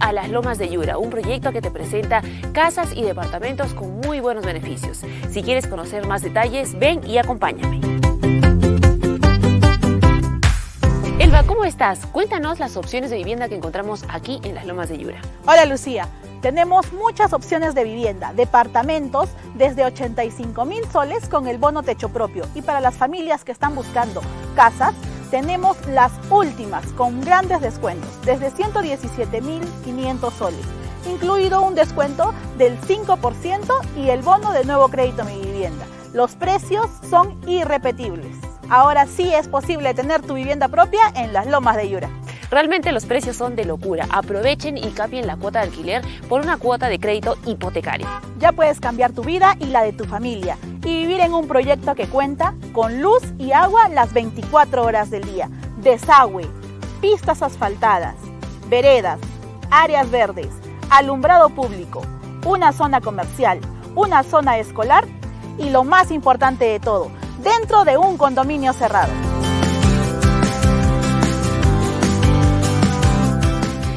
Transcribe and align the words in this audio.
A 0.00 0.12
Las 0.12 0.28
Lomas 0.30 0.58
de 0.58 0.68
Yura, 0.68 0.98
un 0.98 1.10
proyecto 1.10 1.52
que 1.52 1.60
te 1.60 1.70
presenta 1.70 2.22
casas 2.52 2.90
y 2.94 3.02
departamentos 3.02 3.74
con 3.74 4.00
muy 4.00 4.20
buenos 4.20 4.44
beneficios. 4.44 5.02
Si 5.30 5.42
quieres 5.42 5.66
conocer 5.66 6.06
más 6.06 6.22
detalles, 6.22 6.78
ven 6.78 7.06
y 7.06 7.18
acompáñame. 7.18 7.80
Elba, 11.18 11.44
¿cómo 11.44 11.64
estás? 11.64 12.06
Cuéntanos 12.06 12.58
las 12.58 12.76
opciones 12.76 13.10
de 13.10 13.16
vivienda 13.16 13.48
que 13.48 13.56
encontramos 13.56 14.04
aquí 14.08 14.40
en 14.44 14.54
Las 14.54 14.66
Lomas 14.66 14.88
de 14.88 14.98
Yura. 14.98 15.20
Hola 15.46 15.64
Lucía, 15.64 16.08
tenemos 16.42 16.92
muchas 16.92 17.32
opciones 17.32 17.74
de 17.74 17.84
vivienda, 17.84 18.32
departamentos 18.34 19.30
desde 19.54 19.84
85 19.84 20.64
mil 20.64 20.84
soles 20.92 21.28
con 21.28 21.48
el 21.48 21.58
bono 21.58 21.82
techo 21.82 22.10
propio 22.10 22.44
y 22.54 22.62
para 22.62 22.80
las 22.80 22.94
familias 22.94 23.44
que 23.44 23.52
están 23.52 23.74
buscando 23.74 24.20
casas 24.54 24.94
tenemos 25.30 25.76
las 25.86 26.12
últimas 26.30 26.86
con 26.92 27.20
grandes 27.20 27.60
descuentos, 27.60 28.08
desde 28.24 28.50
117.500 28.52 30.32
soles, 30.32 30.66
incluido 31.10 31.62
un 31.62 31.74
descuento 31.74 32.32
del 32.58 32.80
5% 32.80 33.96
y 33.96 34.10
el 34.10 34.22
bono 34.22 34.52
de 34.52 34.64
nuevo 34.64 34.88
crédito 34.88 35.24
mi 35.24 35.40
vivienda. 35.40 35.86
Los 36.12 36.34
precios 36.34 36.88
son 37.08 37.38
irrepetibles. 37.46 38.36
Ahora 38.68 39.06
sí 39.06 39.32
es 39.32 39.48
posible 39.48 39.94
tener 39.94 40.22
tu 40.22 40.34
vivienda 40.34 40.68
propia 40.68 41.00
en 41.14 41.32
las 41.32 41.46
lomas 41.46 41.76
de 41.76 41.88
Yura. 41.88 42.10
Realmente 42.50 42.92
los 42.92 43.06
precios 43.06 43.36
son 43.36 43.56
de 43.56 43.64
locura. 43.64 44.06
Aprovechen 44.10 44.76
y 44.76 44.90
cambien 44.90 45.26
la 45.26 45.36
cuota 45.36 45.60
de 45.60 45.66
alquiler 45.66 46.02
por 46.28 46.40
una 46.40 46.56
cuota 46.56 46.88
de 46.88 46.98
crédito 46.98 47.36
hipotecario. 47.44 48.06
Ya 48.38 48.52
puedes 48.52 48.80
cambiar 48.80 49.12
tu 49.12 49.22
vida 49.22 49.56
y 49.58 49.66
la 49.66 49.82
de 49.82 49.92
tu 49.92 50.04
familia 50.04 50.56
y 50.84 51.00
vivir 51.00 51.20
en 51.20 51.34
un 51.34 51.48
proyecto 51.48 51.94
que 51.94 52.06
cuenta 52.06 52.54
con 52.72 53.02
luz 53.02 53.22
y 53.38 53.52
agua 53.52 53.88
las 53.88 54.12
24 54.12 54.84
horas 54.84 55.10
del 55.10 55.24
día, 55.24 55.50
desagüe, 55.82 56.46
pistas 57.00 57.42
asfaltadas, 57.42 58.14
veredas, 58.68 59.18
áreas 59.70 60.10
verdes, 60.10 60.48
alumbrado 60.90 61.48
público, 61.50 62.02
una 62.44 62.72
zona 62.72 63.00
comercial, 63.00 63.60
una 63.96 64.22
zona 64.22 64.58
escolar 64.58 65.04
y 65.58 65.70
lo 65.70 65.82
más 65.82 66.12
importante 66.12 66.66
de 66.66 66.78
todo, 66.78 67.10
dentro 67.42 67.84
de 67.84 67.96
un 67.98 68.16
condominio 68.16 68.72
cerrado. 68.72 69.25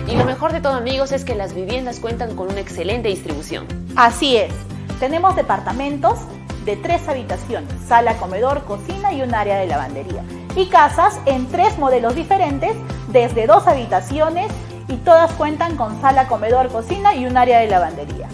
Y 0.10 0.16
lo 0.16 0.26
mejor 0.26 0.54
de 0.54 0.60
todo 0.60 0.74
amigos 0.74 1.12
es 1.12 1.24
que 1.24 1.36
las 1.36 1.54
viviendas 1.54 2.00
cuentan 2.00 2.36
con 2.36 2.50
una 2.50 2.60
excelente 2.60 3.10
distribución. 3.10 3.68
Así 3.96 4.38
es, 4.38 4.52
tenemos 5.00 5.36
departamentos 5.36 6.18
de 6.66 6.76
tres 6.76 7.08
habitaciones, 7.08 7.72
sala, 7.88 8.18
comedor, 8.18 8.64
cocina 8.64 9.14
y 9.14 9.22
un 9.22 9.36
área 9.36 9.60
de 9.60 9.68
lavandería. 9.68 10.24
Y 10.56 10.66
casas 10.68 11.20
en 11.28 11.48
tres 11.48 11.78
modelos 11.78 12.16
diferentes, 12.16 12.76
desde 13.10 13.46
dos 13.46 13.68
habitaciones 13.68 14.52
y 14.88 14.96
todas 14.96 15.32
cuentan 15.34 15.78
con 15.78 16.02
sala, 16.02 16.28
comedor, 16.28 16.70
cocina 16.70 17.14
y 17.14 17.28
un 17.28 17.38
área 17.38 17.60
de 17.60 17.68
lavandería. 17.68 18.28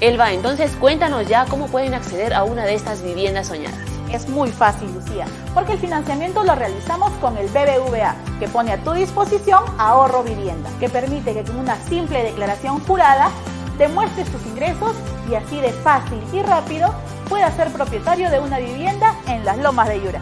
Elba, 0.00 0.32
entonces 0.32 0.70
cuéntanos 0.78 1.26
ya 1.26 1.46
cómo 1.46 1.66
pueden 1.66 1.94
acceder 1.94 2.34
a 2.34 2.44
una 2.44 2.64
de 2.64 2.74
estas 2.74 3.02
viviendas 3.02 3.48
soñadas. 3.48 3.95
Es 4.12 4.28
muy 4.28 4.50
fácil, 4.50 4.92
Lucía, 4.94 5.26
porque 5.52 5.72
el 5.72 5.78
financiamiento 5.78 6.44
lo 6.44 6.54
realizamos 6.54 7.10
con 7.20 7.36
el 7.36 7.48
BBVA, 7.48 8.14
que 8.38 8.48
pone 8.48 8.72
a 8.72 8.82
tu 8.82 8.92
disposición 8.92 9.64
ahorro 9.78 10.22
vivienda, 10.22 10.70
que 10.78 10.88
permite 10.88 11.34
que 11.34 11.42
con 11.42 11.58
una 11.58 11.76
simple 11.76 12.22
declaración 12.22 12.80
jurada 12.80 13.30
demuestres 13.78 14.28
tus 14.30 14.44
ingresos 14.46 14.94
y 15.30 15.34
así 15.34 15.60
de 15.60 15.72
fácil 15.72 16.18
y 16.32 16.42
rápido 16.42 16.94
puedas 17.28 17.54
ser 17.56 17.72
propietario 17.72 18.30
de 18.30 18.40
una 18.40 18.58
vivienda 18.58 19.14
en 19.26 19.44
las 19.44 19.58
lomas 19.58 19.88
de 19.88 20.00
Yura. 20.00 20.20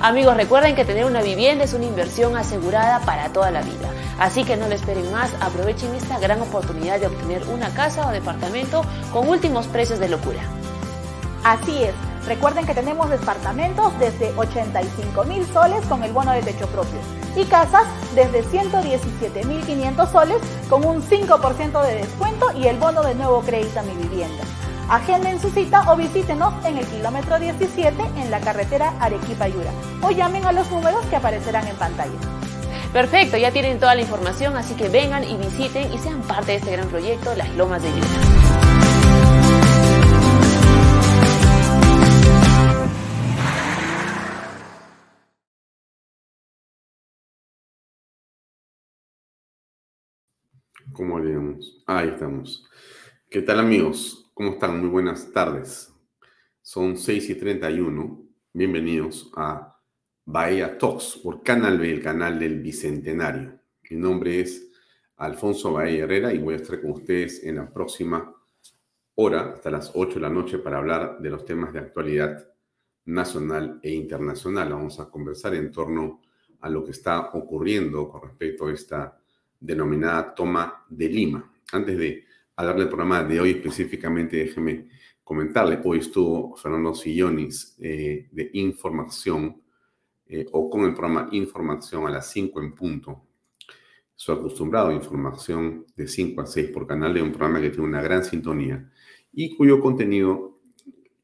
Amigos, 0.00 0.36
recuerden 0.36 0.74
que 0.74 0.84
tener 0.84 1.04
una 1.04 1.22
vivienda 1.22 1.64
es 1.64 1.74
una 1.74 1.84
inversión 1.84 2.36
asegurada 2.36 3.00
para 3.00 3.32
toda 3.32 3.52
la 3.52 3.62
vida. 3.62 3.88
Así 4.18 4.42
que 4.42 4.56
no 4.56 4.66
lo 4.66 4.74
esperen 4.74 5.10
más, 5.12 5.30
aprovechen 5.40 5.94
esta 5.94 6.18
gran 6.18 6.40
oportunidad 6.40 6.98
de 6.98 7.06
obtener 7.06 7.46
una 7.48 7.70
casa 7.70 8.06
o 8.08 8.10
departamento 8.10 8.84
con 9.12 9.28
últimos 9.28 9.68
precios 9.68 10.00
de 10.00 10.08
locura. 10.08 10.40
Así 11.44 11.84
es, 11.84 11.94
recuerden 12.26 12.66
que 12.66 12.74
tenemos 12.74 13.10
departamentos 13.10 13.98
desde 13.98 14.32
85 14.36 15.24
mil 15.24 15.46
soles 15.46 15.84
con 15.86 16.02
el 16.02 16.12
bono 16.12 16.32
de 16.32 16.42
techo 16.42 16.66
propio 16.68 16.98
y 17.36 17.44
casas 17.44 17.84
desde 18.14 18.44
117.500 18.44 20.12
soles 20.12 20.38
con 20.68 20.84
un 20.84 21.02
5% 21.02 21.82
de 21.82 21.94
descuento 21.94 22.46
y 22.56 22.66
el 22.66 22.78
bono 22.78 23.02
de 23.02 23.14
nuevo 23.14 23.40
crédito 23.42 23.80
a 23.80 23.82
mi 23.82 23.94
vivienda. 23.94 24.44
Agenden 24.88 25.40
su 25.40 25.48
cita 25.50 25.90
o 25.90 25.96
visítenos 25.96 26.52
en 26.66 26.78
el 26.78 26.86
kilómetro 26.86 27.38
17 27.38 28.02
en 28.16 28.30
la 28.30 28.40
carretera 28.40 28.94
Arequipa-Yura 29.00 29.70
o 30.02 30.10
llamen 30.10 30.44
a 30.44 30.52
los 30.52 30.70
números 30.70 31.04
que 31.06 31.16
aparecerán 31.16 31.66
en 31.66 31.76
pantalla. 31.76 32.12
Perfecto, 32.92 33.38
ya 33.38 33.50
tienen 33.50 33.78
toda 33.78 33.94
la 33.94 34.02
información, 34.02 34.54
así 34.56 34.74
que 34.74 34.90
vengan 34.90 35.24
y 35.24 35.36
visiten 35.36 35.90
y 35.92 35.98
sean 35.98 36.20
parte 36.22 36.52
de 36.52 36.58
este 36.58 36.72
gran 36.72 36.88
proyecto, 36.88 37.34
Las 37.34 37.48
Lomas 37.56 37.82
de 37.82 37.88
Yura. 37.88 38.41
¿Cómo 50.92 51.16
haríamos? 51.16 51.82
Ahí 51.86 52.08
estamos. 52.08 52.68
¿Qué 53.30 53.40
tal 53.40 53.60
amigos? 53.60 54.30
¿Cómo 54.34 54.50
están? 54.50 54.78
Muy 54.78 54.90
buenas 54.90 55.32
tardes. 55.32 55.90
Son 56.60 56.98
6 56.98 57.30
y 57.30 57.34
31. 57.36 58.22
Bienvenidos 58.52 59.30
a 59.34 59.80
Bahía 60.26 60.76
Talks 60.76 61.20
por 61.22 61.42
Canal 61.42 61.78
B, 61.78 61.90
el 61.90 62.02
canal 62.02 62.38
del 62.38 62.60
Bicentenario. 62.60 63.58
Mi 63.88 63.96
nombre 63.96 64.40
es 64.40 64.70
Alfonso 65.16 65.72
Bahía 65.72 66.04
Herrera 66.04 66.34
y 66.34 66.38
voy 66.38 66.54
a 66.54 66.56
estar 66.58 66.78
con 66.82 66.90
ustedes 66.90 67.42
en 67.42 67.56
la 67.56 67.72
próxima 67.72 68.34
hora, 69.14 69.52
hasta 69.54 69.70
las 69.70 69.92
8 69.94 70.16
de 70.16 70.20
la 70.20 70.30
noche, 70.30 70.58
para 70.58 70.76
hablar 70.76 71.20
de 71.20 71.30
los 71.30 71.46
temas 71.46 71.72
de 71.72 71.78
actualidad 71.78 72.46
nacional 73.06 73.80
e 73.82 73.92
internacional. 73.92 74.68
Vamos 74.68 75.00
a 75.00 75.08
conversar 75.08 75.54
en 75.54 75.72
torno 75.72 76.20
a 76.60 76.68
lo 76.68 76.84
que 76.84 76.90
está 76.90 77.30
ocurriendo 77.32 78.10
con 78.10 78.22
respecto 78.22 78.66
a 78.66 78.72
esta 78.72 79.21
denominada 79.62 80.34
toma 80.34 80.84
de 80.88 81.08
Lima. 81.08 81.52
Antes 81.72 81.96
de 81.96 82.24
hablar 82.56 82.76
del 82.76 82.88
programa 82.88 83.22
de 83.22 83.40
hoy 83.40 83.50
específicamente, 83.50 84.36
déjeme 84.36 84.88
comentarle, 85.22 85.80
hoy 85.84 85.98
estuvo 85.98 86.56
Fernando 86.56 86.94
Sillonis 86.94 87.76
eh, 87.80 88.28
de 88.30 88.50
Información 88.54 89.62
eh, 90.26 90.46
o 90.52 90.68
con 90.68 90.84
el 90.84 90.94
programa 90.94 91.28
Información 91.32 92.06
a 92.06 92.10
las 92.10 92.30
5 92.30 92.60
en 92.60 92.74
punto. 92.74 93.22
Su 94.14 94.32
acostumbrado 94.32 94.92
información 94.92 95.86
de 95.96 96.06
5 96.06 96.40
a 96.40 96.46
6 96.46 96.70
por 96.70 96.86
canal 96.86 97.14
de 97.14 97.22
un 97.22 97.32
programa 97.32 97.60
que 97.60 97.70
tiene 97.70 97.86
una 97.86 98.02
gran 98.02 98.24
sintonía 98.24 98.90
y 99.32 99.56
cuyo 99.56 99.80
contenido, 99.80 100.60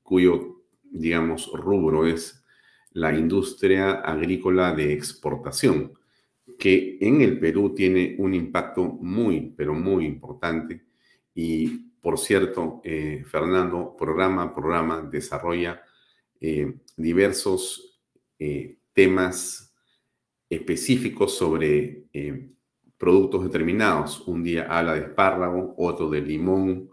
cuyo, 0.02 0.62
digamos, 0.82 1.50
rubro 1.52 2.06
es 2.06 2.44
la 2.92 3.16
industria 3.16 3.92
agrícola 3.92 4.74
de 4.74 4.92
exportación 4.92 5.97
que 6.58 6.98
en 7.00 7.20
el 7.20 7.38
Perú 7.38 7.74
tiene 7.74 8.16
un 8.18 8.34
impacto 8.34 8.84
muy, 8.84 9.52
pero 9.56 9.74
muy 9.74 10.06
importante. 10.06 10.86
Y 11.34 11.88
por 12.00 12.18
cierto, 12.18 12.80
eh, 12.84 13.24
Fernando, 13.26 13.96
programa 13.96 14.44
a 14.44 14.54
programa, 14.54 15.02
desarrolla 15.02 15.82
eh, 16.40 16.74
diversos 16.96 18.00
eh, 18.38 18.78
temas 18.92 19.74
específicos 20.48 21.36
sobre 21.36 22.06
productos 22.96 23.44
determinados. 23.44 24.26
Un 24.26 24.42
día 24.42 24.66
habla 24.68 24.94
de 24.94 25.00
espárrago, 25.00 25.74
otro 25.76 26.08
de 26.08 26.22
limón, 26.22 26.90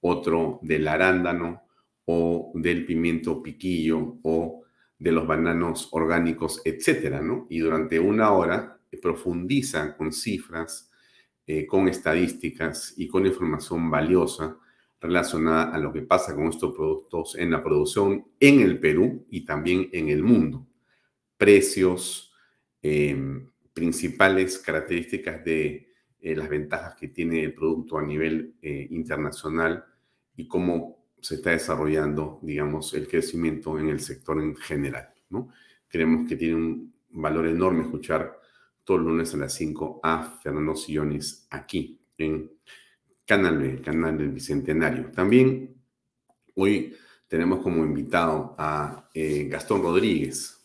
otro 0.00 0.58
del 0.62 0.88
arándano 0.88 1.62
o 2.04 2.52
del 2.54 2.84
pimiento 2.84 3.42
piquillo 3.42 4.18
o 4.22 4.64
de 4.98 5.12
los 5.12 5.26
bananos 5.26 5.88
orgánicos, 5.92 6.62
etcétera, 6.64 7.20
¿no? 7.20 7.46
Y 7.50 7.58
durante 7.58 8.00
una 8.00 8.32
hora 8.32 8.75
profundizan 8.96 9.94
con 9.96 10.12
cifras, 10.12 10.90
eh, 11.46 11.66
con 11.66 11.88
estadísticas 11.88 12.94
y 12.96 13.06
con 13.08 13.26
información 13.26 13.90
valiosa 13.90 14.58
relacionada 15.00 15.74
a 15.74 15.78
lo 15.78 15.92
que 15.92 16.02
pasa 16.02 16.34
con 16.34 16.48
estos 16.48 16.74
productos 16.74 17.36
en 17.36 17.50
la 17.50 17.62
producción 17.62 18.26
en 18.40 18.60
el 18.60 18.80
Perú 18.80 19.26
y 19.30 19.44
también 19.44 19.88
en 19.92 20.08
el 20.08 20.22
mundo. 20.22 20.66
Precios, 21.36 22.32
em, 22.82 23.50
principales 23.72 24.58
características 24.58 25.44
de 25.44 25.92
eh, 26.18 26.34
las 26.34 26.48
ventajas 26.48 26.96
que 26.96 27.08
tiene 27.08 27.44
el 27.44 27.54
producto 27.54 27.98
a 27.98 28.02
nivel 28.02 28.54
eh, 28.62 28.88
internacional 28.90 29.84
y 30.34 30.48
cómo 30.48 31.06
se 31.20 31.36
está 31.36 31.50
desarrollando, 31.50 32.40
digamos, 32.42 32.94
el 32.94 33.06
crecimiento 33.06 33.78
en 33.78 33.88
el 33.88 34.00
sector 34.00 34.40
en 34.40 34.56
general. 34.56 35.10
¿no? 35.30 35.50
Creemos 35.88 36.28
que 36.28 36.36
tiene 36.36 36.54
un 36.56 36.94
valor 37.10 37.46
enorme 37.46 37.82
escuchar 37.82 38.40
todos 38.86 39.00
los 39.00 39.10
lunes 39.10 39.34
a 39.34 39.38
las 39.38 39.52
5 39.54 40.00
a 40.00 40.38
Fernando 40.40 40.76
Sillones 40.76 41.48
aquí 41.50 42.00
en 42.16 42.52
Canal 43.26 43.58
B, 43.58 43.82
Canal 43.82 44.16
del 44.16 44.30
Bicentenario. 44.30 45.10
También 45.10 45.74
hoy 46.54 46.94
tenemos 47.26 47.62
como 47.62 47.84
invitado 47.84 48.54
a 48.56 49.10
eh, 49.12 49.48
Gastón 49.50 49.82
Rodríguez, 49.82 50.64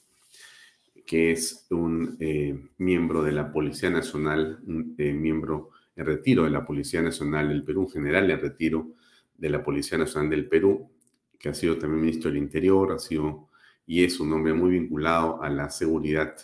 que 1.04 1.32
es 1.32 1.66
un 1.72 2.16
eh, 2.20 2.58
miembro 2.78 3.24
de 3.24 3.32
la 3.32 3.52
Policía 3.52 3.90
Nacional, 3.90 4.60
un 4.68 4.94
eh, 5.00 5.14
miembro 5.14 5.72
en 5.96 6.06
retiro 6.06 6.44
de 6.44 6.52
la 6.52 6.64
Policía 6.64 7.02
Nacional 7.02 7.50
del 7.50 7.64
Perú, 7.64 7.90
general 7.90 8.30
en 8.30 8.40
retiro 8.40 8.92
de 9.36 9.50
la 9.50 9.64
Policía 9.64 9.98
Nacional 9.98 10.30
del 10.30 10.48
Perú, 10.48 10.92
que 11.40 11.50
ha 11.50 11.56
sido 11.56 11.80
también 11.80 12.02
ministro 12.02 12.30
del 12.30 12.38
Interior, 12.38 12.92
ha 12.92 13.00
sido 13.00 13.50
y 13.88 14.04
es 14.04 14.20
un 14.20 14.32
hombre 14.32 14.54
muy 14.54 14.70
vinculado 14.70 15.42
a 15.42 15.50
la 15.50 15.72
seguridad, 15.72 16.36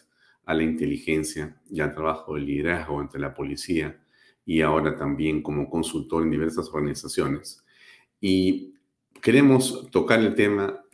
a 0.47 0.53
la 0.53 0.63
inteligencia 0.63 1.59
y 1.69 1.81
al 1.81 1.94
trabajo 1.94 2.35
de 2.35 2.41
liderazgo 2.41 3.01
entre 3.01 3.19
la 3.19 3.33
policía 3.33 3.99
y 4.45 4.61
ahora 4.61 4.95
también 4.95 5.44
como 5.44 5.69
consultor 5.69 6.23
en 6.23 6.31
diversas 6.31 6.69
organizaciones. 6.69 7.65
Y 8.21 8.73
queremos 9.21 9.91
tocar 9.91 10.21
el 10.21 10.33
tema 10.35 10.85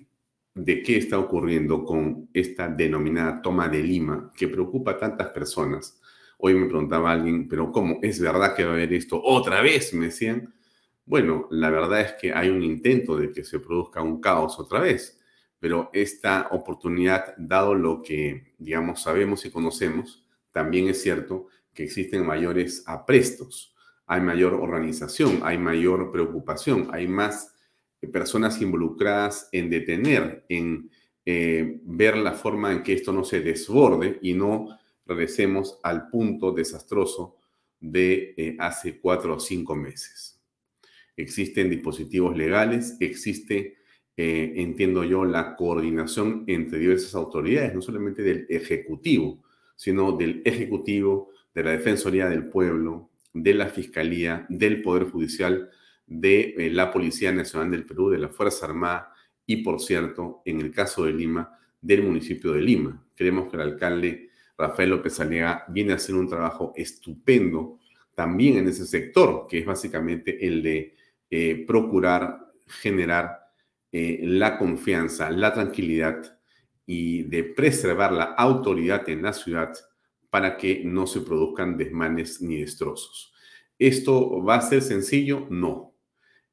de 0.55 0.81
qué 0.81 0.97
está 0.97 1.19
ocurriendo 1.19 1.85
con 1.85 2.29
esta 2.33 2.67
denominada 2.67 3.43
toma 3.43 3.69
de 3.69 3.83
Lima 3.83 4.31
que 4.35 4.47
preocupa 4.47 4.91
a 4.91 4.97
tantas 4.97 5.29
personas. 5.29 6.01
Hoy 6.39 6.55
me 6.55 6.65
preguntaba 6.65 7.11
alguien, 7.11 7.47
pero 7.47 7.71
¿cómo? 7.71 7.99
¿Es 8.01 8.19
verdad 8.19 8.55
que 8.55 8.63
va 8.63 8.71
a 8.71 8.73
haber 8.73 8.91
esto 8.91 9.21
otra 9.23 9.61
vez? 9.61 9.93
Me 9.93 10.05
decían. 10.05 10.51
Bueno, 11.05 11.47
la 11.51 11.69
verdad 11.69 12.01
es 12.01 12.13
que 12.13 12.33
hay 12.33 12.49
un 12.49 12.63
intento 12.63 13.17
de 13.17 13.31
que 13.31 13.43
se 13.43 13.59
produzca 13.59 14.01
un 14.01 14.19
caos 14.19 14.57
otra 14.57 14.79
vez, 14.79 15.19
pero 15.63 15.89
esta 15.93 16.49
oportunidad, 16.51 17.37
dado 17.37 17.73
lo 17.73 18.01
que, 18.01 18.53
digamos, 18.57 19.01
sabemos 19.01 19.45
y 19.45 19.49
conocemos, 19.49 20.27
también 20.51 20.89
es 20.89 21.01
cierto 21.01 21.47
que 21.73 21.85
existen 21.85 22.25
mayores 22.25 22.83
aprestos, 22.85 23.73
hay 24.05 24.19
mayor 24.19 24.55
organización, 24.55 25.39
hay 25.41 25.57
mayor 25.57 26.11
preocupación, 26.11 26.89
hay 26.91 27.07
más 27.07 27.55
personas 28.11 28.61
involucradas 28.61 29.47
en 29.53 29.69
detener, 29.69 30.43
en 30.49 30.91
eh, 31.25 31.79
ver 31.85 32.17
la 32.17 32.33
forma 32.33 32.73
en 32.73 32.83
que 32.83 32.91
esto 32.91 33.13
no 33.13 33.23
se 33.23 33.39
desborde 33.39 34.19
y 34.21 34.33
no 34.33 34.67
regresemos 35.05 35.79
al 35.81 36.09
punto 36.09 36.51
desastroso 36.51 37.37
de 37.79 38.33
eh, 38.35 38.57
hace 38.59 38.99
cuatro 38.99 39.35
o 39.35 39.39
cinco 39.39 39.77
meses. 39.77 40.41
Existen 41.15 41.69
dispositivos 41.69 42.35
legales, 42.35 42.97
existe, 42.99 43.77
eh, 44.15 44.53
entiendo 44.57 45.03
yo, 45.03 45.25
la 45.25 45.55
coordinación 45.55 46.43
entre 46.47 46.79
diversas 46.79 47.15
autoridades, 47.15 47.73
no 47.73 47.81
solamente 47.81 48.21
del 48.21 48.45
Ejecutivo, 48.49 49.41
sino 49.75 50.11
del 50.11 50.41
Ejecutivo, 50.45 51.31
de 51.53 51.63
la 51.63 51.71
Defensoría 51.71 52.29
del 52.29 52.47
Pueblo, 52.47 53.09
de 53.33 53.53
la 53.53 53.67
Fiscalía, 53.67 54.45
del 54.49 54.81
Poder 54.81 55.05
Judicial, 55.05 55.69
de 56.05 56.55
eh, 56.57 56.69
la 56.69 56.91
Policía 56.91 57.31
Nacional 57.31 57.71
del 57.71 57.85
Perú, 57.85 58.09
de 58.09 58.19
la 58.19 58.29
Fuerza 58.29 58.65
Armada 58.65 59.13
y, 59.45 59.57
por 59.57 59.79
cierto, 59.79 60.41
en 60.45 60.61
el 60.61 60.71
caso 60.71 61.05
de 61.05 61.13
Lima, 61.13 61.57
del 61.81 62.03
municipio 62.03 62.53
de 62.53 62.61
Lima. 62.61 63.03
Creemos 63.15 63.49
que 63.49 63.55
el 63.55 63.61
alcalde 63.63 64.29
Rafael 64.57 64.91
López 64.91 65.19
Aliaga 65.19 65.65
viene 65.69 65.93
a 65.93 65.95
hacer 65.95 66.15
un 66.15 66.27
trabajo 66.27 66.73
estupendo 66.75 67.79
también 68.15 68.57
en 68.57 68.67
ese 68.67 68.85
sector, 68.85 69.47
que 69.49 69.59
es 69.59 69.65
básicamente 69.65 70.45
el 70.45 70.61
de 70.61 70.95
eh, 71.29 71.63
procurar 71.65 72.51
generar 72.67 73.42
eh, 73.95 74.21
la 74.23 74.57
confianza, 74.57 75.29
la 75.29 75.53
tranquilidad 75.53 76.39
y 76.83 77.25
de 77.25 77.43
preservar 77.43 78.11
la 78.11 78.23
autoridad 78.23 79.07
en 79.07 79.21
la 79.21 79.33
ciudad 79.33 79.71
para 80.31 80.57
que 80.57 80.81
no 80.83 81.05
se 81.05 81.21
produzcan 81.21 81.77
desmanes 81.77 82.41
ni 82.41 82.61
destrozos. 82.61 83.35
¿Esto 83.77 84.43
va 84.43 84.55
a 84.55 84.61
ser 84.61 84.81
sencillo? 84.81 85.45
No. 85.51 85.93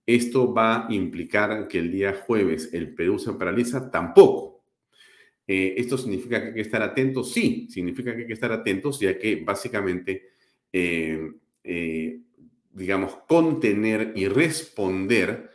¿Esto 0.05 0.53
va 0.53 0.87
a 0.87 0.93
implicar 0.93 1.67
que 1.67 1.79
el 1.79 1.91
día 1.91 2.13
jueves 2.27 2.75
el 2.75 2.95
Perú 2.95 3.19
se 3.19 3.33
paraliza? 3.33 3.91
Tampoco. 3.91 4.63
Eh, 5.47 5.77
¿Esto 5.79 5.97
significa 5.97 6.43
que 6.43 6.49
hay 6.49 6.55
que 6.55 6.61
estar 6.61 6.83
atentos? 6.83 7.33
Sí, 7.33 7.69
significa 7.71 8.15
que 8.15 8.21
hay 8.21 8.27
que 8.27 8.35
estar 8.35 8.53
atentos, 8.53 9.01
ya 9.01 9.19
que 9.19 9.37
básicamente, 9.37 10.29
eh, 10.71 12.21
digamos, 12.71 13.17
contener 13.27 14.13
y 14.15 14.29
responder 14.29 15.50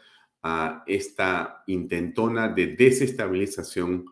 a 0.47 0.83
esta 0.85 1.63
intentona 1.65 2.47
de 2.47 2.75
desestabilización 2.75 4.05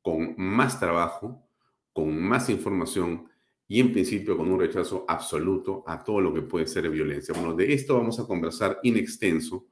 con 0.00 0.36
más 0.36 0.78
trabajo, 0.78 1.44
con 1.92 2.16
más 2.22 2.48
información 2.48 3.28
y 3.66 3.80
en 3.80 3.90
principio 3.90 4.36
con 4.36 4.52
un 4.52 4.60
rechazo 4.60 5.04
absoluto 5.08 5.82
a 5.88 6.04
todo 6.04 6.20
lo 6.20 6.32
que 6.32 6.42
puede 6.42 6.68
ser 6.68 6.88
violencia. 6.88 7.34
Bueno, 7.34 7.54
de 7.54 7.72
esto 7.72 7.96
vamos 7.96 8.20
a 8.20 8.26
conversar 8.28 8.78
in 8.84 8.96
extenso 8.98 9.66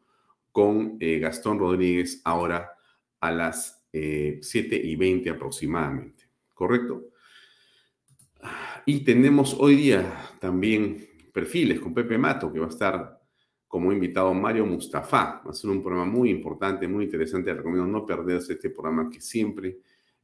con 0.50 0.96
eh, 0.98 1.20
Gastón 1.20 1.60
Rodríguez 1.60 2.20
ahora 2.24 2.68
a 3.20 3.30
las 3.30 3.86
7 3.92 4.42
eh, 4.74 4.80
y 4.82 4.96
20 4.96 5.30
aproximadamente, 5.30 6.24
¿correcto? 6.52 7.10
Y 8.86 9.04
tenemos 9.04 9.54
hoy 9.56 9.76
día 9.76 10.32
también 10.40 11.06
perfiles 11.32 11.78
con 11.78 11.94
Pepe 11.94 12.18
Mato, 12.18 12.52
que 12.52 12.58
va 12.58 12.66
a 12.66 12.70
estar 12.70 13.17
como 13.68 13.92
invitado 13.92 14.34
Mario 14.34 14.66
Mustafa. 14.66 15.42
Va 15.46 15.50
a 15.50 15.54
ser 15.54 15.70
un 15.70 15.82
programa 15.82 16.10
muy 16.10 16.30
importante, 16.30 16.88
muy 16.88 17.04
interesante. 17.04 17.54
recomiendo 17.54 17.86
no 17.86 18.04
perderse 18.04 18.54
este 18.54 18.70
programa 18.70 19.08
que 19.08 19.20
siempre 19.20 19.78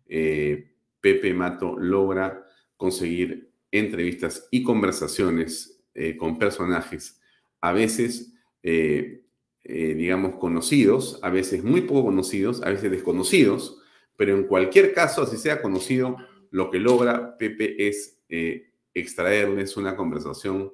eh, 0.08 0.72
Pepe 1.00 1.32
Mato 1.32 1.78
logra 1.78 2.44
conseguir 2.76 3.50
entrevistas 3.70 4.48
y 4.50 4.62
conversaciones 4.62 5.70
con 6.18 6.40
personajes, 6.40 7.20
a 7.60 7.72
veces 7.72 8.34
eh, 9.66 9.94
digamos, 9.94 10.36
conocidos, 10.36 11.18
a 11.22 11.30
veces 11.30 11.64
muy 11.64 11.80
poco 11.80 12.04
conocidos, 12.04 12.62
a 12.62 12.68
veces 12.68 12.90
desconocidos, 12.90 13.78
pero 14.14 14.36
en 14.36 14.44
cualquier 14.44 14.92
caso, 14.92 15.22
así 15.22 15.38
sea 15.38 15.62
conocido, 15.62 16.18
lo 16.50 16.70
que 16.70 16.78
logra 16.78 17.38
Pepe 17.38 17.88
es 17.88 18.20
eh, 18.28 18.74
extraerles 18.92 19.78
una 19.78 19.96
conversación 19.96 20.70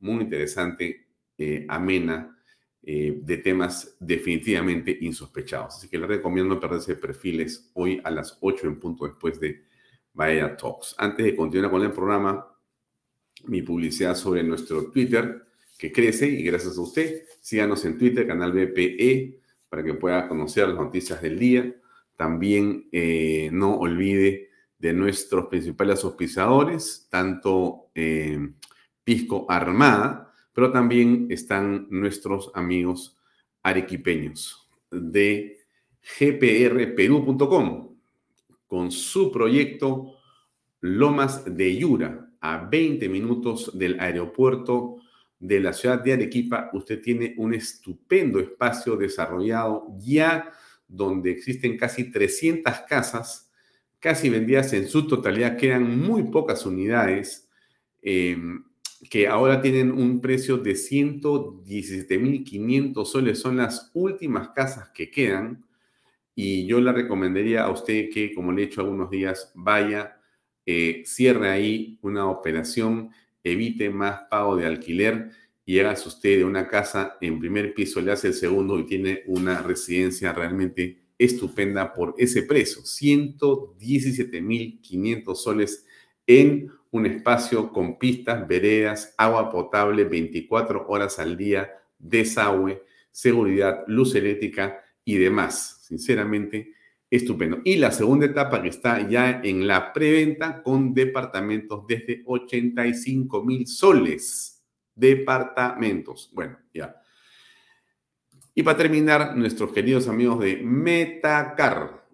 muy 0.00 0.24
interesante, 0.24 1.06
eh, 1.42 1.66
amena, 1.68 2.28
de 2.84 3.36
temas 3.36 3.96
definitivamente 4.00 4.98
insospechados. 5.02 5.76
Así 5.76 5.88
que 5.88 5.98
les 5.98 6.08
recomiendo 6.08 6.58
perderse 6.58 6.96
perfiles 6.96 7.70
hoy 7.74 8.00
a 8.02 8.10
las 8.10 8.36
8 8.40 8.66
en 8.66 8.80
punto 8.80 9.04
después 9.04 9.38
de 9.38 9.66
Vaya 10.12 10.56
Talks. 10.56 10.96
Antes 10.98 11.26
de 11.26 11.36
continuar 11.36 11.70
con 11.70 11.82
el 11.82 11.92
programa, 11.92 12.44
mi 13.44 13.62
publicidad 13.62 14.16
sobre 14.16 14.42
nuestro 14.42 14.90
Twitter 14.90 15.44
que 15.78 15.90
crece 15.90 16.28
y 16.28 16.44
gracias 16.44 16.78
a 16.78 16.80
usted. 16.80 17.24
Síganos 17.40 17.84
en 17.84 17.98
Twitter, 17.98 18.26
canal 18.26 18.52
BPE, 18.52 19.40
para 19.68 19.82
que 19.82 19.94
pueda 19.94 20.28
conocer 20.28 20.68
las 20.68 20.76
noticias 20.76 21.20
del 21.20 21.38
día. 21.38 21.74
También 22.16 22.88
eh, 22.92 23.50
no 23.52 23.78
olvide 23.78 24.50
de 24.78 24.92
nuestros 24.92 25.46
principales 25.46 26.04
auspiciadores, 26.04 27.08
tanto 27.10 27.90
eh, 27.94 28.38
Pisco 29.02 29.46
Armada, 29.48 30.31
pero 30.52 30.70
también 30.70 31.26
están 31.30 31.86
nuestros 31.90 32.50
amigos 32.54 33.18
arequipeños 33.62 34.68
de 34.90 35.58
gprperú.com 36.18 37.96
con 38.66 38.90
su 38.90 39.30
proyecto 39.30 40.14
Lomas 40.80 41.44
de 41.44 41.76
Yura, 41.76 42.32
a 42.40 42.58
20 42.58 43.08
minutos 43.08 43.78
del 43.78 44.00
aeropuerto 44.00 44.96
de 45.38 45.60
la 45.60 45.72
ciudad 45.72 46.02
de 46.02 46.12
Arequipa, 46.12 46.70
usted 46.72 47.00
tiene 47.00 47.34
un 47.36 47.54
estupendo 47.54 48.40
espacio 48.40 48.96
desarrollado 48.96 49.88
ya 49.98 50.52
donde 50.86 51.30
existen 51.30 51.76
casi 51.76 52.10
300 52.10 52.80
casas, 52.88 53.50
casi 53.98 54.28
vendidas 54.28 54.72
en 54.72 54.88
su 54.88 55.06
totalidad, 55.06 55.56
quedan 55.56 55.98
muy 55.98 56.24
pocas 56.24 56.66
unidades. 56.66 57.48
Em, 58.02 58.64
que 59.08 59.26
ahora 59.26 59.60
tienen 59.60 59.90
un 59.92 60.20
precio 60.20 60.58
de 60.58 60.72
117.500 60.72 63.04
soles. 63.04 63.40
Son 63.40 63.56
las 63.56 63.90
últimas 63.94 64.50
casas 64.50 64.90
que 64.90 65.10
quedan. 65.10 65.64
Y 66.34 66.66
yo 66.66 66.80
le 66.80 66.92
recomendaría 66.92 67.64
a 67.64 67.70
usted 67.70 68.08
que, 68.12 68.34
como 68.34 68.52
le 68.52 68.62
he 68.62 68.66
dicho 68.66 68.80
algunos 68.80 69.10
días, 69.10 69.52
vaya, 69.54 70.18
eh, 70.64 71.02
cierre 71.04 71.50
ahí 71.50 71.98
una 72.02 72.28
operación, 72.28 73.10
evite 73.44 73.90
más 73.90 74.22
pago 74.30 74.56
de 74.56 74.66
alquiler 74.66 75.30
y 75.64 75.80
hágase 75.80 76.08
usted 76.08 76.38
de 76.38 76.44
una 76.44 76.68
casa 76.68 77.16
en 77.20 77.38
primer 77.38 77.74
piso, 77.74 78.00
le 78.00 78.12
hace 78.12 78.28
el 78.28 78.34
segundo 78.34 78.78
y 78.78 78.86
tiene 78.86 79.22
una 79.26 79.60
residencia 79.62 80.32
realmente 80.32 81.02
estupenda 81.18 81.92
por 81.92 82.14
ese 82.18 82.42
precio. 82.42 82.82
117.500 82.82 85.34
soles 85.34 85.84
en 86.26 86.70
un 86.92 87.06
espacio 87.06 87.72
con 87.72 87.98
pistas, 87.98 88.46
veredas, 88.46 89.14
agua 89.16 89.50
potable 89.50 90.04
24 90.04 90.86
horas 90.88 91.18
al 91.18 91.36
día, 91.36 91.70
desagüe, 91.98 92.84
seguridad, 93.10 93.84
luz 93.86 94.14
eléctrica 94.14 94.84
y 95.04 95.16
demás. 95.16 95.80
Sinceramente, 95.82 96.74
estupendo. 97.10 97.60
Y 97.64 97.76
la 97.76 97.90
segunda 97.92 98.26
etapa 98.26 98.62
que 98.62 98.68
está 98.68 99.08
ya 99.08 99.40
en 99.42 99.66
la 99.66 99.92
preventa 99.92 100.62
con 100.62 100.92
departamentos 100.92 101.86
desde 101.86 102.22
85 102.26 103.42
mil 103.42 103.66
soles. 103.66 104.62
Departamentos. 104.94 106.30
Bueno, 106.34 106.58
ya. 106.74 106.94
Y 108.54 108.62
para 108.62 108.76
terminar, 108.76 109.34
nuestros 109.34 109.72
queridos 109.72 110.08
amigos 110.08 110.40
de 110.40 110.58
Metacar, 110.62 112.06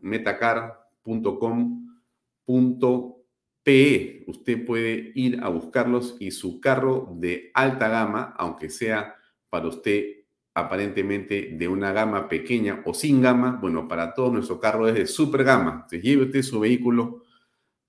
metacar.com.pe 3.68 4.25
Usted 4.26 4.64
puede 4.64 5.12
ir 5.14 5.40
a 5.42 5.48
buscarlos 5.48 6.16
y 6.20 6.30
su 6.30 6.60
carro 6.60 7.08
de 7.16 7.50
alta 7.54 7.88
gama, 7.88 8.34
aunque 8.37 8.68
sea 8.70 9.14
para 9.48 9.68
usted 9.68 10.18
aparentemente 10.54 11.54
de 11.56 11.68
una 11.68 11.92
gama 11.92 12.28
pequeña 12.28 12.82
o 12.84 12.92
sin 12.92 13.22
gama, 13.22 13.58
bueno, 13.60 13.87
para 13.87 14.12
todo 14.12 14.32
nuestro 14.32 14.58
carro 14.58 14.88
es 14.88 14.94
de 14.94 15.06
super 15.06 15.44
gama. 15.44 15.87
Se 15.88 16.00
lleve 16.00 16.25
usted 16.25 16.42
su 16.42 16.60
vehículo 16.60 17.22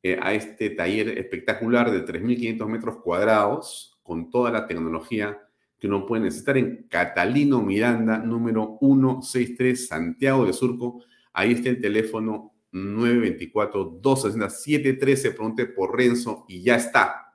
eh, 0.04 0.18
a 0.22 0.34
este 0.34 0.70
taller 0.70 1.18
espectacular 1.18 1.92
de 1.92 2.06
3.500 2.06 2.68
metros 2.68 2.98
cuadrados 3.04 4.00
con 4.04 4.30
toda 4.30 4.52
la 4.52 4.66
tecnología 4.68 5.38
que 5.78 5.88
uno 5.88 6.06
puede 6.06 6.24
necesitar 6.24 6.58
en 6.58 6.88
Catalino 6.90 7.62
Miranda, 7.62 8.18
número 8.18 8.78
163, 8.80 9.88
Santiago 9.88 10.46
de 10.46 10.54
Surco. 10.54 11.04
Ahí 11.34 11.54
está 11.54 11.70
el 11.70 11.82
teléfono 11.82 12.54
924-260-713, 12.72 15.34
pregunte 15.34 15.66
por 15.68 15.98
Renzo 15.98 16.46
y 16.48 16.64
ya 16.64 16.76
está. 16.76 17.26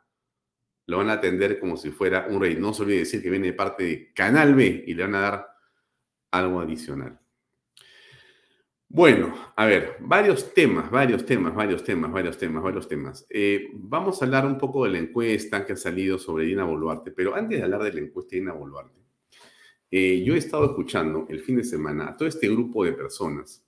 Lo 0.87 0.99
van 0.99 1.09
a 1.11 1.15
atender 1.15 1.59
como 1.59 1.77
si 1.77 1.91
fuera 1.91 2.29
un 2.29 2.41
rey. 2.41 2.55
No 2.57 2.73
se 2.75 2.83
olvide 2.83 2.99
decir 2.99 3.23
que 3.23 3.31
viene 3.31 3.47
de 3.49 3.55
parte 3.55 3.85
de 3.85 4.13
Canal 4.13 4.55
B 4.55 4.85
y 4.87 4.95
le 4.95 5.03
van 5.03 5.15
a 5.15 5.21
dar 5.21 5.49
algo 6.31 6.61
adicional. 6.61 7.19
Bueno, 8.89 9.35
a 9.57 9.67
ver, 9.67 9.97
varios 10.01 10.55
temas, 10.55 10.89
varios 10.89 11.27
temas, 11.27 11.53
varios 11.53 11.83
temas, 11.83 12.13
varios 12.13 12.39
temas, 12.39 12.63
varios 12.63 12.87
temas. 12.87 13.27
Eh, 13.29 13.71
vamos 13.73 14.23
a 14.23 14.25
hablar 14.25 14.47
un 14.47 14.57
poco 14.57 14.85
de 14.85 14.91
la 14.91 14.99
encuesta 14.99 15.67
que 15.67 15.73
ha 15.73 15.77
salido 15.77 16.17
sobre 16.17 16.45
Dina 16.45 16.63
Boluarte, 16.65 17.11
pero 17.11 17.35
antes 17.35 17.59
de 17.59 17.65
hablar 17.65 17.83
de 17.83 17.93
la 17.93 18.01
encuesta 18.01 18.31
de 18.31 18.41
Dina 18.41 18.53
Boluarte, 18.53 19.01
eh, 19.91 20.23
yo 20.25 20.35
he 20.35 20.39
estado 20.39 20.67
escuchando 20.67 21.27
el 21.29 21.41
fin 21.41 21.57
de 21.57 21.65
semana 21.65 22.11
a 22.11 22.17
todo 22.17 22.29
este 22.29 22.49
grupo 22.49 22.85
de 22.85 22.93
personas 22.93 23.64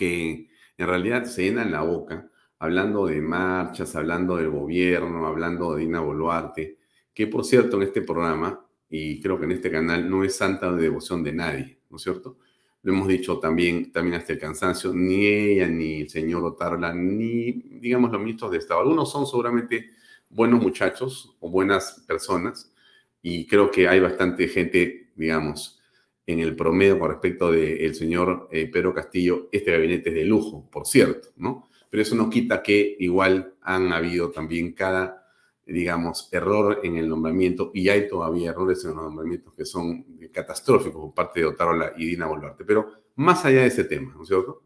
que 0.00 0.48
en 0.78 0.86
realidad 0.86 1.26
se 1.26 1.42
llenan 1.42 1.70
la 1.70 1.82
boca 1.82 2.26
hablando 2.58 3.06
de 3.06 3.20
marchas, 3.20 3.94
hablando 3.94 4.36
del 4.38 4.48
gobierno, 4.48 5.26
hablando 5.26 5.74
de 5.74 5.82
Dina 5.82 6.00
Boluarte, 6.00 6.78
que 7.12 7.26
por 7.26 7.44
cierto 7.44 7.76
en 7.76 7.82
este 7.82 8.00
programa, 8.00 8.66
y 8.88 9.20
creo 9.20 9.38
que 9.38 9.44
en 9.44 9.52
este 9.52 9.70
canal, 9.70 10.08
no 10.08 10.24
es 10.24 10.34
santa 10.36 10.72
de 10.72 10.84
devoción 10.84 11.22
de 11.22 11.34
nadie, 11.34 11.80
¿no 11.90 11.98
es 11.98 12.02
cierto? 12.02 12.38
Lo 12.80 12.94
hemos 12.94 13.08
dicho 13.08 13.38
también, 13.38 13.92
también 13.92 14.14
hasta 14.14 14.32
el 14.32 14.38
cansancio, 14.38 14.94
ni 14.94 15.26
ella, 15.26 15.68
ni 15.68 16.00
el 16.00 16.08
señor 16.08 16.44
Otarla, 16.44 16.94
ni, 16.94 17.52
digamos, 17.78 18.10
los 18.10 18.20
ministros 18.20 18.50
de 18.52 18.56
Estado. 18.56 18.80
Algunos 18.80 19.12
son 19.12 19.26
seguramente 19.26 19.90
buenos 20.30 20.62
muchachos 20.62 21.36
o 21.40 21.50
buenas 21.50 22.02
personas, 22.08 22.72
y 23.20 23.46
creo 23.46 23.70
que 23.70 23.86
hay 23.86 24.00
bastante 24.00 24.48
gente, 24.48 25.10
digamos, 25.14 25.79
en 26.26 26.38
el 26.40 26.54
promedio 26.54 26.98
con 26.98 27.10
respecto 27.10 27.50
del 27.50 27.94
señor 27.94 28.48
eh, 28.52 28.66
Pedro 28.66 28.94
Castillo, 28.94 29.48
este 29.52 29.72
gabinete 29.72 30.10
es 30.10 30.14
de 30.14 30.24
lujo, 30.24 30.68
por 30.70 30.86
cierto, 30.86 31.28
¿no? 31.36 31.68
Pero 31.88 32.02
eso 32.02 32.14
no 32.14 32.30
quita 32.30 32.62
que 32.62 32.96
igual 33.00 33.54
han 33.62 33.92
habido 33.92 34.30
también 34.30 34.72
cada, 34.72 35.26
digamos, 35.66 36.28
error 36.32 36.80
en 36.84 36.96
el 36.96 37.08
nombramiento 37.08 37.72
y 37.74 37.88
hay 37.88 38.06
todavía 38.08 38.50
errores 38.50 38.84
en 38.84 38.94
los 38.94 39.02
nombramientos 39.02 39.54
que 39.54 39.64
son 39.64 40.04
catastróficos 40.32 41.00
por 41.00 41.14
parte 41.14 41.40
de 41.40 41.46
Otarola 41.46 41.92
y 41.96 42.06
Dina 42.06 42.26
Boluarte. 42.26 42.64
Pero 42.64 42.92
más 43.16 43.44
allá 43.44 43.62
de 43.62 43.66
ese 43.66 43.84
tema, 43.84 44.14
¿no 44.14 44.22
es 44.22 44.28
cierto? 44.28 44.62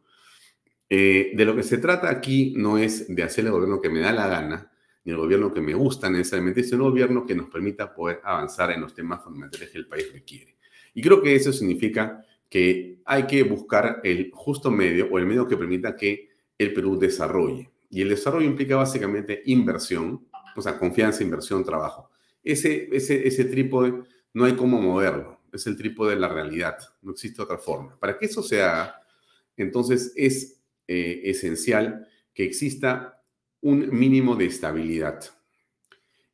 Eh, 0.88 1.32
de 1.34 1.44
lo 1.46 1.56
que 1.56 1.62
se 1.62 1.78
trata 1.78 2.10
aquí 2.10 2.52
no 2.56 2.76
es 2.76 3.12
de 3.14 3.22
hacer 3.22 3.46
el 3.46 3.52
gobierno 3.52 3.80
que 3.80 3.88
me 3.88 4.00
da 4.00 4.12
la 4.12 4.28
gana, 4.28 4.70
ni 5.04 5.12
el 5.12 5.18
gobierno 5.18 5.52
que 5.52 5.60
me 5.60 5.74
gusta 5.74 6.10
necesariamente, 6.10 6.62
sino 6.62 6.84
un 6.84 6.90
gobierno 6.90 7.24
que 7.26 7.34
nos 7.34 7.48
permita 7.48 7.94
poder 7.94 8.20
avanzar 8.22 8.70
en 8.70 8.82
los 8.82 8.94
temas 8.94 9.24
fundamentales 9.24 9.70
que 9.70 9.78
el 9.78 9.88
país 9.88 10.12
requiere. 10.12 10.53
Y 10.94 11.02
creo 11.02 11.20
que 11.20 11.34
eso 11.34 11.52
significa 11.52 12.24
que 12.48 13.00
hay 13.04 13.26
que 13.26 13.42
buscar 13.42 14.00
el 14.04 14.30
justo 14.32 14.70
medio 14.70 15.08
o 15.10 15.18
el 15.18 15.26
medio 15.26 15.46
que 15.46 15.56
permita 15.56 15.96
que 15.96 16.30
el 16.56 16.72
Perú 16.72 16.98
desarrolle. 16.98 17.70
Y 17.90 18.00
el 18.02 18.08
desarrollo 18.08 18.46
implica 18.46 18.76
básicamente 18.76 19.42
inversión, 19.46 20.26
o 20.56 20.62
sea, 20.62 20.78
confianza, 20.78 21.22
inversión, 21.22 21.64
trabajo. 21.64 22.10
Ese, 22.42 22.88
ese, 22.92 23.26
ese 23.26 23.44
trípode 23.44 24.04
no 24.32 24.44
hay 24.44 24.54
cómo 24.54 24.80
moverlo, 24.80 25.40
es 25.52 25.66
el 25.66 25.76
trípode 25.76 26.14
de 26.14 26.20
la 26.20 26.28
realidad, 26.28 26.76
no 27.02 27.12
existe 27.12 27.40
otra 27.40 27.58
forma. 27.58 27.98
Para 27.98 28.18
que 28.18 28.26
eso 28.26 28.42
se 28.42 28.62
haga, 28.62 29.00
entonces 29.56 30.12
es 30.16 30.60
eh, 30.88 31.22
esencial 31.24 32.06
que 32.34 32.44
exista 32.44 33.22
un 33.60 33.88
mínimo 33.96 34.36
de 34.36 34.46
estabilidad. 34.46 35.20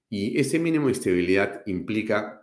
Y 0.08 0.40
ese 0.40 0.58
mínimo 0.58 0.86
de 0.86 0.92
estabilidad 0.92 1.62
implica 1.66 2.39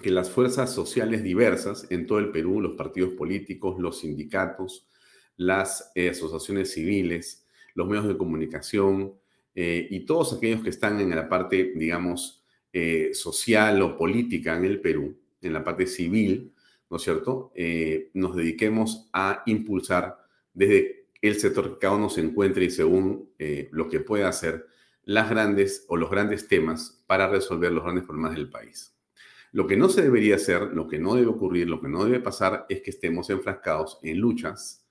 que 0.00 0.10
las 0.10 0.30
fuerzas 0.30 0.72
sociales 0.72 1.22
diversas 1.22 1.86
en 1.90 2.06
todo 2.06 2.18
el 2.18 2.30
Perú, 2.30 2.60
los 2.60 2.76
partidos 2.76 3.14
políticos, 3.14 3.78
los 3.78 4.00
sindicatos, 4.00 4.88
las 5.36 5.90
eh, 5.94 6.10
asociaciones 6.10 6.72
civiles, 6.72 7.46
los 7.74 7.88
medios 7.88 8.08
de 8.08 8.16
comunicación 8.16 9.14
eh, 9.54 9.86
y 9.90 10.00
todos 10.00 10.34
aquellos 10.34 10.62
que 10.62 10.70
están 10.70 11.00
en 11.00 11.10
la 11.10 11.28
parte, 11.28 11.72
digamos, 11.76 12.44
eh, 12.72 13.10
social 13.12 13.82
o 13.82 13.96
política 13.96 14.56
en 14.56 14.64
el 14.64 14.80
Perú, 14.80 15.18
en 15.40 15.52
la 15.52 15.64
parte 15.64 15.86
civil, 15.86 16.52
¿no 16.88 16.96
es 16.96 17.02
cierto?, 17.02 17.52
nos 18.12 18.36
dediquemos 18.36 19.08
a 19.14 19.42
impulsar 19.46 20.18
desde 20.52 21.06
el 21.22 21.38
sector 21.40 21.72
que 21.72 21.78
cada 21.78 21.94
uno 21.96 22.10
se 22.10 22.20
encuentre 22.20 22.66
y 22.66 22.70
según 22.70 23.30
lo 23.70 23.88
que 23.88 24.00
pueda 24.00 24.28
hacer 24.28 24.66
las 25.04 25.30
grandes 25.30 25.86
o 25.88 25.96
los 25.96 26.10
grandes 26.10 26.48
temas 26.48 27.02
para 27.06 27.28
resolver 27.28 27.72
los 27.72 27.82
grandes 27.82 28.04
problemas 28.04 28.34
del 28.34 28.50
país. 28.50 28.91
Lo 29.52 29.66
que 29.66 29.76
no 29.76 29.90
se 29.90 30.02
debería 30.02 30.36
hacer, 30.36 30.62
lo 30.72 30.88
que 30.88 30.98
no 30.98 31.14
debe 31.14 31.26
ocurrir, 31.26 31.68
lo 31.68 31.80
que 31.80 31.88
no 31.88 32.04
debe 32.04 32.20
pasar 32.20 32.64
es 32.70 32.80
que 32.80 32.90
estemos 32.90 33.28
enfrascados 33.28 33.98
en 34.02 34.18
luchas 34.18 34.86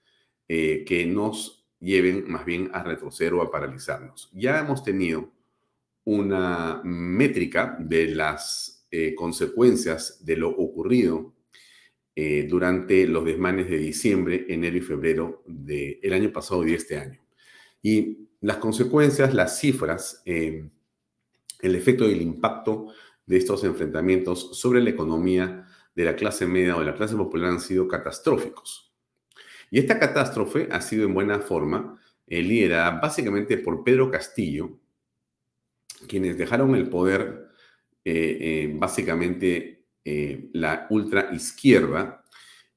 eh, 0.48 0.86
que 0.86 1.04
nos 1.08 1.68
lleven 1.80 2.32
más 2.32 2.46
bien 2.46 2.70
a 2.72 2.84
retroceder 2.84 3.34
o 3.34 3.42
a 3.42 3.50
paralizarnos. 3.50 4.30
Ya 4.34 4.60
hemos 4.60 4.84
tenido 4.84 5.32
una 6.04 6.80
métrica 6.84 7.76
de 7.80 8.14
las 8.14 8.86
eh, 8.92 9.16
consecuencias 9.16 10.24
de 10.24 10.38
lo 10.38 10.50
ocurrido 10.50 11.34
eh, 12.16 12.46
durante 12.48 13.08
los 13.08 13.26
desmanes 13.26 13.68
de 13.68 13.78
diciembre, 13.78 14.46
enero 14.48 14.78
y 14.78 14.82
febrero 14.82 15.42
del 15.48 16.14
año 16.14 16.32
pasado 16.32 16.64
y 16.64 16.72
de 16.72 16.76
este 16.76 16.98
año. 16.98 17.20
Y 17.82 18.28
las 18.42 18.58
consecuencias, 18.58 19.34
las 19.34 19.60
cifras, 19.60 20.22
el 20.26 20.70
efecto 21.62 22.08
y 22.08 22.12
el 22.12 22.22
impacto 22.22 22.88
de 23.32 23.38
estos 23.38 23.64
enfrentamientos 23.64 24.60
sobre 24.60 24.82
la 24.82 24.90
economía 24.90 25.66
de 25.96 26.04
la 26.04 26.18
clase 26.18 26.46
media 26.46 26.76
o 26.76 26.82
de 26.82 26.88
la 26.88 26.96
clase 26.96 27.16
popular 27.16 27.52
han 27.52 27.62
sido 27.62 27.88
catastróficos. 27.88 28.94
Y 29.70 29.80
esta 29.80 29.98
catástrofe 29.98 30.68
ha 30.70 30.82
sido 30.82 31.06
en 31.06 31.14
buena 31.14 31.40
forma 31.40 31.98
eh, 32.28 32.44
liderada 32.44 33.00
básicamente 33.00 33.58
por 33.58 33.86
Pedro 33.86 34.12
Castillo, 34.12 34.82
quienes 36.10 36.38
dejaron 36.38 36.76
el 36.76 36.90
poder 36.90 37.48
eh, 38.04 38.38
eh, 38.42 38.76
básicamente 38.78 39.86
la 40.52 40.88
ultra 40.90 41.34
izquierda, 41.34 42.26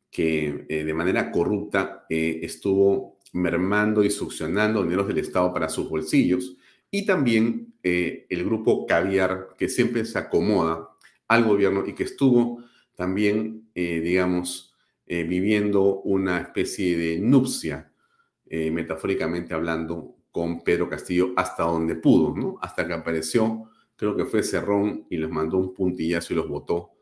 que 0.08 0.66
de 0.68 0.94
manera 0.94 1.32
corrupta 1.32 2.04
estuvo 2.08 3.18
mermando 3.32 4.04
y 4.04 4.10
succionando 4.10 4.82
dineros 4.82 5.08
del 5.08 5.18
Estado 5.18 5.52
para 5.52 5.70
sus 5.70 5.88
bolsillos 5.88 6.56
y 6.90 7.06
también 7.06 7.73
eh, 7.84 8.26
el 8.30 8.44
grupo 8.44 8.86
Caviar, 8.86 9.50
que 9.56 9.68
siempre 9.68 10.04
se 10.04 10.18
acomoda 10.18 10.88
al 11.28 11.44
gobierno 11.44 11.84
y 11.86 11.94
que 11.94 12.04
estuvo 12.04 12.64
también, 12.96 13.68
eh, 13.74 14.00
digamos, 14.00 14.74
eh, 15.06 15.22
viviendo 15.24 16.00
una 16.00 16.40
especie 16.40 16.96
de 16.96 17.18
nupcia, 17.18 17.90
metafóricamente 18.46 19.52
hablando, 19.52 20.14
con 20.30 20.62
Pedro 20.62 20.88
Castillo 20.88 21.32
hasta 21.36 21.64
donde 21.64 21.96
pudo, 21.96 22.34
¿no? 22.36 22.58
Hasta 22.62 22.86
que 22.86 22.92
apareció, 22.92 23.70
creo 23.96 24.16
que 24.16 24.24
fue 24.24 24.44
Cerrón 24.44 25.06
y 25.10 25.16
les 25.16 25.28
mandó 25.28 25.58
un 25.58 25.74
puntillazo 25.74 26.32
y 26.32 26.36
los 26.36 26.48
botó 26.48 26.94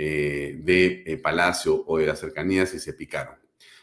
eh, 0.00 0.60
de 0.62 1.18
Palacio 1.22 1.84
o 1.86 1.98
de 1.98 2.06
las 2.06 2.20
cercanías 2.20 2.72
y 2.72 2.78
se 2.78 2.92
picaron. 2.92 3.34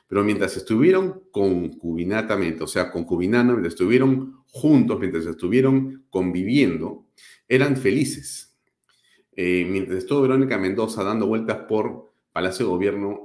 Pero 0.07 0.23
mientras 0.23 0.55
estuvieron 0.55 1.23
concubinatamente, 1.29 2.63
o 2.63 2.67
sea, 2.67 2.89
concubinando, 2.89 3.53
mientras 3.53 3.73
estuvieron 3.73 4.44
juntos, 4.55 4.99
mientras 4.99 5.25
estuvieron 5.25 6.05
conviviendo, 6.09 7.05
eran 7.47 7.75
felices. 7.75 8.57
Eh, 9.35 9.67
mientras 9.69 9.99
estuvo 9.99 10.21
Verónica 10.21 10.57
Mendoza 10.57 11.03
dando 11.03 11.27
vueltas 11.27 11.63
por 11.67 12.13
Palacio 12.31 12.65
de 12.65 12.71
Gobierno, 12.71 13.21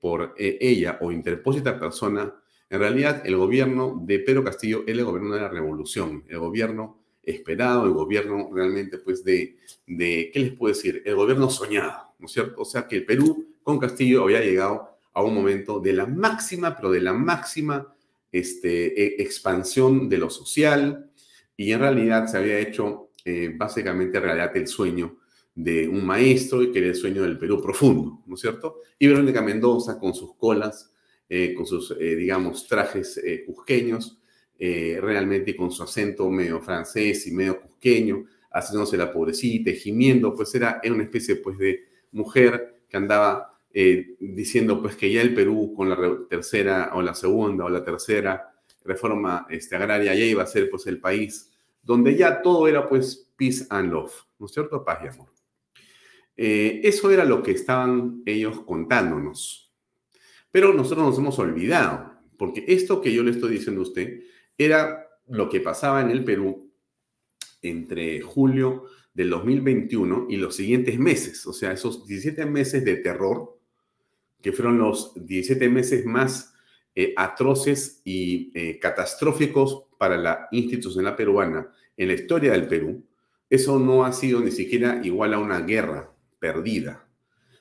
por 0.00 0.34
ella 0.38 0.98
o 1.02 1.12
interpósita 1.12 1.78
persona, 1.78 2.32
en 2.70 2.78
realidad 2.78 3.22
el 3.26 3.36
gobierno 3.36 4.00
de 4.04 4.20
Pedro 4.20 4.44
Castillo 4.44 4.84
era 4.86 5.00
el 5.00 5.04
gobierno 5.04 5.34
de 5.34 5.40
la 5.40 5.48
revolución, 5.48 6.24
el 6.28 6.38
gobierno 6.38 7.00
esperado, 7.22 7.84
el 7.84 7.92
gobierno 7.92 8.48
realmente 8.52 8.98
pues 8.98 9.24
de, 9.24 9.58
de, 9.86 10.30
¿qué 10.32 10.40
les 10.40 10.52
puedo 10.52 10.72
decir? 10.72 11.02
El 11.04 11.16
gobierno 11.16 11.50
soñado, 11.50 12.14
¿no 12.18 12.26
es 12.26 12.32
cierto? 12.32 12.62
O 12.62 12.64
sea 12.64 12.86
que 12.86 12.96
el 12.96 13.04
Perú 13.04 13.56
con 13.62 13.78
Castillo 13.78 14.22
había 14.22 14.40
llegado 14.40 14.88
a 15.12 15.22
un 15.22 15.34
momento 15.34 15.80
de 15.80 15.92
la 15.92 16.06
máxima, 16.06 16.76
pero 16.76 16.90
de 16.90 17.00
la 17.00 17.12
máxima 17.12 17.92
este, 18.32 19.02
e, 19.02 19.22
expansión 19.22 20.08
de 20.08 20.18
lo 20.18 20.30
social 20.30 21.10
y 21.56 21.72
en 21.72 21.80
realidad 21.80 22.26
se 22.26 22.38
había 22.38 22.58
hecho 22.58 23.10
eh, 23.24 23.52
básicamente 23.54 24.18
realidad 24.18 24.56
el 24.56 24.66
sueño 24.66 25.18
de 25.54 25.88
un 25.88 26.06
maestro 26.06 26.62
y 26.62 26.72
que 26.72 26.78
era 26.78 26.88
el 26.88 26.94
sueño 26.94 27.22
del 27.22 27.38
Perú 27.38 27.60
profundo, 27.60 28.22
¿no 28.26 28.34
es 28.34 28.40
cierto? 28.40 28.80
Y 28.98 29.08
Verónica 29.08 29.42
Mendoza 29.42 29.98
con 29.98 30.14
sus 30.14 30.34
colas, 30.36 30.92
eh, 31.28 31.54
con 31.54 31.66
sus, 31.66 31.90
eh, 31.90 32.16
digamos, 32.16 32.66
trajes 32.66 33.20
cusqueños, 33.46 34.16
realmente 34.58 35.56
con 35.56 35.70
su 35.70 35.82
acento 35.82 36.28
medio 36.28 36.60
francés 36.60 37.26
y 37.26 37.32
medio 37.32 37.62
cusqueño, 37.62 38.26
haciéndose 38.52 38.98
la 38.98 39.10
pobrecita, 39.10 39.70
gimiendo, 39.70 40.34
pues 40.34 40.54
era, 40.54 40.82
una 40.84 41.02
especie 41.02 41.36
pues 41.36 41.56
de 41.56 41.84
mujer 42.12 42.82
que 42.86 42.96
andaba 42.96 43.58
eh, 43.72 44.16
diciendo 44.18 44.80
pues 44.82 44.96
que 44.96 45.12
ya 45.12 45.22
el 45.22 45.34
Perú 45.34 45.72
con 45.76 45.88
la 45.88 45.96
tercera 46.28 46.90
o 46.94 47.02
la 47.02 47.14
segunda 47.14 47.64
o 47.64 47.68
la 47.68 47.84
tercera 47.84 48.52
reforma 48.84 49.46
este, 49.50 49.76
agraria 49.76 50.14
ya 50.14 50.24
iba 50.24 50.42
a 50.42 50.46
ser 50.46 50.68
pues 50.70 50.86
el 50.86 50.98
país 50.98 51.50
donde 51.82 52.16
ya 52.16 52.42
todo 52.42 52.68
era 52.68 52.88
pues 52.88 53.30
peace 53.36 53.66
and 53.70 53.92
love, 53.92 54.12
¿no 54.38 54.46
es 54.46 54.52
cierto? 54.52 54.84
Paz 54.84 54.98
y 55.04 55.08
amor. 55.08 55.28
Eh, 56.36 56.80
eso 56.84 57.10
era 57.10 57.24
lo 57.24 57.42
que 57.42 57.52
estaban 57.52 58.22
ellos 58.26 58.60
contándonos. 58.60 59.72
Pero 60.50 60.72
nosotros 60.72 61.06
nos 61.06 61.18
hemos 61.18 61.38
olvidado, 61.38 62.14
porque 62.36 62.64
esto 62.68 63.00
que 63.00 63.12
yo 63.12 63.22
le 63.22 63.30
estoy 63.30 63.52
diciendo 63.52 63.80
a 63.80 63.84
usted 63.84 64.20
era 64.58 65.06
lo 65.28 65.48
que 65.48 65.60
pasaba 65.60 66.00
en 66.00 66.10
el 66.10 66.24
Perú 66.24 66.72
entre 67.62 68.20
julio 68.20 68.84
del 69.14 69.30
2021 69.30 70.26
y 70.28 70.36
los 70.36 70.56
siguientes 70.56 70.98
meses, 70.98 71.46
o 71.46 71.52
sea, 71.52 71.72
esos 71.72 72.06
17 72.06 72.46
meses 72.46 72.84
de 72.84 72.96
terror, 72.96 73.59
que 74.42 74.52
fueron 74.52 74.78
los 74.78 75.12
17 75.14 75.68
meses 75.68 76.04
más 76.06 76.54
eh, 76.94 77.14
atroces 77.16 78.02
y 78.04 78.50
eh, 78.54 78.78
catastróficos 78.80 79.84
para 79.96 80.16
la 80.16 80.48
institucional 80.50 81.14
peruana 81.14 81.70
en 81.96 82.08
la 82.08 82.14
historia 82.14 82.52
del 82.52 82.66
Perú, 82.66 83.04
eso 83.48 83.78
no 83.78 84.04
ha 84.04 84.12
sido 84.12 84.40
ni 84.40 84.50
siquiera 84.50 85.00
igual 85.04 85.34
a 85.34 85.38
una 85.38 85.60
guerra 85.60 86.12
perdida, 86.38 87.06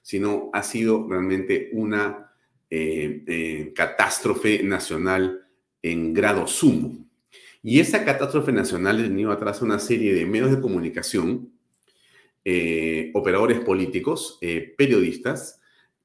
sino 0.02 0.50
ha 0.54 0.64
sido 0.64 1.08
realmente 1.08 1.70
una 1.74 2.34
eh, 2.70 3.72
catástrofe 3.76 4.64
nacional 4.64 5.46
en 5.82 6.14
grado 6.14 6.48
sumo. 6.48 7.06
Y 7.62 7.80
esa 7.80 8.06
catástrofe 8.06 8.52
nacional 8.52 9.00
ha 9.00 9.04
tenido 9.04 9.32
atrás 9.32 9.62
una 9.62 9.80
serie 9.80 10.14
de 10.14 10.26
medios 10.26 10.52
de 10.52 10.62
comunicación, 10.62 11.52
operadores 13.14 13.60
políticos, 13.60 14.40
periodistas, 14.78 15.59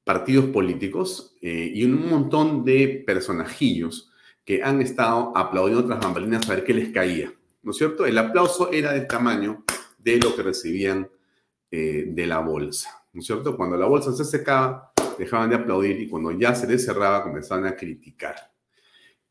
partidos 0.05 0.45
políticos 0.45 1.35
eh, 1.41 1.69
y 1.73 1.83
un 1.83 2.09
montón 2.09 2.63
de 2.63 3.03
personajillos 3.05 4.13
que 4.45 4.63
han 4.63 4.81
estado 4.81 5.35
aplaudiendo 5.35 5.83
otras 5.83 5.99
bambalinas 5.99 6.47
a 6.47 6.55
ver 6.55 6.63
qué 6.63 6.73
les 6.73 6.93
caía. 6.93 7.33
¿No 7.63 7.71
es 7.71 7.77
cierto? 7.77 8.05
El 8.05 8.17
aplauso 8.17 8.71
era 8.71 8.93
del 8.93 9.07
tamaño 9.07 9.65
de 9.97 10.17
lo 10.19 10.33
que 10.33 10.43
recibían 10.43 11.09
de 11.71 12.25
la 12.25 12.39
bolsa. 12.39 13.05
¿No 13.11 13.19
es 13.19 13.25
cierto? 13.25 13.57
Cuando 13.57 13.75
la 13.75 13.85
bolsa 13.85 14.13
se 14.13 14.23
secaba, 14.23 14.93
dejaban 15.17 15.49
de 15.49 15.55
aplaudir 15.55 15.99
y 15.99 16.07
cuando 16.07 16.31
ya 16.31 16.53
se 16.55 16.67
les 16.67 16.85
cerraba, 16.85 17.23
comenzaban 17.23 17.65
a 17.65 17.75
criticar. 17.75 18.35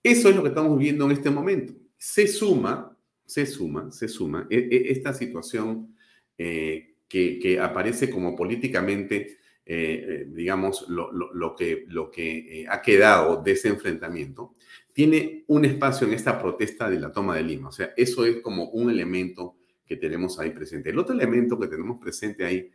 Eso 0.02 0.28
es 0.28 0.36
lo 0.36 0.42
que 0.42 0.48
estamos 0.48 0.78
viendo 0.78 1.04
en 1.06 1.12
este 1.12 1.30
momento. 1.30 1.72
Se 1.96 2.26
suma, 2.26 2.96
se 3.24 3.46
suma, 3.46 3.90
se 3.90 4.08
suma 4.08 4.46
e, 4.50 4.58
e, 4.58 4.92
esta 4.92 5.14
situación 5.14 5.96
eh, 6.36 6.96
que, 7.08 7.58
aparece 7.60 8.10
como 8.10 8.34
políticamente, 8.34 9.38
eh, 9.66 10.06
eh, 10.08 10.26
digamos, 10.28 10.86
lo, 10.88 11.56
que, 11.56 11.84
lo 11.88 12.10
que 12.10 12.66
ha 12.68 12.82
quedado 12.82 13.42
de 13.42 13.52
ese 13.52 13.68
enfrentamiento, 13.68 14.54
tiene 14.92 15.44
un 15.48 15.64
espacio 15.64 16.06
en 16.06 16.14
esta 16.14 16.40
protesta 16.40 16.88
de 16.88 17.00
la 17.00 17.10
toma 17.10 17.36
de 17.36 17.42
Lima. 17.42 17.68
O 17.68 17.72
sea, 17.72 17.92
eso 17.96 18.24
es 18.24 18.40
como 18.40 18.70
un 18.70 18.90
elemento 18.90 19.56
que 19.84 19.96
tenemos 19.96 20.38
ahí 20.38 20.50
presente. 20.50 20.90
El 20.90 20.98
otro 20.98 21.14
elemento 21.14 21.58
que 21.58 21.66
tenemos 21.66 21.98
presente 22.00 22.44
ahí 22.44 22.70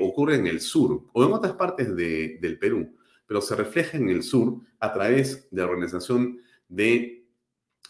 ocurre 0.00 0.34
en 0.34 0.46
el 0.48 0.60
sur 0.60 1.04
o 1.12 1.24
en 1.24 1.32
otras 1.32 1.52
partes 1.52 1.94
del 1.94 2.58
Perú, 2.58 2.96
pero 3.28 3.40
se 3.40 3.54
refleja 3.54 3.98
en 3.98 4.08
el 4.08 4.22
sur 4.22 4.60
a 4.80 4.92
través 4.92 5.48
de 5.50 5.60
la 5.60 5.68
organización 5.68 6.40
de, 6.68 7.26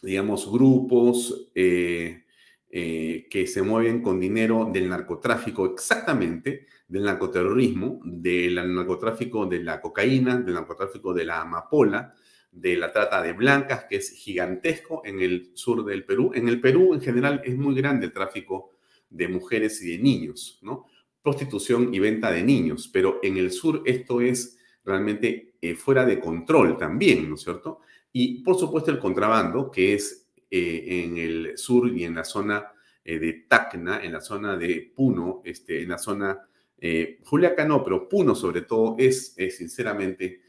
digamos, 0.03 0.51
grupos 0.51 1.51
eh, 1.55 2.25
eh, 2.71 3.27
que 3.31 3.47
se 3.47 3.63
mueven 3.63 4.03
con 4.03 4.21
dinero 4.21 4.69
del 4.71 4.89
narcotráfico, 4.89 5.65
exactamente, 5.67 6.67
del 6.87 7.05
narcoterrorismo, 7.05 8.01
del 8.05 8.55
narcotráfico 8.75 9.47
de 9.47 9.63
la 9.63 9.81
cocaína, 9.81 10.39
del 10.39 10.55
narcotráfico 10.55 11.15
de 11.15 11.25
la 11.25 11.41
amapola, 11.41 12.15
de 12.53 12.77
la 12.77 12.93
trata 12.93 13.23
de 13.23 13.33
blancas, 13.33 13.85
que 13.89 13.97
es 13.97 14.11
gigantesco 14.11 15.03
en 15.05 15.21
el 15.21 15.53
sur 15.55 15.85
del 15.85 16.05
Perú. 16.05 16.33
En 16.35 16.49
el 16.49 16.61
Perú, 16.61 16.93
en 16.93 17.01
general, 17.01 17.41
es 17.45 17.57
muy 17.57 17.75
grande 17.75 18.07
el 18.07 18.13
tráfico 18.13 18.73
de 19.09 19.29
mujeres 19.29 19.83
y 19.83 19.93
de 19.93 20.03
niños, 20.03 20.59
¿no? 20.63 20.87
Prostitución 21.23 21.95
y 21.95 21.99
venta 21.99 22.31
de 22.31 22.43
niños, 22.43 22.89
pero 22.93 23.21
en 23.23 23.37
el 23.37 23.51
sur 23.51 23.83
esto 23.87 24.21
es 24.21 24.59
realmente 24.85 25.55
eh, 25.61 25.75
fuera 25.75 26.05
de 26.05 26.21
control 26.21 26.77
también, 26.77 27.29
¿no 27.29 27.35
es 27.35 27.43
cierto? 27.43 27.81
Y 28.13 28.43
por 28.43 28.57
supuesto 28.57 28.91
el 28.91 28.99
contrabando, 28.99 29.71
que 29.71 29.95
es 29.95 30.28
eh, 30.51 31.05
en 31.05 31.19
el 31.19 31.59
sur 31.59 31.89
y 31.95 32.05
en 32.05 32.15
la 32.15 32.25
zona 32.25 32.73
eh, 33.05 33.19
de 33.19 33.45
Tacna, 33.49 34.03
en 34.03 34.13
la 34.13 34.21
zona 34.21 34.57
de 34.57 34.93
Puno, 34.95 35.43
este, 35.45 35.83
en 35.83 35.91
la 35.91 35.99
zona, 35.99 36.49
eh, 36.79 37.21
Juliaca 37.25 37.65
no, 37.65 37.85
pero 37.85 38.09
Puno 38.09 38.35
sobre 38.35 38.63
todo, 38.63 38.97
es, 38.99 39.35
sinceramente 39.35 40.43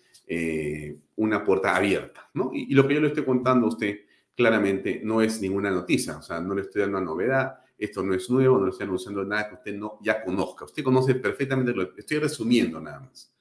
una 1.16 1.44
puerta 1.44 1.76
abierta, 1.76 2.30
¿no? 2.36 2.52
Y, 2.54 2.72
lo 2.76 2.88
que 2.88 2.94
yo 2.94 3.02
le 3.02 3.08
estoy 3.08 3.26
contando 3.26 3.66
a 3.66 3.70
usted 3.70 4.02
claramente 4.36 5.02
no 5.04 5.24
es 5.24 5.42
ninguna 5.42 5.72
noticia, 5.72 6.18
o 6.18 6.22
sea, 6.22 6.40
no 6.40 6.54
le 6.54 6.62
estoy 6.62 6.82
dando 6.82 7.00
una 7.00 7.06
novedad, 7.08 7.56
esto 7.76 8.04
no 8.04 8.14
es 8.14 8.30
nuevo, 8.30 8.60
no 8.60 8.66
le 8.66 8.72
estoy 8.72 8.86
anunciando 8.86 9.26
nada 9.26 9.50
que 9.50 9.56
usted 9.56 9.76
no 9.76 9.98
ya 10.04 10.24
conozca, 10.24 10.66
usted 10.66 10.84
conoce 10.84 11.16
perfectamente, 11.16 11.74
lo 11.74 11.96
estoy 11.98 12.20
resumiendo 12.20 12.80
nada 12.80 13.00
más. 13.00 13.34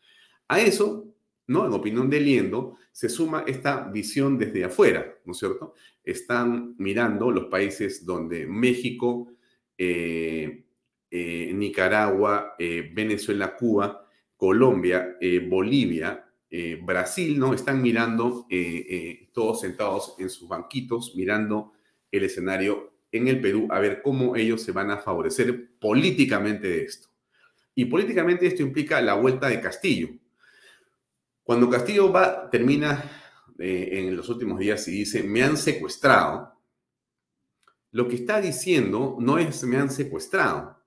A 0.49 0.61
eso 0.61 1.15
¿no? 1.49 1.67
En 1.67 1.73
opinión 1.73 2.09
de 2.09 2.21
Liendo, 2.21 2.77
se 2.93 3.09
suma 3.09 3.45
esta 3.47 3.89
visión 3.89 4.39
desde 4.39 4.65
afuera, 4.65 5.17
¿no 5.25 5.33
es 5.33 5.39
cierto? 5.39 5.75
Están 6.05 6.75
mirando 6.79 7.31
los 7.31 7.47
países 7.47 8.05
donde 8.05 8.47
México, 8.47 9.33
eh, 9.77 10.65
eh, 11.11 11.53
Nicaragua, 11.55 12.55
eh, 12.59 12.91
Venezuela, 12.95 13.57
Cuba, 13.57 14.07
Colombia, 14.37 15.17
Bolivia, 15.49 16.25
Brasil, 16.85 17.37
¿no? 17.37 17.53
Están 17.53 17.83
mirando 17.83 18.47
todos 19.33 19.61
sentados 19.63 20.15
en 20.21 20.31
sus 20.31 20.49
banquitos, 20.49 21.17
mirando 21.17 21.73
el 22.13 22.23
escenario 22.23 22.93
en 23.11 23.27
el 23.27 23.41
Perú, 23.41 23.67
a 23.71 23.81
ver 23.81 24.01
cómo 24.01 24.37
ellos 24.37 24.63
se 24.63 24.71
van 24.71 24.93
a 24.93 24.99
favorecer 24.99 25.77
políticamente 25.81 26.69
de 26.69 26.83
esto. 26.85 27.09
Y 27.75 27.87
políticamente 27.87 28.47
esto 28.47 28.63
implica 28.63 29.01
la 29.01 29.15
vuelta 29.15 29.49
de 29.49 29.61
Castillo, 29.61 30.09
cuando 31.49 31.71
Castillo 31.71 32.13
va, 32.13 32.51
termina 32.51 33.11
eh, 33.59 33.89
en 33.93 34.15
los 34.15 34.29
últimos 34.29 34.59
días 34.59 34.87
y 34.87 34.91
dice, 34.91 35.23
me 35.23 35.43
han 35.43 35.57
secuestrado, 35.57 36.53
lo 37.91 38.07
que 38.07 38.17
está 38.17 38.39
diciendo 38.43 39.17
no 39.19 39.39
es 39.39 39.65
me 39.65 39.79
han 39.79 39.91
secuestrado. 39.91 40.85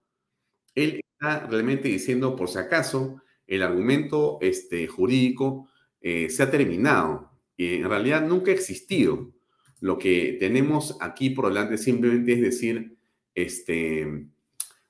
Él 0.76 1.02
está 1.02 1.48
realmente 1.48 1.88
diciendo, 1.88 2.36
por 2.36 2.48
si 2.48 2.60
acaso, 2.60 3.24
el 3.48 3.64
argumento 3.64 4.38
este, 4.40 4.86
jurídico 4.86 5.68
eh, 6.00 6.30
se 6.30 6.44
ha 6.44 6.52
terminado. 6.52 7.32
Y 7.58 7.78
en 7.78 7.90
realidad 7.90 8.22
nunca 8.22 8.52
ha 8.52 8.54
existido. 8.54 9.32
Lo 9.80 9.98
que 9.98 10.38
tenemos 10.40 10.96
aquí 11.02 11.32
por 11.32 11.48
delante 11.48 11.80
simplemente 11.80 12.34
es 12.34 12.42
decir, 12.42 13.00
este, 13.34 14.28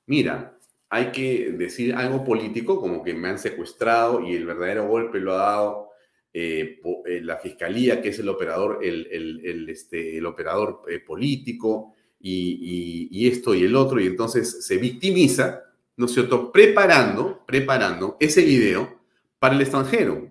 mira, 0.04 0.58
hay 0.92 1.10
que 1.10 1.52
decir 1.52 1.94
algo 1.94 2.22
político, 2.22 2.78
como 2.78 3.02
que 3.02 3.14
me 3.14 3.28
han 3.28 3.38
secuestrado 3.38 4.20
y 4.20 4.34
el 4.34 4.44
verdadero 4.44 4.86
golpe 4.86 5.20
lo 5.20 5.32
ha 5.32 5.38
dado 5.38 5.88
eh, 6.34 6.80
eh, 7.06 7.20
la 7.22 7.38
fiscalía, 7.38 8.02
que 8.02 8.10
es 8.10 8.18
el 8.18 8.28
operador, 8.28 8.80
el, 8.82 9.08
el, 9.10 9.68
este, 9.70 10.18
el 10.18 10.26
operador 10.26 10.82
eh, 10.90 10.98
político, 10.98 11.94
y, 12.20 13.26
esto 13.26 13.54
y 13.54 13.64
el 13.64 13.74
otro, 13.74 14.00
y 14.00 14.06
entonces 14.06 14.66
se 14.66 14.76
victimiza, 14.76 15.62
¿no 15.96 16.04
es 16.04 16.12
cierto?, 16.12 16.52
preparando, 16.52 17.42
preparando 17.46 18.18
ese 18.20 18.44
video 18.44 19.00
para 19.38 19.54
el 19.54 19.62
extranjero, 19.62 20.30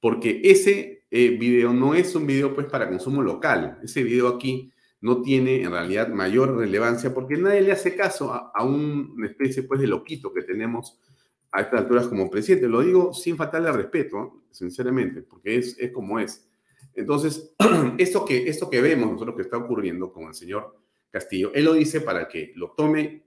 porque 0.00 0.40
ese 0.44 1.04
eh, 1.10 1.28
video 1.28 1.74
no 1.74 1.94
es 1.94 2.14
un 2.14 2.26
video 2.26 2.54
pues 2.54 2.68
para 2.68 2.88
consumo 2.88 3.20
local, 3.20 3.80
ese 3.84 4.02
video 4.02 4.28
aquí 4.28 4.72
no 5.04 5.20
tiene 5.20 5.60
en 5.60 5.70
realidad 5.70 6.08
mayor 6.08 6.56
relevancia 6.56 7.12
porque 7.12 7.36
nadie 7.36 7.60
le 7.60 7.72
hace 7.72 7.94
caso 7.94 8.32
a, 8.32 8.64
una 8.64 9.26
especie 9.26 9.62
pues 9.64 9.78
de 9.78 9.86
loquito 9.86 10.32
que 10.32 10.40
tenemos 10.40 10.98
a 11.52 11.60
estas 11.60 11.80
alturas 11.80 12.08
como 12.08 12.30
presidente. 12.30 12.68
Lo 12.68 12.80
digo 12.80 13.12
sin 13.12 13.36
faltarle 13.36 13.70
respeto, 13.70 14.44
sinceramente, 14.50 15.20
porque 15.20 15.58
es, 15.58 15.78
es 15.78 15.92
como 15.92 16.18
es. 16.18 16.48
Entonces, 16.94 17.54
esto 17.98 18.24
que, 18.24 18.48
esto 18.48 18.70
que 18.70 18.80
vemos 18.80 19.12
nosotros 19.12 19.36
que 19.36 19.42
está 19.42 19.58
ocurriendo 19.58 20.10
con 20.10 20.24
el 20.24 20.34
señor 20.34 20.74
Castillo, 21.10 21.52
él 21.52 21.66
lo 21.66 21.74
dice 21.74 22.00
para 22.00 22.26
que 22.26 22.52
lo 22.54 22.70
tome 22.70 23.26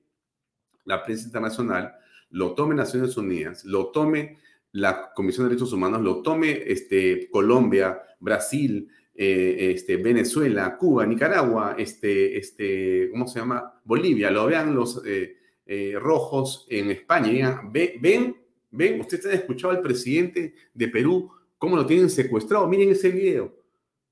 la 0.86 1.04
prensa 1.04 1.26
internacional, 1.26 1.94
lo 2.32 2.56
tome 2.56 2.74
Naciones 2.74 3.16
Unidas, 3.18 3.63
lo 3.66 3.92
tome 3.92 4.40
la 4.72 5.13
Comisión 5.13 5.46
de 5.46 5.50
Derechos 5.50 5.74
Humanos, 5.74 6.02
lo 6.02 6.24
tome 6.24 6.63
este, 6.66 7.30
Colombia, 7.30 8.02
Brasil, 8.20 8.90
eh, 9.20 9.72
este, 9.74 9.98
Venezuela, 9.98 10.78
Cuba, 10.78 11.04
Nicaragua, 11.04 11.76
este, 11.76 12.38
este, 12.38 13.10
¿cómo 13.10 13.28
se 13.28 13.40
llama? 13.40 13.82
Bolivia, 13.84 14.30
lo 14.30 14.46
vean 14.46 14.76
los 14.76 15.02
eh, 15.04 15.38
eh, 15.66 15.96
rojos 16.00 16.68
en 16.70 16.92
España. 16.92 17.62
ven, 17.72 18.38
ven, 18.70 19.02
ustedes 19.02 19.26
han 19.26 19.32
escuchado 19.34 19.74
al 19.74 19.82
presidente 19.82 20.54
de 20.72 20.88
Perú, 20.90 21.32
cómo 21.58 21.76
lo 21.76 21.84
tienen 21.84 22.12
secuestrado. 22.12 22.68
Miren 22.68 22.92
ese 22.92 23.10
video. 23.10 23.56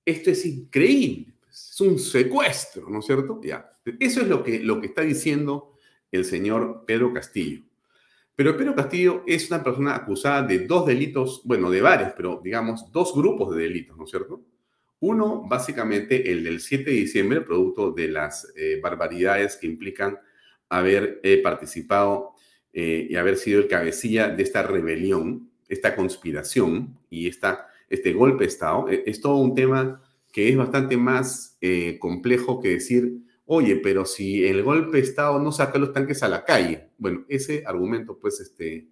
Esto 0.04 0.32
es 0.32 0.44
increíble. 0.44 1.36
Es 1.48 1.80
un 1.82 2.00
secuestro, 2.00 2.90
¿no 2.90 2.98
es 2.98 3.06
cierto? 3.06 3.40
Ya. 3.44 3.78
Eso 4.00 4.22
es 4.22 4.28
lo 4.28 4.44
que, 4.44 4.60
lo 4.60 4.82
que 4.82 4.88
está 4.88 5.04
diciendo 5.04 5.76
el 6.12 6.26
señor 6.26 6.84
Pedro 6.88 7.14
Castillo. 7.14 7.62
Pero 8.36 8.58
Pedro 8.58 8.74
Castillo 8.74 9.24
es 9.28 9.52
una 9.52 9.64
persona 9.64 9.96
acusada 9.96 10.42
de 10.42 10.66
dos 10.66 10.88
delitos, 10.88 11.42
bueno, 11.46 11.70
de 11.70 11.82
varios, 11.82 12.14
pero 12.18 12.42
digamos 12.44 12.92
dos 12.92 13.14
grupos 13.14 13.56
de 13.56 13.62
delitos, 13.64 13.96
¿no 13.96 14.06
es 14.06 14.10
cierto? 14.10 14.42
Uno, 15.08 15.44
básicamente 15.48 16.32
el 16.32 16.44
del 16.44 16.60
7 16.60 16.90
de 16.90 16.96
diciembre, 16.96 17.42
producto 17.42 17.92
de 17.92 18.08
las 18.08 18.52
eh, 18.56 18.80
barbaridades 18.82 19.56
que 19.56 19.68
implican 19.68 20.18
haber 20.68 21.20
eh, 21.22 21.44
participado 21.44 22.32
eh, 22.74 23.06
y 23.08 23.16
haber 23.16 23.38
sido 23.38 23.60
el 23.60 23.68
cabecilla 23.68 24.30
de 24.30 24.42
esta 24.42 24.64
rebelión, 24.64 25.52
esta 25.70 25.96
conspiración 25.96 26.98
y 27.12 27.28
esta, 27.28 27.68
este 27.88 28.14
golpe 28.14 28.46
de 28.46 28.50
Estado. 28.50 28.88
Es 28.90 29.22
todo 29.22 29.36
un 29.36 29.54
tema 29.54 30.02
que 30.34 30.50
es 30.50 30.58
bastante 30.58 30.98
más 30.98 31.60
complejo 32.00 32.60
que 32.60 32.70
decir, 32.70 33.20
oye, 33.46 33.76
pero 33.76 34.06
si 34.06 34.44
el 34.44 34.64
golpe 34.64 34.98
de 34.98 35.04
Estado 35.04 35.38
no 35.38 35.52
saca 35.52 35.78
los 35.78 35.94
tanques 35.94 36.24
a 36.24 36.30
la 36.30 36.44
calle. 36.44 36.90
Bueno, 36.98 37.26
ese 37.30 37.64
argumento, 37.68 38.18
pues, 38.18 38.40
este, 38.40 38.88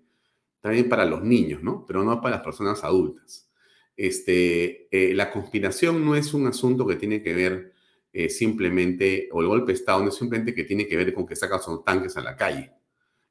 también 0.61 0.87
para 0.87 1.05
los 1.05 1.23
niños, 1.23 1.63
¿no? 1.63 1.83
Pero 1.87 2.03
no 2.03 2.21
para 2.21 2.35
las 2.35 2.45
personas 2.45 2.83
adultas 2.83 3.49
este, 3.95 4.87
eh, 4.91 5.13
la 5.13 5.31
conspiración 5.31 6.03
no 6.03 6.15
es 6.15 6.33
un 6.33 6.47
asunto 6.47 6.85
que 6.85 6.95
tiene 6.95 7.21
que 7.21 7.33
ver 7.33 7.73
eh, 8.11 8.29
simplemente, 8.29 9.29
o 9.31 9.41
el 9.41 9.47
golpe 9.47 9.71
de 9.71 9.79
Estado 9.79 10.01
no 10.01 10.09
es 10.09 10.15
simplemente 10.15 10.53
que 10.53 10.63
tiene 10.63 10.87
que 10.87 10.97
ver 10.97 11.13
con 11.13 11.25
que 11.25 11.35
sacan 11.35 11.61
sus 11.61 11.83
tanques 11.83 12.15
a 12.17 12.21
la 12.21 12.35
calle. 12.35 12.71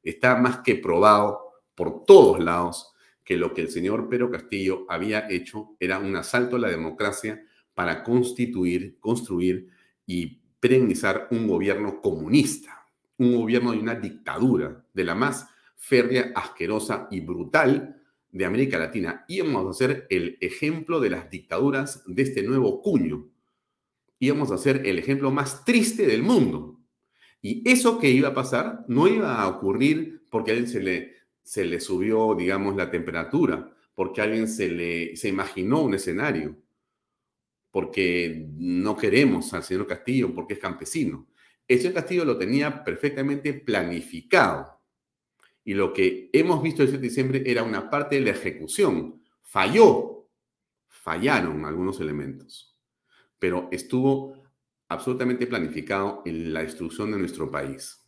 Está 0.02 0.36
más 0.36 0.58
que 0.58 0.74
probado 0.74 1.52
por 1.74 2.04
todos 2.04 2.42
lados 2.42 2.92
que 3.24 3.36
lo 3.36 3.54
que 3.54 3.62
el 3.62 3.70
señor 3.70 4.08
Pedro 4.08 4.30
Castillo 4.30 4.84
había 4.88 5.30
hecho 5.30 5.76
era 5.78 5.98
un 5.98 6.16
asalto 6.16 6.56
a 6.56 6.58
la 6.58 6.68
democracia 6.68 7.44
para 7.74 8.02
constituir, 8.02 8.98
construir 8.98 9.68
y 10.06 10.40
perennizar 10.58 11.28
un 11.30 11.46
gobierno 11.46 12.00
comunista, 12.00 12.86
un 13.18 13.36
gobierno 13.36 13.72
de 13.72 13.78
una 13.78 13.94
dictadura, 13.94 14.84
de 14.92 15.04
la 15.04 15.14
más 15.14 15.48
férrea, 15.76 16.32
asquerosa 16.34 17.08
y 17.10 17.20
brutal 17.20 18.01
de 18.32 18.46
América 18.46 18.78
Latina. 18.78 19.24
Íbamos 19.28 19.68
a 19.68 19.78
ser 19.78 20.06
el 20.10 20.38
ejemplo 20.40 20.98
de 20.98 21.10
las 21.10 21.30
dictaduras 21.30 22.02
de 22.06 22.22
este 22.22 22.42
nuevo 22.42 22.80
cuño. 22.82 23.28
Íbamos 24.18 24.50
a 24.50 24.58
ser 24.58 24.86
el 24.86 24.98
ejemplo 24.98 25.30
más 25.30 25.64
triste 25.64 26.06
del 26.06 26.22
mundo. 26.22 26.80
Y 27.42 27.68
eso 27.70 27.98
que 27.98 28.10
iba 28.10 28.28
a 28.28 28.34
pasar 28.34 28.84
no 28.88 29.06
iba 29.06 29.40
a 29.40 29.48
ocurrir 29.48 30.22
porque 30.30 30.50
a 30.50 30.54
alguien 30.54 30.70
se 30.70 30.80
le, 30.80 31.14
se 31.42 31.64
le 31.64 31.78
subió, 31.78 32.34
digamos, 32.34 32.74
la 32.74 32.90
temperatura, 32.90 33.70
porque 33.94 34.20
a 34.20 34.24
alguien 34.24 34.48
se 34.48 34.68
le 34.68 35.16
se 35.16 35.28
imaginó 35.28 35.82
un 35.82 35.94
escenario, 35.94 36.56
porque 37.70 38.46
no 38.56 38.96
queremos 38.96 39.52
al 39.52 39.62
señor 39.62 39.86
Castillo, 39.86 40.34
porque 40.34 40.54
es 40.54 40.58
campesino. 40.60 41.26
El 41.68 41.78
señor 41.78 41.94
Castillo 41.94 42.24
lo 42.24 42.38
tenía 42.38 42.82
perfectamente 42.82 43.52
planificado 43.52 44.81
y 45.64 45.74
lo 45.74 45.92
que 45.92 46.30
hemos 46.32 46.62
visto 46.62 46.82
el 46.82 46.88
7 46.88 47.00
de 47.00 47.08
diciembre 47.08 47.42
era 47.46 47.62
una 47.62 47.88
parte 47.88 48.16
de 48.16 48.22
la 48.22 48.30
ejecución. 48.30 49.22
Falló, 49.42 50.28
fallaron 50.88 51.64
algunos 51.64 52.00
elementos, 52.00 52.78
pero 53.38 53.68
estuvo 53.70 54.42
absolutamente 54.88 55.46
planificado 55.46 56.22
en 56.24 56.52
la 56.52 56.62
destrucción 56.62 57.12
de 57.12 57.18
nuestro 57.18 57.50
país. 57.50 57.98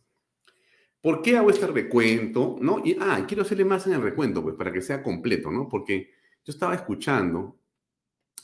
¿Por 1.01 1.21
qué 1.21 1.37
hago 1.37 1.49
este 1.49 1.67
recuento? 1.67 2.57
¿No? 2.59 2.81
Y, 2.83 2.97
ah, 2.99 3.25
quiero 3.27 3.43
hacerle 3.43 3.65
más 3.65 3.85
en 3.85 3.93
el 3.93 4.01
recuento, 4.01 4.41
pues, 4.41 4.55
para 4.55 4.71
que 4.71 4.81
sea 4.81 5.03
completo, 5.03 5.51
¿no? 5.51 5.67
Porque 5.69 6.09
yo 6.43 6.51
estaba 6.51 6.73
escuchando 6.73 7.59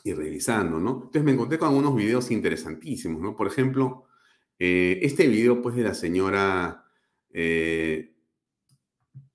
y 0.03 0.13
revisando, 0.13 0.79
¿no? 0.79 0.91
Entonces 0.93 1.23
me 1.23 1.31
encontré 1.31 1.57
con 1.57 1.69
algunos 1.69 1.95
videos 1.95 2.29
interesantísimos, 2.29 3.21
¿no? 3.21 3.35
Por 3.35 3.47
ejemplo, 3.47 4.05
eh, 4.59 4.99
este 5.01 5.27
video, 5.27 5.61
pues, 5.61 5.75
de 5.75 5.83
la 5.83 5.95
señora 5.95 6.85
eh, 7.31 8.13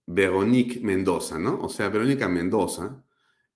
Veronique 0.06 0.80
Mendoza, 0.80 1.38
¿no? 1.38 1.58
O 1.60 1.68
sea, 1.68 1.88
Verónica 1.88 2.28
Mendoza, 2.28 3.04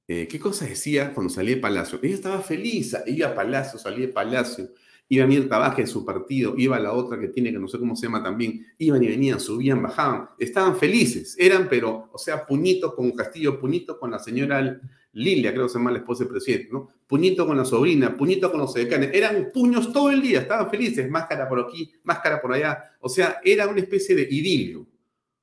eh, 0.08 0.26
¿qué 0.28 0.40
cosa 0.40 0.66
decía 0.66 1.14
cuando 1.14 1.32
salía 1.32 1.54
de 1.54 1.60
Palacio? 1.60 2.00
Ella 2.02 2.14
estaba 2.14 2.40
feliz, 2.40 2.96
iba 3.06 3.28
a 3.28 3.34
Palacio, 3.34 3.78
salía 3.78 4.08
de 4.08 4.12
Palacio, 4.12 4.70
iba 5.08 5.24
a 5.24 5.28
Mirta 5.28 5.58
Baja 5.58 5.76
de 5.76 5.86
su 5.86 6.04
partido, 6.04 6.54
iba 6.56 6.76
a 6.76 6.80
la 6.80 6.92
otra 6.92 7.18
que 7.20 7.28
tiene, 7.28 7.52
que 7.52 7.58
no 7.60 7.68
sé 7.68 7.78
cómo 7.78 7.94
se 7.94 8.06
llama 8.06 8.22
también, 8.22 8.66
iban 8.78 9.02
y 9.02 9.08
venían, 9.08 9.38
subían, 9.38 9.80
bajaban, 9.80 10.30
estaban 10.38 10.76
felices, 10.76 11.36
eran, 11.38 11.68
pero, 11.68 12.10
o 12.12 12.18
sea, 12.18 12.44
puñito 12.44 12.94
con 12.96 13.12
Castillo, 13.12 13.60
puñito 13.60 13.98
con 13.98 14.10
la 14.10 14.18
señora 14.18 14.80
Lilia, 15.12 15.52
creo 15.52 15.66
que 15.66 15.72
se 15.72 15.78
llama 15.78 15.92
la 15.92 15.98
esposa 15.98 16.24
del 16.24 16.32
presidente, 16.32 16.68
¿no? 16.72 16.88
Puñito 17.06 17.46
con 17.46 17.56
la 17.56 17.64
sobrina, 17.64 18.16
puñito 18.16 18.50
con 18.50 18.60
los 18.60 18.74
decanes, 18.74 19.10
eran 19.12 19.50
puños 19.52 19.92
todo 19.92 20.10
el 20.10 20.22
día, 20.22 20.40
estaban 20.40 20.70
felices, 20.70 21.08
máscara 21.08 21.48
por 21.48 21.60
aquí, 21.60 21.92
máscara 22.02 22.40
por 22.40 22.52
allá, 22.52 22.96
o 23.00 23.08
sea, 23.08 23.40
era 23.44 23.68
una 23.68 23.80
especie 23.80 24.14
de 24.16 24.22
idilio 24.22 24.86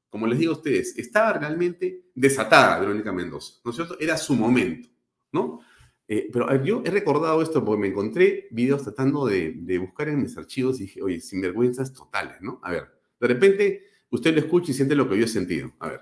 como 0.10 0.28
les 0.28 0.40
digo 0.40 0.54
a 0.54 0.58
ustedes, 0.58 0.98
estaba 0.98 1.34
realmente 1.34 2.06
desatada 2.16 2.80
Verónica 2.80 3.12
Mendoza, 3.12 3.60
¿no 3.64 3.72
es 3.72 3.76
cierto? 3.76 3.98
Era 4.00 4.18
su 4.18 4.36
momento, 4.36 4.90
¿no? 5.32 5.62
Eh, 6.08 6.30
pero 6.32 6.64
yo 6.64 6.82
he 6.86 6.90
recordado 6.90 7.42
esto 7.42 7.64
porque 7.66 7.82
me 7.82 7.88
encontré 7.88 8.48
videos 8.52 8.84
tratando 8.84 9.26
de, 9.26 9.54
de, 9.58 9.78
buscar 9.78 10.08
en 10.08 10.22
mis 10.22 10.38
archivos 10.38 10.80
y 10.80 10.84
dije, 10.84 11.02
oye, 11.02 11.20
sinvergüenzas 11.20 11.92
totales, 11.92 12.38
¿no? 12.40 12.62
A 12.64 12.72
ver, 12.72 12.88
de 13.20 13.28
repente 13.28 13.84
usted 14.10 14.34
lo 14.34 14.40
escucha 14.40 14.72
y 14.72 14.74
siente 14.74 14.96
lo 14.96 15.10
que 15.10 15.18
yo 15.18 15.26
he 15.26 15.28
sentido. 15.28 15.74
A 15.80 15.90
ver. 15.90 16.02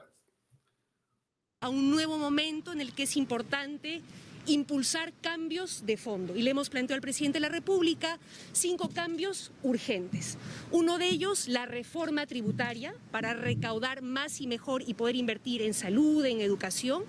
A 1.62 1.70
un 1.70 1.90
nuevo 1.90 2.20
momento 2.20 2.72
en 2.72 2.82
el 2.82 2.94
que 2.94 3.04
es 3.04 3.18
importante 3.18 4.02
impulsar 4.48 5.14
cambios 5.22 5.86
de 5.86 5.98
fondo. 5.98 6.36
Y 6.36 6.42
le 6.42 6.52
hemos 6.52 6.70
planteado 6.70 6.96
al 6.96 7.02
presidente 7.02 7.38
de 7.38 7.42
la 7.42 7.50
República 7.50 8.20
cinco 8.52 8.90
cambios 8.90 9.52
urgentes. 9.64 10.38
Uno 10.72 10.98
de 10.98 11.08
ellos, 11.10 11.48
la 11.48 11.66
reforma 11.66 12.26
tributaria 12.26 12.96
para 13.12 13.34
recaudar 13.34 14.02
más 14.02 14.42
y 14.42 14.48
mejor 14.48 14.84
y 14.86 14.94
poder 14.94 15.16
invertir 15.16 15.62
en 15.62 15.74
salud, 15.74 16.26
en 16.26 16.42
educación. 16.42 17.04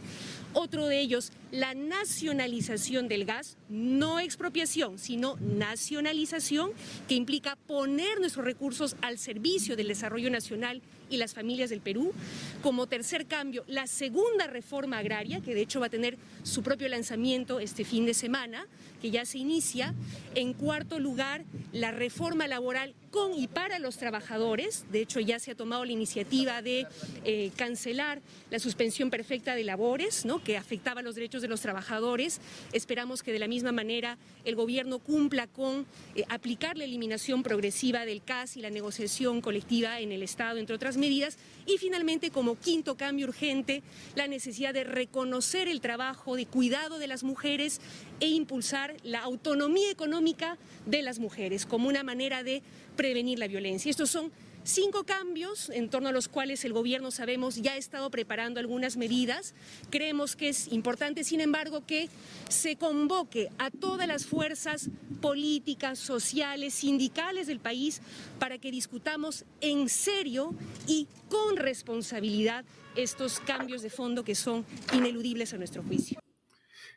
Otro 0.59 0.87
de 0.87 0.99
ellos, 1.01 1.33
la 1.53 1.75
nacionalización 1.75 3.09
del 3.09 3.27
gas, 3.27 3.59
no 3.69 4.21
expropiación, 4.21 4.99
sino 4.99 5.37
nacionalización, 5.37 6.71
que 7.09 7.15
implica 7.15 7.57
poner 7.67 8.21
nuestros 8.21 8.47
recursos 8.47 8.97
al 9.03 9.19
servicio 9.19 9.77
del 9.77 9.89
desarrollo 9.89 10.31
nacional 10.31 10.81
y 11.11 11.19
las 11.19 11.35
familias 11.35 11.69
del 11.69 11.83
Perú. 11.83 12.15
Como 12.63 12.87
tercer 12.87 13.27
cambio, 13.27 13.65
la 13.67 13.87
segunda 13.87 14.47
reforma 14.47 14.97
agraria, 14.97 15.43
que 15.43 15.55
de 15.55 15.61
hecho 15.61 15.81
va 15.81 15.87
a 15.87 15.91
tener 15.91 16.17
su 16.43 16.63
propio 16.63 16.89
lanzamiento 16.89 17.61
este 17.61 17.85
fin 17.85 18.07
de 18.07 18.15
semana, 18.15 18.67
que 19.03 19.11
ya 19.11 19.27
se 19.27 19.37
inicia. 19.37 19.95
En 20.35 20.55
cuarto 20.55 20.99
lugar, 20.99 21.45
la 21.75 21.91
reforma 21.91 22.49
laboral 22.49 22.95
con 23.17 23.33
y 23.35 23.49
para 23.49 23.79
los 23.79 23.97
trabajadores. 23.97 24.85
De 24.93 25.01
hecho, 25.01 25.21
ya 25.21 25.39
se 25.39 25.51
ha 25.51 25.55
tomado 25.55 25.87
la 25.87 25.93
iniciativa 25.93 26.61
de 26.61 26.87
eh, 27.25 27.51
cancelar 27.57 28.21
la 28.51 28.59
suspensión 28.59 29.09
perfecta 29.09 29.55
de 29.55 29.65
labores, 29.65 30.27
¿no? 30.27 30.45
que 30.45 30.59
afectaba 30.59 31.01
los 31.01 31.15
derechos 31.15 31.41
de 31.41 31.49
los 31.49 31.63
trabajadores. 31.63 32.43
Esperamos 32.75 33.23
que 33.23 33.33
de 33.33 33.39
la 33.39 33.49
misma 33.49 33.73
manera 33.73 34.19
el 34.45 34.55
gobierno 34.55 34.99
cumpla 34.99 35.47
con 35.47 35.87
eh, 36.15 36.25
aplicar 36.29 36.77
la 36.77 36.85
eliminación 36.85 37.43
progresiva 37.43 38.05
del 38.05 38.23
CAS 38.23 38.59
y 38.59 38.61
la 38.61 38.69
negociación 38.69 39.41
colectiva 39.41 39.99
en 40.01 40.13
el 40.13 40.23
Estado, 40.23 40.59
entre 40.59 40.77
otras 40.77 40.99
medidas. 40.99 41.39
Y 41.65 41.79
finalmente, 41.79 42.31
como 42.31 42.59
quinto 42.59 42.99
cambio 42.99 43.29
urgente, 43.29 43.83
la 44.15 44.27
necesidad 44.27 44.75
de 44.75 44.85
reconocer 44.85 45.69
el 45.69 45.81
trabajo 45.81 46.37
de 46.37 46.45
cuidado 46.45 46.99
de 46.99 47.07
las 47.07 47.25
mujeres 47.25 47.81
e 48.21 48.29
impulsar 48.29 48.95
la 49.05 49.21
autonomía 49.21 49.91
económica 49.91 50.59
de 50.85 51.01
las 51.01 51.19
mujeres 51.19 51.65
como 51.65 51.89
una 51.89 52.03
manera 52.03 52.43
de 52.43 52.63
prevenir 52.97 53.39
la 53.39 53.47
violencia. 53.47 53.91
Estos 53.91 54.11
son 54.11 54.33
Cinco 54.67 55.05
cambios 55.05 55.71
en 55.71 55.89
torno 55.91 56.09
a 56.09 56.13
los 56.13 56.27
cuales 56.27 56.65
el 56.65 56.73
gobierno, 56.73 57.13
sabemos, 57.13 57.55
ya 57.55 57.75
ha 57.75 57.77
estado 57.77 58.11
preparando 58.11 58.59
algunas 58.59 58.97
medidas. 58.97 59.55
Creemos 59.91 60.35
que 60.35 60.49
es 60.49 60.73
importante, 60.73 61.23
sin 61.23 61.41
embargo, 61.41 61.87
que 61.87 62.09
se 62.49 62.75
convoque 62.75 63.49
a 63.59 63.71
todas 63.71 64.09
las 64.09 64.27
fuerzas 64.27 64.91
políticas, 65.21 66.01
sociales, 66.01 66.75
sindicales 66.75 67.47
del 67.47 67.61
país 67.61 68.03
para 68.41 68.59
que 68.59 68.73
discutamos 68.73 69.45
en 69.61 69.89
serio 69.89 70.53
y 70.89 71.07
con 71.29 71.57
responsabilidad 71.57 72.65
estos 72.97 73.39
cambios 73.39 73.83
de 73.83 73.91
fondo 73.91 74.25
que 74.25 74.35
son 74.35 74.65
ineludibles 74.93 75.55
a 75.55 75.59
nuestro 75.59 75.85
juicio. 75.85 76.19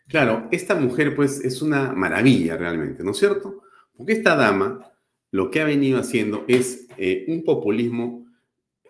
Claro, 0.08 0.48
esta 0.50 0.74
mujer 0.74 1.16
pues 1.16 1.40
es 1.46 1.62
una 1.62 1.92
maravilla 1.92 2.58
realmente, 2.58 3.04
¿no 3.04 3.12
es 3.12 3.20
cierto? 3.20 3.62
Porque 3.96 4.14
esta 4.14 4.36
dama 4.36 4.92
lo 5.32 5.52
que 5.52 5.62
ha 5.62 5.66
venido 5.66 6.00
haciendo 6.00 6.46
es 6.48 6.88
eh, 6.98 7.26
un 7.28 7.44
populismo 7.44 8.26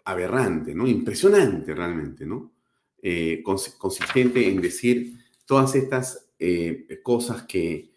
aberrante. 0.06 0.71
Impresionante 0.71 1.75
realmente. 1.75 2.25
Eh, 3.02 3.43
consistente 3.43 4.47
en 4.47 4.62
decir 4.62 5.13
todas 5.45 5.75
estas 5.75 6.30
eh, 6.38 6.99
cosas 7.04 7.43
que 7.43 7.89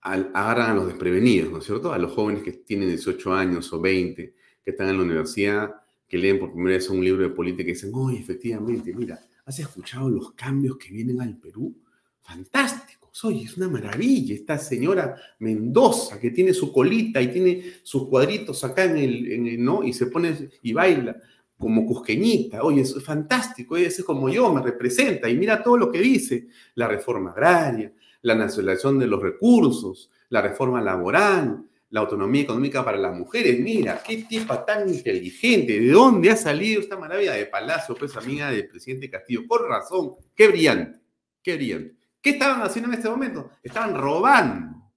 agarran 0.00 0.70
a 0.70 0.74
los 0.74 0.86
desprevenidos, 0.86 1.52
¿no 1.52 1.58
es 1.58 1.64
cierto? 1.64 1.92
A 1.92 1.98
los 1.98 2.12
jóvenes 2.12 2.42
que 2.42 2.52
tienen 2.52 2.88
18 2.88 3.34
años 3.34 3.72
o 3.72 3.80
20, 3.80 4.34
que 4.64 4.70
están 4.70 4.88
en 4.88 4.96
la 4.96 5.02
universidad, 5.02 5.74
que 6.08 6.16
leen 6.16 6.38
por 6.38 6.52
primera 6.52 6.76
vez 6.76 6.88
un 6.88 7.04
libro 7.04 7.22
de 7.22 7.34
política 7.34 7.64
y 7.68 7.74
dicen, 7.74 7.90
oye, 7.94 8.18
efectivamente, 8.18 8.94
mira, 8.94 9.20
¿has 9.44 9.58
escuchado 9.58 10.08
los 10.08 10.32
cambios 10.32 10.78
que 10.78 10.90
vienen 10.90 11.20
al 11.20 11.36
Perú? 11.36 11.76
Fantástico 12.22 12.97
Oye, 13.24 13.44
es 13.44 13.56
una 13.56 13.68
maravilla 13.68 14.34
esta 14.34 14.58
señora 14.58 15.16
Mendoza 15.38 16.20
que 16.20 16.30
tiene 16.30 16.54
su 16.54 16.72
colita 16.72 17.20
y 17.20 17.28
tiene 17.28 17.62
sus 17.82 18.08
cuadritos 18.08 18.62
acá 18.64 18.84
en 18.84 18.96
el, 18.96 19.64
¿no? 19.64 19.82
Y 19.82 19.92
se 19.92 20.06
pone 20.06 20.50
y 20.62 20.72
baila 20.72 21.16
como 21.58 21.84
cusqueñita. 21.86 22.62
Oye, 22.62 22.82
es 22.82 23.02
fantástico, 23.02 23.76
es 23.76 24.02
como 24.04 24.28
yo, 24.28 24.52
me 24.52 24.62
representa. 24.62 25.28
Y 25.28 25.36
mira 25.36 25.62
todo 25.62 25.76
lo 25.76 25.90
que 25.90 26.00
dice, 26.00 26.48
la 26.74 26.86
reforma 26.86 27.32
agraria, 27.32 27.92
la 28.22 28.34
nacionalización 28.34 28.98
de 28.98 29.06
los 29.06 29.22
recursos, 29.22 30.10
la 30.28 30.40
reforma 30.40 30.80
laboral, 30.80 31.64
la 31.90 32.00
autonomía 32.00 32.42
económica 32.42 32.84
para 32.84 32.98
las 32.98 33.16
mujeres. 33.16 33.58
Mira, 33.60 34.02
qué 34.06 34.24
tipa 34.28 34.64
tan 34.64 34.88
inteligente. 34.88 35.80
¿De 35.80 35.90
dónde 35.90 36.30
ha 36.30 36.36
salido 36.36 36.80
esta 36.80 36.98
maravilla 36.98 37.32
de 37.32 37.46
Palacio, 37.46 37.94
pues 37.94 38.16
amiga 38.16 38.50
del 38.50 38.68
presidente 38.68 39.10
Castillo? 39.10 39.46
Por 39.46 39.68
razón, 39.68 40.12
qué 40.34 40.48
brillante, 40.48 41.00
qué 41.42 41.56
brillante. 41.56 41.97
¿Qué 42.20 42.30
estaban 42.30 42.62
haciendo 42.62 42.90
en 42.90 42.98
este 42.98 43.08
momento? 43.08 43.50
Estaban 43.62 43.94
robando. 43.94 44.92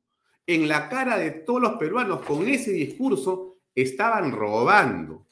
En 0.46 0.68
la 0.68 0.90
cara 0.90 1.18
de 1.18 1.32
todos 1.32 1.62
los 1.62 1.74
peruanos 1.74 2.22
con 2.22 2.48
ese 2.48 2.72
discurso, 2.72 3.60
estaban 3.76 4.32
robando. 4.32 5.28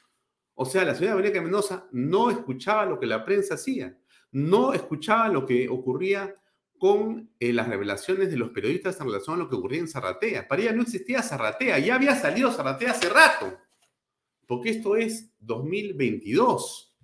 O 0.54 0.66
sea, 0.66 0.84
la 0.84 0.94
señora 0.94 1.16
Verónica 1.16 1.42
Mendoza 1.42 1.88
no 1.92 2.30
escuchaba 2.30 2.86
lo 2.86 3.00
que 3.00 3.06
la 3.06 3.24
prensa 3.24 3.56
hacía, 3.56 3.98
no 4.32 4.74
escuchaba 4.74 5.30
lo 5.30 5.46
que 5.46 5.70
ocurría 5.70 6.36
con 6.78 7.30
eh, 7.40 7.54
las 7.54 7.68
revelaciones 7.68 8.30
de 8.30 8.38
los 8.38 8.50
periodistas 8.50 9.00
en 9.00 9.08
relación 9.08 9.36
a 9.36 9.40
lo 9.40 9.50
que 9.50 9.56
ocurría 9.56 9.80
en 9.80 9.88
Zarratea. 9.88 10.48
Para 10.48 10.62
ella 10.62 10.74
no 10.74 10.82
existía 10.82 11.22
Zarratea, 11.22 11.80
ya 11.80 11.96
había 11.96 12.16
salido 12.16 12.52
Zarratea 12.52 12.92
hace 12.92 13.10
rato, 13.10 13.58
porque 14.48 14.70
esto 14.70 14.96
es 14.96 15.32
2022. 15.40 16.96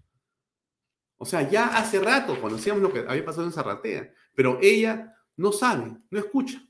O 1.17 1.25
sea, 1.25 1.49
ya 1.49 1.77
hace 1.77 1.99
rato 1.99 2.39
conocíamos 2.39 2.81
lo 2.81 2.91
que 2.91 2.99
había 3.07 3.25
pasado 3.25 3.45
en 3.45 3.53
Zarratea. 3.53 4.13
Pero 4.35 4.59
ella 4.61 5.15
no 5.37 5.51
sabe, 5.51 5.97
no 6.09 6.19
escucha. 6.19 6.61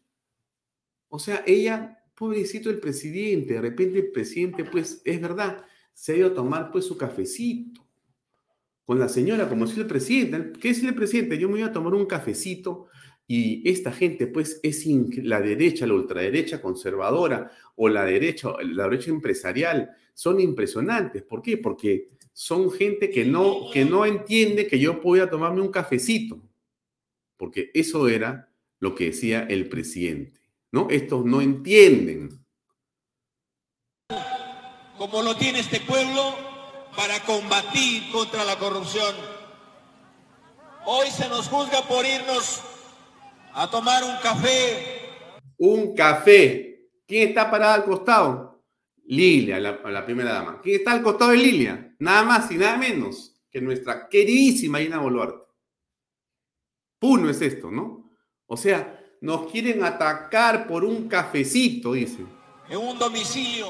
O 1.07 1.19
sea, 1.19 1.43
ella, 1.45 1.99
pobrecito 2.15 2.69
el 2.69 2.79
presidente, 2.79 3.55
de 3.55 3.61
repente 3.61 3.99
el 3.99 4.11
presidente, 4.11 4.63
pues, 4.63 5.01
es 5.03 5.21
verdad, 5.21 5.65
se 5.93 6.13
ha 6.13 6.17
ido 6.17 6.27
a 6.27 6.33
tomar 6.33 6.71
pues 6.71 6.85
su 6.85 6.97
cafecito 6.97 7.85
con 8.83 8.99
la 8.99 9.09
señora, 9.09 9.49
como 9.49 9.65
si 9.65 9.79
el 9.79 9.87
presidente. 9.87 10.59
¿Qué 10.59 10.69
es 10.69 10.83
el 10.83 10.93
presidente? 10.93 11.37
Yo 11.37 11.47
me 11.47 11.55
voy 11.55 11.63
a 11.63 11.71
tomar 11.71 11.93
un 11.93 12.05
cafecito 12.05 12.87
y 13.27 13.67
esta 13.67 13.91
gente, 13.91 14.27
pues, 14.27 14.59
es 14.61 14.85
la 15.23 15.41
derecha, 15.41 15.87
la 15.87 15.95
ultraderecha 15.95 16.61
conservadora 16.61 17.51
o 17.75 17.89
la 17.89 18.05
derecha, 18.05 18.51
la 18.61 18.83
derecha 18.83 19.09
empresarial, 19.09 19.89
son 20.13 20.39
impresionantes. 20.39 21.23
¿Por 21.23 21.41
qué? 21.41 21.57
Porque 21.57 22.09
son 22.33 22.69
gente 22.69 23.09
que 23.09 23.25
no, 23.25 23.71
que 23.73 23.85
no 23.85 24.05
entiende 24.05 24.67
que 24.67 24.79
yo 24.79 25.01
pueda 25.01 25.29
tomarme 25.29 25.61
un 25.61 25.71
cafecito 25.71 26.41
porque 27.37 27.71
eso 27.73 28.07
era 28.07 28.51
lo 28.79 28.95
que 28.95 29.05
decía 29.05 29.45
el 29.49 29.69
presidente. 29.69 30.45
¿no? 30.75 30.87
Estos 30.89 31.23
no 31.23 31.39
entienden. 31.39 32.45
Como 34.97 35.21
lo 35.21 35.35
tiene 35.37 35.59
este 35.59 35.79
pueblo 35.79 36.35
para 36.97 37.21
combatir 37.21 38.11
contra 38.11 38.43
la 38.43 38.57
corrupción. 38.57 39.15
Hoy 40.85 41.09
se 41.09 41.29
nos 41.29 41.47
juzga 41.47 41.81
por 41.87 42.05
irnos 42.05 42.61
a 43.53 43.69
tomar 43.69 44.03
un 44.03 44.17
café. 44.21 44.99
Un 45.57 45.95
café. 45.95 46.89
¿Quién 47.07 47.29
está 47.29 47.49
parada 47.49 47.75
al 47.75 47.85
costado? 47.85 48.61
Lilia, 49.05 49.59
la, 49.59 49.79
la, 49.81 50.05
primera 50.05 50.33
dama. 50.33 50.59
¿Quién 50.61 50.77
está 50.77 50.91
al 50.91 51.03
costado 51.03 51.31
de 51.31 51.37
Lilia? 51.37 51.95
Nada 51.99 52.23
más 52.23 52.51
y 52.51 52.55
nada 52.55 52.75
menos 52.75 53.33
que 53.49 53.61
nuestra 53.61 54.09
queridísima 54.09 54.81
Ina 54.81 54.99
Boluarte. 54.99 55.44
Uno 57.05 57.29
es 57.29 57.39
esto, 57.41 57.69
¿no? 57.69 58.09
O 58.47 58.57
sea, 58.57 58.99
nos 59.21 59.51
quieren 59.51 59.83
atacar 59.83 60.65
por 60.65 60.83
un 60.83 61.07
cafecito, 61.07 61.93
dice. 61.93 62.25
En 62.67 62.79
un 62.79 62.97
domicilio. 62.97 63.67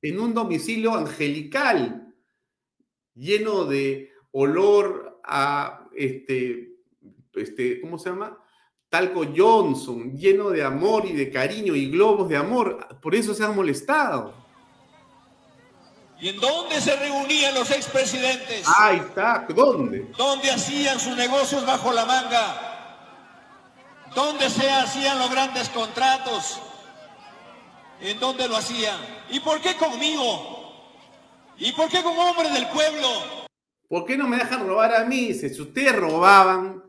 En 0.00 0.18
un 0.18 0.32
domicilio 0.32 0.94
angelical, 0.94 2.14
lleno 3.14 3.66
de 3.66 4.12
olor 4.32 5.20
a, 5.22 5.88
este, 5.94 6.78
este, 7.34 7.82
¿cómo 7.82 7.98
se 7.98 8.08
llama? 8.08 8.38
Talco 8.88 9.24
Johnson, 9.36 10.16
lleno 10.16 10.48
de 10.48 10.62
amor 10.62 11.04
y 11.04 11.12
de 11.12 11.30
cariño 11.30 11.74
y 11.74 11.90
globos 11.90 12.30
de 12.30 12.38
amor. 12.38 12.98
Por 13.02 13.14
eso 13.14 13.34
se 13.34 13.44
han 13.44 13.54
molestado. 13.54 14.43
¿Y 16.20 16.28
en 16.28 16.40
dónde 16.40 16.80
se 16.80 16.96
reunían 16.96 17.54
los 17.54 17.70
expresidentes? 17.70 18.66
Ahí 18.78 18.98
está, 18.98 19.46
¿dónde? 19.48 20.10
¿Dónde 20.16 20.50
hacían 20.50 20.98
sus 21.00 21.16
negocios 21.16 21.66
bajo 21.66 21.92
la 21.92 22.04
manga? 22.06 22.74
¿Dónde 24.14 24.48
se 24.48 24.70
hacían 24.70 25.18
los 25.18 25.30
grandes 25.30 25.68
contratos? 25.70 26.60
¿En 28.00 28.18
dónde 28.20 28.48
lo 28.48 28.56
hacían? 28.56 28.98
¿Y 29.30 29.40
por 29.40 29.60
qué 29.60 29.74
conmigo? 29.76 30.54
¿Y 31.58 31.72
por 31.72 31.88
qué 31.88 32.02
con 32.02 32.16
hombres 32.16 32.52
del 32.52 32.68
pueblo? 32.68 33.08
¿Por 33.88 34.04
qué 34.04 34.16
no 34.16 34.28
me 34.28 34.36
dejan 34.36 34.66
robar 34.66 34.94
a 34.94 35.04
mí? 35.04 35.34
Si 35.34 35.46
ustedes 35.60 35.94
robaban, 35.96 36.82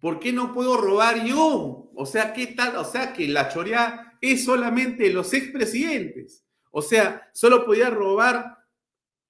¿por 0.00 0.18
qué 0.18 0.32
no 0.32 0.52
puedo 0.52 0.76
robar 0.76 1.22
yo? 1.24 1.90
O 1.94 2.06
sea, 2.06 2.32
¿qué 2.32 2.48
tal? 2.48 2.76
O 2.76 2.84
sea, 2.84 3.12
que 3.12 3.28
la 3.28 3.48
chorea 3.48 4.16
es 4.20 4.44
solamente 4.44 5.10
los 5.10 5.32
expresidentes. 5.34 6.44
O 6.70 6.82
sea, 6.82 7.30
solo 7.34 7.64
podía 7.64 7.90
robar 7.90 8.59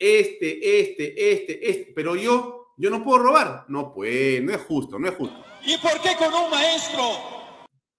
este, 0.00 0.80
este, 0.80 1.32
este, 1.32 1.70
este, 1.70 1.92
pero 1.94 2.16
yo, 2.16 2.72
yo 2.78 2.88
no 2.88 3.04
puedo 3.04 3.18
robar. 3.18 3.66
No 3.68 3.92
puede, 3.92 4.40
no 4.40 4.52
es 4.52 4.62
justo, 4.62 4.98
no 4.98 5.06
es 5.06 5.14
justo. 5.14 5.36
¿Y 5.62 5.76
por 5.76 6.00
qué 6.00 6.16
con 6.16 6.32
un 6.32 6.50
maestro? 6.50 7.02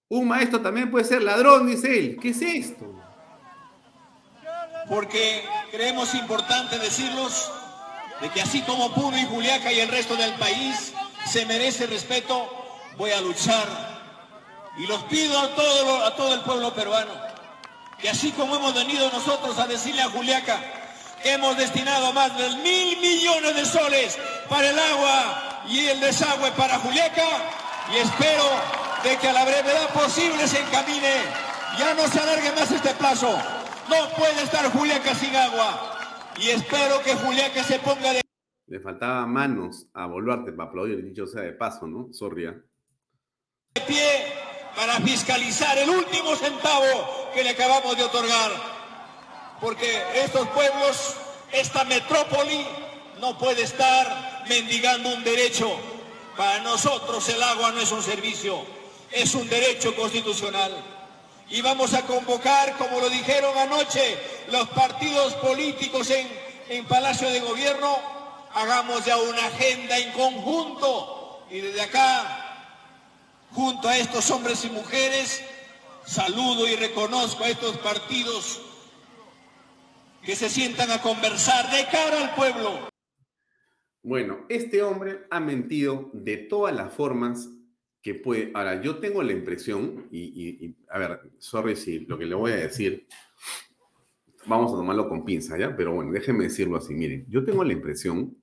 Un 0.08 0.28
maestro 0.28 0.60
también 0.60 0.90
puede 0.90 1.04
ser 1.04 1.22
ladrón, 1.22 1.68
dice 1.68 1.96
él. 1.96 2.18
¿Qué 2.20 2.30
es 2.30 2.42
esto? 2.42 2.92
Porque 4.88 5.44
creemos 5.70 6.12
importante 6.14 6.78
decirlos 6.78 7.50
de 8.20 8.28
que 8.30 8.42
así 8.42 8.62
como 8.62 8.92
Puno 8.92 9.16
y 9.18 9.24
Juliaca 9.24 9.72
y 9.72 9.78
el 9.78 9.88
resto 9.88 10.16
del 10.16 10.34
país 10.34 10.92
se 11.24 11.46
merece 11.46 11.86
respeto, 11.86 12.48
voy 12.98 13.12
a 13.12 13.20
luchar. 13.20 13.66
Y 14.76 14.86
los 14.86 15.02
pido 15.04 15.38
a 15.38 15.54
todo, 15.54 16.04
a 16.04 16.16
todo 16.16 16.34
el 16.34 16.40
pueblo 16.40 16.74
peruano, 16.74 17.12
que 18.00 18.08
así 18.08 18.32
como 18.32 18.56
hemos 18.56 18.74
venido 18.74 19.08
nosotros 19.12 19.58
a 19.58 19.68
decirle 19.68 20.02
a 20.02 20.10
Juliaca, 20.10 20.81
Hemos 21.24 21.56
destinado 21.56 22.12
más 22.12 22.36
de 22.36 22.48
mil 22.62 22.98
millones 22.98 23.54
de 23.54 23.64
soles 23.64 24.18
para 24.48 24.70
el 24.70 24.78
agua 24.78 25.62
y 25.68 25.86
el 25.86 26.00
desagüe 26.00 26.50
para 26.52 26.78
Juliaca 26.80 27.28
y 27.92 27.98
espero 27.98 28.42
de 29.04 29.16
que 29.18 29.28
a 29.28 29.32
la 29.32 29.44
brevedad 29.44 29.88
posible 29.94 30.48
se 30.48 30.60
encamine. 30.60 31.14
Ya 31.78 31.94
no 31.94 32.08
se 32.08 32.18
alargue 32.18 32.50
más 32.52 32.70
este 32.72 32.92
plazo. 32.94 33.38
No 33.88 34.08
puede 34.16 34.42
estar 34.42 34.70
Juliaca 34.72 35.14
sin 35.14 35.34
agua. 35.36 35.96
Y 36.38 36.50
espero 36.50 37.00
que 37.02 37.14
Juliaca 37.14 37.62
se 37.62 37.78
ponga 37.78 38.14
de... 38.14 38.22
Le 38.66 38.80
faltaba 38.80 39.24
manos 39.26 39.86
a 39.94 40.06
Boluarte 40.06 40.52
para 40.52 40.70
aplaudir, 40.70 41.04
dicho 41.04 41.26
sea 41.26 41.42
de 41.42 41.52
paso, 41.52 41.86
¿no? 41.86 42.12
Sorria. 42.12 42.54
De 43.74 43.80
pie 43.82 44.32
para 44.74 44.94
fiscalizar 45.00 45.78
el 45.78 45.88
último 45.88 46.34
centavo 46.34 47.30
que 47.32 47.44
le 47.44 47.50
acabamos 47.50 47.96
de 47.96 48.04
otorgar 48.04 48.71
porque 49.62 50.02
estos 50.16 50.48
pueblos, 50.48 51.14
esta 51.52 51.84
metrópoli, 51.84 52.66
no 53.20 53.38
puede 53.38 53.62
estar 53.62 54.44
mendigando 54.48 55.10
un 55.10 55.22
derecho. 55.22 55.72
Para 56.36 56.58
nosotros 56.62 57.28
el 57.28 57.40
agua 57.40 57.70
no 57.70 57.80
es 57.80 57.92
un 57.92 58.02
servicio, 58.02 58.66
es 59.12 59.36
un 59.36 59.48
derecho 59.48 59.94
constitucional. 59.94 60.74
Y 61.48 61.62
vamos 61.62 61.94
a 61.94 62.02
convocar, 62.02 62.76
como 62.76 62.98
lo 62.98 63.08
dijeron 63.08 63.56
anoche 63.56 64.18
los 64.50 64.68
partidos 64.70 65.34
políticos 65.34 66.10
en, 66.10 66.28
en 66.68 66.84
Palacio 66.86 67.30
de 67.30 67.38
Gobierno, 67.38 67.98
hagamos 68.54 69.04
ya 69.04 69.16
una 69.16 69.46
agenda 69.46 69.96
en 69.96 70.10
conjunto. 70.10 71.44
Y 71.50 71.60
desde 71.60 71.82
acá, 71.82 72.66
junto 73.54 73.88
a 73.88 73.96
estos 73.96 74.28
hombres 74.32 74.64
y 74.64 74.70
mujeres, 74.70 75.40
saludo 76.04 76.66
y 76.66 76.74
reconozco 76.74 77.44
a 77.44 77.48
estos 77.48 77.76
partidos 77.78 78.58
que 80.24 80.36
se 80.36 80.48
sientan 80.48 80.90
a 80.90 81.02
conversar 81.02 81.70
de 81.70 81.84
cara 81.90 82.28
al 82.28 82.34
pueblo. 82.34 82.88
Bueno, 84.02 84.46
este 84.48 84.82
hombre 84.82 85.26
ha 85.30 85.40
mentido 85.40 86.10
de 86.12 86.36
todas 86.36 86.74
las 86.74 86.92
formas 86.92 87.48
que 88.00 88.14
puede. 88.14 88.50
Ahora, 88.54 88.80
yo 88.82 88.98
tengo 88.98 89.22
la 89.22 89.32
impresión, 89.32 90.08
y, 90.10 90.74
a 90.88 90.98
ver, 90.98 91.20
sorry 91.38 91.76
si 91.76 92.00
lo 92.00 92.18
que 92.18 92.26
le 92.26 92.34
voy 92.34 92.52
a 92.52 92.56
decir, 92.56 93.06
vamos 94.46 94.72
a 94.72 94.76
tomarlo 94.76 95.08
con 95.08 95.24
pinza, 95.24 95.56
¿ya? 95.56 95.76
Pero 95.76 95.92
bueno, 95.94 96.10
déjenme 96.12 96.44
decirlo 96.44 96.76
así. 96.76 96.94
Miren, 96.94 97.26
yo 97.28 97.44
tengo 97.44 97.62
la 97.62 97.72
impresión 97.72 98.36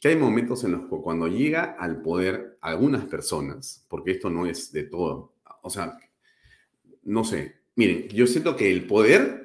que 0.00 0.08
hay 0.08 0.16
momentos 0.16 0.64
en 0.64 0.72
los 0.72 0.82
que 0.82 0.96
cuando 1.02 1.28
llega 1.28 1.76
al 1.78 2.02
poder 2.02 2.58
algunas 2.60 3.04
personas, 3.04 3.86
porque 3.88 4.12
esto 4.12 4.30
no 4.30 4.46
es 4.46 4.72
de 4.72 4.84
todo, 4.84 5.34
o 5.62 5.70
sea, 5.70 5.96
no 7.04 7.22
sé, 7.22 7.60
miren, 7.76 8.08
yo 8.08 8.26
siento 8.26 8.56
que 8.56 8.70
el 8.70 8.86
poder 8.86 9.41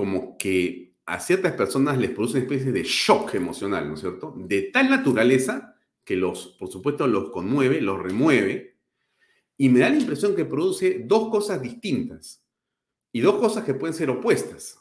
como 0.00 0.38
que 0.38 0.94
a 1.04 1.20
ciertas 1.20 1.52
personas 1.52 1.98
les 1.98 2.08
produce 2.08 2.38
una 2.38 2.44
especie 2.44 2.72
de 2.72 2.84
shock 2.84 3.34
emocional, 3.34 3.86
¿no 3.86 3.92
es 3.96 4.00
cierto? 4.00 4.34
De 4.34 4.62
tal 4.72 4.88
naturaleza 4.88 5.76
que 6.04 6.16
los, 6.16 6.56
por 6.58 6.70
supuesto, 6.70 7.06
los 7.06 7.28
conmueve, 7.28 7.82
los 7.82 8.02
remueve, 8.02 8.78
y 9.58 9.68
me 9.68 9.80
da 9.80 9.90
la 9.90 9.98
impresión 9.98 10.34
que 10.34 10.46
produce 10.46 11.02
dos 11.04 11.28
cosas 11.28 11.60
distintas 11.60 12.42
y 13.12 13.20
dos 13.20 13.34
cosas 13.34 13.62
que 13.64 13.74
pueden 13.74 13.92
ser 13.92 14.08
opuestas. 14.08 14.78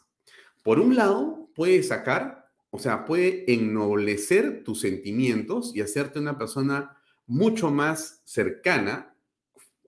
Por 0.63 0.79
un 0.79 0.95
lado, 0.95 1.49
puede 1.53 1.83
sacar, 1.83 2.49
o 2.69 2.79
sea, 2.79 3.03
puede 3.03 3.43
ennoblecer 3.53 4.63
tus 4.63 4.79
sentimientos 4.79 5.75
y 5.75 5.81
hacerte 5.81 6.17
una 6.17 6.37
persona 6.37 6.97
mucho 7.27 7.71
más 7.71 8.21
cercana, 8.23 9.17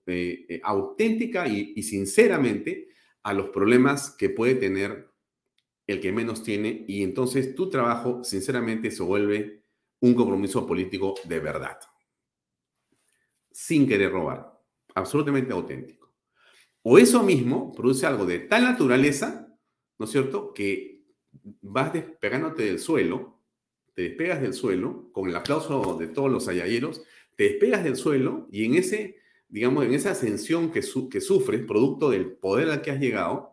eh, 0.04 0.44
eh, 0.46 0.60
auténtica 0.62 1.48
y, 1.48 1.72
y 1.74 1.84
sinceramente 1.84 2.90
a 3.22 3.32
los 3.32 3.48
problemas 3.48 4.10
que 4.10 4.28
puede 4.28 4.56
tener 4.56 5.11
el 5.92 6.00
que 6.00 6.12
menos 6.12 6.42
tiene, 6.42 6.84
y 6.88 7.02
entonces 7.02 7.54
tu 7.54 7.70
trabajo, 7.70 8.24
sinceramente, 8.24 8.90
se 8.90 9.02
vuelve 9.02 9.62
un 10.00 10.14
compromiso 10.14 10.66
político 10.66 11.14
de 11.24 11.40
verdad, 11.40 11.78
sin 13.50 13.86
querer 13.86 14.10
robar, 14.10 14.60
absolutamente 14.94 15.52
auténtico. 15.52 16.12
O 16.82 16.98
eso 16.98 17.22
mismo 17.22 17.72
produce 17.72 18.06
algo 18.06 18.26
de 18.26 18.40
tal 18.40 18.64
naturaleza, 18.64 19.48
¿no 19.98 20.04
es 20.04 20.10
cierto?, 20.10 20.52
que 20.52 21.04
vas 21.60 21.92
despegándote 21.92 22.64
del 22.64 22.78
suelo, 22.78 23.40
te 23.94 24.02
despegas 24.02 24.40
del 24.40 24.54
suelo, 24.54 25.10
con 25.12 25.28
el 25.28 25.36
aplauso 25.36 25.96
de 25.98 26.08
todos 26.08 26.30
los 26.30 26.48
ayayeros, 26.48 27.02
te 27.36 27.44
despegas 27.44 27.84
del 27.84 27.96
suelo 27.96 28.48
y 28.50 28.64
en 28.64 28.74
ese, 28.74 29.16
digamos, 29.48 29.84
en 29.84 29.94
esa 29.94 30.10
ascensión 30.10 30.72
que, 30.72 30.80
que 31.10 31.20
sufres, 31.20 31.64
producto 31.64 32.10
del 32.10 32.32
poder 32.32 32.70
al 32.70 32.82
que 32.82 32.90
has 32.90 33.00
llegado, 33.00 33.51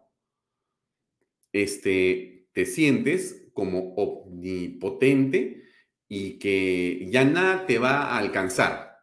este, 1.53 2.49
te 2.53 2.65
sientes 2.65 3.49
como 3.53 3.93
omnipotente 3.95 5.63
y 6.07 6.39
que 6.39 7.07
ya 7.12 7.23
nada 7.23 7.65
te 7.65 7.77
va 7.77 8.03
a 8.03 8.17
alcanzar. 8.17 8.99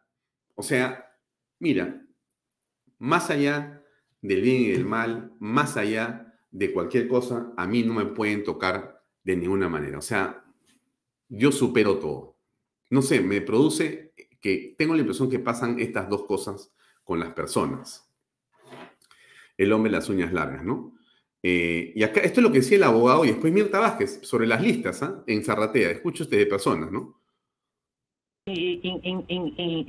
O 0.55 0.63
sea, 0.63 1.13
mira, 1.59 2.05
más 2.97 3.29
allá 3.29 3.83
del 4.21 4.41
bien 4.41 4.61
y 4.63 4.67
del 4.71 4.85
mal, 4.85 5.33
más 5.39 5.77
allá 5.77 6.35
de 6.51 6.73
cualquier 6.73 7.07
cosa, 7.07 7.53
a 7.55 7.67
mí 7.67 7.83
no 7.83 7.93
me 7.93 8.05
pueden 8.05 8.43
tocar 8.43 9.03
de 9.23 9.35
ninguna 9.37 9.69
manera. 9.69 9.99
O 9.99 10.01
sea, 10.01 10.43
yo 11.29 11.51
supero 11.51 11.99
todo. 11.99 12.37
No 12.89 13.01
sé, 13.01 13.21
me 13.21 13.41
produce 13.41 14.13
que 14.41 14.75
tengo 14.77 14.95
la 14.95 15.01
impresión 15.01 15.29
que 15.29 15.39
pasan 15.39 15.79
estas 15.79 16.09
dos 16.09 16.25
cosas 16.25 16.73
con 17.03 17.19
las 17.19 17.33
personas. 17.33 18.09
El 19.57 19.71
hombre 19.73 19.91
las 19.91 20.09
uñas 20.09 20.33
largas, 20.33 20.63
¿no? 20.63 20.96
Eh, 21.49 21.93
y 21.95 22.03
acá, 22.03 22.19
esto 22.19 22.41
es 22.41 22.43
lo 22.43 22.51
que 22.51 22.59
decía 22.59 22.75
el 22.75 22.83
abogado 22.83 23.23
y 23.23 23.29
después 23.29 23.53
Mirta 23.53 23.79
Vázquez 23.79 24.19
sobre 24.23 24.47
las 24.47 24.61
listas 24.61 25.01
¿ah? 25.01 25.23
en 25.27 25.45
Zarratea. 25.45 25.91
Escucho 25.91 26.23
usted 26.23 26.39
de 26.39 26.45
personas, 26.45 26.91
¿no? 26.91 27.15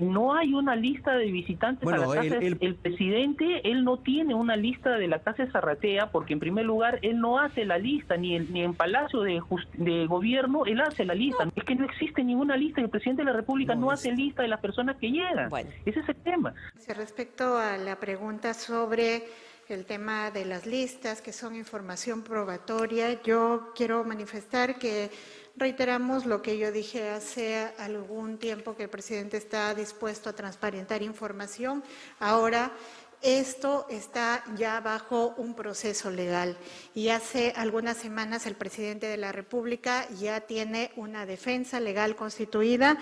no 0.00 0.34
hay 0.34 0.54
una 0.54 0.76
lista 0.76 1.16
de 1.16 1.26
visitantes 1.26 1.88
a 1.88 1.96
la 1.96 2.06
casa. 2.06 2.38
El, 2.38 2.76
presidente, 2.76 3.68
él 3.68 3.84
no 3.84 3.98
tiene 3.98 4.34
una 4.34 4.56
lista 4.56 4.98
de 4.98 5.08
la 5.08 5.20
casa 5.20 5.44
de 5.44 5.50
Zarratea 5.50 6.12
porque 6.12 6.32
en 6.32 6.40
primer 6.40 6.64
lugar 6.64 7.00
él 7.02 7.20
no 7.20 7.40
hace 7.40 7.64
la 7.64 7.78
lista, 7.78 8.16
ni, 8.16 8.38
ni 8.38 8.62
en 8.62 8.74
Palacio 8.74 9.22
de, 9.22 9.42
de, 9.74 10.06
Gobierno 10.06 10.64
él 10.64 10.80
hace 10.80 11.04
la 11.04 11.14
lista. 11.14 11.48
Es 11.56 11.64
que 11.64 11.74
no 11.74 11.84
existe 11.86 12.22
ninguna 12.22 12.56
lista, 12.56 12.80
el 12.80 12.88
presidente 12.88 13.22
de 13.22 13.30
la 13.30 13.36
República 13.36 13.74
no, 13.74 13.90
hace 13.90 14.12
lista 14.12 14.42
de 14.42 14.48
las 14.48 14.60
personas 14.60 14.96
que 14.96 15.10
llegan. 15.10 15.50
Ese 15.84 16.00
es 16.00 16.08
el 16.08 16.16
tema. 16.16 16.54
Respecto 16.86 17.56
a 17.56 17.76
la 17.78 17.98
pregunta 17.98 18.54
sobre 18.54 19.24
el 19.68 19.84
tema 19.84 20.30
de 20.30 20.46
las 20.46 20.64
listas, 20.64 21.20
que 21.20 21.32
son 21.32 21.54
información 21.54 22.22
probatoria. 22.22 23.22
Yo 23.22 23.72
quiero 23.76 24.02
manifestar 24.02 24.78
que 24.78 25.10
reiteramos 25.56 26.24
lo 26.24 26.40
que 26.40 26.56
yo 26.56 26.72
dije 26.72 27.10
hace 27.10 27.70
algún 27.78 28.38
tiempo, 28.38 28.76
que 28.76 28.84
el 28.84 28.88
presidente 28.88 29.36
está 29.36 29.74
dispuesto 29.74 30.30
a 30.30 30.32
transparentar 30.32 31.02
información. 31.02 31.84
Ahora, 32.18 32.72
esto 33.20 33.84
está 33.90 34.44
ya 34.56 34.78
bajo 34.80 35.34
un 35.38 35.54
proceso 35.54 36.08
legal 36.08 36.56
y 36.94 37.08
hace 37.08 37.52
algunas 37.56 37.96
semanas 37.96 38.46
el 38.46 38.54
presidente 38.54 39.08
de 39.08 39.16
la 39.16 39.32
República 39.32 40.08
ya 40.20 40.42
tiene 40.42 40.92
una 40.94 41.26
defensa 41.26 41.80
legal 41.80 42.14
constituida 42.14 42.96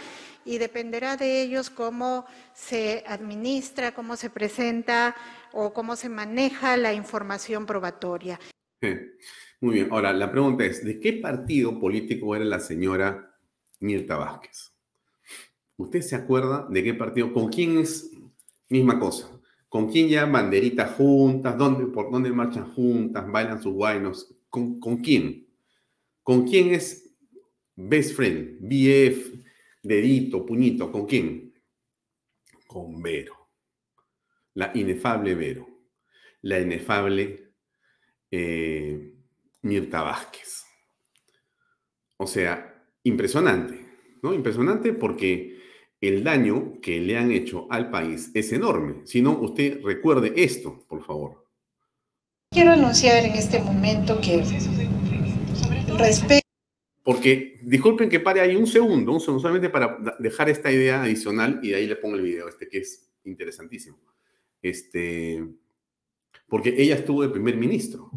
y 0.47 0.57
dependerá 0.57 1.19
de 1.19 1.43
ellos 1.43 1.69
cómo 1.69 2.25
se 2.55 3.05
administra, 3.07 3.93
cómo 3.93 4.17
se 4.17 4.31
presenta 4.31 5.15
o 5.57 5.73
cómo 5.73 5.97
se 5.97 6.11
maneja 6.11 6.77
la 6.77 6.92
información 6.92 7.64
probatoria. 7.64 8.38
Muy 9.61 9.75
bien. 9.75 9.88
Ahora, 9.90 10.12
la 10.12 10.31
pregunta 10.31 10.66
es, 10.66 10.85
¿de 10.85 11.01
qué 11.01 11.14
partido 11.14 11.81
político 11.81 12.37
era 12.37 12.45
la 12.45 12.61
señora 12.61 13.35
Mirta 13.81 14.16
Vázquez? 14.16 14.75
¿Usted 15.79 16.03
se 16.03 16.14
acuerda 16.14 16.66
de 16.69 16.85
qué 16.85 16.92
partido? 16.92 17.33
¿Con 17.33 17.49
quién 17.49 17.79
es? 17.79 18.11
Misma 18.69 19.01
cosa. 19.01 19.31
¿Con 19.69 19.90
quién 19.90 20.09
ya 20.09 20.27
banderitas 20.27 20.95
juntas? 20.95 21.57
¿Dónde, 21.57 21.87
¿Por 21.87 22.11
dónde 22.11 22.31
marchan 22.31 22.73
juntas? 22.75 23.25
¿Bailan 23.27 23.62
sus 23.62 23.73
guainos? 23.73 24.35
¿Con, 24.51 24.79
¿Con 24.79 24.99
quién? 24.99 25.49
¿Con 26.23 26.47
quién 26.47 26.75
es 26.75 27.14
best 27.75 28.14
friend? 28.14 28.59
BF, 28.61 29.42
dedito, 29.83 30.45
puñito. 30.45 30.92
¿Con 30.92 31.07
quién? 31.07 31.55
Con 32.66 33.01
Vero 33.01 33.46
la 34.57 34.73
inefable 34.75 35.35
Vero, 35.35 35.69
la 36.42 36.59
inefable 36.59 37.53
eh, 38.31 39.12
Mirta 39.62 40.03
Vázquez. 40.03 40.64
O 42.16 42.27
sea, 42.27 42.83
impresionante, 43.03 43.78
¿no? 44.22 44.33
Impresionante 44.33 44.95
porque 44.95 45.61
el 46.01 46.24
daño 46.24 46.81
que 46.81 47.01
le 47.01 47.18
han 47.18 47.33
hecho 47.33 47.66
al 47.70 47.91
país 47.91 48.31
es 48.33 48.51
enorme. 48.53 49.03
Si 49.05 49.20
no, 49.20 49.39
usted 49.39 49.83
recuerde 49.83 50.33
esto, 50.37 50.87
por 50.89 51.05
favor. 51.05 51.45
Quiero 52.51 52.72
anunciar 52.72 53.26
en 53.26 53.33
este 53.33 53.61
momento 53.61 54.18
que 54.22 54.43
respecto... 55.99 56.47
Porque, 57.03 57.61
disculpen 57.62 58.09
que 58.09 58.20
pare 58.20 58.41
ahí 58.41 58.57
un 58.57 58.66
segundo, 58.66 59.12
un 59.12 59.20
segundo, 59.20 59.43
solamente 59.43 59.68
para 59.68 59.99
dejar 60.18 60.49
esta 60.49 60.72
idea 60.72 61.03
adicional 61.03 61.61
y 61.62 61.68
de 61.68 61.76
ahí 61.76 61.87
le 61.87 61.97
pongo 61.97 62.16
el 62.16 62.22
video 62.22 62.49
este 62.49 62.68
que 62.68 62.78
es 62.78 63.11
interesantísimo 63.24 64.16
este, 64.69 65.47
porque 66.49 66.75
ella 66.77 66.97
estuvo 66.97 67.23
de 67.23 67.29
primer 67.29 67.57
ministro. 67.57 68.11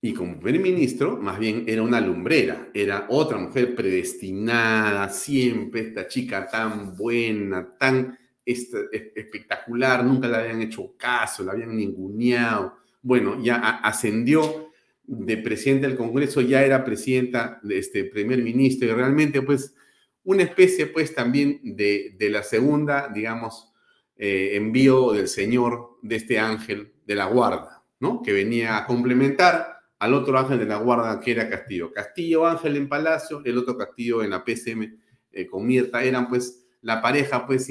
Y 0.00 0.12
como 0.12 0.38
primer 0.38 0.60
ministro, 0.60 1.16
más 1.16 1.38
bien 1.38 1.64
era 1.66 1.82
una 1.82 1.98
lumbrera, 1.98 2.68
era 2.74 3.06
otra 3.08 3.38
mujer 3.38 3.74
predestinada, 3.74 5.08
siempre 5.08 5.80
esta 5.80 6.06
chica 6.06 6.46
tan 6.46 6.94
buena, 6.94 7.74
tan 7.78 8.18
espectacular, 8.44 10.04
nunca 10.04 10.28
le 10.28 10.36
habían 10.36 10.60
hecho 10.60 10.94
caso, 10.98 11.42
la 11.42 11.52
habían 11.52 11.74
ninguneado. 11.74 12.74
Bueno, 13.00 13.42
ya 13.42 13.56
ascendió 13.78 14.70
de 15.04 15.38
presidente 15.38 15.86
del 15.86 15.96
Congreso, 15.96 16.42
ya 16.42 16.62
era 16.62 16.84
presidenta 16.84 17.58
de 17.62 17.78
este 17.78 18.04
primer 18.04 18.42
ministro, 18.42 18.86
y 18.86 18.92
realmente, 18.92 19.40
pues, 19.40 19.74
una 20.22 20.42
especie, 20.42 20.86
pues, 20.86 21.14
también 21.14 21.60
de, 21.62 22.14
de 22.18 22.28
la 22.28 22.42
segunda, 22.42 23.08
digamos, 23.08 23.73
eh, 24.16 24.50
envío 24.54 25.12
del 25.12 25.28
Señor 25.28 25.98
de 26.02 26.16
este 26.16 26.38
ángel 26.38 26.94
de 27.04 27.14
la 27.14 27.26
guarda, 27.26 27.84
¿no? 28.00 28.22
Que 28.22 28.32
venía 28.32 28.76
a 28.76 28.86
complementar 28.86 29.78
al 29.98 30.14
otro 30.14 30.38
ángel 30.38 30.58
de 30.58 30.66
la 30.66 30.76
guarda 30.76 31.20
que 31.20 31.32
era 31.32 31.48
Castillo. 31.48 31.92
Castillo, 31.92 32.46
Ángel 32.46 32.76
en 32.76 32.88
Palacio, 32.88 33.42
el 33.44 33.58
otro 33.58 33.76
Castillo 33.76 34.22
en 34.22 34.30
la 34.30 34.44
PCM 34.44 34.98
eh, 35.32 35.46
con 35.46 35.66
Mirta, 35.66 36.02
eran 36.02 36.28
pues 36.28 36.66
la 36.82 37.00
pareja 37.00 37.46
pues 37.46 37.68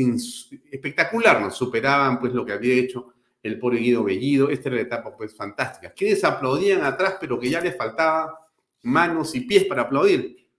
espectacular, 0.71 1.39
nos 1.39 1.55
superaban 1.55 2.19
pues 2.19 2.33
lo 2.33 2.43
que 2.45 2.53
había 2.53 2.73
hecho 2.73 3.13
el 3.43 3.59
pobre 3.59 3.77
Guido 3.77 4.03
Bellido, 4.03 4.49
esta 4.49 4.69
era 4.69 4.77
la 4.77 4.83
etapa 4.83 5.15
pues 5.15 5.35
fantástica. 5.35 5.93
Quienes 5.93 6.23
aplaudían 6.23 6.83
atrás, 6.83 7.17
pero 7.19 7.37
que 7.39 7.49
ya 7.49 7.59
les 7.59 7.77
faltaba 7.77 8.39
manos 8.83 9.35
y 9.35 9.41
pies 9.41 9.65
para 9.65 9.83
aplaudir? 9.83 10.49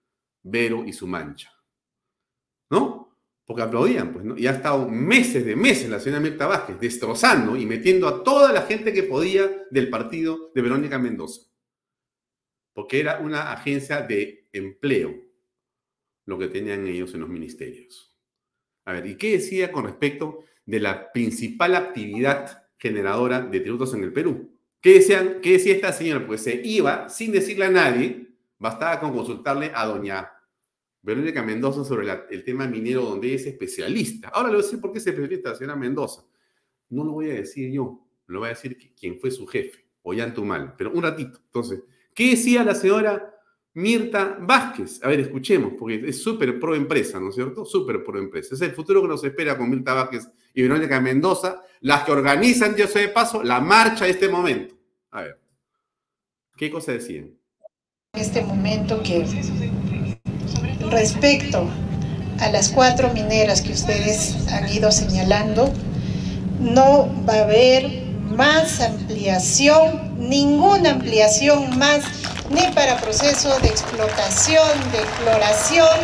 Vero 0.42 0.84
y 0.84 0.92
su 0.92 1.06
mancha. 1.06 1.50
¿No? 2.70 3.03
Porque 3.46 3.62
aplaudían, 3.62 4.12
pues, 4.12 4.24
¿no? 4.24 4.38
Y 4.38 4.46
ha 4.46 4.52
estado 4.52 4.88
meses 4.88 5.44
de 5.44 5.54
meses 5.54 5.90
la 5.90 6.00
señora 6.00 6.20
Mirta 6.20 6.46
Vázquez 6.46 6.80
destrozando 6.80 7.56
y 7.56 7.66
metiendo 7.66 8.08
a 8.08 8.24
toda 8.24 8.52
la 8.52 8.62
gente 8.62 8.92
que 8.92 9.02
podía 9.02 9.50
del 9.70 9.90
partido 9.90 10.50
de 10.54 10.62
Verónica 10.62 10.98
Mendoza. 10.98 11.42
Porque 12.72 13.00
era 13.00 13.18
una 13.18 13.52
agencia 13.52 14.00
de 14.00 14.48
empleo 14.52 15.14
lo 16.26 16.38
que 16.38 16.48
tenían 16.48 16.86
ellos 16.86 17.12
en 17.14 17.20
los 17.20 17.28
ministerios. 17.28 18.16
A 18.86 18.92
ver, 18.92 19.06
¿y 19.06 19.16
qué 19.16 19.32
decía 19.32 19.70
con 19.70 19.84
respecto 19.84 20.44
de 20.64 20.80
la 20.80 21.12
principal 21.12 21.74
actividad 21.74 22.66
generadora 22.78 23.40
de 23.40 23.60
tributos 23.60 23.94
en 23.94 24.04
el 24.04 24.12
Perú? 24.12 24.58
¿Qué, 24.80 24.94
decían, 24.94 25.40
¿Qué 25.42 25.52
decía 25.52 25.74
esta 25.74 25.92
señora? 25.92 26.26
Pues 26.26 26.42
se 26.42 26.60
iba 26.64 27.08
sin 27.08 27.32
decirle 27.32 27.66
a 27.66 27.70
nadie, 27.70 28.28
bastaba 28.58 29.00
con 29.00 29.12
consultarle 29.12 29.70
a 29.74 29.86
doña 29.86 30.33
Verónica 31.04 31.42
Mendoza 31.42 31.84
sobre 31.84 32.08
el 32.30 32.42
tema 32.44 32.66
minero 32.66 33.02
donde 33.02 33.34
es 33.34 33.44
especialista. 33.44 34.28
Ahora 34.30 34.48
le 34.48 34.54
voy 34.54 34.62
a 34.62 34.64
decir 34.64 34.80
por 34.80 34.90
qué 34.90 34.98
es 34.98 35.06
especialista 35.06 35.50
la 35.50 35.54
señora 35.54 35.76
Mendoza. 35.76 36.24
No 36.88 37.04
lo 37.04 37.12
voy 37.12 37.30
a 37.30 37.34
decir 37.34 37.70
yo, 37.70 38.08
lo 38.26 38.38
voy 38.38 38.46
a 38.46 38.50
decir 38.50 38.78
quien 38.98 39.20
fue 39.20 39.30
su 39.30 39.46
jefe, 39.46 39.84
Ollantumal. 40.02 40.74
Pero 40.78 40.92
un 40.92 41.02
ratito. 41.02 41.40
Entonces, 41.44 41.82
¿qué 42.14 42.30
decía 42.30 42.64
la 42.64 42.74
señora 42.74 43.34
Mirta 43.74 44.38
Vázquez? 44.40 45.04
A 45.04 45.08
ver, 45.08 45.20
escuchemos, 45.20 45.74
porque 45.78 46.08
es 46.08 46.22
súper 46.22 46.58
pro 46.58 46.74
empresa, 46.74 47.20
¿no 47.20 47.28
es 47.28 47.34
cierto? 47.34 47.66
Súper 47.66 48.02
pro 48.02 48.18
empresa. 48.18 48.54
Es 48.54 48.62
el 48.62 48.72
futuro 48.72 49.02
que 49.02 49.08
nos 49.08 49.22
espera 49.24 49.58
con 49.58 49.68
Mirta 49.68 49.92
Vázquez 49.92 50.26
y 50.54 50.62
Verónica 50.62 51.02
Mendoza, 51.02 51.60
las 51.80 52.04
que 52.04 52.12
organizan, 52.12 52.76
yo 52.76 52.86
sé 52.86 53.00
de 53.00 53.08
paso, 53.08 53.42
la 53.42 53.60
marcha 53.60 54.06
de 54.06 54.12
este 54.12 54.28
momento. 54.30 54.74
A 55.10 55.20
ver, 55.20 55.38
¿qué 56.56 56.70
cosa 56.70 56.92
decían? 56.92 57.36
En 58.14 58.20
este 58.20 58.42
momento 58.42 59.02
que 59.02 59.26
respecto 60.90 61.68
a 62.40 62.48
las 62.50 62.68
cuatro 62.68 63.10
mineras 63.12 63.60
que 63.60 63.72
ustedes 63.72 64.34
han 64.50 64.68
ido 64.68 64.90
señalando, 64.90 65.72
no 66.60 67.08
va 67.28 67.34
a 67.34 67.42
haber 67.42 68.04
más 68.28 68.80
ampliación, 68.80 70.28
ninguna 70.28 70.90
ampliación 70.90 71.78
más, 71.78 72.00
ni 72.50 72.62
para 72.74 73.00
proceso 73.00 73.58
de 73.60 73.68
explotación, 73.68 74.68
de 74.92 74.98
exploración, 74.98 75.98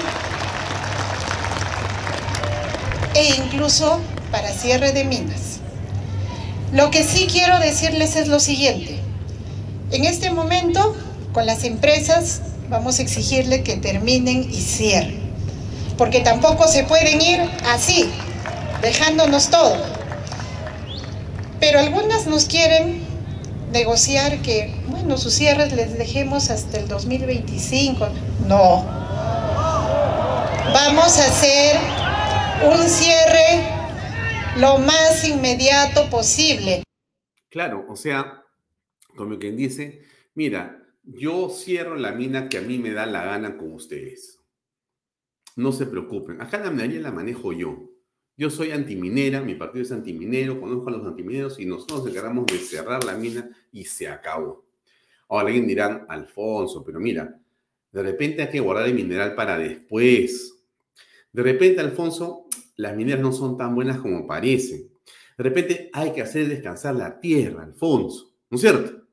e 3.15 3.35
incluso 3.37 4.01
para 4.31 4.51
cierre 4.53 4.93
de 4.93 5.05
minas. 5.05 5.59
Lo 6.73 6.91
que 6.91 7.03
sí 7.03 7.27
quiero 7.31 7.59
decirles 7.59 8.15
es 8.17 8.29
lo 8.29 8.39
siguiente. 8.39 9.01
En 9.91 10.05
este 10.05 10.31
momento, 10.31 10.97
con 11.33 11.47
las 11.47 11.65
empresas 11.65 12.43
vamos 12.71 13.01
a 13.01 13.03
exigirle 13.03 13.63
que 13.63 13.77
terminen 13.77 14.49
y 14.49 14.61
cierren. 14.61 15.21
Porque 15.99 16.21
tampoco 16.21 16.67
se 16.67 16.85
pueden 16.85 17.21
ir 17.21 17.41
así, 17.67 18.09
dejándonos 18.81 19.51
todo. 19.51 19.77
Pero 21.59 21.81
algunas 21.81 22.27
nos 22.27 22.47
quieren 22.47 23.03
negociar 23.73 24.41
que, 24.41 24.75
bueno, 24.87 25.19
sus 25.19 25.35
cierres 25.35 25.73
les 25.73 25.99
dejemos 25.99 26.49
hasta 26.49 26.79
el 26.79 26.89
2025. 26.89 28.09
No. 28.47 28.85
Vamos 30.73 31.19
a 31.19 31.27
hacer 31.27 31.77
un 32.65 32.89
cierre 32.89 33.65
lo 34.57 34.79
más 34.79 35.25
inmediato 35.25 36.09
posible. 36.09 36.83
Claro, 37.51 37.85
o 37.89 37.97
sea, 37.97 38.45
como 39.17 39.39
quien 39.39 39.57
dice, 39.57 40.03
mira, 40.35 40.80
yo 41.03 41.49
cierro 41.51 41.97
la 41.97 42.13
mina 42.13 42.49
que 42.49 42.59
a 42.59 42.63
mí 42.63 42.79
me 42.79 42.91
da 42.91 43.07
la 43.07 43.25
gana 43.25 43.57
con 43.57 43.73
ustedes. 43.73 44.39
No 45.57 45.73
se 45.73 45.87
preocupen. 45.87 46.41
Acá 46.41 46.59
la 46.59 46.71
minería 46.71 47.01
la 47.01 47.13
manejo 47.13 47.53
yo. 47.53 47.91
Yo 48.37 48.49
soy 48.49 48.71
antiminera, 48.71 49.43
mi 49.43 49.55
partido 49.55 49.83
es 49.83 49.93
antiminero, 49.93 50.61
conozco 50.61 50.89
a 50.89 50.93
los 50.93 51.07
antimineros 51.07 51.59
y 51.61 51.67
nosotros 51.67 52.01
nos 52.01 52.09
encargamos 52.09 52.47
de 52.47 52.59
cerrar 52.59 53.05
la 53.05 53.15
mina 53.15 53.51
y 53.71 53.85
se 53.85 54.09
acabó. 54.09 54.65
Ahora 55.29 55.49
alguien 55.49 55.67
dirá, 55.67 56.07
Alfonso, 56.09 56.83
pero 56.83 56.99
mira, 56.99 57.39
de 57.93 58.03
repente 58.03 58.43
hay 58.43 58.49
que 58.49 58.61
guardar 58.61 58.87
el 58.87 58.95
mineral 58.95 59.35
para 59.35 59.59
después. 59.59 60.55
De 61.33 61.43
repente, 61.43 61.81
Alfonso, 61.81 62.47
las 62.77 62.97
mineras 62.97 63.21
no 63.21 63.33
son 63.33 63.57
tan 63.57 63.75
buenas 63.75 63.99
como 63.99 64.27
parecen. 64.27 64.91
De 65.37 65.45
repente 65.45 65.91
hay 65.93 66.13
que 66.13 66.23
hacer 66.23 66.49
descansar 66.49 66.95
la 66.95 67.21
tierra, 67.21 67.63
Alfonso. 67.63 68.35
¿No 68.49 68.57
es 68.57 68.61
cierto? 68.63 69.07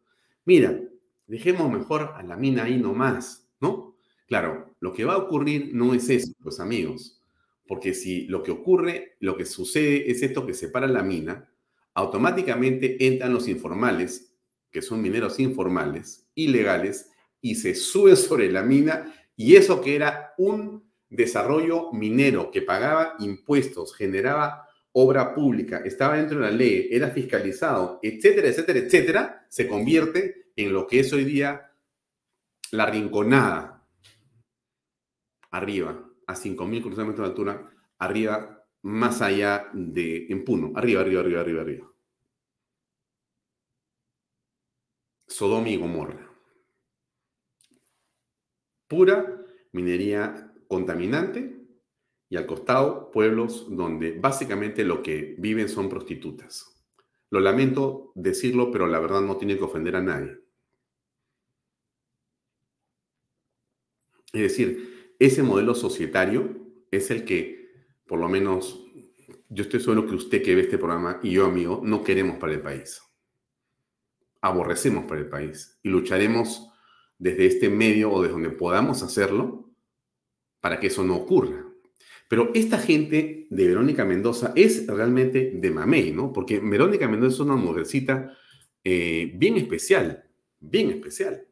Mira, 0.46 0.80
dejemos 1.28 1.72
mejor 1.72 2.14
a 2.16 2.24
la 2.24 2.38
mina 2.38 2.64
ahí 2.64 2.78
nomás, 2.78 3.48
¿no? 3.60 3.98
Claro, 4.28 4.76
lo 4.80 4.94
que 4.94 5.06
va 5.06 5.14
a 5.14 5.18
ocurrir 5.18 5.72
no 5.74 5.94
es 5.94 6.10
eso, 6.10 6.32
pues 6.42 6.60
amigos, 6.60 7.22
porque 7.68 7.94
si 7.94 8.26
lo 8.28 8.44
que 8.44 8.52
ocurre, 8.52 9.16
lo 9.20 9.38
que 9.38 9.46
sucede 9.46 10.10
es 10.10 10.24
esto 10.24 10.46
que 10.46 10.54
separa 10.54 10.88
la 10.88 11.04
mina, 11.04 11.50
automáticamente 11.94 13.06
entran 13.06 13.34
los 13.34 13.48
informales, 13.48 14.34
que 14.72 14.82
son 14.82 15.02
mineros 15.02 15.40
informales, 15.40 16.30
ilegales, 16.36 17.12
y 17.42 17.56
se 17.56 17.76
suben 17.76 18.16
sobre 18.18 18.52
la 18.52 18.64
mina, 18.64 19.14
y 19.36 19.56
eso 19.56 19.82
que 19.82 19.96
era 19.96 20.34
un 20.38 20.88
desarrollo 21.10 21.92
minero 21.94 22.52
que 22.52 22.62
pagaba 22.62 23.16
impuestos, 23.20 23.96
generaba 23.96 24.68
obra 24.92 25.34
pública, 25.36 25.82
estaba 25.86 26.18
dentro 26.18 26.40
de 26.40 26.46
la 26.46 26.52
ley, 26.52 26.90
era 26.92 27.10
fiscalizado, 27.12 28.00
etcétera, 28.02 28.48
etcétera, 28.48 28.80
etcétera, 28.80 29.46
se 29.48 29.68
convierte 29.68 30.47
en 30.58 30.74
lo 30.74 30.88
que 30.88 30.99
es 30.99 31.14
hoy 31.14 31.24
día 31.24 31.72
la 32.72 32.88
rinconada, 32.88 33.88
arriba, 35.51 36.03
a 36.26 36.36
5.000 36.36 36.82
cruzamientos 36.82 37.24
de 37.24 37.30
altura, 37.30 37.72
arriba, 37.99 38.66
más 38.82 39.22
allá 39.22 39.70
de, 39.74 40.28
en 40.28 40.43
Puno, 40.43 40.74
arriba, 40.76 41.01
arriba, 41.01 41.22
arriba, 41.22 41.41
arriba, 41.41 41.62
arriba. 41.62 41.88
Sodoma 45.28 45.70
y 45.70 45.78
Gomorra. 45.78 46.30
Pura 48.88 49.45
minería 49.72 50.53
contaminante 50.68 51.58
y 52.30 52.38
al 52.38 52.45
costado 52.45 53.12
pueblos 53.12 53.68
donde 53.70 54.18
básicamente 54.18 54.84
lo 54.84 55.03
que 55.03 55.36
viven 55.38 55.70
son 55.70 55.89
prostitutas. 55.89 56.74
Lo 57.30 57.39
lamento 57.39 58.12
decirlo, 58.16 58.72
pero 58.72 58.88
la 58.88 58.99
verdad 58.99 59.22
no 59.22 59.38
tiene 59.38 59.58
que 59.58 59.64
ofender 59.64 59.95
a 59.97 60.01
nadie. 60.01 60.47
Es 64.44 64.52
decir, 64.52 65.14
ese 65.20 65.44
modelo 65.44 65.76
societario 65.76 66.56
es 66.92 67.12
el 67.12 67.26
que, 67.26 67.72
por 68.06 68.20
lo 68.20 68.30
menos, 68.30 68.86
yo 69.50 69.64
estoy 69.64 69.80
seguro 69.80 70.08
que 70.08 70.16
usted 70.16 70.44
que 70.44 70.56
ve 70.56 70.62
este 70.62 70.78
programa 70.78 71.20
y 71.24 71.32
yo, 71.32 71.46
amigo, 71.46 71.82
no 71.84 72.04
queremos 72.04 72.38
para 72.38 72.54
el 72.54 72.62
país. 72.62 73.02
Aborrecemos 74.42 75.06
para 75.06 75.22
el 75.22 75.30
país 75.30 75.80
y 75.84 75.90
lucharemos 75.90 76.70
desde 77.18 77.46
este 77.48 77.70
medio 77.70 78.12
o 78.12 78.22
desde 78.22 78.34
donde 78.34 78.50
podamos 78.52 79.02
hacerlo 79.04 79.72
para 80.60 80.80
que 80.80 80.88
eso 80.88 81.04
no 81.04 81.16
ocurra. 81.16 81.66
Pero 82.28 82.52
esta 82.54 82.78
gente 82.78 83.48
de 83.50 83.68
Verónica 83.68 84.04
Mendoza 84.04 84.52
es 84.56 84.86
realmente 84.86 85.52
de 85.56 85.72
mamey, 85.72 86.12
¿no? 86.12 86.34
Porque 86.34 86.60
Verónica 86.60 87.08
Mendoza 87.08 87.36
es 87.36 87.40
una 87.40 87.56
mujercita 87.56 88.38
eh, 88.84 89.32
bien 89.36 89.58
especial, 89.58 90.26
bien 90.60 90.90
especial. 90.90 91.48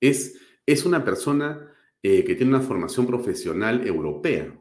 Es, 0.00 0.38
es 0.66 0.84
una 0.86 1.04
persona 1.04 1.73
eh, 2.06 2.22
que 2.22 2.34
tiene 2.34 2.54
una 2.54 2.60
formación 2.60 3.06
profesional 3.06 3.86
europea. 3.86 4.54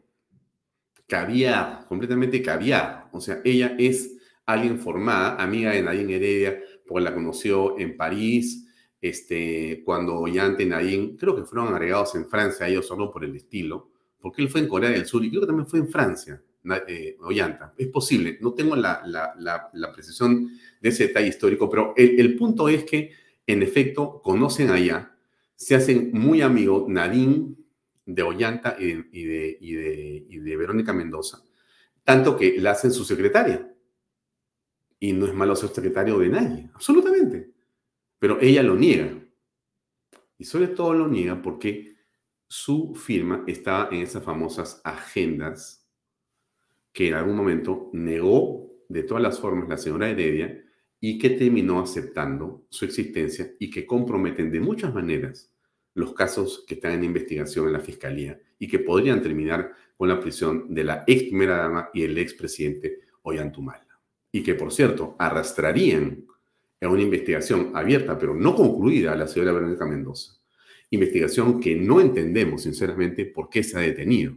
Caviar, 1.06 1.86
completamente 1.90 2.42
caviar. 2.42 3.10
O 3.12 3.20
sea, 3.20 3.42
ella 3.44 3.76
es 3.78 4.16
alguien 4.46 4.80
formada, 4.80 5.36
amiga 5.36 5.72
de 5.72 5.84
Nadine 5.84 6.16
Heredia, 6.16 6.62
porque 6.88 7.04
la 7.04 7.14
conoció 7.14 7.78
en 7.78 7.98
París, 7.98 8.66
este, 9.02 9.82
cuando 9.84 10.16
Ollanta 10.20 10.64
y 10.64 10.68
Nadine, 10.68 11.18
creo 11.18 11.36
que 11.36 11.44
fueron 11.44 11.74
agregados 11.74 12.16
en 12.16 12.30
Francia, 12.30 12.66
ellos 12.66 12.88
solo 12.88 13.12
por 13.12 13.26
el 13.26 13.36
estilo, 13.36 13.92
porque 14.22 14.42
él 14.42 14.48
fue 14.48 14.62
en 14.62 14.70
Corea 14.70 14.92
del 14.92 15.06
Sur 15.06 15.26
y 15.26 15.30
creo 15.30 15.42
que 15.42 15.48
también 15.48 15.68
fue 15.68 15.80
en 15.80 15.90
Francia, 15.90 16.42
eh, 16.88 17.18
Ollanta. 17.20 17.74
Es 17.78 17.90
posible, 17.90 18.38
no 18.40 18.54
tengo 18.54 18.78
la, 18.78 19.04
la, 19.06 19.92
precisión 19.92 20.50
de 20.80 20.88
ese 20.88 21.08
detalle 21.08 21.28
histórico, 21.28 21.70
pero 21.70 21.94
el, 21.98 22.18
el 22.22 22.38
punto 22.38 22.70
es 22.70 22.86
que, 22.86 23.12
en 23.46 23.62
efecto, 23.62 24.22
conocen 24.22 24.70
allá 24.70 25.13
se 25.64 25.76
hacen 25.76 26.12
muy 26.12 26.42
amigos 26.42 26.90
Nadine 26.90 27.56
de 28.06 28.22
Ollanta 28.22 28.76
y 28.78 28.94
de, 29.24 29.58
y 29.62 30.38
de, 30.40 30.58
Verónica 30.58 30.92
Mendoza, 30.92 31.42
tanto 32.04 32.36
que 32.36 32.60
la 32.60 32.72
hacen 32.72 32.92
su 32.92 33.06
secretaria. 33.06 33.74
Y 35.00 35.14
no 35.14 35.26
es 35.26 35.34
malo 35.34 35.56
ser 35.56 35.70
secretario 35.70 36.20
de 36.20 36.30
nadie, 36.30 36.70
absolutamente. 36.74 37.52
Pero 38.20 38.40
ella 38.42 38.62
lo 38.62 38.76
niega. 38.76 39.18
Y 40.38 40.44
sobre 40.44 40.68
todo 40.68 40.94
lo 40.94 41.08
niega 41.08 41.42
porque 41.42 41.96
su 42.48 42.94
firma 42.94 43.46
estaba 43.48 43.88
en 43.92 44.02
esas 44.02 44.24
famosas 44.24 44.82
agendas 44.84 45.90
que 46.92 47.08
en 47.08 47.14
algún 47.14 47.38
momento 47.38 47.90
negó 47.94 48.68
de 48.90 49.04
todas 49.04 49.24
las 49.24 49.40
formas 49.40 49.70
la 49.70 49.78
señora 49.78 50.10
Heredia 50.10 50.62
y 51.00 51.18
que 51.18 51.32
terminó 51.32 51.82
aceptando 51.82 52.66
su 52.70 52.84
existencia 52.86 53.54
y 53.60 53.70
que 53.70 53.86
comprometen 53.86 54.52
de 54.52 54.60
muchas 54.60 54.94
maneras 54.94 55.53
los 55.96 56.14
casos 56.14 56.64
que 56.68 56.76
están 56.76 56.94
en 56.94 57.04
investigación 57.04 57.68
en 57.68 57.74
la 57.74 57.80
Fiscalía 57.80 58.40
y 58.60 58.68
que 58.68 58.80
podrían 58.80 59.22
terminar 59.22 59.72
con 59.96 60.10
la 60.10 60.20
prisión 60.20 60.74
de 60.74 60.84
la 60.84 61.04
ex 61.08 61.24
primera 61.24 61.58
dama 61.58 61.90
y 61.94 62.04
el 62.04 62.18
ex 62.18 62.34
presidente 62.34 63.02
Ollantumala. 63.22 63.88
Y 64.32 64.42
que, 64.42 64.56
por 64.56 64.74
cierto, 64.74 65.16
arrastrarían 65.20 66.26
a 66.82 66.90
una 66.90 67.02
investigación 67.02 67.72
abierta 67.74 68.18
pero 68.18 68.36
no 68.36 68.56
concluida 68.56 69.14
a 69.14 69.16
la 69.16 69.28
señora 69.28 69.54
Verónica 69.54 69.86
Mendoza. 69.86 70.34
Investigación 70.90 71.60
que 71.60 71.76
no 71.76 72.02
entendemos, 72.02 72.64
sinceramente, 72.64 73.26
por 73.26 73.50
qué 73.50 73.64
se 73.64 73.78
ha 73.78 73.82
detenido. 73.82 74.34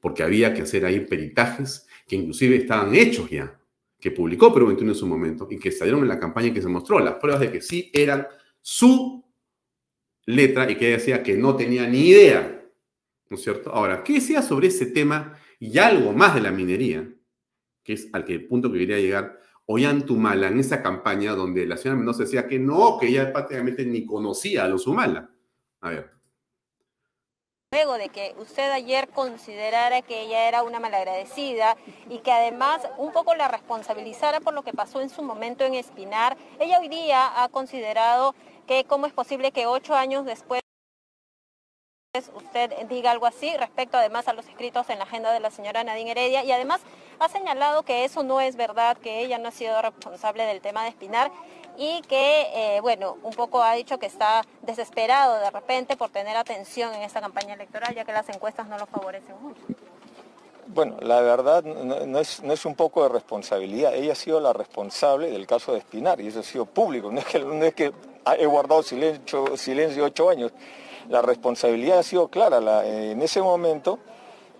Porque 0.00 0.22
había 0.22 0.52
que 0.52 0.62
hacer 0.62 0.84
ahí 0.84 1.00
peritajes 1.00 1.86
que 2.06 2.16
inclusive 2.16 2.56
estaban 2.56 2.94
hechos 2.94 3.30
ya, 3.30 3.58
que 3.98 4.10
publicó 4.10 4.52
Perú 4.52 4.66
21 4.66 4.92
en 4.92 4.98
su 4.98 5.06
momento 5.06 5.48
y 5.50 5.58
que 5.58 5.72
salieron 5.72 6.02
en 6.02 6.08
la 6.08 6.20
campaña 6.20 6.48
y 6.48 6.52
que 6.52 6.60
se 6.60 6.68
mostró 6.68 6.98
las 6.98 7.14
pruebas 7.14 7.40
de 7.40 7.50
que 7.50 7.62
sí 7.62 7.90
eran 7.94 8.26
su 8.60 9.23
letra 10.26 10.70
y 10.70 10.76
que 10.76 10.90
decía 10.90 11.22
que 11.22 11.36
no 11.36 11.56
tenía 11.56 11.86
ni 11.86 12.08
idea 12.08 12.54
¿no 13.28 13.36
es 13.36 13.42
cierto? 13.42 13.70
Ahora, 13.70 14.04
¿qué 14.04 14.14
decía 14.14 14.42
sobre 14.42 14.68
ese 14.68 14.86
tema 14.86 15.38
y 15.58 15.78
algo 15.78 16.12
más 16.12 16.34
de 16.34 16.40
la 16.40 16.50
minería? 16.50 17.08
Que 17.82 17.94
es 17.94 18.08
al 18.12 18.24
que, 18.24 18.40
punto 18.40 18.70
que 18.70 18.78
quería 18.78 18.98
llegar. 18.98 19.40
Ollantumala, 19.66 20.48
en 20.48 20.60
esa 20.60 20.82
campaña 20.82 21.32
donde 21.32 21.66
la 21.66 21.76
señora 21.76 21.96
Mendoza 21.96 22.24
decía 22.24 22.46
que 22.46 22.58
no, 22.58 22.98
que 22.98 23.08
ella 23.08 23.32
prácticamente 23.32 23.84
ni 23.86 24.04
conocía 24.04 24.64
a 24.64 24.68
los 24.68 24.86
Humala. 24.86 25.30
A 25.80 25.90
ver. 25.90 26.10
Luego 27.72 27.94
de 27.94 28.08
que 28.08 28.34
usted 28.38 28.70
ayer 28.70 29.08
considerara 29.08 30.02
que 30.02 30.22
ella 30.22 30.46
era 30.46 30.62
una 30.62 30.78
malagradecida 30.78 31.76
y 32.08 32.18
que 32.18 32.30
además 32.30 32.82
un 32.98 33.10
poco 33.12 33.34
la 33.34 33.48
responsabilizara 33.48 34.38
por 34.38 34.54
lo 34.54 34.62
que 34.62 34.72
pasó 34.72 35.00
en 35.00 35.08
su 35.08 35.22
momento 35.22 35.64
en 35.64 35.74
Espinar, 35.74 36.36
ella 36.60 36.78
hoy 36.78 36.88
día 36.88 37.42
ha 37.42 37.48
considerado 37.48 38.36
que 38.66 38.84
cómo 38.84 39.06
es 39.06 39.12
posible 39.12 39.52
que 39.52 39.66
ocho 39.66 39.94
años 39.94 40.24
después 40.24 40.60
usted 42.34 42.86
diga 42.88 43.10
algo 43.10 43.26
así 43.26 43.56
respecto 43.56 43.96
además 43.96 44.28
a 44.28 44.32
los 44.32 44.46
escritos 44.46 44.88
en 44.88 44.98
la 44.98 45.04
agenda 45.04 45.32
de 45.32 45.40
la 45.40 45.50
señora 45.50 45.82
Nadine 45.82 46.12
Heredia 46.12 46.44
y 46.44 46.52
además 46.52 46.80
ha 47.18 47.28
señalado 47.28 47.82
que 47.82 48.04
eso 48.04 48.22
no 48.22 48.40
es 48.40 48.56
verdad, 48.56 48.96
que 48.96 49.20
ella 49.20 49.38
no 49.38 49.48
ha 49.48 49.52
sido 49.52 49.80
responsable 49.82 50.44
del 50.44 50.60
tema 50.60 50.84
de 50.84 50.90
Espinar 50.90 51.32
y 51.76 52.02
que, 52.02 52.46
eh, 52.54 52.80
bueno, 52.80 53.18
un 53.22 53.32
poco 53.32 53.62
ha 53.62 53.74
dicho 53.74 53.98
que 53.98 54.06
está 54.06 54.42
desesperado 54.62 55.40
de 55.40 55.50
repente 55.50 55.96
por 55.96 56.10
tener 56.10 56.36
atención 56.36 56.94
en 56.94 57.02
esta 57.02 57.20
campaña 57.20 57.54
electoral, 57.54 57.94
ya 57.94 58.04
que 58.04 58.12
las 58.12 58.28
encuestas 58.28 58.68
no 58.68 58.78
lo 58.78 58.86
favorecen 58.86 59.34
mucho. 59.42 59.62
Bueno, 60.66 60.96
la 61.00 61.20
verdad 61.20 61.62
no, 61.64 62.18
es, 62.18 62.42
no, 62.42 62.52
es, 62.52 62.64
un 62.64 62.74
poco 62.74 63.02
de 63.02 63.10
responsabilidad. 63.10 63.94
Ella 63.94 64.12
ha 64.12 64.16
sido 64.16 64.40
la 64.40 64.52
responsable 64.52 65.30
del 65.30 65.46
caso 65.46 65.72
de 65.72 65.78
Espinar 65.78 66.20
y 66.20 66.28
eso 66.28 66.40
ha 66.40 66.42
sido 66.42 66.66
público. 66.66 67.10
No 67.12 67.20
es 67.20 67.26
que, 67.26 67.72
que 67.74 67.92
he 68.38 68.46
guardado 68.46 68.82
silencio, 68.82 69.56
silencio 69.56 70.04
ocho 70.04 70.30
años 70.30 70.52
la 71.08 71.22
responsabilidad 71.22 71.98
ha 71.98 72.02
sido 72.02 72.28
clara. 72.28 72.86
en 72.86 73.20
ese 73.22 73.42
momento, 73.42 73.98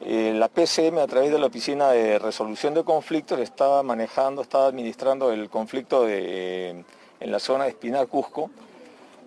eh, 0.01 0.33
la 0.35 0.49
PCM 0.49 0.99
a 0.99 1.07
través 1.07 1.31
de 1.31 1.39
la 1.39 1.47
Oficina 1.47 1.91
de 1.91 2.19
Resolución 2.19 2.75
de 2.75 2.85
Conflictos 2.85 3.41
estaba 3.41 3.83
manejando, 3.83 4.43
estaba 4.43 4.67
administrando 4.67 5.33
el 5.33 5.49
conflicto 5.49 6.09
en 6.09 6.85
la 7.21 7.39
zona 7.39 7.65
de 7.65 7.71
Espinar, 7.71 8.07
Cusco, 8.09 8.51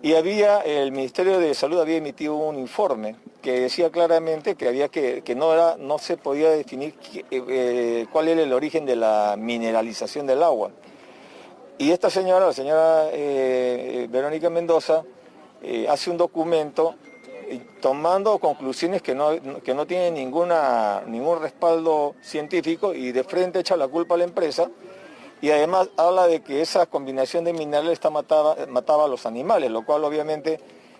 y 0.02 0.14
había, 0.14 0.60
el 0.60 0.92
Ministerio 0.92 1.38
de 1.38 1.54
Salud 1.54 1.80
había 1.80 1.96
emitido 1.96 2.36
un 2.36 2.58
informe 2.58 3.16
que 3.42 3.60
decía 3.60 3.90
claramente 3.90 4.54
que, 4.54 4.68
había 4.68 4.88
que, 4.88 5.22
no, 5.36 5.52
era, 5.52 5.76
no 5.76 5.98
se 5.98 6.16
podía 6.16 6.50
definir 6.50 6.94
eh, 7.30 8.06
cuál 8.12 8.28
era 8.28 8.42
el 8.42 8.52
origen 8.52 8.86
de 8.86 8.96
la 8.96 9.36
mineralización 9.38 10.26
del 10.26 10.42
agua. 10.42 10.70
Y 11.78 11.90
esta 11.90 12.10
señora, 12.10 12.46
la 12.46 12.52
señora 12.52 13.08
eh, 13.12 14.06
Verónica 14.10 14.50
Mendoza, 14.50 15.04
hace 15.88 16.10
un 16.10 16.16
documento 16.16 16.94
tomando 17.80 18.38
conclusiones 18.38 19.02
que 19.02 19.14
no, 19.14 19.30
que 19.62 19.74
no 19.74 19.86
tienen 19.86 20.14
ninguna, 20.14 21.02
ningún 21.06 21.40
respaldo 21.40 22.14
científico 22.20 22.94
y 22.94 23.12
de 23.12 23.24
frente 23.24 23.60
echa 23.60 23.76
la 23.76 23.88
culpa 23.88 24.14
a 24.14 24.18
la 24.18 24.24
empresa 24.24 24.70
y 25.40 25.50
además 25.50 25.90
habla 25.96 26.26
de 26.26 26.42
que 26.42 26.60
esa 26.60 26.86
combinación 26.86 27.44
de 27.44 27.52
minerales 27.52 28.00
mataba, 28.10 28.56
mataba 28.66 29.04
a 29.04 29.08
los 29.08 29.26
animales, 29.26 29.70
lo 29.70 29.84
cual 29.84 30.04
obviamente 30.04 30.58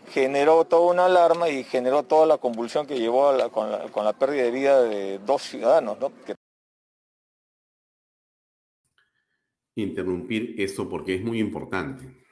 generó 0.09 0.65
toda 0.65 0.93
una 0.93 1.07
alarma 1.07 1.49
y 1.49 1.65
generó 1.65 2.03
toda 2.03 2.27
la 2.27 2.39
convulsión 2.39 2.87
que 2.87 2.99
llevó 2.99 3.31
con, 3.51 4.05
la, 4.05 4.13
pérdida 4.13 4.43
de 4.45 4.51
vida 4.51 4.83
de 4.83 5.19
dos 5.19 5.43
ciudadanos. 5.43 5.99
Interrumpir 9.75 10.55
esto 10.59 10.89
porque 10.89 11.17
es 11.17 11.23
muy 11.23 11.39
importante. 11.39 12.25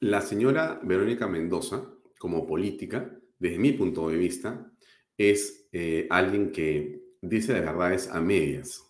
La 0.00 0.20
señora 0.20 0.80
Verónica 0.82 1.26
Mendoza 1.26 1.84
como 2.18 2.46
política, 2.46 3.10
desde 3.38 3.58
mi 3.58 3.72
punto 3.72 4.08
de 4.08 4.16
vista, 4.16 4.72
es 5.16 5.68
eh, 5.72 6.06
alguien 6.10 6.52
que 6.52 7.00
dice 7.20 7.52
las 7.52 7.62
verdades 7.62 8.08
a 8.08 8.20
medias. 8.20 8.85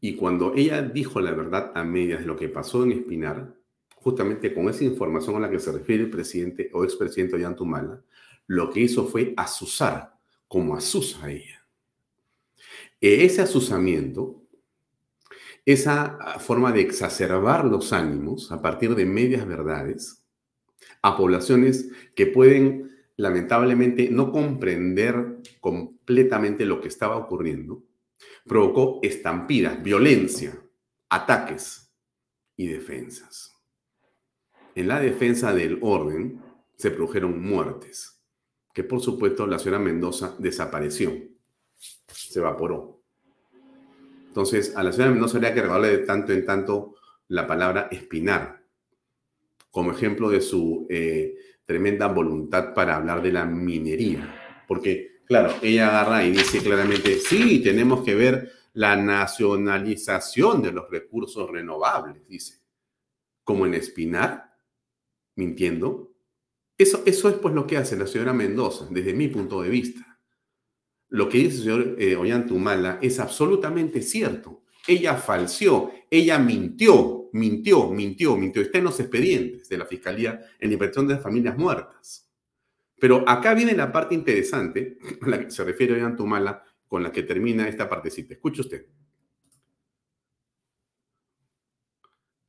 Y 0.00 0.16
cuando 0.16 0.54
ella 0.54 0.82
dijo 0.82 1.20
la 1.20 1.32
verdad 1.32 1.72
a 1.74 1.84
medias 1.84 2.20
de 2.20 2.26
lo 2.26 2.36
que 2.36 2.48
pasó 2.48 2.84
en 2.84 2.92
Espinar, 2.92 3.54
justamente 3.96 4.54
con 4.54 4.68
esa 4.68 4.84
información 4.84 5.36
a 5.36 5.40
la 5.40 5.50
que 5.50 5.58
se 5.58 5.72
refiere 5.72 6.04
el 6.04 6.10
presidente 6.10 6.70
o 6.72 6.84
expresidente 6.84 7.36
Ollantumala, 7.36 8.02
lo 8.46 8.70
que 8.70 8.80
hizo 8.80 9.06
fue 9.06 9.34
asusar, 9.36 10.16
como 10.48 10.76
asusa 10.76 11.24
a 11.24 11.30
ella. 11.30 11.66
E 13.00 13.24
ese 13.24 13.42
asusamiento, 13.42 14.42
esa 15.64 16.16
ah, 16.20 16.38
forma 16.38 16.72
de 16.72 16.80
exacerbar 16.80 17.64
los 17.64 17.92
ánimos 17.92 18.52
a 18.52 18.62
partir 18.62 18.94
de 18.94 19.04
medias 19.04 19.46
verdades, 19.46 20.24
a 21.02 21.16
poblaciones 21.16 21.90
que 22.14 22.26
pueden 22.26 22.96
lamentablemente 23.16 24.10
no 24.10 24.30
comprender 24.30 25.38
completamente 25.60 26.64
lo 26.64 26.80
que 26.80 26.88
estaba 26.88 27.16
ocurriendo, 27.16 27.82
provocó 28.44 29.00
estampidas, 29.02 29.82
violencia, 29.82 30.58
ataques 31.08 31.92
y 32.56 32.66
defensas. 32.66 33.54
En 34.74 34.88
la 34.88 35.00
defensa 35.00 35.54
del 35.54 35.78
orden 35.82 36.42
se 36.76 36.90
produjeron 36.90 37.40
muertes, 37.42 38.22
que 38.74 38.84
por 38.84 39.00
supuesto 39.00 39.46
la 39.46 39.58
señora 39.58 39.78
Mendoza 39.78 40.36
desapareció, 40.38 41.12
se 42.06 42.38
evaporó. 42.38 43.02
Entonces, 44.26 44.76
a 44.76 44.82
la 44.82 44.92
señora 44.92 45.12
Mendoza 45.12 45.38
habría 45.38 45.54
que 45.54 45.62
regalarle 45.62 45.96
de 45.96 46.04
tanto 46.04 46.32
en 46.32 46.44
tanto 46.44 46.94
la 47.28 47.46
palabra 47.46 47.88
espinar, 47.90 48.62
como 49.70 49.92
ejemplo 49.92 50.28
de 50.28 50.40
su 50.40 50.86
eh, 50.90 51.34
tremenda 51.64 52.06
voluntad 52.08 52.74
para 52.74 52.96
hablar 52.96 53.22
de 53.22 53.32
la 53.32 53.44
minería. 53.44 54.64
Porque, 54.68 55.15
claro, 55.26 55.54
ella 55.62 55.88
agarra 55.88 56.24
y 56.24 56.32
dice 56.32 56.60
claramente, 56.60 57.18
sí, 57.18 57.60
tenemos 57.62 58.04
que 58.04 58.14
ver 58.14 58.52
la 58.72 58.96
nacionalización 58.96 60.62
de 60.62 60.72
los 60.72 60.90
recursos 60.90 61.50
renovables, 61.50 62.26
dice. 62.28 62.60
Como 63.42 63.64
en 63.64 63.74
Espinar, 63.74 64.56
mintiendo. 65.36 66.12
Eso, 66.76 67.02
eso 67.06 67.28
es 67.28 67.36
pues 67.36 67.54
lo 67.54 67.66
que 67.66 67.76
hace 67.76 67.96
la 67.96 68.06
señora 68.06 68.32
Mendoza, 68.32 68.86
desde 68.90 69.14
mi 69.14 69.28
punto 69.28 69.62
de 69.62 69.70
vista. 69.70 70.20
Lo 71.08 71.28
que 71.28 71.38
dice 71.38 71.56
el 71.56 71.62
señor 71.62 71.96
eh, 71.98 72.16
Ollantumala 72.16 72.98
es 73.00 73.18
absolutamente 73.20 74.02
cierto. 74.02 74.64
Ella 74.86 75.14
falseó, 75.16 75.92
ella 76.10 76.38
mintió, 76.38 77.30
mintió, 77.32 77.88
mintió, 77.90 78.36
mintió. 78.36 78.62
Está 78.62 78.78
en 78.78 78.84
los 78.84 79.00
expedientes 79.00 79.68
de 79.68 79.78
la 79.78 79.86
Fiscalía 79.86 80.40
en 80.58 80.70
Liberación 80.70 81.06
de 81.06 81.14
las 81.14 81.22
Familias 81.22 81.56
Muertas. 81.56 82.25
Pero 82.98 83.28
acá 83.28 83.54
viene 83.54 83.74
la 83.74 83.92
parte 83.92 84.14
interesante, 84.14 84.98
a 85.22 85.28
la 85.28 85.38
que 85.40 85.50
se 85.50 85.64
refiere 85.64 86.00
Antumala, 86.00 86.64
con 86.88 87.02
la 87.02 87.12
que 87.12 87.22
termina 87.22 87.68
esta 87.68 87.88
partecita. 87.88 88.34
Escuche 88.34 88.60
usted. 88.60 88.86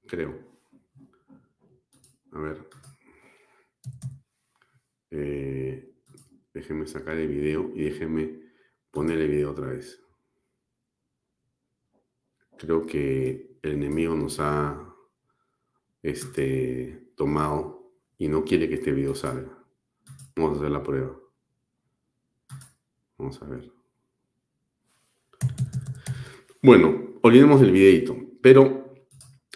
Creo. 0.07 0.39
A 2.31 2.39
ver. 2.39 2.69
Eh, 5.09 5.93
déjeme 6.53 6.87
sacar 6.87 7.17
el 7.17 7.27
video 7.27 7.71
y 7.75 7.83
déjeme 7.83 8.39
poner 8.91 9.19
el 9.19 9.29
video 9.29 9.51
otra 9.51 9.67
vez. 9.67 10.01
Creo 12.57 12.85
que 12.85 13.57
el 13.61 13.71
enemigo 13.73 14.15
nos 14.15 14.39
ha 14.39 14.95
este, 16.01 17.11
tomado 17.15 17.91
y 18.17 18.27
no 18.27 18.43
quiere 18.43 18.69
que 18.69 18.75
este 18.75 18.91
video 18.91 19.13
salga. 19.13 19.56
Vamos 20.37 20.57
a 20.57 20.61
hacer 20.61 20.71
la 20.71 20.83
prueba. 20.83 21.17
Vamos 23.17 23.41
a 23.41 23.45
ver. 23.45 23.71
Bueno, 26.61 27.19
olvidemos 27.23 27.61
el 27.61 27.71
videito, 27.71 28.15
pero 28.41 28.93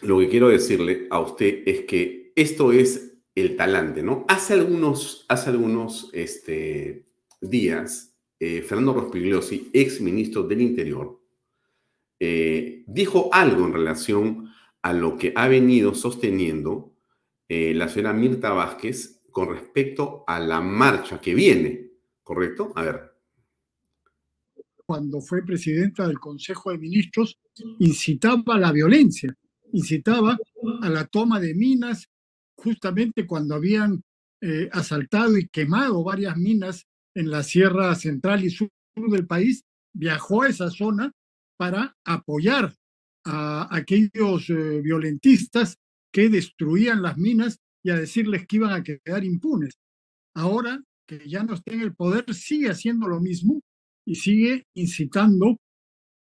lo 0.02 0.20
que 0.20 0.30
quiero 0.30 0.50
decirle 0.50 1.08
a 1.12 1.20
usted 1.20 1.64
es 1.68 1.82
que 1.82 2.34
esto 2.36 2.72
es 2.72 3.20
el 3.36 3.56
talante, 3.56 4.02
¿no? 4.02 4.26
Hace 4.28 4.56
algunos, 4.56 5.26
hace 5.30 5.52
algunos 5.52 6.10
este, 6.14 7.08
días, 7.40 8.18
eh, 8.40 8.64
Fernando 8.64 8.94
Rospigliosi, 8.94 9.70
ex 9.74 10.02
ministro 10.02 10.44
del 10.44 10.62
Interior, 10.62 11.22
eh, 12.20 12.84
dijo 12.88 13.30
algo 13.32 13.66
en 13.66 13.74
relación 13.74 14.50
a 14.82 14.94
lo 14.94 15.18
que 15.18 15.32
ha 15.36 15.48
venido 15.48 15.94
sosteniendo 15.94 16.96
eh, 17.48 17.74
la 17.76 17.88
señora 17.88 18.14
Mirta 18.14 18.52
Vázquez 18.52 19.21
con 19.32 19.50
respecto 19.50 20.24
a 20.28 20.40
la 20.40 20.62
marcha 20.62 21.20
que 21.20 21.34
viene, 21.34 21.92
¿correcto? 22.24 22.72
A 22.76 22.84
ver. 22.84 23.12
Cuando 24.86 25.22
fue 25.22 25.44
presidenta 25.46 26.08
del 26.08 26.20
Consejo 26.20 26.72
de 26.72 26.78
Ministros, 26.78 27.40
incitaba 27.80 28.56
a 28.56 28.60
la 28.60 28.72
violencia, 28.72 29.34
incitaba 29.72 30.38
a 30.82 30.90
la 30.90 31.06
toma 31.06 31.40
de 31.40 31.54
minas, 31.54 32.10
justamente 32.56 33.26
cuando 33.26 33.56
habían 33.56 34.04
eh, 34.42 34.70
asaltado 34.72 35.38
y 35.38 35.48
quemado 35.48 36.04
varias 36.04 36.36
minas 36.36 36.88
en 37.16 37.30
la 37.30 37.44
Sierra 37.44 37.96
Central 37.96 38.44
y 38.44 38.50
Sur 38.50 38.70
del 38.96 39.28
país, 39.28 39.64
viajó 39.94 40.44
a 40.44 40.50
esa 40.50 40.70
zona 40.70 41.12
para 41.58 41.96
apoyar 42.04 42.76
a 43.24 43.74
aquellos 43.74 44.50
eh, 44.50 44.82
violentistas 44.82 45.78
que 46.12 46.30
destruían 46.30 47.02
las 47.02 47.18
minas 47.18 47.60
y 47.84 47.90
a 47.90 47.96
decirles 47.96 48.46
que 48.48 48.58
iban 48.58 48.74
a 48.74 48.84
quedar 48.84 49.24
impunes. 49.24 49.78
Ahora 50.36 50.82
que 51.06 51.28
ya 51.28 51.44
no 51.44 51.54
está 51.54 51.74
en 51.74 51.82
el 51.82 51.94
poder, 51.94 52.34
sigue 52.34 52.70
haciendo 52.70 53.08
lo 53.08 53.20
mismo 53.20 53.62
y 54.06 54.16
sigue 54.16 54.66
incitando 54.76 55.58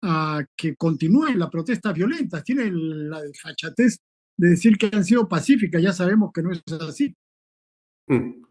a 0.03 0.43
que 0.55 0.75
continúen 0.75 1.39
las 1.39 1.49
protestas 1.49 1.93
violentas. 1.93 2.43
Tiene 2.43 2.69
la 2.71 3.21
desfachatez 3.21 3.99
de 4.37 4.49
decir 4.49 4.77
que 4.77 4.89
han 4.91 5.05
sido 5.05 5.29
pacíficas, 5.29 5.81
ya 5.81 5.93
sabemos 5.93 6.31
que 6.33 6.41
no 6.41 6.51
es 6.51 6.61
así. 6.81 7.15
Mm. 8.07 8.43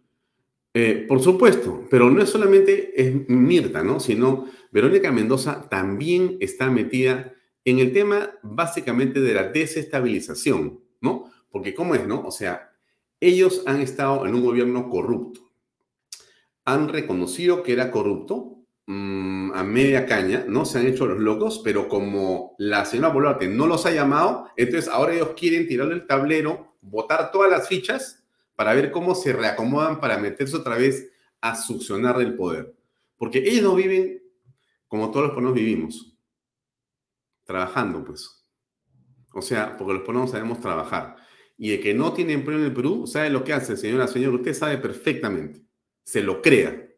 Eh, 0.72 1.04
por 1.08 1.20
supuesto, 1.20 1.84
pero 1.90 2.08
no 2.10 2.22
es 2.22 2.28
solamente 2.30 2.92
es 2.94 3.28
Mirta, 3.28 3.82
¿no? 3.82 3.98
Sino 3.98 4.46
Verónica 4.70 5.10
Mendoza 5.10 5.68
también 5.68 6.36
está 6.38 6.70
metida 6.70 7.34
en 7.64 7.80
el 7.80 7.92
tema 7.92 8.30
básicamente 8.42 9.20
de 9.20 9.34
la 9.34 9.48
desestabilización, 9.48 10.80
¿no? 11.00 11.30
Porque 11.50 11.74
¿cómo 11.74 11.96
es, 11.96 12.06
no? 12.06 12.22
O 12.22 12.30
sea, 12.30 12.69
ellos 13.20 13.62
han 13.66 13.80
estado 13.80 14.26
en 14.26 14.34
un 14.34 14.44
gobierno 14.44 14.88
corrupto. 14.88 15.52
Han 16.64 16.88
reconocido 16.88 17.62
que 17.62 17.72
era 17.72 17.90
corrupto, 17.90 18.60
Mm, 18.92 19.52
a 19.54 19.62
media 19.62 20.04
caña, 20.04 20.44
¿no? 20.48 20.64
Se 20.64 20.80
han 20.80 20.86
hecho 20.88 21.06
los 21.06 21.20
locos, 21.20 21.60
pero 21.62 21.88
como 21.88 22.56
la 22.58 22.84
señora 22.84 23.10
Boluarte 23.10 23.46
no 23.46 23.68
los 23.68 23.86
ha 23.86 23.92
llamado, 23.92 24.48
entonces 24.56 24.90
ahora 24.90 25.14
ellos 25.14 25.30
quieren 25.36 25.68
tirarle 25.68 25.94
el 25.94 26.08
tablero, 26.08 26.74
botar 26.80 27.30
todas 27.30 27.48
las 27.52 27.68
fichas 27.68 28.24
para 28.56 28.74
ver 28.74 28.90
cómo 28.90 29.14
se 29.14 29.32
reacomodan 29.32 30.00
para 30.00 30.18
meterse 30.18 30.56
otra 30.56 30.76
vez 30.76 31.08
a 31.40 31.54
succionar 31.54 32.18
del 32.18 32.34
poder. 32.34 32.74
Porque 33.16 33.38
ellos 33.38 33.62
no 33.62 33.76
viven 33.76 34.24
como 34.88 35.12
todos 35.12 35.26
los 35.26 35.34
peruanos 35.36 35.54
vivimos, 35.54 36.18
trabajando, 37.44 38.02
pues. 38.02 38.44
O 39.32 39.40
sea, 39.40 39.76
porque 39.76 39.92
los 39.92 40.02
peruanos 40.02 40.32
sabemos 40.32 40.58
trabajar. 40.58 41.14
Y 41.60 41.74
el 41.74 41.80
que 41.80 41.94
no 41.94 42.12
tiene 42.12 42.32
empleo 42.32 42.58
en 42.58 42.64
el 42.64 42.72
Perú, 42.72 43.06
sabe 43.06 43.30
lo 43.30 43.44
que 43.44 43.52
hace, 43.52 43.76
señora, 43.76 44.08
señor, 44.08 44.34
usted 44.34 44.54
sabe 44.54 44.78
perfectamente. 44.78 45.62
Se 46.02 46.22
lo 46.22 46.42
crea 46.42 46.90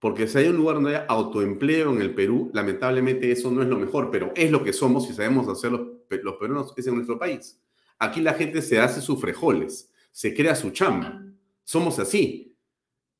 porque 0.00 0.26
si 0.26 0.38
hay 0.38 0.48
un 0.48 0.56
lugar 0.56 0.76
donde 0.76 0.96
haya 0.96 1.06
autoempleo 1.06 1.92
en 1.92 2.00
el 2.00 2.14
Perú, 2.14 2.50
lamentablemente 2.54 3.30
eso 3.30 3.50
no 3.50 3.62
es 3.62 3.68
lo 3.68 3.78
mejor, 3.78 4.10
pero 4.10 4.32
es 4.34 4.50
lo 4.50 4.64
que 4.64 4.72
somos 4.72 5.08
y 5.10 5.12
sabemos 5.12 5.46
hacer 5.46 5.70
los, 5.70 5.82
los 6.22 6.36
peruanos, 6.36 6.72
es 6.74 6.86
en 6.86 6.94
nuestro 6.94 7.18
país. 7.18 7.60
Aquí 7.98 8.22
la 8.22 8.32
gente 8.32 8.62
se 8.62 8.80
hace 8.80 9.02
sus 9.02 9.20
frejoles, 9.20 9.92
se 10.10 10.34
crea 10.34 10.54
su 10.54 10.70
chamba. 10.70 11.22
Somos 11.64 11.98
así, 11.98 12.56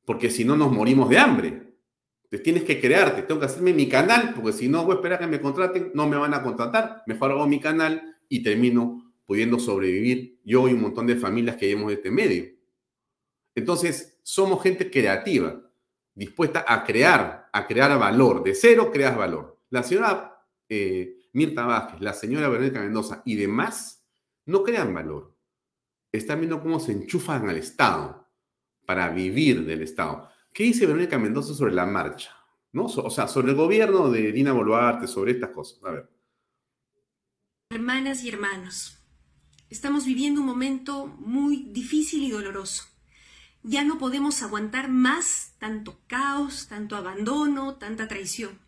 porque 0.05 0.31
si 0.31 0.43
no 0.43 0.57
nos 0.57 0.71
morimos 0.71 1.07
de 1.07 1.19
hambre. 1.19 1.67
Te 2.29 2.39
tienes 2.39 2.63
que 2.63 2.79
crearte, 2.79 3.23
tengo 3.23 3.41
que 3.41 3.45
hacerme 3.45 3.73
mi 3.73 3.87
canal, 3.87 4.33
porque 4.33 4.53
si 4.53 4.67
no 4.67 4.83
voy 4.83 4.93
a 4.93 4.95
esperar 4.95 5.19
que 5.19 5.27
me 5.27 5.39
contraten, 5.39 5.91
no 5.93 6.07
me 6.07 6.17
van 6.17 6.33
a 6.33 6.41
contratar. 6.41 7.03
Mejor 7.05 7.31
hago 7.31 7.45
mi 7.45 7.59
canal 7.59 8.17
y 8.27 8.41
termino 8.41 9.10
pudiendo 9.31 9.59
sobrevivir 9.59 10.41
yo 10.43 10.67
y 10.67 10.73
un 10.73 10.81
montón 10.81 11.07
de 11.07 11.15
familias 11.15 11.55
que 11.55 11.65
llevamos 11.65 11.87
de 11.87 11.93
este 11.95 12.11
medio. 12.11 12.49
Entonces, 13.55 14.19
somos 14.23 14.61
gente 14.61 14.91
creativa 14.91 15.71
dispuesta 16.13 16.65
a 16.67 16.83
crear, 16.83 17.47
a 17.49 17.65
crear 17.65 17.97
valor. 17.97 18.43
De 18.43 18.53
cero 18.53 18.89
creas 18.91 19.15
valor. 19.15 19.57
La 19.69 19.83
señora 19.83 20.45
eh, 20.67 21.29
Mirta 21.31 21.65
Vázquez, 21.65 22.01
la 22.01 22.11
señora 22.11 22.49
Verónica 22.49 22.81
Mendoza 22.81 23.21
y 23.23 23.37
demás 23.37 24.05
no 24.47 24.63
crean 24.63 24.93
valor. 24.93 25.33
Están 26.11 26.41
viendo 26.41 26.61
cómo 26.61 26.81
se 26.81 26.91
enchufan 26.91 27.47
al 27.47 27.55
Estado 27.55 28.27
para 28.85 29.07
vivir 29.11 29.65
del 29.65 29.81
Estado. 29.81 30.27
¿Qué 30.51 30.63
dice 30.63 30.85
Verónica 30.85 31.17
Mendoza 31.17 31.53
sobre 31.53 31.73
la 31.73 31.85
marcha? 31.85 32.35
¿No? 32.73 32.87
O 32.87 33.09
sea, 33.09 33.29
sobre 33.29 33.51
el 33.51 33.55
gobierno 33.55 34.11
de 34.11 34.33
Dina 34.33 34.51
Boluarte, 34.51 35.07
sobre 35.07 35.31
estas 35.31 35.51
cosas. 35.51 35.81
A 35.85 35.91
ver. 35.91 36.09
Hermanas 37.69 38.25
y 38.25 38.27
hermanos, 38.27 39.00
estamos 39.71 40.05
viviendo 40.05 40.41
un 40.41 40.47
momento 40.47 41.07
muy 41.07 41.63
difícil 41.69 42.23
y 42.23 42.29
doloroso. 42.29 42.83
Ya 43.63 43.83
no 43.83 43.97
podemos 43.97 44.43
aguantar 44.43 44.89
más 44.89 45.53
tanto 45.59 45.99
caos, 46.07 46.67
tanto 46.67 46.97
abandono, 46.97 47.75
tanta 47.75 48.07
traición. 48.07 48.59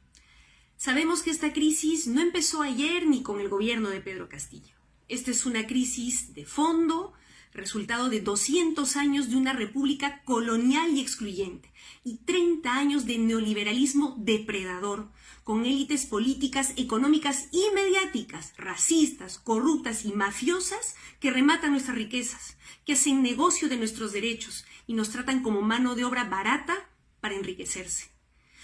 Sabemos 0.77 1.21
que 1.21 1.29
esta 1.29 1.51
crisis 1.51 2.07
no 2.07 2.21
empezó 2.21 2.61
ayer 2.61 3.05
ni 3.05 3.21
con 3.21 3.41
el 3.41 3.49
gobierno 3.49 3.89
de 3.89 3.99
Pedro 3.99 4.29
Castillo. 4.29 4.75
Esta 5.09 5.31
es 5.31 5.45
una 5.45 5.67
crisis 5.67 6.33
de 6.33 6.45
fondo, 6.45 7.13
resultado 7.51 8.09
de 8.09 8.21
200 8.21 8.95
años 8.95 9.29
de 9.29 9.35
una 9.35 9.51
república 9.51 10.23
colonial 10.23 10.91
y 10.91 11.01
excluyente 11.01 11.71
y 12.05 12.17
30 12.19 12.73
años 12.73 13.05
de 13.05 13.17
neoliberalismo 13.17 14.15
depredador, 14.17 15.11
con 15.43 15.65
élites 15.65 16.05
políticas, 16.05 16.73
económicas 16.77 17.49
y 17.51 17.63
mediáticas, 17.73 18.53
racistas, 18.57 19.37
corruptas 19.39 20.05
y 20.05 20.13
mafiosas 20.13 20.95
que 21.19 21.31
rematan 21.31 21.71
nuestras 21.71 21.97
riquezas, 21.97 22.57
que 22.85 22.93
hacen 22.93 23.21
negocio 23.21 23.67
de 23.69 23.77
nuestros 23.77 24.13
derechos 24.13 24.65
y 24.87 24.93
nos 24.93 25.09
tratan 25.09 25.43
como 25.43 25.61
mano 25.61 25.95
de 25.95 26.05
obra 26.05 26.23
barata 26.23 26.89
para 27.19 27.35
enriquecerse. 27.35 28.11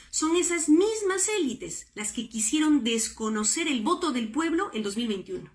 Son 0.10 0.36
esas 0.36 0.70
mismas 0.70 1.30
élites 1.30 1.88
las 1.94 2.14
que 2.14 2.30
quisieron 2.30 2.84
desconocer 2.84 3.68
el 3.68 3.82
voto 3.82 4.12
del 4.12 4.32
pueblo 4.32 4.72
en 4.74 4.82
2021, 4.84 5.52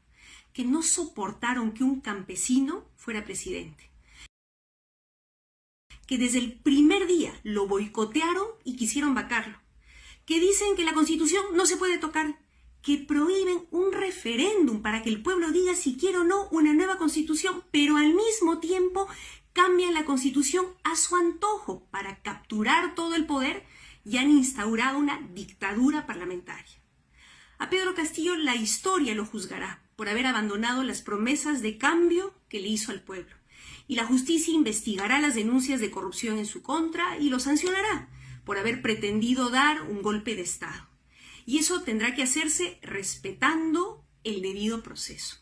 que 0.53 0.65
no 0.65 0.83
soportaron 0.83 1.73
que 1.73 1.83
un 1.83 2.01
campesino 2.01 2.85
fuera 2.97 3.25
presidente, 3.25 3.91
que 6.07 6.19
desde 6.19 6.39
el 6.39 6.53
primer 6.53 7.07
día 7.07 7.39
lo 7.43 7.67
boicotearon 7.67 8.47
y 8.63 8.77
quisieron 8.77 9.15
vacarlo, 9.15 9.59
que 10.27 10.41
dicen 10.41 10.77
que 10.77 10.85
la 10.85 10.95
constitución 10.95 11.45
no 11.55 11.67
se 11.67 11.77
puede 11.77 11.99
tocar, 11.99 12.39
que 12.83 12.99
prohíben 12.99 13.67
un 13.71 13.93
referéndum 13.93 14.83
para 14.83 15.03
que 15.03 15.09
el 15.09 15.23
pueblo 15.23 15.51
diga 15.51 15.75
si 15.75 15.97
quiere 15.97 16.19
o 16.19 16.25
no 16.25 16.49
una 16.51 16.75
nueva 16.75 16.99
constitución, 16.99 17.65
pero 17.71 17.97
al 17.97 18.15
mismo 18.15 18.59
tiempo 18.59 19.09
cambian 19.53 19.95
la 19.95 20.05
constitución 20.05 20.67
a 20.83 20.97
su 20.97 21.17
antojo 21.17 21.87
para 21.91 22.21
capturar 22.23 22.95
todo 22.95 23.15
el 23.15 23.27
poder 23.27 23.65
y 24.05 24.19
han 24.19 24.31
instaurado 24.31 24.99
una 24.99 25.21
dictadura 25.33 26.07
parlamentaria. 26.07 26.81
A 27.59 27.71
Pedro 27.71 27.95
Castillo 27.95 28.37
la 28.37 28.57
historia 28.57 29.15
lo 29.15 29.25
juzgará 29.25 29.83
por 29.97 30.09
haber 30.09 30.27
abandonado 30.27 30.83
las 30.83 31.03
promesas 31.03 31.63
de 31.63 31.79
cambio 31.79 32.35
que 32.49 32.61
le 32.61 32.69
hizo 32.69 32.91
al 32.91 33.03
pueblo. 33.03 33.35
Y 33.87 33.95
la 33.95 34.07
justicia 34.07 34.53
investigará 34.53 35.21
las 35.21 35.35
denuncias 35.35 35.81
de 35.81 35.91
corrupción 35.91 36.39
en 36.39 36.47
su 36.47 36.63
contra 36.63 37.19
y 37.19 37.29
lo 37.29 37.39
sancionará 37.39 38.09
por 38.45 38.59
haber 38.59 38.83
pretendido 38.83 39.51
dar 39.51 39.83
un 39.83 40.03
golpe 40.03 40.35
de 40.37 40.43
Estado. 40.43 40.89
Y 41.47 41.59
eso 41.59 41.83
tendrá 41.83 42.15
que 42.15 42.23
hacerse 42.23 42.79
respetando 42.83 44.05
el 44.23 44.43
debido 44.43 44.83
proceso. 44.83 45.37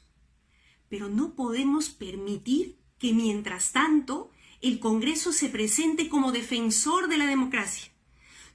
Pero 0.88 1.08
no 1.08 1.34
podemos 1.34 1.88
permitir 1.88 2.78
que 2.98 3.12
mientras 3.12 3.72
tanto 3.72 4.30
el 4.60 4.78
Congreso 4.78 5.32
se 5.32 5.48
presente 5.48 6.08
como 6.08 6.32
defensor 6.32 7.08
de 7.08 7.18
la 7.18 7.26
democracia. 7.26 7.92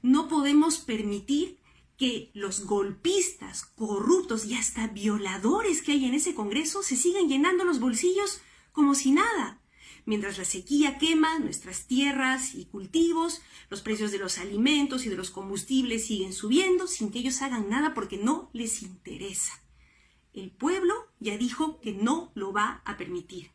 No 0.02 0.28
podemos 0.28 0.78
permitir 0.78 1.60
que 1.98 2.30
los 2.34 2.66
golpistas, 2.66 3.66
corruptos 3.66 4.46
y 4.46 4.56
hasta 4.56 4.88
violadores 4.88 5.82
que 5.82 5.94
hay 5.94 6.06
en 6.06 6.14
ese 6.14 6.36
Congreso 6.36 6.84
se 6.84 6.96
sigan 6.96 7.28
llenando 7.28 7.66
los 7.66 7.80
bolsillos 7.80 8.40
como 8.72 8.94
si 8.94 9.12
nada. 9.12 9.60
Mientras 10.08 10.38
la 10.38 10.46
sequía 10.46 10.98
quema 11.00 11.38
nuestras 11.38 11.86
tierras 11.86 12.56
y 12.56 12.64
cultivos, 12.64 13.42
los 13.70 13.82
precios 13.82 14.10
de 14.14 14.18
los 14.18 14.38
alimentos 14.38 15.06
y 15.06 15.10
de 15.10 15.18
los 15.18 15.32
combustibles 15.32 16.08
siguen 16.08 16.32
subiendo 16.32 16.88
sin 16.88 17.12
que 17.12 17.20
ellos 17.20 17.42
hagan 17.42 17.70
nada 17.70 17.94
porque 17.94 18.18
no 18.18 18.50
les 18.54 18.84
interesa. 18.84 19.62
El 20.32 20.52
pueblo 20.52 20.94
ya 21.20 21.38
dijo 21.38 21.82
que 21.82 21.92
no 21.92 22.32
lo 22.36 22.54
va 22.54 22.82
a 22.86 22.96
permitir. 22.96 23.52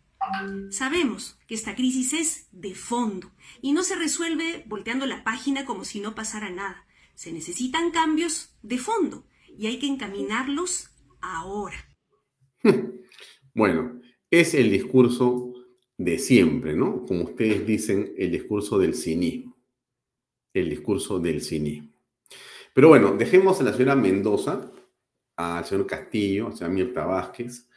Sabemos 0.68 1.38
que 1.48 1.54
esta 1.54 1.74
crisis 1.74 2.12
es 2.12 2.48
de 2.52 2.74
fondo 2.74 3.32
y 3.62 3.72
no 3.72 3.82
se 3.82 3.96
resuelve 3.96 4.62
volteando 4.66 5.06
la 5.06 5.24
página 5.24 5.64
como 5.64 5.86
si 5.86 6.00
no 6.00 6.14
pasara 6.14 6.50
nada. 6.50 6.84
Se 7.14 7.32
necesitan 7.32 7.92
cambios 7.92 8.54
de 8.60 8.76
fondo 8.76 9.26
y 9.56 9.68
hay 9.68 9.78
que 9.78 9.86
encaminarlos 9.86 10.90
ahora. 11.22 11.88
Bueno, 13.54 14.00
es 14.30 14.54
el 14.54 14.70
discurso 14.70 15.51
de 16.04 16.18
siempre, 16.18 16.74
¿no? 16.74 17.04
Como 17.06 17.24
ustedes 17.24 17.66
dicen, 17.66 18.14
el 18.16 18.32
discurso 18.32 18.78
del 18.78 18.94
cinismo. 18.94 19.56
El 20.52 20.68
discurso 20.68 21.18
del 21.18 21.40
cinismo. 21.40 21.90
Pero 22.74 22.88
bueno, 22.88 23.12
dejemos 23.16 23.60
a 23.60 23.64
la 23.64 23.72
señora 23.72 23.94
Mendoza, 23.94 24.70
al 25.36 25.64
señor 25.64 25.86
Castillo, 25.86 26.48
al 26.48 26.56
señor 26.56 26.72
Mirta 26.72 27.04
Vázquez, 27.04 27.68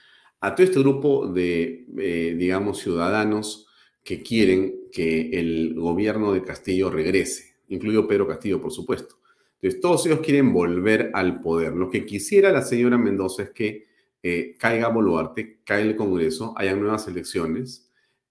a 0.42 0.56
todo 0.56 0.66
este 0.66 0.80
grupo 0.80 1.28
de, 1.28 1.86
eh, 1.98 2.36
digamos, 2.38 2.80
ciudadanos 2.80 3.68
que 4.04 4.22
quieren 4.22 4.90
que 4.92 5.32
el 5.32 5.74
gobierno 5.76 6.34
de 6.34 6.44
Castillo 6.44 6.90
regrese, 6.90 7.56
incluido 7.68 8.08
Pedro 8.08 8.28
Castillo, 8.28 8.62
por 8.62 8.72
supuesto. 8.72 9.18
Entonces, 9.62 9.82
todos 9.82 10.06
ellos 10.06 10.20
quieren 10.20 10.54
volver 10.54 11.12
al 11.14 11.42
poder. 11.42 11.74
Lo 11.74 11.90
que 11.90 12.06
quisiera 12.06 12.52
la 12.52 12.62
señora 12.62 12.98
Mendoza 12.98 13.44
es 13.44 13.50
que 13.52 13.86
eh, 14.22 14.56
caiga 14.58 14.88
Boluarte, 14.88 15.60
caiga 15.64 15.90
el 15.90 15.96
Congreso, 15.96 16.54
haya 16.58 16.76
nuevas 16.76 17.08
elecciones, 17.08 17.85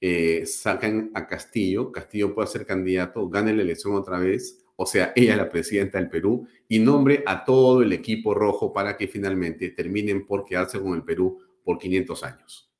eh, 0.06 0.44
sacan 0.44 1.10
a 1.14 1.26
Castillo, 1.26 1.90
Castillo 1.90 2.34
pueda 2.34 2.46
ser 2.46 2.66
candidato, 2.66 3.26
gane 3.30 3.54
la 3.54 3.62
elección 3.62 3.94
otra 3.94 4.18
vez, 4.18 4.62
o 4.76 4.84
sea, 4.84 5.14
ella 5.16 5.32
es 5.32 5.38
la 5.38 5.48
presidenta 5.48 5.96
del 5.96 6.10
Perú, 6.10 6.46
y 6.68 6.78
nombre 6.78 7.22
a 7.24 7.42
todo 7.42 7.80
el 7.80 7.90
equipo 7.90 8.34
rojo 8.34 8.70
para 8.70 8.98
que 8.98 9.08
finalmente 9.08 9.70
terminen 9.70 10.26
por 10.26 10.44
quedarse 10.44 10.78
con 10.78 10.92
el 10.92 11.04
Perú 11.04 11.38
por 11.64 11.78
500 11.78 12.22
años. 12.22 12.70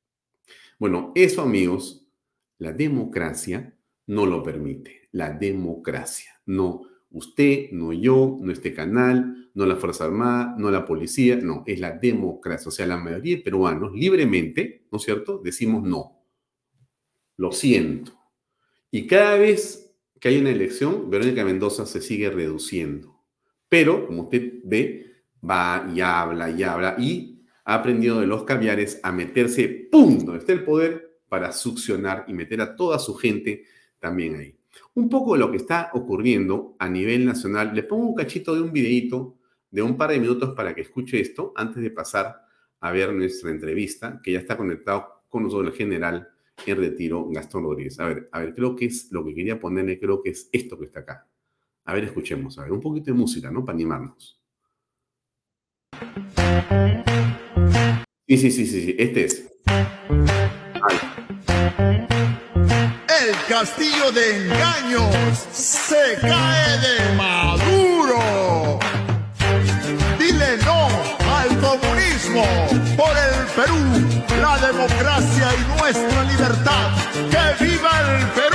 Bueno, 0.78 1.12
eso 1.14 1.40
amigos, 1.40 2.06
la 2.58 2.72
democracia 2.72 3.74
no 4.06 4.26
lo 4.26 4.42
permite. 4.42 5.08
La 5.12 5.30
democracia. 5.30 6.30
No 6.44 6.82
usted, 7.10 7.70
no 7.70 7.94
yo, 7.94 8.36
no 8.38 8.52
este 8.52 8.74
canal, 8.74 9.48
no 9.54 9.64
la 9.64 9.76
Fuerza 9.76 10.04
Armada, 10.04 10.54
no 10.58 10.70
la 10.70 10.84
policía, 10.84 11.36
no, 11.36 11.62
es 11.64 11.80
la 11.80 11.92
democracia. 11.92 12.68
O 12.68 12.70
sea, 12.70 12.86
la 12.86 12.98
mayoría 12.98 13.36
de 13.36 13.42
peruanos 13.42 13.94
libremente, 13.94 14.84
¿no 14.92 14.98
es 14.98 15.04
cierto?, 15.04 15.40
decimos 15.42 15.82
no. 15.84 16.23
Lo 17.36 17.52
siento. 17.52 18.12
Y 18.90 19.06
cada 19.06 19.36
vez 19.36 19.92
que 20.20 20.28
hay 20.28 20.38
una 20.38 20.50
elección, 20.50 21.10
Verónica 21.10 21.44
Mendoza 21.44 21.86
se 21.86 22.00
sigue 22.00 22.30
reduciendo. 22.30 23.20
Pero, 23.68 24.06
como 24.06 24.22
usted 24.22 24.60
ve, 24.64 25.14
va 25.48 25.90
y 25.94 26.00
habla 26.00 26.50
y 26.50 26.62
habla 26.62 26.96
y 26.98 27.44
ha 27.64 27.74
aprendido 27.74 28.20
de 28.20 28.26
los 28.26 28.44
caviares 28.44 29.00
a 29.02 29.12
meterse, 29.12 29.88
¡pum!, 29.90 30.18
donde 30.18 30.38
está 30.38 30.52
el 30.52 30.64
poder 30.64 31.18
para 31.28 31.52
succionar 31.52 32.24
y 32.28 32.32
meter 32.32 32.60
a 32.60 32.76
toda 32.76 32.98
su 32.98 33.14
gente 33.14 33.64
también 33.98 34.36
ahí. 34.36 34.56
Un 34.94 35.08
poco 35.08 35.34
de 35.34 35.40
lo 35.40 35.50
que 35.50 35.56
está 35.56 35.90
ocurriendo 35.94 36.76
a 36.78 36.88
nivel 36.88 37.24
nacional, 37.24 37.74
le 37.74 37.82
pongo 37.82 38.06
un 38.06 38.14
cachito 38.14 38.54
de 38.54 38.60
un 38.60 38.72
videito 38.72 39.38
de 39.70 39.82
un 39.82 39.96
par 39.96 40.10
de 40.10 40.20
minutos 40.20 40.54
para 40.54 40.74
que 40.74 40.82
escuche 40.82 41.20
esto 41.20 41.52
antes 41.56 41.82
de 41.82 41.90
pasar 41.90 42.42
a 42.80 42.92
ver 42.92 43.12
nuestra 43.12 43.50
entrevista, 43.50 44.20
que 44.22 44.32
ya 44.32 44.38
está 44.38 44.56
conectado 44.56 45.24
con 45.28 45.42
nosotros 45.42 45.72
el 45.72 45.76
general 45.76 46.28
en 46.66 46.76
retiro, 46.76 47.28
Gastón 47.30 47.64
Rodríguez. 47.64 47.98
A 48.00 48.06
ver, 48.06 48.28
a 48.32 48.40
ver, 48.40 48.54
creo 48.54 48.74
que 48.76 48.86
es 48.86 49.08
lo 49.10 49.24
que 49.24 49.34
quería 49.34 49.58
ponerle, 49.60 49.98
creo 49.98 50.22
que 50.22 50.30
es 50.30 50.48
esto 50.52 50.78
que 50.78 50.86
está 50.86 51.00
acá. 51.00 51.28
A 51.84 51.94
ver, 51.94 52.04
escuchemos, 52.04 52.58
a 52.58 52.62
ver, 52.62 52.72
un 52.72 52.80
poquito 52.80 53.06
de 53.06 53.12
música, 53.12 53.50
¿no? 53.50 53.64
Para 53.64 53.76
animarnos. 53.76 54.40
Sí, 58.26 58.38
sí, 58.38 58.50
sí, 58.50 58.66
sí, 58.66 58.96
este 58.98 59.24
es. 59.24 59.50
El 63.26 63.34
castillo 63.48 64.10
de 64.12 64.46
engaños 64.46 65.14
se 65.52 66.16
cae 66.20 66.78
de 66.80 67.16
maduro. 67.16 68.78
Dile 70.18 70.56
no 70.64 70.88
al 71.30 71.60
por 72.96 73.16
el 73.16 73.46
Perú, 73.54 73.80
la 74.40 74.58
democracia 74.66 75.48
y 75.54 75.78
nuestra 75.78 76.24
libertad. 76.24 76.90
¡Que 77.30 77.64
viva 77.64 77.90
el 78.00 78.26
Perú! 78.28 78.54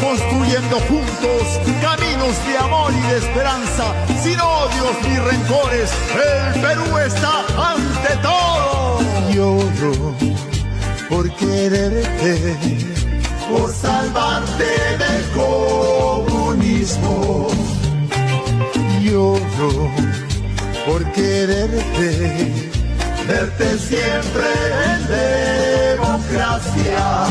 construyendo 0.00 0.80
juntos 0.80 1.60
caminos 1.80 2.34
de 2.46 2.58
amor 2.58 2.92
y 2.92 3.00
de 3.08 3.18
esperanza, 3.18 3.84
sin 4.22 4.40
odios 4.40 4.96
ni 5.08 5.16
rencores. 5.16 5.90
El 6.14 6.60
Perú 6.60 6.98
está 6.98 7.44
ante 7.56 8.16
todo. 8.22 9.00
Lloro 9.30 10.39
por 11.10 11.28
quererte, 11.34 12.56
por 13.50 13.70
salvarte 13.74 14.70
del 15.02 15.22
comunismo. 15.34 17.48
Lloro 19.02 19.90
por 20.86 21.02
quererte, 21.12 22.52
verte 23.26 23.78
siempre 23.78 24.46
en 24.86 25.00
democracia 25.98 27.26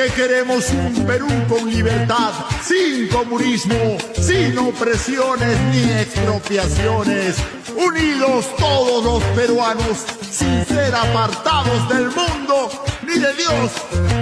Porque 0.00 0.14
queremos 0.14 0.64
un 0.70 1.04
Perú 1.04 1.28
con 1.46 1.70
libertad, 1.70 2.32
sin 2.64 3.08
comunismo, 3.08 3.98
sin 4.18 4.56
opresiones 4.56 5.60
ni 5.72 5.92
expropiaciones. 5.92 7.36
Unidos 7.76 8.46
todos 8.56 9.04
los 9.04 9.22
peruanos, 9.36 10.06
sin 10.30 10.64
ser 10.64 10.94
apartados 10.94 11.86
del 11.90 12.06
mundo 12.06 12.70
ni 13.02 13.18
de 13.18 13.34
Dios. 13.34 13.72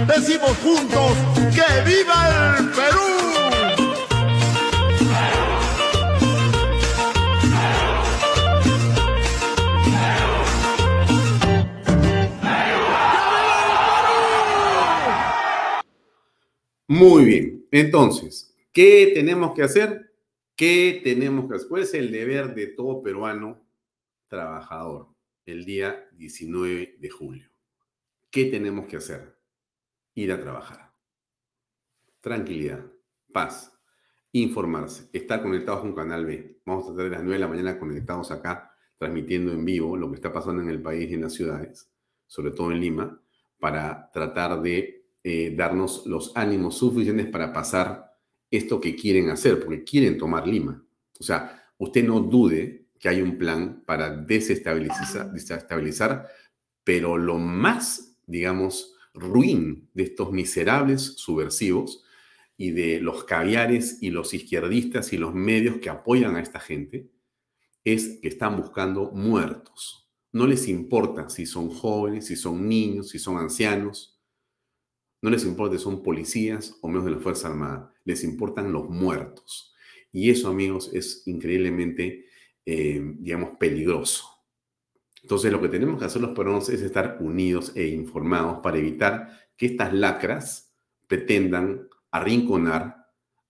Decimos 0.05 0.51
juntos 0.61 1.13
que 1.55 1.89
viva 1.89 2.57
el 2.57 2.65
Perú. 2.71 3.18
Muy 16.89 17.23
bien. 17.23 17.67
Entonces, 17.69 18.57
¿qué 18.73 19.11
tenemos 19.13 19.53
que 19.53 19.61
hacer? 19.61 20.11
¿Qué 20.55 21.01
tenemos 21.03 21.47
que 21.47 21.55
hacer? 21.57 21.67
¿Cuál 21.69 21.83
es 21.83 21.93
el 21.93 22.11
deber 22.11 22.55
de 22.55 22.65
todo 22.65 23.03
peruano 23.03 23.63
trabajador 24.27 25.09
el 25.45 25.65
día 25.65 26.09
19 26.13 26.97
de 26.99 27.09
julio? 27.11 27.47
¿Qué 28.31 28.45
tenemos 28.45 28.87
que 28.87 28.97
hacer? 28.97 29.37
Ir 30.15 30.31
a 30.31 30.41
trabajar. 30.41 30.91
Tranquilidad, 32.21 32.83
paz, 33.31 33.71
informarse, 34.31 35.11
estar 35.13 35.43
conectados 35.43 35.81
con 35.81 35.93
Canal 35.93 36.25
B. 36.25 36.59
Vamos 36.65 36.87
a 36.87 36.89
estar 36.89 37.03
de 37.03 37.11
las 37.11 37.21
9 37.21 37.35
de 37.35 37.39
la 37.39 37.47
mañana 37.47 37.77
conectados 37.77 38.31
acá, 38.31 38.75
transmitiendo 38.97 39.51
en 39.51 39.63
vivo 39.63 39.95
lo 39.95 40.09
que 40.09 40.15
está 40.15 40.33
pasando 40.33 40.63
en 40.63 40.69
el 40.69 40.81
país 40.81 41.07
y 41.11 41.13
en 41.13 41.21
las 41.21 41.33
ciudades, 41.33 41.93
sobre 42.25 42.49
todo 42.49 42.71
en 42.71 42.79
Lima, 42.79 43.21
para 43.59 44.09
tratar 44.11 44.59
de 44.63 44.98
eh, 45.23 45.53
darnos 45.55 46.05
los 46.05 46.31
ánimos 46.35 46.77
suficientes 46.77 47.27
para 47.27 47.51
pasar 47.51 48.17
esto 48.49 48.79
que 48.79 48.95
quieren 48.95 49.29
hacer, 49.29 49.59
porque 49.59 49.83
quieren 49.83 50.17
tomar 50.17 50.47
Lima. 50.47 50.83
O 51.19 51.23
sea, 51.23 51.63
usted 51.77 52.03
no 52.05 52.19
dude 52.19 52.87
que 52.99 53.09
hay 53.09 53.21
un 53.21 53.37
plan 53.37 53.83
para 53.85 54.09
desestabilizar, 54.09 55.31
desestabilizar 55.31 56.27
pero 56.83 57.17
lo 57.17 57.37
más, 57.37 58.17
digamos, 58.25 58.95
ruin 59.13 59.89
de 59.93 60.03
estos 60.03 60.31
miserables 60.31 61.01
subversivos 61.17 62.03
y 62.57 62.71
de 62.71 62.99
los 62.99 63.25
caviares 63.25 63.99
y 64.01 64.09
los 64.09 64.33
izquierdistas 64.33 65.13
y 65.13 65.17
los 65.17 65.33
medios 65.33 65.77
que 65.77 65.89
apoyan 65.89 66.35
a 66.35 66.41
esta 66.41 66.59
gente 66.59 67.11
es 67.83 68.19
que 68.21 68.27
están 68.27 68.57
buscando 68.57 69.11
muertos. 69.11 70.09
No 70.31 70.45
les 70.47 70.67
importa 70.67 71.29
si 71.29 71.45
son 71.45 71.69
jóvenes, 71.69 72.27
si 72.27 72.35
son 72.35 72.67
niños, 72.67 73.09
si 73.09 73.19
son 73.19 73.37
ancianos. 73.37 74.18
No 75.21 75.29
les 75.29 75.45
importa 75.45 75.77
si 75.77 75.83
son 75.83 76.01
policías 76.01 76.77
o 76.81 76.87
miembros 76.87 77.05
de 77.05 77.11
la 77.11 77.23
Fuerza 77.23 77.49
Armada, 77.49 77.93
les 78.05 78.23
importan 78.23 78.71
los 78.71 78.89
muertos. 78.89 79.73
Y 80.11 80.29
eso, 80.29 80.49
amigos, 80.49 80.89
es 80.93 81.23
increíblemente, 81.25 82.25
eh, 82.65 83.01
digamos, 83.19 83.57
peligroso. 83.57 84.25
Entonces, 85.21 85.51
lo 85.51 85.61
que 85.61 85.69
tenemos 85.69 85.99
que 85.99 86.05
hacer 86.05 86.21
los 86.21 86.31
peruanos 86.31 86.69
es 86.69 86.81
estar 86.81 87.17
unidos 87.19 87.73
e 87.75 87.87
informados 87.87 88.59
para 88.63 88.77
evitar 88.77 89.27
que 89.57 89.65
estas 89.65 89.93
lacras 89.93 90.73
pretendan 91.07 91.87
arrinconar 92.11 92.99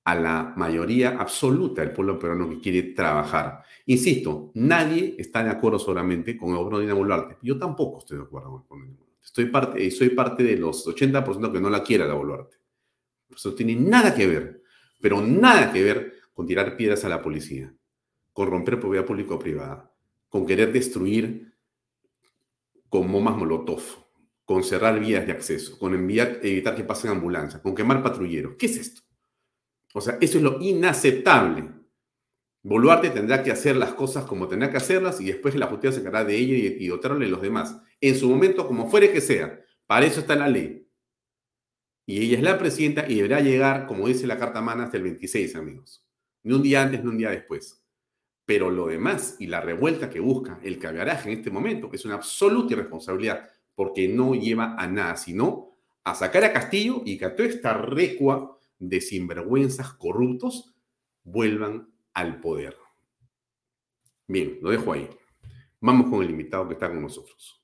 a 0.03 0.15
la 0.15 0.53
mayoría 0.57 1.19
absoluta 1.19 1.81
del 1.81 1.93
pueblo 1.93 2.17
peruano 2.17 2.49
que 2.49 2.59
quiere 2.59 2.81
trabajar. 2.93 3.63
Insisto, 3.85 4.51
nadie 4.55 5.15
está 5.19 5.43
de 5.43 5.51
acuerdo 5.51 5.77
solamente 5.77 6.35
con 6.35 6.55
el 6.55 6.69
de 6.69 6.81
Dina 6.81 6.93
Boluarte. 6.95 7.37
Yo 7.43 7.59
tampoco 7.59 7.99
estoy 7.99 8.17
de 8.17 8.23
acuerdo 8.23 8.65
con 8.67 8.81
Dina 8.81 9.08
Estoy 9.29 9.45
parte, 9.45 9.91
soy 9.91 10.09
parte 10.09 10.41
de 10.41 10.57
los 10.57 10.87
80% 10.87 11.51
que 11.51 11.61
no 11.61 11.69
la 11.69 11.83
quiere 11.83 12.07
la 12.07 12.15
Boluarte. 12.15 12.57
Eso 13.29 13.53
tiene 13.53 13.75
nada 13.75 14.15
que 14.15 14.25
ver, 14.25 14.63
pero 14.99 15.21
nada 15.21 15.71
que 15.71 15.83
ver 15.83 16.13
con 16.33 16.47
tirar 16.47 16.75
piedras 16.75 17.05
a 17.05 17.09
la 17.09 17.21
policía, 17.21 17.71
con 18.33 18.49
romper 18.49 18.79
propiedad 18.79 19.05
público-privada, 19.05 19.93
con 20.29 20.47
querer 20.47 20.73
destruir 20.73 21.53
con 22.89 23.11
bombas 23.11 23.37
molotov, 23.37 23.83
con 24.45 24.63
cerrar 24.63 24.99
vías 24.99 25.27
de 25.27 25.31
acceso, 25.31 25.77
con 25.77 25.93
enviar, 25.93 26.39
evitar 26.41 26.75
que 26.75 26.83
pasen 26.83 27.11
ambulancias, 27.11 27.61
con 27.61 27.75
quemar 27.75 28.01
patrulleros. 28.01 28.55
¿Qué 28.57 28.65
es 28.65 28.77
esto? 28.77 29.01
O 29.93 30.01
sea, 30.01 30.17
eso 30.19 30.39
es 30.39 30.43
lo 30.43 30.59
inaceptable. 30.59 31.69
Boluarte 32.63 33.11
tendrá 33.11 33.43
que 33.43 33.51
hacer 33.51 33.75
las 33.75 33.93
cosas 33.93 34.25
como 34.25 34.47
tendrá 34.47 34.71
que 34.71 34.77
hacerlas 34.77 35.21
y 35.21 35.25
después 35.25 35.53
la 35.53 35.67
justicia 35.67 35.91
se 35.91 35.99
encargará 35.99 36.25
de 36.25 36.35
ello 36.35 36.55
y, 36.55 36.83
y 36.83 36.87
dotarle 36.87 37.27
a 37.27 37.29
los 37.29 37.43
demás. 37.43 37.79
En 38.01 38.15
su 38.15 38.29
momento, 38.29 38.67
como 38.67 38.89
fuere 38.89 39.11
que 39.11 39.21
sea. 39.21 39.59
Para 39.85 40.05
eso 40.05 40.21
está 40.21 40.35
la 40.35 40.47
ley. 40.47 40.87
Y 42.05 42.21
ella 42.21 42.37
es 42.37 42.43
la 42.43 42.57
presidenta 42.57 43.07
y 43.07 43.15
deberá 43.15 43.39
llegar, 43.39 43.85
como 43.85 44.07
dice 44.07 44.25
la 44.25 44.39
carta 44.39 44.61
mana, 44.61 44.85
hasta 44.85 44.97
el 44.97 45.03
26, 45.03 45.55
amigos. 45.55 46.05
Ni 46.43 46.53
un 46.53 46.63
día 46.63 46.81
antes, 46.81 47.03
ni 47.03 47.09
un 47.09 47.17
día 47.17 47.29
después. 47.29 47.83
Pero 48.45 48.71
lo 48.71 48.87
demás 48.87 49.35
y 49.39 49.45
la 49.45 49.61
revuelta 49.61 50.09
que 50.09 50.19
busca 50.19 50.59
el 50.63 50.79
cabaraje 50.79 51.31
en 51.31 51.37
este 51.37 51.51
momento 51.51 51.89
es 51.93 52.05
una 52.05 52.15
absoluta 52.15 52.73
irresponsabilidad, 52.73 53.47
porque 53.75 54.07
no 54.07 54.33
lleva 54.33 54.75
a 54.75 54.87
nada, 54.87 55.17
sino 55.17 55.77
a 56.03 56.15
sacar 56.15 56.43
a 56.43 56.53
Castillo 56.53 57.03
y 57.05 57.17
que 57.17 57.25
a 57.25 57.35
toda 57.35 57.47
esta 57.47 57.73
recua 57.73 58.57
de 58.79 59.01
sinvergüenzas 59.01 59.93
corruptos 59.93 60.73
vuelvan 61.23 61.93
al 62.13 62.39
poder. 62.41 62.75
Bien, 64.27 64.57
lo 64.61 64.71
dejo 64.71 64.93
ahí. 64.93 65.07
Vamos 65.79 66.09
con 66.09 66.23
el 66.23 66.31
invitado 66.31 66.67
que 66.67 66.73
está 66.73 66.89
con 66.89 67.01
nosotros. 67.01 67.58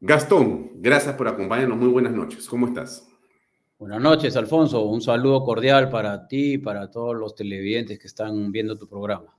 Gastón, 0.00 0.70
gracias 0.76 1.16
por 1.16 1.26
acompañarnos. 1.26 1.76
Muy 1.76 1.88
buenas 1.88 2.12
noches. 2.12 2.48
¿Cómo 2.48 2.68
estás? 2.68 3.08
Buenas 3.80 4.00
noches, 4.00 4.36
Alfonso. 4.36 4.84
Un 4.84 5.00
saludo 5.00 5.42
cordial 5.42 5.90
para 5.90 6.28
ti 6.28 6.52
y 6.52 6.58
para 6.58 6.88
todos 6.88 7.16
los 7.16 7.34
televidentes 7.34 7.98
que 7.98 8.06
están 8.06 8.52
viendo 8.52 8.78
tu 8.78 8.88
programa. 8.88 9.36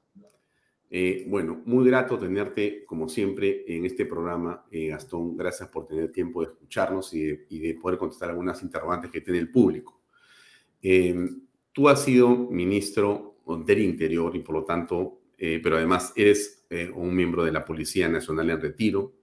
Eh, 0.89 1.26
bueno, 1.30 1.62
muy 1.64 1.88
grato 1.88 2.18
tenerte, 2.18 2.84
como 2.86 3.07
siempre, 3.07 3.64
en 3.68 3.86
este 3.86 4.05
programa, 4.05 4.66
eh, 4.70 4.88
Gastón. 4.88 5.38
Gracias 5.38 5.70
por 5.70 5.88
tener 5.88 6.12
tiempo 6.12 6.41
de 6.41 6.51
escucharnos 6.51 7.14
y 7.14 7.38
de, 7.60 7.78
poder 7.82 7.97
contestar 7.97 8.32
algunas 8.32 8.62
interrogantes 8.62 9.12
que 9.12 9.22
tiene 9.22 9.39
el 9.39 9.49
público. 9.49 10.01
Eh, 10.82 11.16
tú 11.72 11.88
has 11.88 12.03
sido 12.03 12.36
ministro 12.36 13.38
del 13.66 13.80
Interior 13.80 14.36
y, 14.36 14.39
por 14.39 14.55
lo 14.55 14.66
tanto, 14.66 15.22
pero 15.38 15.78
además 15.78 16.12
eres 16.18 16.68
un 16.93 17.16
miembro 17.16 17.45
de 17.45 17.53
la 17.53 17.64
Policía 17.64 18.10
Nacional 18.10 18.49
en 18.49 18.60
retiro 18.60 19.18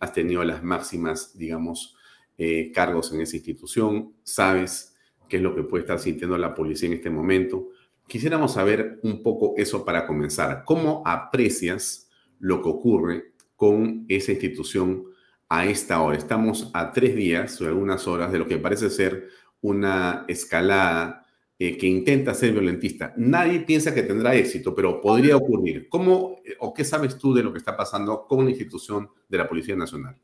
has 0.00 0.12
tenido 0.12 0.42
las 0.42 0.62
máximas, 0.62 1.36
digamos, 1.36 1.96
eh, 2.36 2.72
cargos 2.72 3.12
en 3.12 3.20
esa 3.20 3.36
institución, 3.36 4.14
sabes 4.22 4.96
qué 5.28 5.36
es 5.36 5.42
lo 5.42 5.54
que 5.54 5.62
puede 5.62 5.82
estar 5.82 5.98
sintiendo 5.98 6.36
la 6.38 6.54
policía 6.54 6.88
en 6.88 6.94
este 6.94 7.10
momento. 7.10 7.68
Quisiéramos 8.08 8.54
saber 8.54 8.98
un 9.02 9.22
poco 9.22 9.54
eso 9.56 9.84
para 9.84 10.06
comenzar. 10.06 10.64
¿Cómo 10.64 11.02
aprecias 11.06 12.10
lo 12.38 12.62
que 12.62 12.68
ocurre 12.68 13.32
con 13.54 14.06
esa 14.08 14.32
institución 14.32 15.04
a 15.48 15.66
esta 15.66 16.00
hora? 16.00 16.16
Estamos 16.16 16.70
a 16.72 16.92
tres 16.92 17.14
días 17.14 17.60
o 17.60 17.68
algunas 17.68 18.08
horas 18.08 18.32
de 18.32 18.38
lo 18.38 18.48
que 18.48 18.58
parece 18.58 18.90
ser 18.90 19.28
una 19.60 20.24
escalada 20.26 21.26
eh, 21.62 21.76
que 21.76 21.86
intenta 21.86 22.32
ser 22.32 22.52
violentista. 22.52 23.12
Nadie 23.18 23.60
piensa 23.60 23.92
que 23.92 24.02
tendrá 24.02 24.34
éxito, 24.34 24.74
pero 24.74 24.98
podría 24.98 25.36
ocurrir. 25.36 25.90
¿Cómo 25.90 26.36
eh, 26.42 26.56
o 26.58 26.72
qué 26.72 26.84
sabes 26.84 27.18
tú 27.18 27.34
de 27.34 27.42
lo 27.42 27.52
que 27.52 27.58
está 27.58 27.76
pasando 27.76 28.26
con 28.26 28.46
la 28.46 28.50
institución 28.50 29.10
de 29.28 29.36
la 29.36 29.46
Policía 29.46 29.76
Nacional? 29.76 30.16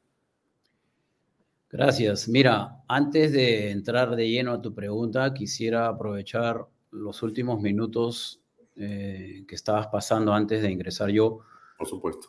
Gracias. 1.68 2.26
Mira, 2.26 2.82
antes 2.88 3.32
de 3.32 3.70
entrar 3.70 4.16
de 4.16 4.30
lleno 4.30 4.52
a 4.52 4.62
tu 4.62 4.72
pregunta, 4.74 5.34
quisiera 5.34 5.88
aprovechar 5.88 6.68
los 6.90 7.22
últimos 7.22 7.60
minutos 7.60 8.40
eh, 8.74 9.44
que 9.46 9.56
estabas 9.56 9.88
pasando 9.88 10.32
antes 10.32 10.62
de 10.62 10.70
ingresar 10.70 11.10
yo. 11.10 11.40
Por 11.76 11.86
supuesto. 11.86 12.28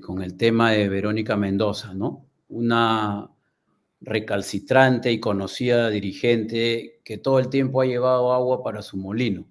con 0.00 0.20
el 0.20 0.36
tema 0.36 0.72
de 0.72 0.88
Verónica 0.88 1.36
Mendoza, 1.36 1.94
¿no? 1.94 2.26
Una 2.48 3.30
recalcitrante 4.04 5.12
y 5.12 5.20
conocida 5.20 5.88
dirigente 5.88 7.00
que 7.04 7.18
todo 7.18 7.38
el 7.38 7.48
tiempo 7.48 7.80
ha 7.80 7.86
llevado 7.86 8.32
agua 8.32 8.62
para 8.62 8.82
su 8.82 8.96
molino. 8.96 9.46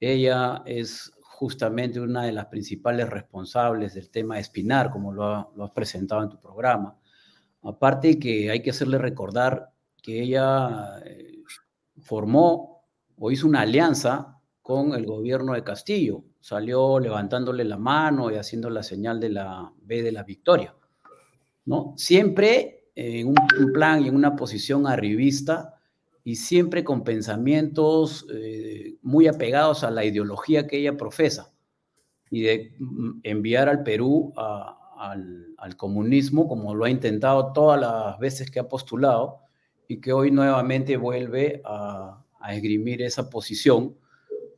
Ella 0.00 0.62
es 0.64 1.12
justamente 1.20 2.00
una 2.00 2.24
de 2.24 2.32
las 2.32 2.46
principales 2.46 3.08
responsables 3.08 3.94
del 3.94 4.10
tema 4.10 4.36
de 4.36 4.42
Espinar, 4.42 4.90
como 4.90 5.12
lo, 5.12 5.24
has 5.24 5.70
presentado 5.72 6.22
en 6.22 6.28
tu 6.30 6.40
programa. 6.40 6.96
Aparte 7.62 8.18
que 8.18 8.50
hay 8.50 8.62
que 8.62 8.70
hacerle 8.70 8.98
recordar 8.98 9.72
que 10.02 10.22
ella 10.22 11.00
eh, 11.04 11.42
formó 12.00 12.84
o 13.18 13.30
hizo 13.30 13.48
una 13.48 13.62
alianza 13.62 14.40
con 14.62 14.94
el 14.94 15.04
gobierno 15.04 15.54
de 15.54 15.64
Castillo. 15.64 16.24
Salió 16.40 17.00
levantándole 17.00 17.64
la 17.64 17.78
mano 17.78 18.30
y 18.30 18.36
haciendo 18.36 18.70
la 18.70 18.82
señal 18.82 19.18
de 19.18 19.30
la 19.30 19.72
B 19.82 20.02
de 20.02 20.12
la 20.12 20.22
victoria. 20.22 20.74
¿no? 21.64 21.94
Siempre 21.96 22.83
en 22.94 23.28
un, 23.28 23.72
plan 23.72 24.02
y 24.02 24.08
en 24.08 24.14
una 24.14 24.36
posición 24.36 24.86
arribista 24.86 25.74
y 26.22 26.36
siempre 26.36 26.84
con 26.84 27.04
pensamientos 27.04 28.26
eh, 28.32 28.96
muy 29.02 29.26
apegados 29.26 29.84
a 29.84 29.90
la 29.90 30.04
ideología 30.04 30.66
que 30.66 30.78
ella 30.78 30.96
profesa 30.96 31.52
y 32.30 32.42
de 32.42 32.74
mm, 32.78 33.20
enviar 33.22 33.68
al 33.68 33.82
Perú 33.82 34.32
al, 34.36 35.50
comunismo 35.76 36.46
como 36.46 36.74
lo 36.74 36.84
ha 36.84 36.90
intentado 36.90 37.52
todas 37.52 37.80
las 37.80 38.18
veces 38.18 38.50
que 38.50 38.60
ha 38.60 38.68
postulado 38.68 39.40
y 39.88 40.00
que 40.00 40.12
hoy 40.12 40.30
nuevamente 40.30 40.96
vuelve 40.96 41.62
a, 41.64 42.20
esgrimir 42.50 43.00
esa 43.00 43.30
posición, 43.30 43.96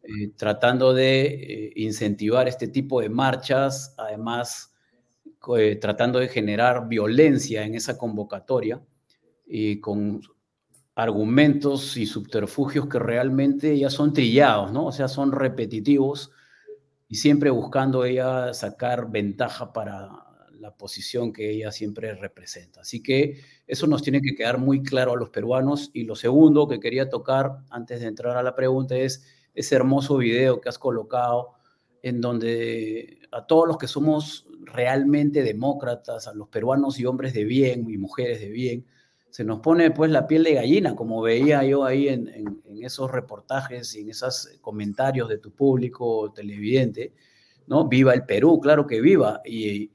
eh, 0.03 0.33
tratando 0.37 0.93
de 0.93 1.27
eh, 1.27 1.73
incentivar 1.77 2.49
este 2.49 2.67
tipo 2.67 3.01
de 3.01 3.09
marchas, 3.09 3.95
además 3.97 4.75
eh, 5.57 5.77
tratando 5.77 6.19
de 6.19 6.29
generar 6.29 6.89
violencia 6.89 7.65
en 7.65 7.75
esa 7.75 7.97
convocatoria 7.97 8.83
y 9.47 9.81
con 9.81 10.21
argumentos 10.95 11.97
y 11.97 12.07
subterfugios 12.07 12.89
que 12.89 12.99
realmente 12.99 13.79
ya 13.79 13.91
son 13.91 14.13
trillados, 14.13 14.73
¿no? 14.73 14.87
O 14.87 14.93
sea, 14.93 15.09
son 15.09 15.31
repetitivos 15.31 16.33
y 17.09 17.17
siempre 17.17 17.51
buscando 17.51 18.05
ella 18.05 18.55
sacar 18.55 19.11
ventaja 19.11 19.73
para 19.73 20.09
la 20.59 20.75
posición 20.75 21.33
que 21.33 21.51
ella 21.51 21.71
siempre 21.71 22.15
representa. 22.15 22.81
Así 22.81 23.03
que 23.03 23.41
eso 23.67 23.87
nos 23.87 24.03
tiene 24.03 24.21
que 24.21 24.35
quedar 24.35 24.59
muy 24.59 24.83
claro 24.83 25.13
a 25.13 25.17
los 25.17 25.29
peruanos. 25.29 25.91
Y 25.93 26.05
lo 26.05 26.17
segundo 26.17 26.67
que 26.67 26.81
quería 26.81 27.09
tocar 27.09 27.59
antes 27.71 28.01
de 28.01 28.07
entrar 28.07 28.37
a 28.37 28.43
la 28.43 28.55
pregunta 28.55 28.97
es 28.97 29.25
ese 29.55 29.77
hermoso 29.77 30.17
video 30.17 30.61
que 30.61 30.69
has 30.69 30.79
colocado 30.79 31.56
en 32.07 32.21
donde 32.21 33.19
a 33.33 33.45
todos 33.49 33.67
los 33.67 33.79
que 33.79 33.89
somos 33.89 34.47
realmente 34.61 35.43
demócratas, 35.43 36.29
a 36.29 36.35
los 36.35 36.47
peruanos 36.47 37.01
y 37.01 37.05
hombres 37.05 37.35
de 37.35 37.43
bien 37.43 37.91
y 37.91 37.99
mujeres 37.99 38.39
de 38.39 38.49
bien, 38.49 38.87
se 39.29 39.43
nos 39.43 39.59
pone 39.59 39.91
pues 39.91 40.13
la 40.13 40.29
piel 40.29 40.45
de 40.45 40.55
gallina, 40.55 40.95
como 40.95 41.21
veía 41.21 41.65
yo 41.65 41.85
ahí 41.85 42.07
en, 42.07 42.63
esos 42.81 43.11
reportajes 43.11 43.97
y 43.97 44.03
en 44.03 44.11
esos 44.11 44.57
comentarios 44.61 45.29
de 45.29 45.39
tu 45.39 45.51
público 45.51 46.33
televidente, 46.33 47.13
¿no? 47.67 47.89
Viva 47.89 48.15
el 48.15 48.25
Perú, 48.25 48.61
claro 48.61 48.87
que 48.87 49.01
viva, 49.01 49.41
y 49.45 49.91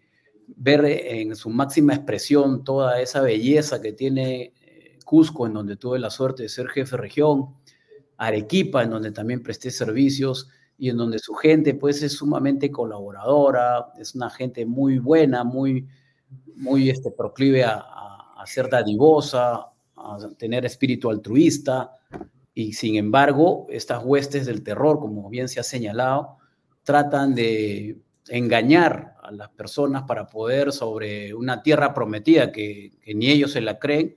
ver 0.48 0.84
en 0.84 1.34
su 1.38 1.50
máxima 1.50 1.96
expresión 1.96 2.66
toda 2.66 3.00
esa 3.00 3.22
belleza 3.22 3.82
que 3.82 3.94
tiene 3.94 4.54
eh, 4.66 5.00
Cusco, 5.06 5.48
en 5.48 5.54
donde 5.54 5.78
tuve 5.78 5.98
la 5.98 6.10
suerte 6.10 6.44
de 6.44 6.50
ser 6.50 6.68
jefe 6.68 6.98
de 6.98 7.02
región, 7.04 7.56
Arequipa, 8.18 8.84
en 8.84 8.90
donde 8.90 9.12
también 9.12 9.42
presté 9.42 9.72
servicios, 9.72 10.50
y 10.82 10.90
en 10.90 10.98
donde 10.98 11.20
su 11.20 11.36
gente 11.36 11.76
pues 11.76 12.02
es 12.02 12.14
sumamente 12.14 12.72
colaboradora, 12.72 13.94
es 14.00 14.16
una 14.16 14.32
gente 14.32 14.66
muy 14.66 14.98
buena, 14.98 15.44
muy, 15.44 15.88
muy 16.56 16.90
este, 16.90 17.12
proclive 17.12 17.64
a, 17.64 17.86
a, 18.36 18.44
ser 18.48 18.68
dadivosa, 18.68 19.68
a 19.96 20.18
tener 20.40 20.66
espíritu 20.66 21.12
altruista, 21.12 22.00
y 22.56 22.74
sin 22.74 22.96
embargo 22.96 23.68
estas 23.70 24.04
huestes 24.04 24.48
del 24.48 24.64
terror, 24.64 25.00
como 25.00 25.30
bien 25.30 25.50
se 25.50 25.60
ha 25.60 25.64
señalado, 25.64 26.38
tratan 26.82 27.36
de 27.36 28.02
engañar 28.30 29.18
a 29.22 29.30
las 29.30 29.50
personas 29.50 30.02
para 30.08 30.26
poder 30.26 30.72
sobre 30.72 31.36
una 31.36 31.62
tierra 31.62 31.94
prometida 31.94 32.52
que, 32.52 32.98
ni 33.14 33.30
ellos 33.30 33.52
se 33.52 33.62
la 33.62 33.78
creen, 33.78 34.16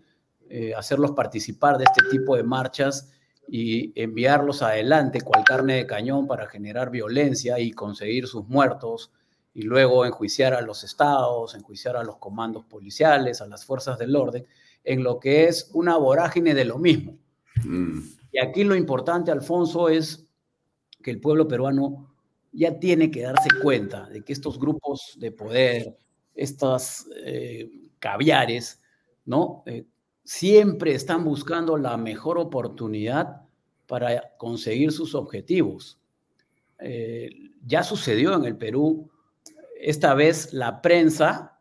eh, 0.49 0.73
hacerlos 0.75 1.11
participar 1.11 1.77
de 1.77 1.85
este 1.85 2.01
tipo 2.11 2.37
de 2.37 2.43
marchas 2.43 3.11
y 3.49 3.93
enviarlos 4.01 4.63
adelante 4.63 5.21
cual 5.21 5.45
carne 5.45 5.77
de 5.77 5.87
cañón 5.87 6.27
para 6.27 6.47
generar 6.47 6.91
violencia 6.91 7.59
y 7.59 7.73
conseguir 7.73 8.27
sus 8.27 8.49
muertos 8.49 9.13
y 9.53 9.63
luego 9.63 10.05
enjuiciar 10.05 10.55
a 10.55 10.61
los 10.61 10.83
estados, 10.83 11.55
enjuiciar 11.55 11.97
a 11.97 12.03
los 12.03 12.17
comandos 12.17 12.65
policiales, 12.65 13.41
a 13.41 13.47
las 13.47 13.65
fuerzas 13.65 13.99
del 13.99 14.17
orden, 14.17 14.47
en 14.83 15.03
lo 15.03 15.21
que 15.21 15.45
es 15.45 15.71
una 15.73 15.97
vorágine 15.97 16.55
de 16.55 16.65
lo 16.65 16.79
mismo. 16.79 17.17
Mm. 17.65 18.01
Y 18.33 18.39
aquí 18.41 18.65
lo 18.65 18.75
importante, 18.75 19.31
Alfonso, 19.31 19.89
es 19.89 20.27
que 21.03 21.13
el 21.13 21.21
pueblo 21.21 21.47
peruano 21.47 22.15
ya 22.53 22.79
tiene 22.79 23.11
que 23.11 23.23
darse 23.23 23.49
cuenta 23.63 24.09
de 24.09 24.23
que 24.23 24.33
estos 24.33 24.59
grupos 24.59 25.17
de 25.19 25.31
poder, 25.31 25.97
estas 26.35 27.07
eh, 27.25 27.71
caviares, 28.01 28.81
¿no? 29.25 29.63
Eh, 29.67 29.87
siempre 30.25 30.95
están 30.95 31.23
buscando 31.23 31.77
la 31.77 31.97
mejor 31.97 32.39
oportunidad 32.39 33.43
para 33.87 34.37
conseguir 34.39 34.91
sus 34.91 35.15
objetivos. 35.15 36.01
Eh, 36.79 37.31
ya 37.65 37.83
sucedió 37.83 38.35
en 38.35 38.45
el 38.45 38.57
Perú, 38.57 39.11
esta 39.79 40.15
vez 40.15 40.53
la 40.55 40.81
prensa, 40.81 41.61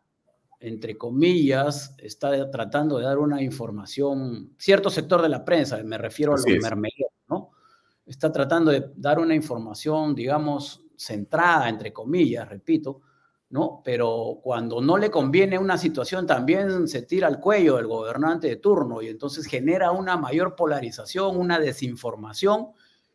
entre 0.60 0.96
comillas, 0.96 1.94
está 1.98 2.50
tratando 2.50 2.98
de 2.98 3.04
dar 3.04 3.18
una 3.18 3.42
información, 3.42 4.54
cierto 4.58 4.88
sector 4.88 5.20
de 5.20 5.28
la 5.28 5.44
prensa, 5.44 5.82
me 5.84 5.98
refiero 5.98 6.32
a 6.32 6.36
los 6.36 6.46
mermeleros, 6.46 7.12
¿no? 7.28 7.50
Está 8.06 8.32
tratando 8.32 8.70
de 8.70 8.92
dar 8.96 9.18
una 9.18 9.34
información, 9.34 10.14
digamos, 10.14 10.82
centrada, 10.96 11.68
entre 11.68 11.92
comillas, 11.92 12.48
repito, 12.48 13.02
¿no? 13.54 13.82
Pero 13.84 14.40
cuando 14.42 14.80
no 14.80 14.98
le 14.98 15.12
conviene 15.12 15.60
una 15.60 15.78
situación, 15.78 16.26
también 16.26 16.88
se 16.88 17.02
tira 17.02 17.28
al 17.28 17.38
cuello 17.38 17.76
del 17.76 17.86
gobernante 17.86 18.48
de 18.48 18.56
turno 18.56 19.00
y 19.00 19.06
entonces 19.06 19.46
genera 19.46 19.92
una 19.92 20.16
mayor 20.16 20.56
polarización, 20.56 21.36
una 21.36 21.60
desinformación 21.60 22.70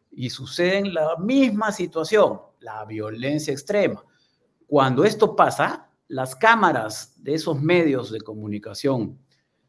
y 0.10 0.30
sucede 0.30 0.78
en 0.78 0.94
la 0.94 1.18
misma 1.18 1.74
situación, 1.74 2.40
la 2.62 2.86
violencia 2.86 3.52
extrema. 3.52 4.02
Cuando 4.66 5.04
esto 5.04 5.36
pasa, 5.36 5.90
las 6.08 6.38
cámaras 6.38 7.22
de 7.22 7.34
esos 7.34 7.62
medios 7.62 8.10
de 8.10 8.22
comunicación 8.22 9.20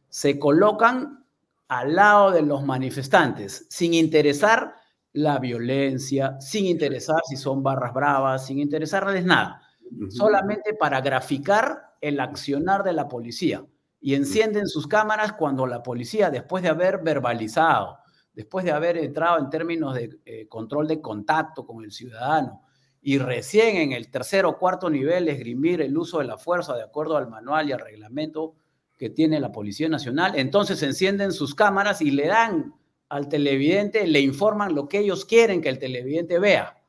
se 0.09 0.39
colocan 0.39 1.25
al 1.67 1.97
lado 1.97 2.31
de 2.31 2.43
los 2.43 2.63
manifestantes, 2.63 3.67
sin 3.71 3.93
interesar 3.93 4.77
la 5.15 5.41
violencia, 5.41 6.41
sin 6.41 6.67
interesar 6.67 7.23
si 7.29 7.35
son 7.35 7.61
barras 7.61 7.93
bravas, 7.93 8.47
sin 8.47 8.61
interesarles 8.61 9.25
nada, 9.25 9.60
solamente 10.09 10.75
para 10.75 11.01
graficar 11.01 11.95
el 12.01 12.21
accionar 12.21 12.83
de 12.83 12.93
la 12.93 13.09
policía. 13.09 13.65
Y 14.01 14.15
encienden 14.15 14.67
sus 14.67 14.87
cámaras 14.87 15.35
cuando 15.35 15.67
la 15.67 15.83
policía, 15.83 16.31
después 16.31 16.63
de 16.63 16.71
haber 16.71 17.03
verbalizado, 17.03 17.99
después 18.33 18.65
de 18.65 18.73
haber 18.73 18.97
entrado 18.97 19.39
en 19.39 19.51
términos 19.51 19.95
de 19.95 20.19
eh, 20.25 20.49
control 20.49 20.89
de 20.89 21.01
contacto 21.01 21.67
con 21.67 21.85
el 21.85 21.93
ciudadano, 21.93 22.63
y 23.03 23.19
recién 23.19 23.77
en 23.77 23.93
el 23.93 24.11
tercer 24.11 24.45
o 24.45 24.59
cuarto 24.59 24.91
nivel 24.91 25.29
esgrimir 25.29 25.81
el 25.81 25.97
uso 25.97 26.19
de 26.19 26.27
la 26.27 26.37
fuerza 26.37 26.75
de 26.77 26.83
acuerdo 26.83 27.17
al 27.17 27.29
manual 27.29 27.69
y 27.69 27.73
al 27.73 27.81
reglamento 27.81 28.55
que 28.99 29.09
tiene 29.09 29.41
la 29.41 29.53
Policía 29.53 29.89
Nacional, 29.89 30.33
entonces 30.37 30.83
encienden 30.83 31.33
sus 31.33 31.55
cámaras 31.55 32.03
y 32.03 32.11
le 32.11 32.27
dan 32.27 32.75
al 33.09 33.29
televidente, 33.29 34.07
le 34.07 34.21
informan 34.21 34.75
lo 34.75 34.89
que 34.89 34.99
ellos 34.99 35.25
quieren 35.25 35.63
que 35.63 35.71
el 35.71 35.79
televidente 35.79 36.39
vea. 36.39 36.80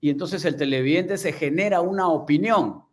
Y 0.00 0.10
entonces 0.10 0.44
el 0.44 0.56
televidente 0.56 1.18
se 1.18 1.32
genera 1.32 1.80
una 1.80 2.08
opinión 2.08 2.84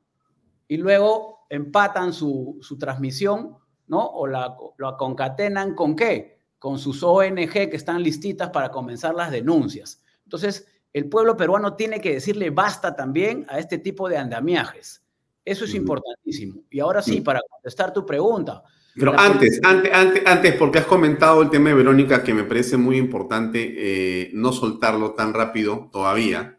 y 0.68 0.78
luego 0.78 1.46
empatan 1.50 2.12
su, 2.12 2.60
transmisión, 2.80 3.56
¿no? 3.88 4.06
O 4.06 4.28
la, 4.28 4.58
concatenan 4.98 5.74
con 5.74 5.96
qué? 5.96 6.40
Con 6.60 6.78
sus 6.78 7.02
ONG 7.04 7.52
que 7.52 7.76
están 7.76 8.04
listitas 8.04 8.50
para 8.50 8.70
comenzar 8.70 9.16
las 9.16 9.32
denuncias. 9.32 10.04
Entonces, 10.24 10.68
el 10.92 11.08
pueblo 11.08 11.38
peruano 11.38 11.76
tiene 11.76 12.02
que 12.02 12.14
decirle 12.14 12.50
basta 12.50 12.96
también 12.96 13.46
a 13.50 13.60
este 13.60 13.78
tipo 13.78 14.10
de 14.10 14.18
andamiajes. 14.18 15.04
Eso 15.46 15.64
es 15.64 15.74
importantísimo. 15.76 16.64
Y 16.70 16.82
ahora 16.82 17.02
sí, 17.02 17.22
para 17.22 17.40
contestar 17.50 17.94
tu 17.94 18.06
pregunta, 18.06 18.64
pero 19.00 19.18
antes, 19.18 19.60
antes, 19.64 19.94
antes, 19.94 20.24
antes, 20.26 20.56
porque 20.56 20.80
has 20.80 20.86
comentado 20.86 21.44
el 21.44 21.52
tema 21.52 21.70
de 21.70 21.76
Verónica, 21.76 22.24
que 22.24 22.34
me 22.34 22.44
parece 22.44 22.78
muy 22.78 22.98
importante 22.98 23.76
eh, 23.78 24.32
no 24.34 24.52
soltarlo 24.52 25.14
tan 25.14 25.36
rápido 25.36 25.90
todavía, 25.92 26.57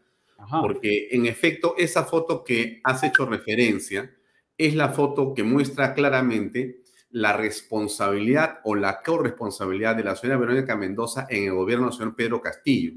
porque 0.61 1.09
en 1.11 1.27
efecto 1.27 1.75
esa 1.77 2.05
foto 2.05 2.45
que 2.45 2.81
has 2.85 3.03
hecho 3.03 3.27
referencia 3.27 4.15
es 4.57 4.75
la 4.75 4.91
foto 4.91 5.35
que 5.35 5.43
muestra 5.43 5.95
claramente 5.95 6.83
la 7.11 7.37
responsabilidad 7.37 8.61
o 8.65 8.75
la 8.75 9.03
corresponsabilidad 9.03 9.97
de 9.97 10.05
la 10.05 10.17
señora 10.17 10.39
Verónica 10.39 10.77
Mendoza 10.77 11.27
en 11.31 11.45
el 11.45 11.55
gobierno 11.55 11.87
del 11.87 11.95
señor 11.95 12.17
Pedro 12.17 12.41
Castillo. 12.41 12.93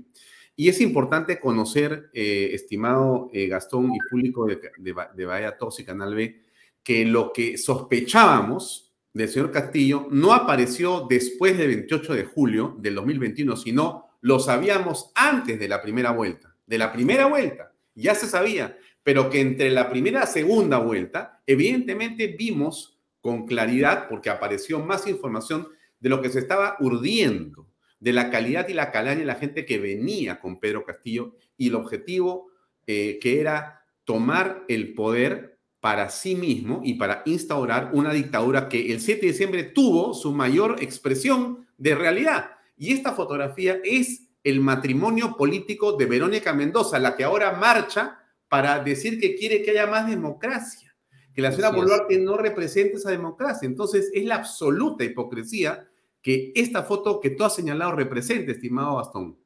Y 0.55 0.69
es 0.69 0.81
importante 0.81 1.39
conocer, 1.39 2.09
eh, 2.13 2.49
estimado 2.53 3.29
eh, 3.33 3.47
Gastón 3.47 3.93
y 3.95 3.99
público 4.09 4.45
de, 4.45 4.59
de, 4.77 4.95
de 5.15 5.25
Bahía 5.25 5.57
Tos 5.57 5.79
y 5.79 5.85
Canal 5.85 6.13
B, 6.13 6.43
que 6.83 7.05
lo 7.05 7.31
que 7.31 7.57
sospechábamos 7.57 8.91
del 9.13 9.29
señor 9.29 9.51
Castillo 9.51 10.07
no 10.11 10.33
apareció 10.33 11.05
después 11.09 11.57
del 11.57 11.67
28 11.67 12.13
de 12.13 12.25
julio 12.25 12.75
del 12.79 12.95
2021, 12.95 13.55
sino 13.55 14.17
lo 14.21 14.39
sabíamos 14.39 15.11
antes 15.15 15.59
de 15.59 15.67
la 15.67 15.81
primera 15.81 16.11
vuelta. 16.11 16.50
De 16.66 16.78
la 16.78 16.91
primera 16.91 17.26
vuelta, 17.26 17.74
ya 17.95 18.16
se 18.16 18.28
sabía, 18.28 18.78
pero 19.03 19.30
que 19.30 19.41
entre 19.41 19.70
la 19.72 19.89
primera 19.89 20.20
y 20.20 20.22
la 20.22 20.28
segunda 20.28 20.78
vuelta, 20.78 21.41
evidentemente 21.45 22.28
vimos 22.28 22.99
con 23.20 23.45
claridad, 23.45 24.07
porque 24.09 24.30
apareció 24.30 24.80
más 24.80 25.07
información 25.07 25.68
de 25.99 26.09
lo 26.09 26.22
que 26.22 26.30
se 26.30 26.39
estaba 26.39 26.78
urdiendo, 26.80 27.68
de 27.99 28.14
la 28.14 28.30
calidad 28.32 28.68
y 28.68 28.74
la 28.74 28.91
calaña 28.91 29.20
de 29.20 29.26
la 29.26 29.36
gente 29.36 29.66
que 29.66 29.80
venía 29.80 30.39
con 30.39 30.59
Pedro 30.59 30.84
Castillo 30.84 31.36
y 31.55 31.68
el 31.68 31.76
objetivo 31.76 32.49
eh, 32.88 33.20
que 33.22 33.39
era 33.39 33.86
tomar 34.03 34.66
el 34.68 34.95
poder 34.95 35.59
para 35.80 36.09
sí 36.09 36.36
mismo 36.36 36.82
y 36.84 36.95
para 36.95 37.22
instaurar 37.26 37.91
una 37.93 38.12
dictadura 38.12 38.70
que 38.70 38.91
el 38.91 39.01
7 39.01 39.22
de 39.22 39.32
diciembre 39.32 39.64
tuvo 39.64 40.14
su 40.14 40.32
mayor 40.32 40.78
expresión 40.82 41.68
de 41.78 41.95
realidad. 41.95 42.51
Y 42.78 42.93
esta 42.93 43.14
fotografía 43.14 43.80
es 43.84 44.28
el 44.43 44.59
matrimonio 44.59 45.35
político 45.37 45.93
de 45.93 46.05
Verónica 46.05 46.53
Mendoza, 46.53 46.99
la 46.99 47.15
que 47.15 47.23
ahora 47.23 47.53
marcha 47.53 48.19
para 48.47 48.79
decir 48.79 49.19
que 49.19 49.35
quiere 49.35 49.61
que 49.61 49.71
haya 49.71 49.87
más 49.87 50.09
democracia, 50.09 50.95
que 51.33 51.41
la 51.41 51.51
ciudad 51.51 51.73
Boluarte 51.73 52.19
no 52.19 52.37
representa 52.37 52.97
esa 52.97 53.11
democracia. 53.11 53.65
Entonces 53.65 54.09
es 54.13 54.25
la 54.25 54.35
absoluta 54.35 55.03
hipocresía 55.03 55.87
que 56.21 56.51
esta 56.55 56.83
foto 56.83 57.19
que 57.19 57.31
tú 57.31 57.43
has 57.43 57.55
señalado 57.55 57.93
represente, 57.93 58.51
estimado 58.51 58.95
Bastón. 58.95 59.37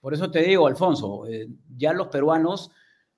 Por 0.00 0.12
eso 0.12 0.30
te 0.30 0.42
digo, 0.42 0.66
Alfonso, 0.66 1.26
eh, 1.26 1.48
ya 1.76 1.92
los 1.94 2.08
peruanos 2.08 2.70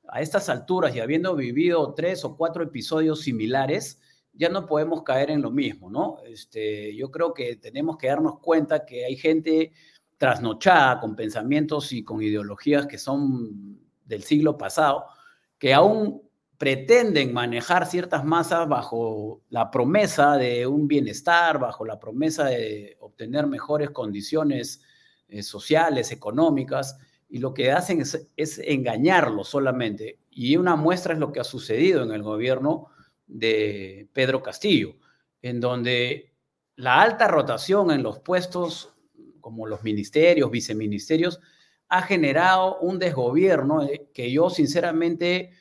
a 0.09 0.23
estas 0.23 0.49
alturas 0.49 0.95
y 0.95 1.01
habiendo 1.01 1.35
vivido 1.35 1.93
tres 1.95 2.25
o 2.25 2.37
cuatro 2.37 2.63
episodios 2.63 3.23
similares, 3.23 4.01
ya 4.33 4.49
no 4.49 4.67
podemos 4.67 5.03
caer 5.03 5.31
en 5.31 5.43
lo 5.43 5.51
mismo, 5.51 5.91
¿no? 5.91 6.19
Este, 6.25 6.95
yo 6.95 7.11
creo 7.11 7.35
que 7.35 7.57
tenemos 7.57 7.97
que 7.97 8.07
darnos 8.07 8.39
cuenta 8.39 8.85
que 8.85 9.05
hay 9.05 9.17
gente 9.17 9.73
trasnochada 10.19 11.01
con 11.01 11.15
pensamientos 11.15 11.93
y 11.93 12.03
con 12.03 12.23
ideologías 12.23 12.87
que 12.87 12.99
son 12.99 13.81
del 14.05 14.23
siglo 14.23 14.57
pasado, 14.57 15.07
que 15.59 15.75
aún 15.75 16.23
pretenden 16.59 17.35
manejar 17.35 17.87
ciertas 17.87 18.25
masas 18.25 18.69
bajo 18.69 19.43
la 19.51 19.71
promesa 19.71 20.37
de 20.37 20.67
un 20.67 20.89
bienestar, 20.89 21.59
bajo 21.59 21.85
la 21.85 21.99
promesa 21.99 22.47
de 22.47 22.97
obtener 23.01 23.47
mejores 23.47 23.91
condiciones 23.91 24.83
eh, 25.29 25.43
sociales, 25.43 26.13
económicas, 26.13 26.99
y 27.29 27.39
lo 27.39 27.53
que 27.53 27.73
hacen 27.73 28.01
es, 28.01 28.29
es 28.37 28.59
engañarlo 28.61 29.45
solamente. 29.45 30.21
Y 30.31 30.57
una 30.57 30.77
muestra 30.77 31.13
es 31.13 31.19
lo 31.19 31.33
que 31.33 31.41
ha 31.41 31.45
sucedido 31.45 32.03
en 32.03 32.13
el 32.13 32.23
gobierno 32.23 32.87
de 33.27 34.09
Pedro 34.13 34.43
Castillo, 34.43 34.97
en 35.43 35.61
donde 35.61 36.33
la 36.77 37.03
alta 37.03 37.27
rotación 37.29 37.91
en 37.91 38.03
los 38.03 38.21
puestos 38.21 38.96
como 39.47 39.69
los 39.69 39.85
ministerios, 39.85 40.51
viceministerios, 40.51 41.39
ha 41.89 42.03
generado 42.03 42.81
un 42.81 42.99
desgobierno 42.99 43.85
eh, 43.85 44.09
que 44.13 44.33
yo 44.33 44.51
sinceramente 44.51 45.53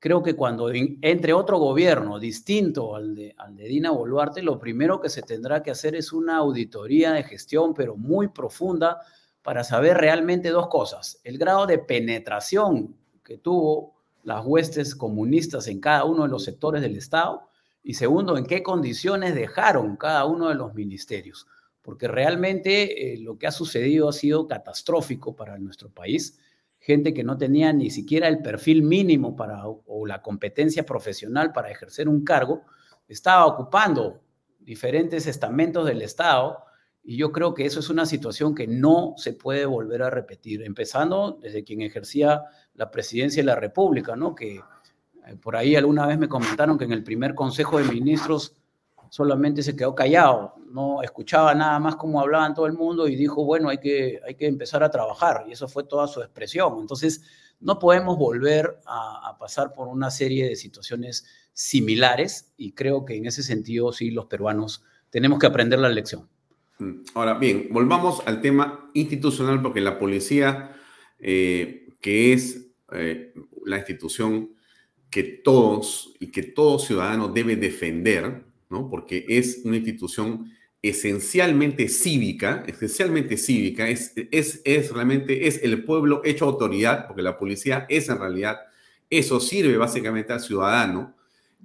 creo 0.00 0.24
que 0.24 0.34
cuando 0.34 0.72
entre 0.72 1.32
otro 1.32 1.58
gobierno 1.58 2.18
distinto 2.18 2.96
al 2.96 3.14
de, 3.14 3.36
al 3.38 3.54
de 3.54 3.68
Dina 3.68 3.92
Boluarte, 3.92 4.42
lo 4.42 4.58
primero 4.58 5.00
que 5.00 5.08
se 5.08 5.22
tendrá 5.22 5.62
que 5.62 5.70
hacer 5.70 5.94
es 5.94 6.12
una 6.12 6.38
auditoría 6.38 7.12
de 7.12 7.22
gestión, 7.22 7.74
pero 7.74 7.96
muy 7.96 8.26
profunda, 8.26 9.02
para 9.40 9.62
saber 9.62 9.98
realmente 9.98 10.48
dos 10.48 10.66
cosas. 10.66 11.20
El 11.22 11.38
grado 11.38 11.64
de 11.68 11.78
penetración 11.78 12.96
que 13.22 13.38
tuvo 13.38 13.94
las 14.24 14.44
huestes 14.44 14.96
comunistas 14.96 15.68
en 15.68 15.78
cada 15.78 16.02
uno 16.06 16.24
de 16.24 16.28
los 16.30 16.42
sectores 16.42 16.82
del 16.82 16.96
Estado 16.96 17.48
y 17.84 17.94
segundo, 17.94 18.36
en 18.36 18.46
qué 18.46 18.64
condiciones 18.64 19.36
dejaron 19.36 19.96
cada 19.96 20.24
uno 20.24 20.48
de 20.48 20.56
los 20.56 20.74
ministerios. 20.74 21.46
Porque 21.82 22.08
realmente 22.08 23.14
eh, 23.14 23.18
lo 23.18 23.38
que 23.38 23.46
ha 23.46 23.52
sucedido 23.52 24.08
ha 24.08 24.12
sido 24.12 24.46
catastrófico 24.46 25.34
para 25.34 25.58
nuestro 25.58 25.90
país. 25.90 26.38
Gente 26.78 27.14
que 27.14 27.24
no 27.24 27.36
tenía 27.36 27.72
ni 27.72 27.90
siquiera 27.90 28.28
el 28.28 28.40
perfil 28.40 28.82
mínimo 28.82 29.36
para, 29.36 29.66
o 29.66 30.06
la 30.06 30.22
competencia 30.22 30.84
profesional 30.84 31.52
para 31.52 31.70
ejercer 31.70 32.08
un 32.08 32.24
cargo, 32.24 32.62
estaba 33.08 33.46
ocupando 33.46 34.20
diferentes 34.60 35.26
estamentos 35.26 35.86
del 35.86 36.02
Estado 36.02 36.64
y 37.02 37.16
yo 37.16 37.32
creo 37.32 37.54
que 37.54 37.64
eso 37.64 37.80
es 37.80 37.88
una 37.88 38.04
situación 38.04 38.54
que 38.54 38.66
no 38.66 39.14
se 39.16 39.32
puede 39.32 39.64
volver 39.64 40.02
a 40.02 40.10
repetir, 40.10 40.62
empezando 40.62 41.38
desde 41.40 41.64
quien 41.64 41.80
ejercía 41.80 42.42
la 42.74 42.90
presidencia 42.90 43.42
de 43.42 43.46
la 43.46 43.56
República, 43.56 44.14
¿no? 44.14 44.34
Que 44.34 44.56
eh, 44.56 45.36
por 45.40 45.56
ahí 45.56 45.74
alguna 45.74 46.06
vez 46.06 46.18
me 46.18 46.28
comentaron 46.28 46.76
que 46.76 46.84
en 46.84 46.92
el 46.92 47.02
primer 47.02 47.34
Consejo 47.34 47.78
de 47.78 47.84
Ministros 47.84 48.56
solamente 49.10 49.62
se 49.62 49.76
quedó 49.76 49.94
callado, 49.94 50.54
no 50.70 51.02
escuchaba 51.02 51.54
nada 51.54 51.78
más 51.78 51.96
cómo 51.96 52.20
hablaban 52.20 52.54
todo 52.54 52.66
el 52.66 52.74
mundo 52.74 53.08
y 53.08 53.16
dijo, 53.16 53.44
bueno, 53.44 53.68
hay 53.68 53.78
que, 53.78 54.20
hay 54.26 54.34
que 54.34 54.46
empezar 54.46 54.82
a 54.82 54.90
trabajar. 54.90 55.44
Y 55.48 55.52
eso 55.52 55.68
fue 55.68 55.84
toda 55.84 56.06
su 56.06 56.20
expresión. 56.20 56.78
Entonces, 56.80 57.22
no 57.60 57.78
podemos 57.78 58.16
volver 58.16 58.78
a, 58.86 59.36
pasar 59.38 59.72
por 59.72 59.88
una 59.88 60.10
serie 60.10 60.48
de 60.48 60.56
situaciones 60.56 61.26
similares 61.52 62.52
y 62.56 62.72
creo 62.72 63.04
que 63.04 63.16
en 63.16 63.26
ese 63.26 63.42
sentido 63.42 63.92
sí 63.92 64.10
los 64.10 64.26
peruanos 64.26 64.84
tenemos 65.10 65.38
que 65.38 65.46
aprender 65.46 65.78
la 65.78 65.88
lección. 65.88 66.28
Mm, 66.78 67.02
ahora 67.14 67.34
bien, 67.34 67.68
volvamos 67.70 68.22
al 68.26 68.40
tema 68.40 68.90
institucional 68.94 69.62
porque 69.62 69.80
la 69.80 69.98
policía, 69.98 70.76
eh, 71.18 71.88
que 72.00 72.32
es 72.32 72.68
eh, 72.92 73.34
la 73.64 73.78
institución 73.78 74.50
que 75.10 75.22
todos 75.22 76.14
y 76.20 76.30
que 76.30 76.42
todo 76.42 76.78
ciudadano 76.78 77.28
debe 77.28 77.56
defender, 77.56 78.44
¿no? 78.70 78.88
Porque 78.88 79.24
es 79.28 79.62
una 79.64 79.76
institución 79.76 80.52
esencialmente 80.82 81.88
cívica, 81.88 82.64
esencialmente 82.66 83.36
cívica, 83.36 83.88
es, 83.88 84.12
es, 84.30 84.62
es 84.64 84.92
realmente, 84.92 85.48
es 85.48 85.62
el 85.62 85.84
pueblo 85.84 86.22
hecho 86.24 86.44
autoridad, 86.44 87.06
porque 87.06 87.22
la 87.22 87.36
policía 87.36 87.86
es 87.88 88.08
en 88.08 88.18
realidad, 88.18 88.58
eso 89.10 89.40
sirve 89.40 89.76
básicamente 89.76 90.32
al 90.32 90.40
ciudadano. 90.40 91.16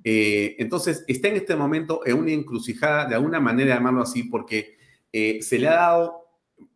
Eh, 0.04 0.56
entonces, 0.58 1.06
está 1.08 1.28
en 1.28 1.36
este 1.36 1.56
momento 1.56 2.02
en 2.06 2.18
una 2.18 2.32
encrucijada, 2.32 3.06
de 3.06 3.16
alguna 3.16 3.40
manera 3.40 3.76
llamarlo 3.76 4.02
así, 4.02 4.24
porque 4.24 4.78
eh, 5.12 5.42
se 5.42 5.60
le 5.60 5.68
ha 5.68 5.76
dado, 5.76 6.28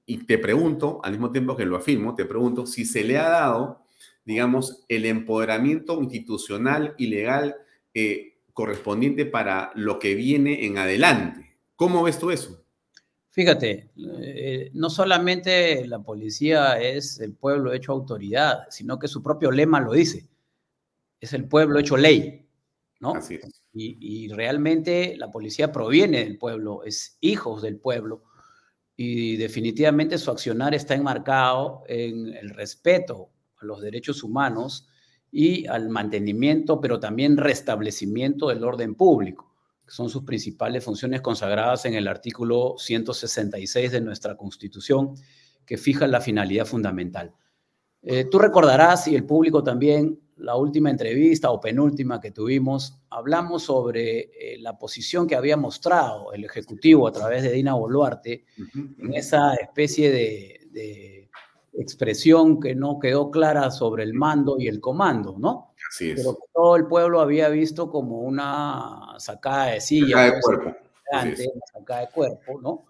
y 0.05 0.19
te 0.19 0.37
pregunto, 0.37 1.01
al 1.03 1.11
mismo 1.11 1.31
tiempo 1.31 1.55
que 1.55 1.65
lo 1.65 1.75
afirmo, 1.75 2.15
te 2.15 2.25
pregunto 2.25 2.65
si 2.65 2.85
se 2.85 3.03
le 3.03 3.17
ha 3.17 3.29
dado, 3.29 3.83
digamos, 4.23 4.85
el 4.89 5.05
empoderamiento 5.05 6.01
institucional 6.01 6.93
y 6.97 7.07
legal 7.07 7.55
eh, 7.93 8.36
correspondiente 8.57 9.27
para 9.27 9.71
lo 9.75 9.99
que 9.99 10.15
viene 10.15 10.65
en 10.65 10.79
adelante. 10.79 11.59
¿Cómo 11.75 12.01
ves 12.01 12.17
tú 12.17 12.31
eso? 12.31 12.65
Fíjate, 13.29 13.91
eh, 13.95 14.71
no 14.73 14.89
solamente 14.89 15.85
la 15.85 15.99
policía 15.99 16.81
es 16.81 17.19
el 17.19 17.35
pueblo 17.35 17.71
hecho 17.71 17.91
autoridad, 17.91 18.63
sino 18.71 18.97
que 18.97 19.07
su 19.07 19.21
propio 19.21 19.51
lema 19.51 19.79
lo 19.79 19.93
dice. 19.93 20.27
Es 21.21 21.33
el 21.33 21.45
pueblo 21.47 21.77
hecho 21.77 21.97
ley, 21.97 22.47
¿no? 22.99 23.13
Así 23.13 23.35
es. 23.35 23.61
Y, 23.73 23.95
y 23.99 24.29
realmente 24.29 25.15
la 25.17 25.29
policía 25.29 25.71
proviene 25.71 26.23
del 26.23 26.39
pueblo, 26.39 26.83
es 26.83 27.19
hijos 27.21 27.61
del 27.61 27.77
pueblo. 27.77 28.23
Y 28.95 29.35
definitivamente 29.35 30.17
su 30.17 30.31
accionar 30.31 30.73
está 30.73 30.95
enmarcado 30.95 31.83
en 31.87 32.33
el 32.33 32.49
respeto 32.49 33.29
a 33.57 33.65
los 33.65 33.81
derechos 33.81 34.23
humanos 34.23 34.89
y 35.31 35.67
al 35.67 35.89
mantenimiento, 35.89 36.79
pero 36.79 36.99
también 36.99 37.37
restablecimiento 37.37 38.49
del 38.49 38.63
orden 38.63 38.95
público 38.95 39.47
que 39.87 39.93
son 39.93 40.09
sus 40.09 40.23
principales 40.23 40.83
funciones 40.83 41.21
consagradas 41.21 41.85
en 41.85 41.93
el 41.93 42.09
artículo 42.09 42.75
166 42.77 43.93
de 43.93 44.01
nuestra 44.01 44.35
Constitución, 44.35 45.13
que 45.65 45.77
fija 45.77 46.07
la 46.07 46.19
finalidad 46.19 46.65
fundamental. 46.65 47.33
Eh, 48.03 48.25
tú 48.25 48.37
recordarás, 48.37 49.07
y 49.07 49.15
el 49.15 49.23
público 49.23 49.63
también, 49.63 50.19
la 50.35 50.55
última 50.55 50.89
entrevista 50.89 51.51
o 51.51 51.61
penúltima 51.61 52.19
que 52.19 52.31
tuvimos, 52.31 52.99
hablamos 53.09 53.63
sobre 53.63 54.19
eh, 54.19 54.57
la 54.59 54.77
posición 54.77 55.25
que 55.25 55.35
había 55.35 55.55
mostrado 55.55 56.33
el 56.33 56.43
Ejecutivo 56.43 57.07
a 57.07 57.11
través 57.13 57.43
de 57.43 57.53
Dina 57.53 57.73
Boluarte 57.73 58.43
en 58.99 59.13
esa 59.13 59.55
especie 59.55 60.11
de 60.11 61.16
expresión 61.77 62.59
que 62.59 62.75
no 62.75 62.99
quedó 62.99 63.29
clara 63.29 63.69
sobre 63.71 64.03
el 64.03 64.13
mando 64.13 64.57
y 64.59 64.67
el 64.67 64.81
comando, 64.81 65.35
¿no? 65.37 65.73
Pero 65.99 66.35
que 66.35 66.47
todo 66.53 66.75
el 66.75 66.87
pueblo 66.87 67.21
había 67.21 67.49
visto 67.49 67.89
como 67.89 68.21
una 68.21 69.15
sacada 69.19 69.67
de 69.67 69.81
silla. 69.81 70.07
Sacada 70.07 70.25
de 70.25 70.41
cuerpo. 70.41 70.77
una 71.11 71.65
sacada 71.73 71.99
de 72.01 72.07
cuerpo, 72.09 72.61
¿no? 72.61 72.85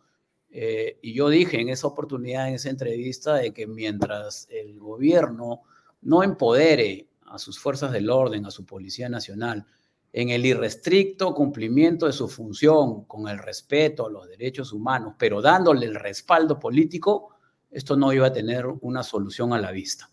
Eh, 0.49 0.99
y 1.01 1.13
yo 1.13 1.29
dije 1.29 1.59
en 1.59 1.69
esa 1.69 1.88
oportunidad, 1.88 2.47
en 2.47 2.55
esa 2.55 2.69
entrevista, 2.69 3.35
de 3.35 3.53
que 3.53 3.67
mientras 3.67 4.47
el 4.49 4.79
gobierno 4.79 5.61
no 6.01 6.23
empodere 6.23 7.09
a 7.25 7.38
sus 7.38 7.59
fuerzas 7.59 7.91
del 7.91 8.09
orden, 8.09 8.45
a 8.45 8.51
su 8.51 8.65
Policía 8.65 9.09
Nacional, 9.09 9.65
en 10.13 10.29
el 10.29 10.45
irrestricto 10.45 11.33
cumplimiento 11.33 12.05
de 12.05 12.13
su 12.13 12.27
función, 12.29 13.03
con 13.05 13.27
el 13.27 13.38
respeto 13.38 14.07
a 14.07 14.09
los 14.09 14.27
derechos 14.27 14.71
humanos, 14.71 15.15
pero 15.19 15.41
dándole 15.41 15.85
el 15.85 15.95
respaldo 15.95 16.57
político, 16.57 17.36
esto 17.72 17.95
no 17.95 18.13
iba 18.13 18.28
a 18.28 18.34
tener 18.34 18.65
una 18.82 19.03
solución 19.03 19.53
a 19.53 19.59
la 19.59 19.72
vista. 19.72 20.09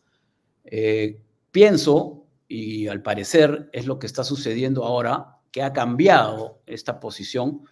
Eh, 0.64 1.20
pienso 1.50 2.26
y 2.48 2.88
al 2.88 3.02
parecer 3.02 3.70
es 3.72 3.86
lo 3.86 3.98
que 3.98 4.07
está 4.07 4.24
sucediendo 4.24 4.84
ahora, 4.84 5.38
que 5.50 5.62
ha 5.62 5.72
cambiado 5.72 6.62
esta 6.66 6.98
posición 7.00 7.62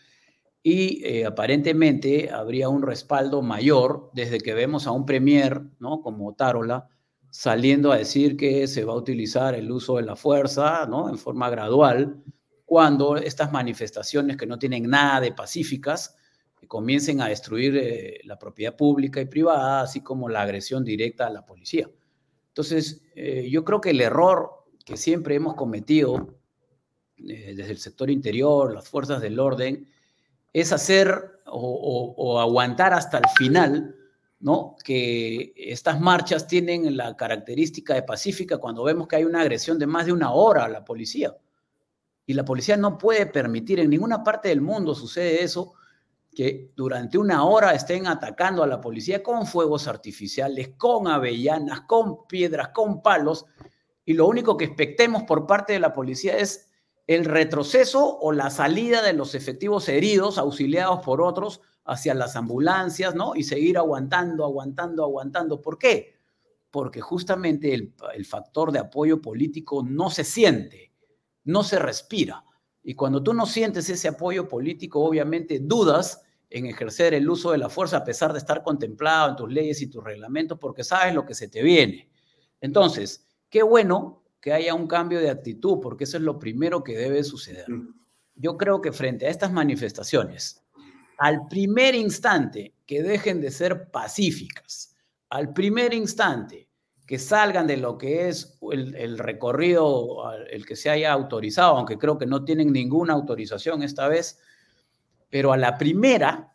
y 0.63 1.05
eh, 1.05 1.27
aparentemente 1.27 2.31
habría 2.31 2.69
un 2.69 2.83
respaldo 2.83 3.43
mayor 3.43 4.11
desde 4.15 4.39
que 4.39 4.55
vemos 4.55 4.87
a 4.87 4.93
un 4.93 5.05
premier, 5.05 5.63
¿no? 5.81 6.01
Como 6.01 6.35
Tarola, 6.35 6.89
saliendo 7.31 7.91
a 7.91 7.97
decir 7.97 8.37
que 8.37 8.69
se 8.69 8.85
va 8.85 8.93
a 8.93 8.97
utilizar 8.97 9.55
el 9.55 9.71
uso 9.73 9.97
de 9.97 10.03
la 10.03 10.15
fuerza, 10.15 10.87
¿no? 10.87 11.09
En 11.09 11.19
forma 11.19 11.51
gradual, 11.51 12.23
cuando 12.65 13.17
estas 13.17 13.51
manifestaciones 13.51 14.37
que 14.37 14.47
no 14.47 14.59
tienen 14.59 14.89
nada 14.89 15.21
de 15.21 15.33
pacíficas 15.33 16.15
comiencen 16.69 17.21
a 17.21 17.29
destruir 17.29 17.77
eh, 17.77 18.21
la 18.25 18.39
propiedad 18.39 18.77
pública 18.77 19.21
y 19.21 19.27
privada, 19.27 19.83
así 19.83 20.01
como 20.01 20.29
la 20.29 20.43
agresión 20.43 20.85
directa 20.85 21.27
a 21.27 21.31
la 21.31 21.45
policía. 21.45 21.91
Entonces, 22.49 23.03
eh, 23.15 23.49
yo 23.51 23.65
creo 23.65 23.81
que 23.81 23.91
el 23.91 24.01
error 24.01 24.65
que 24.85 24.97
siempre 24.97 25.35
hemos 25.35 25.55
cometido 25.55 26.39
eh, 27.17 27.55
desde 27.57 27.71
el 27.71 27.79
sector 27.79 28.11
interior, 28.11 28.73
las 28.73 28.89
fuerzas 28.89 29.21
del 29.21 29.39
orden, 29.39 29.89
es 30.53 30.73
hacer 30.73 31.41
o, 31.47 32.41
aguantar 32.41 32.93
hasta 32.93 33.19
el 33.19 33.29
final, 33.37 33.95
¿no? 34.41 34.77
Que 34.85 35.53
estas 35.57 36.01
marchas 36.01 36.47
tienen 36.47 36.97
la 36.97 37.17
característica 37.17 37.95
de 37.95 38.03
pacífica 38.03 38.59
cuando 38.59 38.85
vemos 38.85 39.09
que 39.09 39.17
hay 39.17 39.25
una 39.25 39.41
agresión 39.41 39.79
de 39.79 39.87
más 39.87 40.07
de 40.07 40.13
una 40.13 40.33
hora 40.33 40.65
a 40.65 40.69
la 40.69 40.85
policía. 40.85 41.37
Y 42.27 42.35
la 42.35 42.45
policía 42.45 42.77
no 42.77 42.99
puede 42.99 43.27
permitir, 43.27 43.81
en 43.81 43.91
ninguna 43.91 44.23
parte 44.23 44.49
del 44.49 44.61
mundo 44.61 44.95
sucede 44.95 45.43
eso, 45.43 45.75
que 46.35 46.73
durante 46.75 47.19
una 47.19 47.45
hora 47.45 47.75
estén 47.75 48.07
atacando 48.07 48.63
a 48.63 48.67
la 48.67 48.81
policía 48.81 49.23
con 49.23 49.47
fuegos 49.47 49.87
artificiales, 49.87 50.71
con 50.79 51.07
avellanas, 51.07 51.83
con 51.83 52.27
piedras, 52.27 52.69
con 52.69 53.03
palos, 53.03 53.47
y 54.05 54.15
lo 54.15 54.27
único 54.27 54.57
que 54.57 54.65
expectemos 54.65 55.25
por 55.25 55.47
parte 55.47 55.75
de 55.75 55.81
la 55.81 55.93
policía 55.93 56.37
es 56.37 56.71
el 57.07 57.25
retroceso 57.25 58.19
o 58.19 58.33
la 58.33 58.51
salida 58.51 59.03
de 59.03 59.13
los 59.13 59.35
efectivos 59.35 59.89
heridos, 59.89 60.39
auxiliados 60.39 61.05
por 61.05 61.21
otros, 61.21 61.61
hacia 61.85 62.15
las 62.15 62.37
ambulancias, 62.37 63.15
¿no? 63.15 63.35
Y 63.35 63.43
seguir 63.45 63.77
aguantando, 63.77 64.45
aguantando, 64.45 65.05
aguantando. 65.05 65.61
¿Por 65.61 65.79
qué? 65.79 66.17
Porque 66.71 67.01
justamente 67.01 67.75
el, 67.75 67.95
el 68.15 68.25
factor 68.25 68.73
de 68.73 68.79
apoyo 68.79 69.21
político 69.21 69.83
no 69.83 70.11
se 70.11 70.25
siente, 70.25 70.93
no 71.45 71.63
se 71.63 71.79
respira. 71.79 72.45
Y 72.83 72.95
cuando 72.95 73.23
tú 73.23 73.33
no 73.33 73.47
sientes 73.47 73.89
ese 73.89 74.09
apoyo 74.09 74.49
político, 74.49 75.05
obviamente 75.05 75.61
dudas 75.61 76.23
en 76.51 76.67
ejercer 76.67 77.15
el 77.15 77.29
uso 77.29 77.53
de 77.53 77.59
la 77.59 77.69
fuerza 77.69 77.99
a 77.99 78.05
pesar 78.05 78.33
de 78.33 78.39
estar 78.39 78.63
contemplado 78.63 79.31
en 79.31 79.37
tus 79.37 79.51
leyes 79.51 79.81
y 79.81 79.87
tus 79.87 80.03
reglamentos 80.03 80.59
porque 80.59 80.85
sabes 80.85 81.15
lo 81.15 81.25
que 81.25 81.35
se 81.35 81.49
te 81.49 81.63
viene. 81.63 82.11
Entonces, 82.61 83.27
Qué 83.53 83.63
bueno 83.63 84.23
que 84.41 84.55
haya 84.55 84.73
un 84.73 84.87
cambio 84.87 85.21
de 85.21 85.29
actitud, 85.29 85.79
porque 85.83 86.05
eso 86.05 86.17
es 86.17 86.23
lo 86.23 86.39
primero 86.39 86.83
que 86.83 86.97
debe 86.97 87.23
suceder. 87.23 87.71
Mm. 87.71 87.95
Yo 88.35 88.57
creo 88.57 88.81
que 88.81 88.93
frente 88.93 89.27
a 89.27 89.29
estas 89.29 89.53
manifestaciones, 89.53 90.65
al 91.19 91.47
primer 91.49 91.95
instante 91.95 92.73
que 92.87 93.03
dejen 93.03 93.43
de 93.43 93.51
ser 93.51 93.91
pacíficas, 93.91 94.97
al 95.29 95.53
primer 95.53 95.93
instante 95.93 96.67
que 97.07 97.19
salgan 97.19 97.67
de 97.67 97.77
lo 97.77 97.99
que 97.99 98.29
es 98.29 98.59
el, 98.71 99.19
recorrido, 99.19 100.33
el 100.51 100.65
que 100.65 100.77
se 100.77 100.91
haya 100.91 101.13
autorizado, 101.13 101.77
aunque 101.77 101.99
creo 101.99 102.17
que 102.19 102.27
no 102.27 102.45
tienen 102.45 102.73
ninguna 102.73 103.13
autorización 103.13 103.83
esta 103.83 104.09
vez, 104.09 104.39
pero 105.29 105.53
a 105.53 105.57
la 105.57 105.79
primera, 105.79 106.55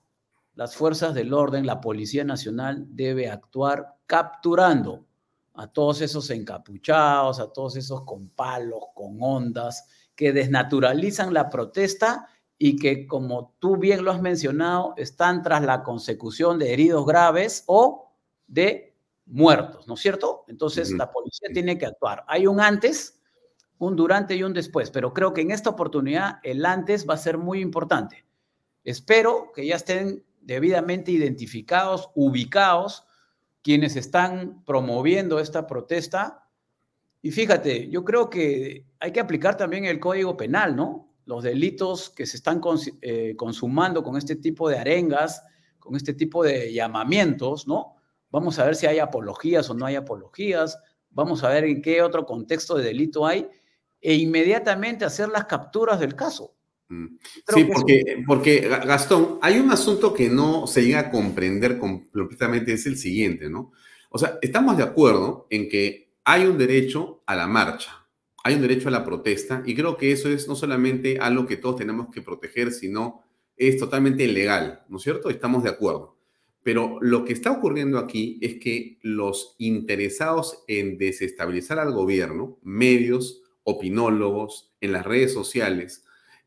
las 0.55 0.75
fuerzas 0.75 1.13
del 1.13 1.33
orden, 1.33 1.65
la 1.65 1.81
Policía 1.81 2.23
Nacional 2.23 2.85
debe 2.89 3.29
actuar 3.29 3.95
capturando 4.05 5.05
a 5.53 5.67
todos 5.67 6.01
esos 6.01 6.29
encapuchados, 6.29 7.39
a 7.39 7.51
todos 7.51 7.75
esos 7.75 8.03
con 8.03 8.29
palos, 8.29 8.81
con 8.93 9.17
ondas, 9.19 9.87
que 10.15 10.31
desnaturalizan 10.31 11.33
la 11.33 11.49
protesta 11.49 12.27
y 12.57 12.77
que, 12.77 13.05
como 13.05 13.55
tú 13.59 13.77
bien 13.77 14.03
lo 14.03 14.11
has 14.11 14.21
mencionado, 14.21 14.93
están 14.97 15.43
tras 15.43 15.63
la 15.63 15.83
consecución 15.83 16.57
de 16.57 16.73
heridos 16.73 17.05
graves 17.05 17.63
o 17.67 18.11
de 18.47 18.86
muertos, 19.27 19.87
¿no 19.87 19.93
es 19.93 19.99
cierto? 19.99 20.43
Entonces, 20.47 20.91
la 20.91 21.11
policía 21.11 21.49
tiene 21.53 21.77
que 21.77 21.85
actuar. 21.85 22.23
Hay 22.27 22.47
un 22.47 22.59
antes, 22.59 23.21
un 23.77 23.95
durante 23.95 24.35
y 24.35 24.43
un 24.43 24.53
después, 24.53 24.89
pero 24.89 25.13
creo 25.13 25.33
que 25.33 25.41
en 25.41 25.51
esta 25.51 25.69
oportunidad 25.69 26.39
el 26.43 26.65
antes 26.65 27.07
va 27.07 27.13
a 27.13 27.17
ser 27.17 27.37
muy 27.37 27.61
importante. 27.61 28.25
Espero 28.83 29.51
que 29.53 29.65
ya 29.67 29.75
estén 29.75 30.23
debidamente 30.41 31.11
identificados, 31.11 32.09
ubicados 32.15 33.05
quienes 33.61 33.97
están 33.97 34.63
promoviendo 34.65 35.39
esta 35.39 35.67
protesta. 35.67 36.47
Y 37.21 37.31
fíjate, 37.31 37.89
yo 37.89 38.05
creo 38.05 38.29
que 38.29 38.85
hay 38.99 39.11
que 39.11 39.19
aplicar 39.19 39.57
también 39.57 39.85
el 39.85 39.99
Código 39.99 40.37
Penal, 40.37 40.75
¿no? 40.75 41.07
los 41.27 41.43
delitos 41.43 42.09
que 42.09 42.25
se 42.25 42.37
están 42.37 42.61
eh, 43.01 43.35
consumando 43.35 44.01
con 44.01 44.17
este 44.17 44.37
tipo 44.37 44.69
de 44.69 44.79
arengas, 44.79 45.43
con 45.77 45.95
este 45.95 46.13
tipo 46.13 46.41
de 46.43 46.73
llamamientos, 46.73 47.67
¿no? 47.67 47.96
Vamos 48.29 48.59
a 48.59 48.65
ver 48.65 48.75
si 48.75 48.85
hay 48.85 48.99
apologías 48.99 49.69
o 49.69 49.73
no 49.73 49.85
hay 49.85 49.95
apologías, 49.95 50.77
vamos 51.09 51.43
a 51.43 51.49
ver 51.49 51.63
en 51.65 51.81
qué 51.81 52.01
otro 52.01 52.25
contexto 52.25 52.75
de 52.75 52.83
delito 52.83 53.25
hay 53.25 53.47
e 54.01 54.13
inmediatamente 54.15 55.05
hacer 55.05 55.29
las 55.29 55.45
capturas 55.45 55.99
del 55.99 56.15
caso. 56.15 56.53
Mm. 56.89 57.17
Sí, 57.53 57.63
porque, 57.65 58.23
porque 58.25 58.59
Gastón, 58.67 59.39
hay 59.41 59.59
un 59.59 59.71
asunto 59.71 60.13
que 60.13 60.29
no 60.29 60.67
se 60.67 60.83
llega 60.83 60.99
a 60.99 61.11
comprender 61.11 61.77
completamente, 61.77 62.73
es 62.73 62.85
el 62.85 62.97
siguiente, 62.97 63.49
¿no? 63.49 63.71
O 64.09 64.17
sea, 64.17 64.39
estamos 64.41 64.77
de 64.77 64.83
acuerdo 64.83 65.47
en 65.49 65.67
que 65.67 66.13
hay 66.23 66.45
un 66.45 66.57
derecho 66.57 67.23
a 67.25 67.35
la 67.35 67.47
marcha, 67.47 68.07
hay 68.43 68.55
un 68.55 68.61
derecho 68.61 68.87
a 68.87 68.91
la 68.91 69.03
protesta, 69.03 69.63
y 69.65 69.75
creo 69.75 69.97
que 69.97 70.11
eso 70.11 70.29
es 70.29 70.47
no 70.47 70.55
solamente 70.55 71.19
algo 71.19 71.45
que 71.45 71.57
todos 71.57 71.77
tenemos 71.77 72.07
que 72.09 72.21
proteger, 72.21 72.71
sino 72.71 73.23
es 73.57 73.77
totalmente 73.77 74.27
legal, 74.27 74.83
¿no 74.87 74.97
es 74.97 75.03
cierto? 75.03 75.29
Estamos 75.29 75.63
de 75.63 75.69
acuerdo. 75.69 76.16
Pero 76.67 76.97
lo 76.99 77.23
que 77.23 77.31
está 77.31 77.51
ocurriendo 77.51 77.97
aquí 77.97 78.39
es 78.41 78.55
que 78.55 78.99
los 79.01 79.55
interesados 79.57 80.65
en 80.67 80.97
desestabilizar 80.97 81.79
al 81.79 81.93
gobierno, 81.93 82.59
medios, 82.61 83.41
opinólogos, 83.63 84.73
en 84.81 84.91
las 84.91 85.05
redes 85.05 85.31
sociales 85.31 86.03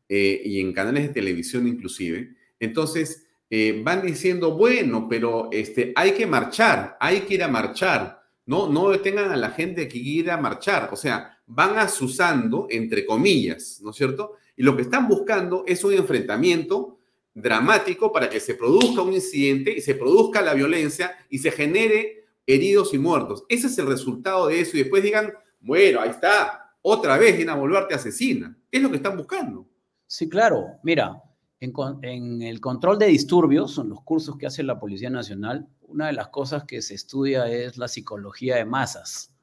eh, 0.09 0.39
y 0.45 0.59
en 0.59 0.73
canales 0.73 1.07
de 1.07 1.13
televisión 1.15 1.67
inclusive, 1.67 2.35
entonces 2.59 3.29
eh, 3.49 3.81
van 3.83 4.05
diciendo, 4.05 4.55
bueno, 4.55 5.07
pero 5.09 5.49
este, 5.51 5.91
hay 5.95 6.11
que 6.11 6.27
marchar, 6.27 6.97
hay 6.99 7.21
que 7.21 7.33
ir 7.33 7.43
a 7.43 7.47
marchar, 7.47 8.21
no, 8.45 8.69
no 8.71 8.91
detengan 8.91 9.31
a 9.31 9.37
la 9.37 9.49
gente 9.49 9.87
que 9.87 9.97
ir 9.97 10.29
a 10.29 10.37
marchar, 10.37 10.89
o 10.93 10.95
sea, 10.95 11.35
van 11.47 11.79
asusando, 11.79 12.67
entre 12.69 13.07
comillas, 13.07 13.79
¿no 13.81 13.89
es 13.89 13.95
cierto? 13.95 14.33
Y 14.55 14.61
lo 14.61 14.75
que 14.75 14.83
están 14.83 15.07
buscando 15.07 15.63
es 15.65 15.83
un 15.83 15.93
enfrentamiento 15.93 16.99
dramático 17.33 18.11
para 18.11 18.29
que 18.29 18.39
se 18.39 18.55
produzca 18.55 19.01
un 19.01 19.13
incidente 19.13 19.71
y 19.71 19.81
se 19.81 19.95
produzca 19.95 20.41
la 20.41 20.53
violencia 20.53 21.11
y 21.29 21.39
se 21.39 21.51
genere 21.51 22.25
heridos 22.45 22.93
y 22.93 22.97
muertos. 22.97 23.45
Ese 23.47 23.67
es 23.67 23.77
el 23.77 23.87
resultado 23.87 24.47
de 24.47 24.59
eso 24.59 24.75
y 24.75 24.81
después 24.81 25.03
digan, 25.03 25.31
bueno, 25.59 26.01
ahí 26.01 26.09
está, 26.09 26.75
otra 26.81 27.17
vez 27.17 27.37
Dina 27.37 27.55
Boluarte 27.55 27.95
asesina. 27.95 28.57
Es 28.69 28.81
lo 28.81 28.89
que 28.89 28.97
están 28.97 29.17
buscando. 29.17 29.67
Sí, 30.07 30.27
claro. 30.27 30.65
Mira, 30.83 31.21
en, 31.59 32.41
el 32.41 32.59
control 32.59 32.97
de 32.97 33.07
disturbios, 33.07 33.77
en 33.77 33.89
los 33.89 34.01
cursos 34.01 34.37
que 34.37 34.47
hace 34.47 34.63
la 34.63 34.79
Policía 34.79 35.09
Nacional, 35.09 35.67
una 35.81 36.07
de 36.07 36.13
las 36.13 36.29
cosas 36.29 36.63
que 36.65 36.81
se 36.81 36.95
estudia 36.95 37.47
es 37.47 37.77
la 37.77 37.87
psicología 37.87 38.57
de 38.57 38.65
masas. 38.65 39.33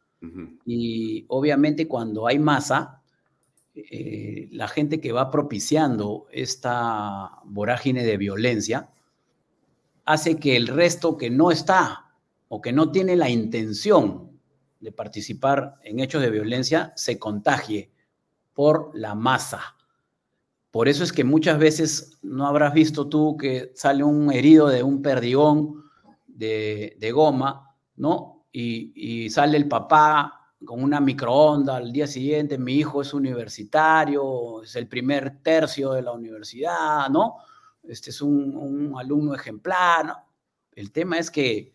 Y 0.66 1.24
obviamente 1.28 1.86
cuando 1.86 2.27
hay 2.27 2.40
masa, 2.40 2.98
eh, 3.90 4.48
la 4.50 4.66
gente 4.66 5.00
que 5.00 5.12
va 5.12 5.30
propiciando 5.30 6.26
esta 6.32 7.40
vorágine 7.44 8.05
de 8.05 8.16
violencia 8.16 8.90
hace 10.05 10.38
que 10.38 10.56
el 10.56 10.66
resto 10.66 11.16
que 11.16 11.30
no 11.30 11.52
está 11.52 12.10
o 12.48 12.60
que 12.60 12.72
no 12.72 12.90
tiene 12.90 13.14
la 13.14 13.30
intención 13.30 14.32
de 14.80 14.90
participar 14.90 15.76
en 15.84 16.00
hechos 16.00 16.22
de 16.22 16.30
violencia 16.30 16.92
se 16.96 17.18
contagie 17.18 17.92
por 18.52 18.90
la 18.94 19.14
masa. 19.14 19.76
Por 20.72 20.88
eso 20.88 21.05
es 21.05 21.12
que 21.12 21.24
muchas 21.24 21.59
veces 21.59 22.18
no 22.22 22.46
habrás 22.46 22.74
visto 22.74 23.09
tú 23.09 23.36
que 23.36 23.70
sale 23.74 24.02
un 24.02 24.32
herido 24.32 24.68
de 24.68 24.82
un 24.82 25.02
perdigón 25.02 25.84
de, 26.26 27.10
goma, 27.14 27.76
¿no? 27.96 28.44
y 28.50 29.30
sale 29.30 29.56
el 29.56 29.68
papá 29.68 30.38
con 30.64 30.82
una 30.82 31.01
microonda 31.01 31.76
al 31.76 31.93
día 31.93 32.06
siguiente, 32.06 32.59
mi 32.59 32.74
hijo 32.74 33.02
es 33.02 33.14
universitario, 33.14 34.62
es 34.62 34.74
el 34.76 34.89
primer 34.89 35.40
tercio 35.43 35.93
de 35.93 36.02
la 36.02 36.12
universidad, 36.12 37.09
¿no? 37.10 37.36
Este 37.85 38.10
es 38.10 38.20
un, 38.20 38.94
alumno 38.98 39.35
ejemplar, 39.35 40.06
¿no? 40.06 40.16
El 40.72 40.93
tema 40.93 41.18
es 41.18 41.30
que 41.30 41.74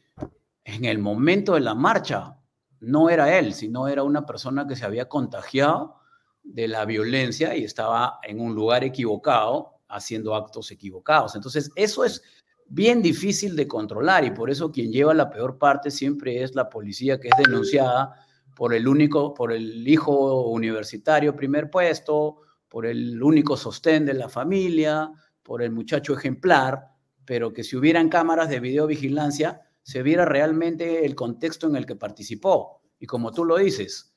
en 0.64 0.86
el 0.86 1.00
momento 1.00 1.54
de 1.54 1.62
la 1.62 1.76
marcha 1.76 2.38
no 2.80 3.10
era 3.10 3.38
él, 3.38 3.54
sino 3.54 3.88
era 3.88 4.04
una 4.04 4.26
persona 4.26 4.68
que 4.68 4.76
se 4.76 4.86
había 4.86 5.10
contagiado 5.10 5.96
de 6.42 6.68
la 6.68 6.86
violencia 6.86 7.56
y 7.56 7.64
estaba 7.64 8.20
en 8.24 8.40
un 8.40 8.54
lugar 8.54 8.84
equivocado 8.84 9.80
haciendo 9.88 10.36
actos 10.36 10.72
equivocados. 10.72 11.36
Entonces, 11.36 11.72
eso 11.76 12.04
es 12.04 12.22
bien 12.68 13.02
difícil 13.02 13.56
de 13.56 13.68
controlar 13.68 14.26
y 14.26 14.32
por 14.32 14.50
eso 14.50 14.72
quien 14.72 14.92
lleva 14.92 15.14
la 15.14 15.30
peor 15.30 15.58
parte 15.58 15.92
siempre 15.92 16.42
es 16.42 16.56
la 16.56 16.70
policía 16.70 17.20
que 17.20 17.30
es 17.30 17.38
denunciada 17.38 18.16
por 18.56 18.74
el 18.74 18.88
único, 18.88 19.34
por 19.34 19.52
el 19.52 19.88
hijo 19.88 20.50
universitario 20.50 21.36
primer 21.36 21.70
puesto, 21.70 22.38
por 22.70 22.86
el 22.86 23.22
único 23.22 23.58
sostén 23.58 24.06
de 24.06 24.14
la 24.14 24.30
familia, 24.30 25.12
por 25.44 25.62
el 25.62 25.72
muchacho 25.72 26.14
ejemplar, 26.14 26.88
pero 27.26 27.54
que 27.54 27.64
si 27.64 27.76
hubieran 27.76 28.10
cámaras 28.10 28.50
de 28.50 28.60
videovigilancia, 28.60 29.62
se 29.82 30.02
viera 30.02 30.26
realmente 30.26 31.06
el 31.06 31.16
contexto 31.16 31.68
en 31.68 31.76
el 31.76 31.86
que 31.86 31.96
participó. 31.96 32.82
Y 33.00 33.06
como 33.06 33.32
tú 33.32 33.46
lo 33.46 33.58
dices, 33.58 34.16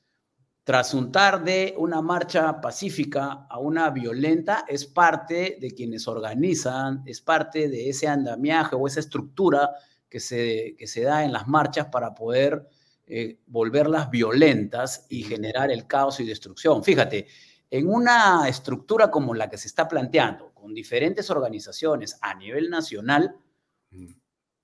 trasuntar 0.63 1.43
de 1.43 1.75
una 1.77 2.01
marcha 2.01 2.59
pacífica 2.59 3.47
a 3.49 3.59
una 3.59 3.89
violenta 3.89 4.65
es 4.67 4.85
parte 4.85 5.57
de 5.61 5.71
quienes 5.71 6.07
organizan, 6.07 7.03
es 7.05 7.21
parte 7.21 7.69
de 7.69 7.89
ese 7.89 8.07
andamiaje 8.07 8.75
o 8.75 8.87
esa 8.87 8.99
estructura 8.99 9.71
que 10.09 10.19
se, 10.19 10.75
que 10.77 10.87
se 10.87 11.03
da 11.03 11.23
en 11.23 11.33
las 11.33 11.47
marchas 11.47 11.87
para 11.87 12.13
poder 12.13 12.67
eh, 13.07 13.39
volverlas 13.47 14.11
violentas 14.11 15.05
y 15.09 15.23
generar 15.23 15.71
el 15.71 15.87
caos 15.87 16.19
y 16.19 16.25
destrucción. 16.25 16.83
Fíjate, 16.83 17.27
en 17.69 17.87
una 17.87 18.47
estructura 18.49 19.09
como 19.09 19.33
la 19.33 19.49
que 19.49 19.57
se 19.57 19.69
está 19.69 19.87
planteando, 19.87 20.53
con 20.53 20.73
diferentes 20.73 21.29
organizaciones 21.29 22.17
a 22.21 22.33
nivel 22.33 22.69
nacional, 22.69 23.35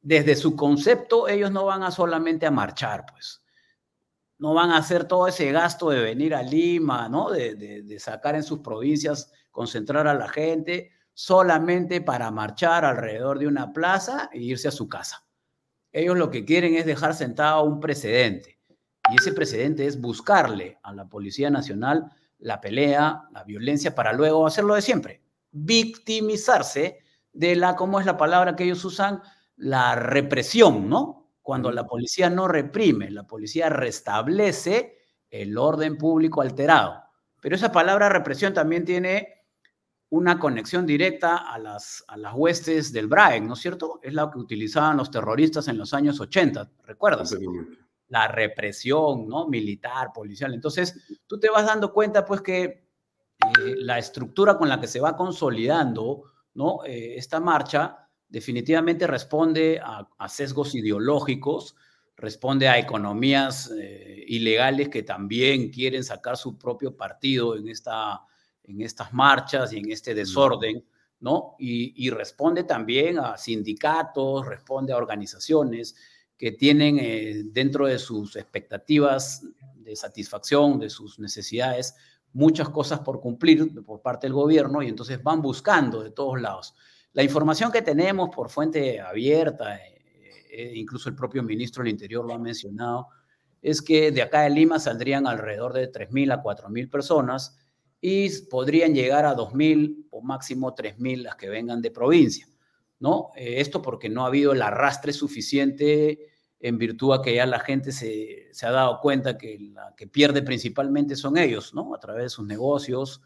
desde 0.02 0.36
su 0.36 0.56
concepto 0.56 1.30
ellos 1.30 1.52
no 1.52 1.66
van 1.66 1.84
a 1.84 1.92
solamente 1.92 2.46
a 2.46 2.52
marchar, 2.52 3.06
pues. 3.10 3.42
No 4.38 4.54
van 4.54 4.72
a 4.72 4.78
hacer 4.78 5.06
todo 5.06 5.28
ese 5.28 5.52
gasto 5.54 5.90
de 5.90 6.02
venir 6.02 6.36
a 6.36 6.44
Lima, 6.44 7.08
¿no? 7.08 7.30
De, 7.30 7.56
de 7.56 8.00
sacar 8.00 8.36
en 8.36 8.44
sus 8.44 8.60
provincias, 8.60 9.32
concentrar 9.52 10.06
a 10.06 10.14
la 10.14 10.28
gente, 10.28 10.92
solamente 11.14 12.02
para 12.02 12.30
marchar 12.32 12.84
alrededor 12.84 13.40
de 13.40 13.48
una 13.48 13.72
plaza 13.72 14.30
e 14.34 14.40
irse 14.40 14.68
a 14.68 14.72
su 14.72 14.90
casa. 14.90 15.23
Ellos 15.94 16.18
lo 16.18 16.32
que 16.32 16.44
quieren 16.44 16.76
es 16.76 16.86
dejar 16.86 17.14
sentado 17.14 17.64
un 17.64 17.80
precedente. 17.80 18.60
Y 19.12 19.16
ese 19.20 19.32
precedente 19.32 19.86
es 19.86 20.02
buscarle 20.02 20.80
a 20.82 20.92
la 20.92 21.08
Policía 21.08 21.50
Nacional 21.50 22.12
la 22.40 22.60
pelea, 22.60 23.24
la 23.32 23.44
violencia, 23.44 23.96
para 23.96 24.12
luego 24.12 24.46
hacerlo 24.46 24.76
de 24.76 24.82
siempre. 24.82 25.22
Victimizarse 25.52 27.00
de 27.32 27.56
la, 27.56 27.76
¿cómo 27.76 28.00
es 28.00 28.06
la 28.06 28.18
palabra 28.18 28.56
que 28.56 28.64
ellos 28.66 28.84
usan? 28.84 29.22
La 29.56 29.96
represión, 29.96 30.90
¿no? 30.90 31.30
Cuando 31.42 31.72
la 31.72 31.86
policía 31.86 32.30
no 32.30 32.48
reprime, 32.48 33.12
la 33.12 33.24
policía 33.28 33.70
restablece 33.70 34.98
el 35.30 35.58
orden 35.58 35.98
público 35.98 36.42
alterado. 36.42 37.04
Pero 37.42 37.56
esa 37.56 37.72
palabra 37.72 38.10
represión 38.10 38.54
también 38.54 38.86
tiene 38.86 39.43
una 40.14 40.38
conexión 40.38 40.86
directa 40.86 41.38
a 41.38 41.58
las, 41.58 42.06
a 42.08 42.18
las 42.18 42.36
huestes 42.36 42.94
del 42.94 43.08
BRAEN, 43.08 43.48
¿no 43.48 43.56
es 43.56 43.60
cierto? 43.62 44.00
Es 44.04 44.14
la 44.14 44.30
que 44.30 44.38
utilizaban 44.38 44.96
los 44.96 45.10
terroristas 45.10 45.68
en 45.70 45.80
los 45.80 45.92
años 45.92 46.20
80, 46.20 46.70
¿recuerdas? 46.84 47.36
La 48.10 48.28
represión, 48.28 49.28
¿no? 49.28 49.48
Militar, 49.48 50.12
policial. 50.14 50.54
Entonces, 50.54 51.04
tú 51.26 51.40
te 51.40 51.50
vas 51.50 51.66
dando 51.66 51.92
cuenta, 51.92 52.24
pues, 52.26 52.42
que 52.42 52.64
eh, 52.64 52.84
la 53.78 53.98
estructura 53.98 54.56
con 54.56 54.70
la 54.70 54.80
que 54.80 54.86
se 54.86 55.00
va 55.00 55.16
consolidando, 55.16 56.26
¿no? 56.54 56.86
Eh, 56.86 57.16
esta 57.18 57.40
marcha 57.40 58.08
definitivamente 58.30 59.08
responde 59.08 59.82
a, 59.84 60.30
sesgos 60.30 60.76
ideológicos, 60.76 61.76
responde 62.18 62.68
a 62.68 62.78
economías 62.78 63.72
eh, 63.76 64.24
ilegales 64.28 64.90
que 64.90 65.02
también 65.02 65.72
quieren 65.72 66.04
sacar 66.04 66.38
su 66.38 66.56
propio 66.60 66.96
partido 66.96 67.58
en 67.58 67.68
esta 67.68 68.22
en 68.64 68.82
estas 68.82 69.14
marchas 69.14 69.74
y 69.74 69.78
en 69.78 69.92
este 69.92 70.14
desorden, 70.14 70.84
¿no? 71.20 71.56
Y, 71.58 72.10
responde 72.10 72.64
también 72.64 73.18
a 73.18 73.38
sindicatos, 73.38 74.46
responde 74.46 74.92
a 74.94 74.98
organizaciones 74.98 75.96
que 76.38 76.52
tienen 76.52 76.98
eh, 77.00 77.44
dentro 77.46 77.88
de 77.88 77.98
sus 77.98 78.36
expectativas 78.36 79.42
de 79.76 79.96
satisfacción, 79.96 80.80
de 80.80 80.90
sus 80.90 81.20
necesidades, 81.20 81.96
muchas 82.34 82.70
cosas 82.70 83.00
por 83.00 83.22
cumplir 83.22 83.84
por 83.86 84.02
parte 84.02 84.28
del 84.28 84.34
gobierno 84.34 84.82
y 84.82 84.90
entonces 84.90 85.22
van 85.22 85.42
buscando 85.42 86.04
de 86.04 86.12
todos 86.12 86.42
lados. 86.42 86.76
La 87.14 87.24
información 87.24 87.72
que 87.72 87.82
tenemos 87.82 88.30
por 88.36 88.50
fuente 88.50 89.00
abierta, 89.00 89.78
eh, 89.78 90.02
eh, 90.52 90.72
incluso 90.76 91.10
el 91.10 91.16
propio 91.16 91.44
ministro 91.44 91.84
del 91.84 91.92
Interior 91.92 92.26
lo 92.26 92.34
ha 92.34 92.40
mencionado, 92.40 93.08
es 93.62 93.82
que 93.82 94.12
de 94.12 94.22
acá 94.22 94.42
de 94.42 94.50
Lima 94.50 94.80
saldrían 94.80 95.26
alrededor 95.26 95.74
de 95.74 95.90
3.000 95.90 96.34
a 96.34 96.44
4.000 96.44 96.90
personas 96.90 97.58
y 98.06 98.30
podrían 98.48 98.94
llegar 98.94 99.26
a 99.26 99.34
2.000 99.34 100.08
o 100.12 100.22
máximo 100.22 100.76
3.000 100.76 101.22
las 101.22 101.38
que 101.38 101.48
vengan 101.48 101.82
de 101.82 101.90
provincia, 101.90 102.46
¿no? 103.00 103.32
Eh, 103.38 103.62
esto 103.62 103.82
porque 103.82 104.10
no 104.10 104.26
ha 104.26 104.28
habido 104.28 104.52
el 104.52 104.62
arrastre 104.62 105.14
suficiente 105.14 106.28
en 106.60 106.78
virtud 106.78 107.14
a 107.14 107.22
que 107.22 107.36
ya 107.36 107.46
la 107.46 107.62
gente 107.62 107.94
se, 107.94 108.50
se, 108.52 108.66
ha 108.66 108.72
dado 108.72 109.00
cuenta 109.00 109.38
que 109.38 109.58
la 109.72 109.94
que 109.96 110.08
pierde 110.08 110.42
principalmente 110.42 111.16
son 111.16 111.38
ellos, 111.38 111.74
¿no? 111.74 111.96
A 111.96 112.00
través 112.02 112.24
de 112.24 112.30
sus 112.30 112.46
negocios, 112.46 113.22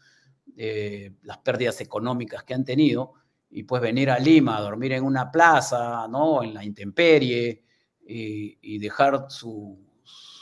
las 0.54 1.38
pérdidas 1.38 1.80
económicas 1.80 2.44
que 2.44 2.54
han 2.54 2.64
tenido, 2.64 3.14
y 3.50 3.64
pues 3.64 3.82
venir 3.82 4.10
a 4.10 4.20
Lima 4.20 4.58
a 4.58 4.60
dormir 4.60 4.92
en 4.92 5.02
una 5.02 5.32
plaza, 5.32 6.06
¿no? 6.06 6.44
En 6.44 6.54
la 6.54 6.64
intemperie, 6.64 7.64
y, 8.06 8.78
dejar 8.78 9.26
su, 9.28 9.76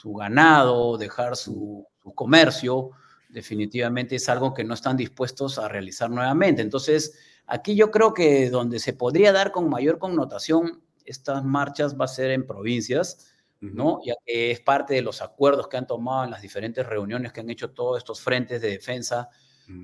ganado, 0.05 0.99
dejar 0.99 1.37
su, 1.37 1.87
su, 2.03 2.15
comercio, 2.15 2.91
definitivamente 3.37 4.17
es 4.17 4.31
algo 4.31 4.55
que 4.55 4.65
no 4.65 4.73
están 4.73 4.97
dispuestos 4.97 5.59
a 5.59 5.69
realizar 5.69 6.09
nuevamente. 6.09 6.63
Entonces, 6.63 7.19
aquí 7.47 7.77
yo 7.77 7.91
creo 7.91 8.15
que 8.15 8.49
donde 8.49 8.79
se 8.79 8.95
podría 8.95 9.31
dar 9.31 9.53
con 9.53 9.69
mayor 9.69 9.99
connotación 9.99 10.83
estas 11.05 11.45
marchas 11.45 12.01
va 12.01 12.07
a 12.07 12.09
ser 12.09 12.31
en 12.31 12.47
provincias, 12.47 13.31
¿no? 13.61 14.01
Ya 14.07 14.15
que 14.25 14.53
es 14.53 14.61
parte 14.61 14.95
de 14.95 15.03
los 15.03 15.21
acuerdos 15.21 15.69
que 15.69 15.77
han 15.77 15.87
tomado 15.87 16.25
en 16.25 16.31
las 16.31 16.41
diferentes 16.41 16.87
reuniones 16.87 17.31
que 17.31 17.41
han 17.41 17.51
hecho 17.51 17.73
todos 17.73 17.99
estos 17.99 18.23
frentes 18.23 18.63
de 18.63 18.71
defensa, 18.71 19.29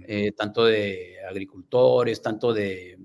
eh, 0.07 0.33
tanto 0.33 0.65
de 0.65 1.19
agricultores, 1.29 2.23
tanto 2.23 2.55
de, 2.55 2.99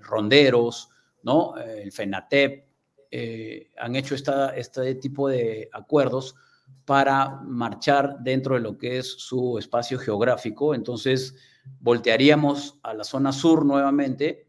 ronderos, 0.00 0.88
¿no? 1.22 1.58
El 1.58 1.92
FENATEP, 1.92 2.68
eh, 3.10 3.70
han 3.76 3.96
hecho 3.96 4.14
esta, 4.14 4.56
este 4.56 4.94
tipo 4.94 5.28
de 5.28 5.68
acuerdos 5.72 6.36
para 6.84 7.40
marchar 7.42 8.18
dentro 8.20 8.54
de 8.54 8.60
lo 8.60 8.76
que 8.76 8.98
es 8.98 9.10
su 9.10 9.58
espacio 9.58 9.98
geográfico. 9.98 10.74
Entonces, 10.74 11.34
voltearíamos 11.80 12.78
a 12.82 12.94
la 12.94 13.04
zona 13.04 13.32
sur 13.32 13.64
nuevamente, 13.64 14.48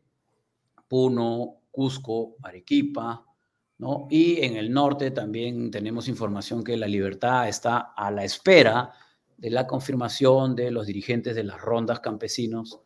Puno, 0.88 1.62
Cusco, 1.72 2.36
Arequipa, 2.44 3.26
¿no? 3.78 4.08
Y 4.10 4.44
en 4.44 4.56
el 4.56 4.72
norte 4.72 5.12
también 5.12 5.72
tenemos 5.72 6.08
información 6.08 6.64
que 6.64 6.78
la 6.78 6.88
libertad 6.88 7.48
está 7.48 7.94
a 7.96 8.12
la 8.12 8.24
espera 8.24 8.92
de 9.38 9.50
la 9.50 9.68
confirmación 9.68 10.56
de 10.56 10.72
los 10.72 10.88
dirigentes 10.88 11.36
de 11.36 11.44
las 11.44 11.60
rondas 11.60 12.00
campesinos 12.00 12.80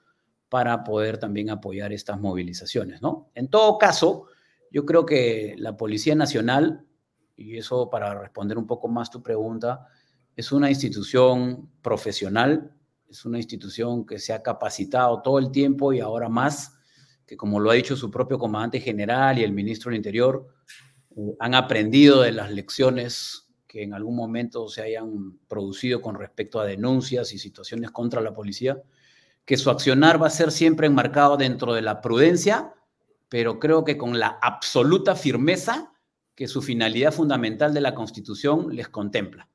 para 0.47 0.83
poder 0.83 1.19
también 1.19 1.51
apoyar 1.51 1.93
estas 1.93 2.19
movilizaciones, 2.19 3.01
¿no? 3.01 3.29
En 3.35 3.49
todo 3.49 3.77
caso, 3.77 4.25
yo 4.71 4.85
creo 4.85 5.05
que 5.05 5.55
la 5.57 5.77
Policía 5.77 6.15
Nacional, 6.15 6.85
y 7.39 7.57
eso 7.57 7.89
para 7.89 8.13
responder 8.19 8.57
un 8.57 8.67
poco 8.67 8.87
más 8.87 9.09
tu 9.09 9.23
pregunta, 9.23 9.87
es 10.35 10.51
una 10.51 10.69
institución 10.69 11.69
profesional, 11.81 12.71
es 13.09 13.25
una 13.25 13.37
institución 13.37 14.05
que 14.05 14.19
se 14.19 14.33
ha 14.33 14.43
capacitado 14.43 15.21
todo 15.21 15.39
el 15.39 15.51
tiempo 15.51 15.93
y 15.93 15.99
ahora 15.99 16.29
más 16.29 16.79
que 17.29 17.37
como 17.37 17.59
lo 17.59 17.69
ha 17.69 17.75
dicho 17.75 17.95
su 17.95 18.09
propio 18.09 18.39
comandante 18.39 18.79
general 18.79 19.37
y 19.37 19.43
el 19.43 19.51
ministro 19.51 19.91
del 19.91 19.97
Interior, 19.97 20.47
eh, 21.15 21.35
han 21.39 21.53
aprendido 21.53 22.21
de 22.21 22.31
las 22.31 22.51
lecciones 22.51 23.47
que 23.67 23.83
en 23.83 23.93
algún 23.93 24.15
momento 24.15 24.67
se 24.67 24.81
hayan 24.81 25.37
producido 25.47 26.01
con 26.01 26.15
respecto 26.15 26.59
a 26.59 26.65
denuncias 26.65 27.31
y 27.31 27.37
situaciones 27.37 27.91
contra 27.91 28.19
la 28.19 28.33
policía, 28.33 28.81
que 29.45 29.57
su 29.57 29.69
accionar 29.69 30.19
va 30.19 30.25
a 30.25 30.31
ser 30.31 30.51
siempre 30.51 30.87
enmarcado 30.87 31.37
dentro 31.37 31.75
de 31.75 31.83
la 31.83 32.01
prudencia, 32.01 32.73
pero 33.29 33.59
creo 33.59 33.83
que 33.83 33.95
con 33.95 34.17
la 34.17 34.39
absoluta 34.41 35.15
firmeza 35.15 35.91
que 36.39 36.47
su 36.47 36.61
finalidad 36.61 37.11
fundamental 37.11 37.73
de 37.73 37.81
la 37.81 37.93
Constitución 37.93 38.73
les 38.73 38.87
contempla. 38.87 39.49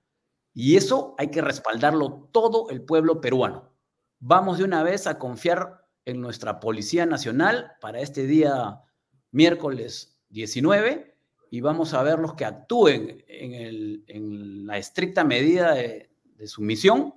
Y 0.53 0.77
eso 0.77 1.15
hay 1.17 1.31
que 1.31 1.41
respaldarlo 1.41 2.29
todo 2.31 2.69
el 2.69 2.83
pueblo 2.83 3.23
peruano. 3.23 3.73
Vamos 4.19 4.59
de 4.59 4.65
una 4.65 4.83
vez 4.83 5.07
a 5.07 5.19
confiar 5.19 5.87
en 6.05 6.21
nuestra 6.21 6.61
Policía 6.61 7.07
Nacional 7.07 7.73
para 7.81 8.01
este 8.01 8.27
día 8.27 8.83
miércoles 9.31 10.21
19 10.29 11.17
y 11.49 11.63
vamos 11.63 11.95
a 11.95 12.03
ver 12.03 12.19
los 12.19 12.35
que 12.35 12.45
actúen 12.45 13.25
en, 13.29 14.67
la 14.67 14.77
estricta 14.77 15.25
medida 15.25 15.73
de, 15.73 16.11
de 16.37 16.47
su 16.47 16.61
misión 16.61 17.15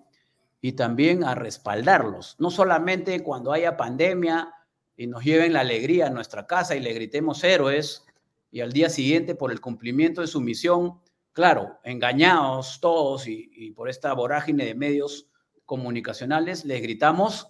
y 0.62 0.72
también 0.72 1.26
a 1.26 1.36
respaldarlos, 1.36 2.38
no 2.40 2.52
solamente 2.52 3.22
cuando 3.22 3.52
haya 3.52 3.76
pandemia 3.76 4.54
y 4.96 5.08
nos 5.08 5.26
lleven 5.26 5.52
la 5.52 5.60
alegría 5.60 6.08
a 6.08 6.10
nuestra 6.10 6.48
casa 6.48 6.74
y 6.78 6.80
le 6.80 6.94
gritemos 6.94 7.44
héroes 7.44 8.07
y 8.52 8.62
al 8.62 8.72
día 8.72 8.90
siguiente 8.90 9.36
por 9.36 9.52
el 9.52 9.62
cumplimiento 9.62 10.22
de 10.22 10.28
su 10.28 10.42
misión, 10.42 11.00
claro, 11.34 11.80
engañados 11.84 12.80
todos 12.82 13.28
y, 13.28 13.72
por 13.76 13.90
esta 13.90 14.14
vorágine 14.14 14.66
de 14.66 14.76
medios 14.76 15.30
comunicacionales, 15.66 16.66
les 16.66 16.82
gritamos 16.82 17.50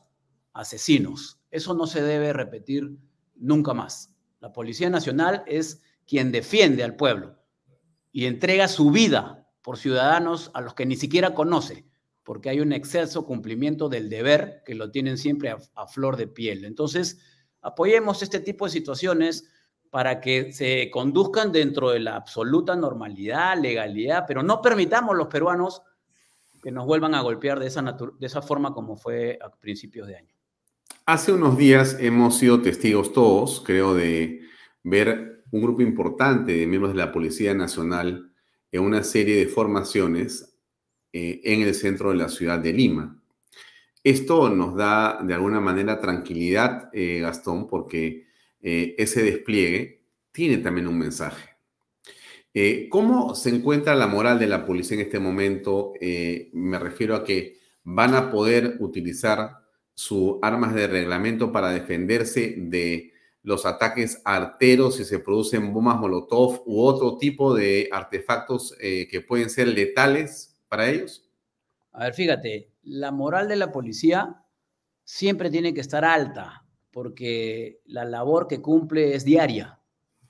asesinos. 0.53 1.39
Eso 1.51 1.73
no 1.73 1.87
se 1.87 2.01
debe 2.01 2.33
repetir 2.33 2.97
nunca 3.35 3.73
más. 3.73 4.13
La 4.39 4.51
Policía 4.51 4.89
Nacional 4.89 5.43
es 5.47 5.81
quien 6.05 6.31
defiende 6.31 6.83
al 6.83 6.95
pueblo 6.95 7.37
y 8.11 8.25
entrega 8.25 8.67
su 8.67 8.91
vida 8.91 9.47
por 9.61 9.77
ciudadanos 9.77 10.51
a 10.53 10.61
los 10.61 10.73
que 10.73 10.85
ni 10.85 10.95
siquiera 10.95 11.33
conoce, 11.33 11.85
porque 12.23 12.49
hay 12.49 12.59
un 12.59 12.71
exceso 12.71 13.25
cumplimiento 13.25 13.89
del 13.89 14.09
deber 14.09 14.63
que 14.65 14.75
lo 14.75 14.91
tienen 14.91 15.17
siempre 15.17 15.55
a, 15.75 15.87
flor 15.87 16.17
de 16.17 16.27
piel. 16.27 16.65
Entonces, 16.65 17.19
apoyemos 17.61 18.23
este 18.23 18.39
tipo 18.39 18.65
de 18.65 18.71
situaciones 18.71 19.49
para 19.97 20.21
que 20.21 20.53
se 20.53 20.91
conduzcan 20.91 21.51
dentro 21.51 21.89
de 21.89 21.99
la 21.99 22.15
absoluta 22.15 22.75
normalidad, 22.75 23.59
legalidad, 23.59 24.25
pero 24.27 24.43
no 24.43 24.61
permitamos 24.61 25.17
los 25.17 25.25
peruanos 25.25 25.81
que 26.61 26.71
nos 26.71 26.85
vuelvan 26.85 27.15
a 27.15 27.21
golpear 27.21 27.59
de 27.59 27.65
esa, 27.65 27.81
de 27.81 28.27
esa 28.27 28.43
forma 28.43 28.75
como 28.75 28.95
fue 28.95 29.39
a 29.43 29.49
principios 29.49 30.07
de 30.07 30.17
año. 30.17 30.35
Hace 31.07 31.31
unos 31.31 31.57
días 31.57 31.97
hemos 31.99 32.37
sido 32.37 32.61
testigos 32.61 33.11
todos, 33.11 33.63
creo, 33.65 33.95
de 33.95 34.41
ver 34.83 35.43
un 35.49 35.63
grupo 35.63 35.81
importante 35.81 36.51
de 36.51 36.67
miembros 36.67 36.93
de 36.93 36.99
la 36.99 37.11
Policía 37.11 37.55
Nacional 37.55 38.31
en 38.71 38.83
una 38.83 39.01
serie 39.01 39.37
de 39.37 39.47
formaciones 39.47 40.59
eh, 41.11 41.41
en 41.43 41.63
el 41.63 41.73
centro 41.73 42.11
de 42.11 42.17
la 42.17 42.29
ciudad 42.29 42.59
de 42.59 42.71
Lima. 42.71 43.19
Esto 44.03 44.47
nos 44.49 44.75
da 44.75 45.23
de 45.23 45.33
alguna 45.33 45.59
manera 45.59 45.99
tranquilidad, 45.99 46.91
eh, 46.93 47.21
Gastón, 47.21 47.65
porque 47.67 48.26
eh, 48.67 48.95
ese 48.97 49.23
despliegue 49.23 50.03
tiene 50.31 50.57
también 50.57 50.87
un 50.87 50.97
mensaje. 50.97 51.55
¿Cómo 52.89 53.35
se 53.35 53.49
encuentra 53.49 53.93
la 53.93 54.07
moral 54.07 54.39
de 54.39 54.47
la 54.47 54.65
policía 54.65 54.95
en 54.95 55.03
este 55.03 55.19
momento? 55.19 55.93
me 56.53 56.79
refiero 56.79 57.15
a 57.15 57.23
que 57.23 57.59
van 57.83 58.15
a 58.15 58.31
poder 58.31 58.77
utilizar 58.79 59.57
sus 59.93 60.37
armas 60.41 60.73
de 60.75 60.87
reglamento 60.87 61.51
para 61.51 61.69
defenderse 61.69 62.55
de 62.57 63.13
los 63.47 63.65
ataques 63.65 64.21
arteros 64.25 64.97
si 64.97 65.05
se 65.05 65.19
producen 65.19 65.73
bombas 65.73 65.97
molotov 65.97 66.63
u 66.65 66.81
otro 66.81 67.17
tipo 67.17 67.55
de 67.55 67.87
artefactos 67.93 68.75
eh, 68.81 69.07
que 69.09 69.21
pueden 69.21 69.49
ser 69.49 69.69
letales 69.69 70.59
para 70.67 70.89
ellos? 70.89 71.27
A 71.93 72.03
ver, 72.03 72.13
fíjate, 72.13 72.73
la 72.83 73.11
moral 73.11 73.47
de 73.47 73.55
la 73.55 73.71
policía 73.71 74.43
siempre 75.05 75.49
tiene 75.49 75.73
que 75.73 75.79
estar 75.79 76.03
alta 76.03 76.66
porque 76.91 77.81
la 77.85 78.05
labor 78.05 78.47
que 78.47 78.61
cumple 78.61 79.15
es 79.15 79.23
diaria. 79.23 79.79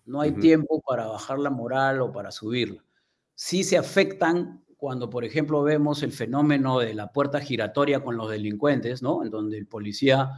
No 0.06 0.22
hay 0.22 0.34
tiempo 0.34 0.82
para 0.82 1.08
bajar 1.08 1.40
la 1.40 1.50
moral 1.50 2.02
o 2.02 2.12
para 2.12 2.32
subirla. 2.32 2.84
Sí 3.36 3.64
se 3.64 3.78
afectan 3.78 4.64
cuando, 4.78 5.10
por 5.10 5.26
ejemplo, 5.26 5.64
vemos 5.64 6.04
el 6.04 6.12
fenómeno 6.12 6.80
de 6.80 6.94
la 6.94 7.12
puerta 7.12 7.42
giratoria 7.42 8.04
con 8.04 8.16
los 8.16 8.30
delincuentes, 8.30 9.02
¿no? 9.02 9.24
En 9.24 9.30
donde 9.30 9.58
el 9.58 9.68
policía 9.68 10.30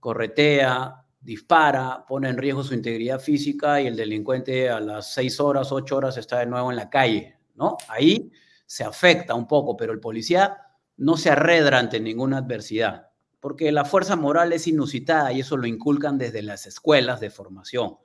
corretea, 0.00 1.06
dispara, 1.20 2.04
pone 2.06 2.28
en 2.28 2.36
riesgo 2.36 2.62
su 2.62 2.74
integridad 2.74 3.20
física 3.20 3.80
y 3.80 3.86
el 3.86 3.96
delincuente 3.96 4.68
a 4.68 4.80
las 4.80 5.12
seis 5.12 5.40
horas, 5.40 5.72
ocho 5.72 5.96
horas 5.96 6.16
está 6.16 6.38
de 6.40 6.46
nuevo 6.46 6.70
en 6.70 6.76
la 6.76 6.90
calle, 6.90 7.36
¿no? 7.54 7.76
Ahí 7.88 8.30
se 8.66 8.84
afecta 8.84 9.34
un 9.34 9.46
poco, 9.46 9.76
pero 9.76 9.92
el 9.92 10.00
policía 10.00 10.58
no 10.96 11.16
se 11.16 11.30
arredra 11.30 11.78
ante 11.78 12.00
ninguna 12.00 12.38
adversidad, 12.38 13.10
porque 13.46 13.70
la 13.70 13.84
fuerza 13.84 14.16
moral 14.16 14.52
es 14.52 14.66
inusitada 14.66 15.32
y 15.32 15.38
eso 15.38 15.56
lo 15.56 15.68
inculcan 15.68 16.18
desde 16.18 16.42
las 16.42 16.66
escuelas 16.66 17.20
de 17.20 17.30
formación. 17.30 17.96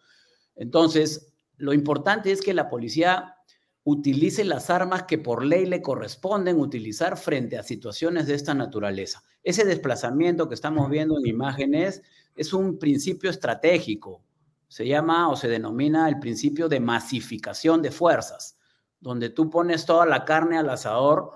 Entonces, 0.56 1.34
lo 1.58 1.74
importante 1.74 2.32
es 2.32 2.42
que 2.42 2.54
la 2.54 2.70
policía 2.70 3.38
utilice 3.84 4.44
las 4.44 4.70
armas 4.70 5.06
que 5.06 5.18
por 5.18 5.44
ley 5.44 5.66
le 5.66 5.82
corresponden 5.82 6.60
utilizar 6.60 7.18
frente 7.18 7.58
a 7.58 7.64
situaciones 7.64 8.28
de 8.28 8.36
esta 8.36 8.54
naturaleza. 8.54 9.24
Ese 9.42 9.66
desplazamiento 9.66 10.48
que 10.48 10.54
estamos 10.54 10.88
viendo 10.92 11.18
en 11.18 11.26
imágenes 11.26 12.04
es 12.36 12.54
un 12.54 12.78
principio 12.78 13.32
estratégico. 13.32 14.22
Se 14.68 14.86
llama 14.86 15.28
o 15.28 15.36
se 15.36 15.48
denomina 15.48 16.08
el 16.08 16.20
principio 16.20 16.70
de 16.70 16.82
masificación 16.82 17.82
de 17.82 17.90
fuerzas, 17.90 18.60
donde 19.00 19.32
tú 19.32 19.50
pones 19.50 19.88
toda 19.88 20.06
la 20.06 20.24
carne 20.24 20.60
al 20.60 20.70
asador 20.70 21.32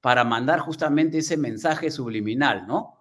para 0.00 0.22
mandar 0.22 0.60
justamente 0.60 1.18
ese 1.18 1.36
mensaje 1.36 1.90
subliminal, 1.90 2.64
¿no? 2.68 2.97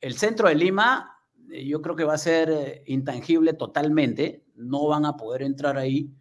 El 0.00 0.14
centro 0.14 0.48
de 0.48 0.54
Lima, 0.54 1.18
eh, 1.50 1.64
yo 1.66 1.82
creo 1.82 1.96
que 1.96 2.04
va 2.04 2.14
a 2.14 2.18
ser 2.18 2.50
eh, 2.50 2.82
intangible 2.86 3.54
totalmente, 3.54 4.44
no 4.54 4.86
van 4.86 5.04
a 5.04 5.16
poder 5.16 5.42
entrar 5.42 5.76
ahí 5.76 6.12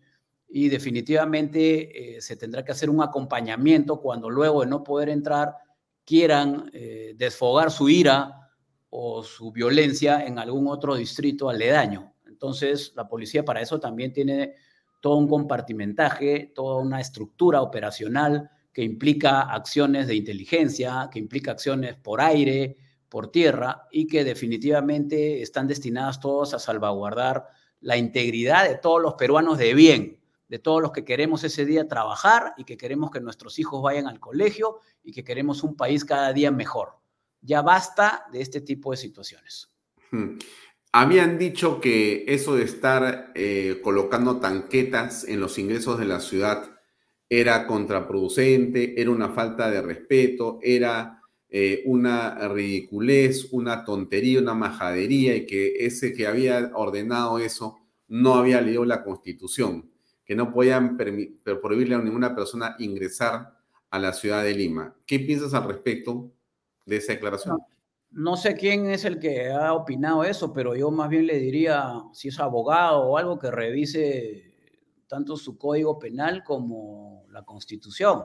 y 0.50 0.70
definitivamente 0.70 2.16
eh, 2.16 2.22
se 2.22 2.38
tendrá 2.38 2.64
que 2.64 2.72
hacer 2.72 2.90
un 2.90 3.02
acompañamiento 3.02 4.02
cuando 4.02 4.30
luego 4.30 4.62
de 4.62 4.68
no 4.68 4.84
poder 4.84 5.10
entrar 5.10 5.56
quieran 6.06 6.72
desfogar 7.18 7.70
su 7.70 7.90
ira 7.90 8.50
o 8.90 9.24
su 9.24 9.52
violencia 9.52 10.26
en 10.26 10.40
algún 10.40 10.70
otro 10.70 10.96
distrito 10.96 11.50
aledaño. 11.50 12.14
Entonces, 12.26 12.94
la 12.96 13.10
policía 13.10 13.44
para 13.44 13.60
eso 13.60 13.78
también 13.78 14.14
tiene 14.14 14.54
todo 15.02 15.18
un 15.18 15.28
compartimentaje, 15.28 16.54
toda 16.56 16.78
una 16.78 17.02
estructura 17.02 17.62
operacional 17.62 18.50
que 18.72 18.84
implica 18.84 19.42
acciones 19.42 20.08
de 20.08 20.16
inteligencia, 20.16 21.10
que 21.12 21.20
implica 21.20 21.52
acciones 21.52 21.96
por 21.96 22.22
aire, 22.22 22.78
por 23.10 23.32
tierra 23.32 23.88
y 23.92 24.08
que 24.08 24.24
definitivamente 24.24 25.42
están 25.42 25.68
destinadas 25.68 26.20
todas 26.20 26.54
a 26.54 26.60
salvaguardar 26.60 27.48
la 27.82 27.98
integridad 27.98 28.68
de 28.68 28.76
todos 28.76 29.02
los 29.02 29.14
peruanos 29.14 29.58
de 29.58 29.74
bien, 29.74 30.20
de 30.48 30.60
todos 30.60 30.82
los 30.82 30.92
que 30.92 31.06
queremos 31.06 31.44
ese 31.44 31.66
día 31.66 31.88
trabajar 31.88 32.54
y 32.58 32.64
que 32.64 32.78
queremos 32.78 33.12
que 33.12 33.20
nuestros 33.20 33.60
hijos 33.60 33.82
vayan 33.82 34.08
al 34.08 34.20
colegio 34.20 34.80
y 35.04 35.12
que 35.12 35.24
queremos 35.24 35.64
un 35.64 35.76
país 35.76 36.06
cada 36.06 36.34
día 36.34 36.52
mejor. 36.52 36.94
Ya 37.42 37.62
basta 37.62 38.26
de 38.32 38.42
este 38.42 38.62
tipo 38.62 38.92
de 38.92 38.98
situaciones. 38.98 39.70
Hmm. 40.12 40.38
Habían 40.94 41.38
dicho 41.38 41.80
que 41.80 42.26
eso 42.28 42.56
de 42.56 42.64
estar 42.64 43.32
eh, 43.36 43.82
colocando 43.84 44.40
tanquetas 44.40 45.26
en 45.26 45.40
los 45.40 45.60
ingresos 45.60 46.00
de 46.00 46.06
la 46.06 46.20
ciudad 46.20 46.78
era 47.30 47.68
contraproducente, 47.68 49.00
era 49.00 49.12
una 49.12 49.30
falta 49.30 49.70
de 49.70 49.82
respeto, 49.82 50.60
era 50.64 51.17
eh, 51.50 51.84
una 51.86 52.50
ridiculez, 52.50 53.48
una 53.52 53.86
tontería, 53.86 54.42
una 54.42 54.54
majadería 54.54 55.36
y 55.36 55.46
que 55.46 55.86
ese 55.86 56.12
que 56.12 56.28
había 56.28 56.72
ordenado 56.74 57.40
eso 57.40 57.78
no 58.08 58.36
había 58.36 58.60
leído 58.60 58.84
la 58.84 59.04
constitución, 59.04 59.90
que 60.26 60.36
no 60.36 60.52
podían 60.52 60.98
prohibirle 60.98 61.96
a 61.96 62.00
ninguna 62.00 62.36
persona 62.36 62.76
ingresar 62.80 63.58
a 63.90 64.00
la 64.00 64.12
ciudad 64.12 64.44
de 64.44 64.54
Lima. 64.54 64.96
¿Qué 65.06 65.20
piensas 65.20 65.54
al 65.54 65.64
respecto 65.64 66.32
de 66.86 66.98
esa 66.98 67.14
declaración? 67.14 67.58
No, 68.12 68.36
sé 68.36 68.56
quién 68.56 68.90
es 68.90 69.06
el 69.06 69.20
que 69.20 69.50
ha 69.50 69.74
opinado 69.74 70.24
eso, 70.26 70.52
pero 70.52 70.76
yo 70.76 70.92
más 70.92 71.10
bien 71.10 71.28
le 71.28 71.40
diría, 71.40 71.94
si 72.14 72.28
es 72.28 72.40
abogado 72.40 73.04
o 73.04 73.18
algo, 73.18 73.40
que 73.40 73.52
revise 73.52 74.54
tanto 75.08 75.38
su 75.38 75.58
código 75.58 75.98
penal 75.98 76.44
como 76.44 77.26
la 77.30 77.44
constitución 77.44 78.24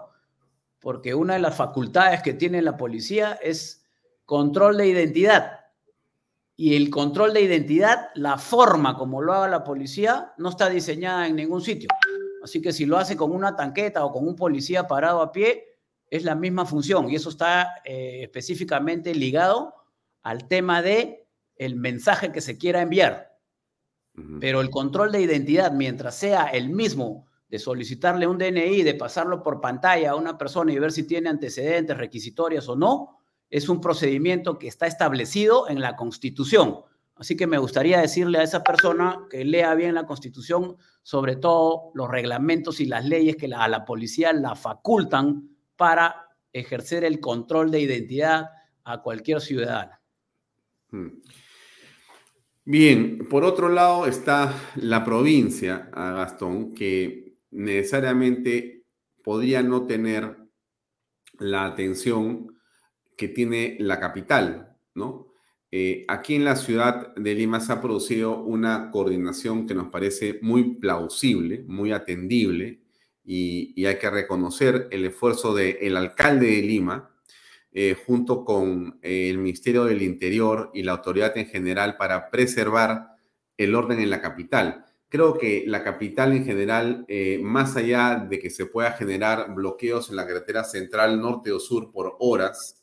porque 0.83 1.15
una 1.15 1.35
de 1.35 1.41
las 1.41 1.57
facultades 1.57 2.23
que 2.23 2.35
tiene 2.35 2.61
la 2.61 2.77
policía 2.77 3.39
es 3.41 3.87
control 4.27 4.77
de 4.77 4.89
identidad. 4.89 5.61
Y 6.57 6.77
el 6.77 6.91
control 6.91 7.33
de 7.33 7.41
identidad, 7.41 8.09
la 8.15 8.37
forma 8.37 8.97
como 8.99 9.23
lo 9.23 9.33
haga 9.33 9.49
la 9.49 9.65
policía, 9.65 10.35
no 10.37 10.51
está 10.51 10.69
diseñada 10.69 11.29
en 11.29 11.37
ningún 11.37 11.63
sitio. 11.63 11.89
Así 12.43 12.61
que 12.61 12.73
si 12.73 12.85
lo 12.85 12.99
hace 12.99 13.17
con 13.17 13.31
una 13.31 13.55
tanqueta 13.57 14.05
o 14.05 14.13
con 14.13 14.27
un 14.27 14.35
policía 14.35 14.87
parado 14.87 15.23
a 15.23 15.31
pie, 15.31 15.65
es 16.11 16.25
la 16.25 16.35
misma 16.35 16.67
función. 16.67 17.09
Y 17.09 17.15
eso 17.15 17.31
está 17.31 17.77
eh, 17.85 18.21
específicamente 18.23 19.15
ligado 19.15 19.75
al 20.23 20.49
tema 20.49 20.83
de 20.83 21.29
el 21.57 21.77
mensaje 21.77 22.33
que 22.33 22.41
se 22.41 22.59
quiera 22.59 22.83
enviar. 22.83 23.39
Pero 24.41 24.61
el 24.61 24.69
control 24.69 25.11
de 25.11 25.23
identidad, 25.23 25.73
mientras 25.73 26.17
sea 26.17 26.45
el 26.47 26.69
mismo 26.69 27.27
de 27.53 27.59
solicitarle 27.59 28.27
un 28.27 28.39
DNI, 28.39 28.83
de 28.83 28.95
pasarlo 28.95 29.43
por 29.43 29.61
pantalla 29.61 30.13
a 30.13 30.17
una 30.17 30.39
persona 30.39 30.73
y 30.73 30.79
ver 30.79 30.91
si 30.91 31.07
tiene 31.07 31.29
antecedentes 31.29 31.95
requisitorios 31.99 32.67
o 32.71 32.77
no, 32.77 33.19
es 33.51 33.69
un 33.69 33.79
procedimiento 33.79 34.59
que 34.59 34.69
está 34.69 34.87
establecido 34.87 35.69
en 35.69 35.83
la 35.83 35.95
Constitución. 35.95 36.79
Así 37.15 37.37
que 37.37 37.47
me 37.47 37.59
gustaría 37.59 38.01
decirle 38.01 38.39
a 38.39 38.43
esa 38.43 38.63
persona 38.63 39.27
que 39.29 39.45
lea 39.45 39.75
bien 39.75 39.95
la 39.95 40.07
Constitución, 40.07 40.79
sobre 41.03 41.37
todo 41.37 41.91
los 41.93 42.09
reglamentos 42.09 42.81
y 42.81 42.87
las 42.87 43.05
leyes 43.05 43.37
que 43.37 43.51
a 43.55 43.69
la 43.69 43.85
policía 43.85 44.33
la 44.33 44.57
facultan 44.57 45.51
para 45.77 46.29
ejercer 46.55 47.05
el 47.05 47.21
control 47.21 47.71
de 47.71 47.81
identidad 47.81 48.47
a 48.83 49.03
cualquier 49.03 49.43
ciudadano. 49.43 49.93
Hmm. 50.91 51.21
Bien, 52.65 53.29
por 53.29 53.45
otro 53.45 53.69
lado 53.69 54.07
está 54.07 54.55
la 54.77 55.05
provincia, 55.05 55.91
Gastón, 55.93 56.73
que 56.73 57.32
necesariamente 57.53 58.85
podría 59.23 59.63
no 59.63 59.87
tener 59.87 60.37
la 61.39 61.65
atención 61.67 62.57
que 63.17 63.29
tiene 63.29 63.77
la 63.79 64.01
capital, 64.01 64.77
¿no? 64.95 65.29
Eh, 65.71 66.05
aquí 66.09 66.35
en 66.35 66.45
la 66.45 66.57
ciudad 66.57 67.15
de 67.15 67.35
Lima 67.35 67.59
se 67.61 67.73
ha 67.73 67.81
producido 67.81 68.43
una 68.43 68.91
coordinación 68.91 69.67
que 69.67 69.75
nos 69.75 69.89
parece 69.89 70.39
muy 70.43 70.75
plausible, 70.75 71.65
muy 71.67 71.93
atendible, 71.93 72.83
y, 73.25 73.87
hay 73.87 73.99
que 73.99 74.11
reconocer 74.11 74.89
el 74.91 75.05
esfuerzo 75.07 75.55
del 75.55 75.97
alcalde 75.97 76.47
de 76.47 76.63
Lima, 76.63 77.11
eh, 77.73 77.97
junto 78.07 78.45
con 78.45 78.99
eh, 79.01 79.31
el 79.31 79.39
Ministerio 79.39 79.85
del 79.85 80.03
Interior 80.03 80.71
y 80.75 80.83
la 80.83 80.93
autoridad 80.93 81.39
en 81.39 81.47
general, 81.47 81.97
para 81.97 82.29
preservar 82.31 83.17
el 83.57 83.75
orden 83.75 84.01
en 84.01 84.11
la 84.11 84.21
capital 84.21 84.85
creo 85.13 85.37
que 85.37 85.65
la 85.67 85.85
capital 85.85 86.33
en 86.33 86.43
general, 86.43 87.05
eh, 87.07 87.39
más 87.43 87.77
allá 87.77 88.27
de 88.31 88.39
que 88.39 88.49
se 88.49 88.65
pueda 88.65 88.93
generar 88.93 89.55
bloqueos 89.55 90.09
en 90.09 90.17
la 90.17 90.27
carretera 90.27 90.65
central 90.65 91.21
norte 91.21 91.53
o 91.53 91.61
sur 91.61 91.93
por 91.93 92.17
horas, 92.19 92.83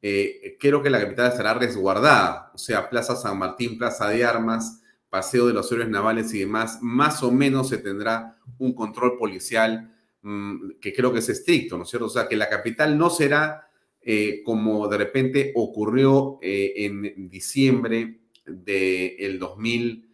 eh, 0.00 0.56
creo 0.58 0.82
que 0.82 0.88
la 0.88 0.98
capital 0.98 1.30
estará 1.30 1.52
resguardada, 1.52 2.50
o 2.54 2.56
sea, 2.56 2.88
Plaza 2.88 3.14
San 3.14 3.38
Martín, 3.38 3.76
Plaza 3.76 4.08
de 4.08 4.24
Armas, 4.24 4.80
Paseo 5.10 5.48
de 5.48 5.52
los 5.52 5.70
Héroes 5.70 5.90
Navales 5.90 6.32
y 6.32 6.38
demás, 6.38 6.78
más 6.80 7.22
o 7.22 7.30
menos 7.30 7.68
se 7.68 7.76
tendrá 7.76 8.38
un 8.56 8.72
control 8.74 9.18
policial 9.18 9.94
mm, 10.22 10.78
que 10.80 10.94
creo 10.94 11.12
que 11.12 11.18
es 11.18 11.28
estricto, 11.28 11.76
¿no 11.76 11.82
es 11.82 11.90
cierto? 11.90 12.06
O 12.06 12.10
sea, 12.10 12.26
que 12.26 12.36
la 12.36 12.48
capital 12.48 12.96
no 12.96 13.10
será 13.10 13.68
eh, 14.00 14.40
como 14.46 14.88
de 14.88 14.96
repente 14.96 15.52
ocurrió 15.54 16.38
en 16.40 17.28
diciembre 17.28 18.20
del 18.46 19.38
2000. 19.38 20.08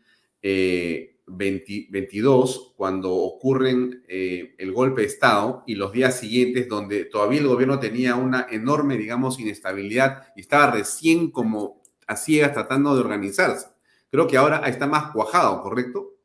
22, 1.36 2.74
cuando 2.76 3.14
ocurren 3.14 4.02
eh, 4.08 4.54
el 4.58 4.72
golpe 4.72 5.02
de 5.02 5.06
Estado 5.06 5.64
y 5.66 5.74
los 5.74 5.92
días 5.92 6.18
siguientes, 6.18 6.68
donde 6.68 7.04
todavía 7.04 7.40
el 7.40 7.48
gobierno 7.48 7.78
tenía 7.78 8.16
una 8.16 8.46
enorme, 8.50 8.96
digamos, 8.96 9.40
inestabilidad 9.40 10.26
y 10.36 10.40
estaba 10.40 10.72
recién 10.72 11.30
como 11.30 11.82
a 12.06 12.16
ciegas 12.16 12.52
tratando 12.52 12.94
de 12.94 13.00
organizarse. 13.00 13.68
Creo 14.10 14.26
que 14.26 14.36
ahora 14.36 14.58
está 14.68 14.86
más 14.86 15.12
cuajado, 15.12 15.62
¿correcto? 15.62 16.16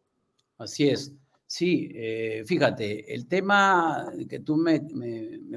Así 0.57 0.89
es. 0.89 1.13
Sí, 1.45 1.89
eh, 1.95 2.43
fíjate, 2.45 3.13
el 3.13 3.25
tema 3.25 4.11
que 4.29 4.41
tú 4.41 4.57
me, 4.57 4.81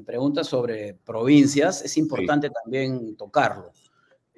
preguntas 0.07 0.47
sobre 0.47 0.95
provincias 0.95 1.83
es 1.83 1.97
importante 1.97 2.49
también 2.49 3.17
tocarlo. 3.17 3.73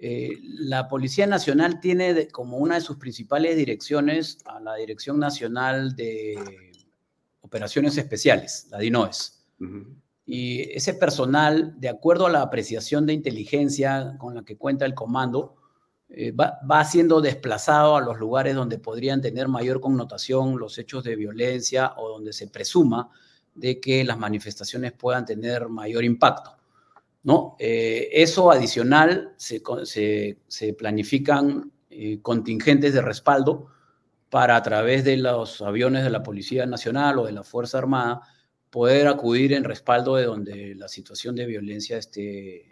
Eh, 0.04 0.40
la 0.42 0.88
Policía 0.88 1.28
Nacional 1.28 1.78
tiene 1.78 2.26
como 2.26 2.56
una 2.56 2.74
de 2.74 2.80
sus 2.80 2.96
principales 2.96 3.56
direcciones 3.56 4.38
a 4.46 4.58
la 4.58 4.74
Dirección 4.74 5.20
Nacional 5.20 5.94
de 5.94 6.34
Operaciones 7.40 7.96
Especiales, 7.96 8.66
la 8.72 8.78
DINOES. 8.78 9.44
Y 10.26 10.62
ese 10.72 10.94
personal, 10.94 11.78
de 11.78 11.88
acuerdo 11.88 12.26
a 12.26 12.30
la 12.30 12.42
apreciación 12.42 13.06
de 13.06 13.12
inteligencia 13.12 14.16
con 14.18 14.34
la 14.34 14.42
que 14.42 14.56
cuenta 14.56 14.86
el 14.86 14.94
comando, 14.94 15.54
eh, 16.08 16.32
va, 16.32 16.58
va, 16.68 16.84
siendo 16.84 17.20
desplazado 17.20 17.94
a 17.94 18.00
los 18.00 18.18
lugares 18.18 18.56
donde 18.56 18.78
podrían 18.80 19.20
tener 19.20 19.46
mayor 19.46 19.80
connotación 19.80 20.58
los 20.58 20.78
hechos 20.78 21.04
de 21.04 21.14
violencia 21.14 21.92
o 21.96 22.08
donde 22.08 22.32
se 22.32 22.48
presuma 22.48 23.08
de 23.54 23.78
que 23.78 24.02
las 24.02 24.18
manifestaciones 24.18 24.90
puedan 24.94 25.24
tener 25.24 25.68
mayor 25.68 26.02
impacto. 26.02 26.56
¿No? 27.22 27.56
Eh, 27.58 28.08
eso 28.12 28.50
adicional, 28.50 29.34
se, 29.36 29.62
planifican 30.76 31.72
eh, 31.90 32.20
contingentes 32.20 32.94
de 32.94 33.02
respaldo 33.02 33.68
para 34.28 34.56
a 34.56 34.62
través 34.62 35.04
de 35.04 35.16
los 35.18 35.60
aviones 35.60 36.04
de 36.04 36.10
la 36.10 36.22
Policía 36.22 36.66
Nacional 36.66 37.18
o 37.18 37.26
de 37.26 37.32
la 37.32 37.44
Fuerza 37.44 37.78
Armada 37.78 38.22
poder 38.70 39.06
acudir 39.06 39.52
en 39.52 39.64
respaldo 39.64 40.16
de 40.16 40.24
donde 40.24 40.74
la 40.74 40.88
situación 40.88 41.36
de 41.36 41.44
violencia 41.44 41.98
esté 41.98 42.64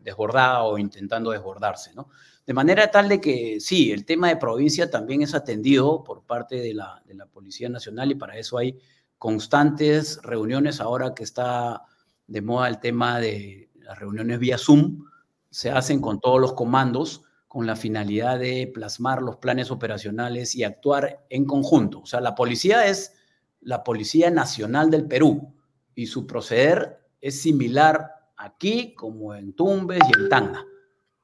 desbordada 0.00 0.62
o 0.62 0.78
intentando 0.78 1.32
desbordarse, 1.32 1.92
¿no? 1.94 2.08
De 2.46 2.52
manera 2.52 2.90
tal 2.90 3.08
de 3.08 3.20
que 3.20 3.58
sí, 3.58 3.90
el 3.90 4.04
tema 4.04 4.28
de 4.28 4.36
provincia 4.36 4.90
también 4.90 5.22
es 5.22 5.34
atendido 5.34 6.04
por 6.04 6.24
parte 6.24 6.56
de 6.56 6.74
la, 6.74 7.02
de 7.06 7.14
la 7.14 7.26
Policía 7.26 7.70
Nacional 7.70 8.12
y 8.12 8.14
para 8.14 8.36
eso 8.36 8.58
hay 8.58 8.78
constantes 9.18 10.20
reuniones 10.22 10.80
ahora 10.80 11.14
que 11.14 11.24
está 11.24 11.82
de 12.26 12.42
moda 12.42 12.68
el 12.68 12.80
tema 12.80 13.18
de 13.18 13.70
las 13.84 13.98
reuniones 13.98 14.38
vía 14.38 14.58
Zoom 14.58 15.04
se 15.50 15.70
hacen 15.70 16.00
con 16.00 16.18
todos 16.20 16.40
los 16.40 16.54
comandos 16.54 17.22
con 17.46 17.66
la 17.66 17.76
finalidad 17.76 18.40
de 18.40 18.68
plasmar 18.74 19.22
los 19.22 19.36
planes 19.36 19.70
operacionales 19.70 20.56
y 20.56 20.64
actuar 20.64 21.24
en 21.30 21.44
conjunto. 21.44 22.00
O 22.00 22.06
sea, 22.06 22.20
la 22.20 22.34
policía 22.34 22.86
es 22.86 23.14
la 23.60 23.84
Policía 23.84 24.30
Nacional 24.30 24.90
del 24.90 25.06
Perú 25.06 25.54
y 25.94 26.06
su 26.06 26.26
proceder 26.26 26.98
es 27.20 27.40
similar 27.40 28.10
aquí 28.36 28.94
como 28.94 29.34
en 29.34 29.54
Tumbes 29.54 30.00
y 30.00 30.20
en 30.20 30.28
Tanga. 30.28 30.64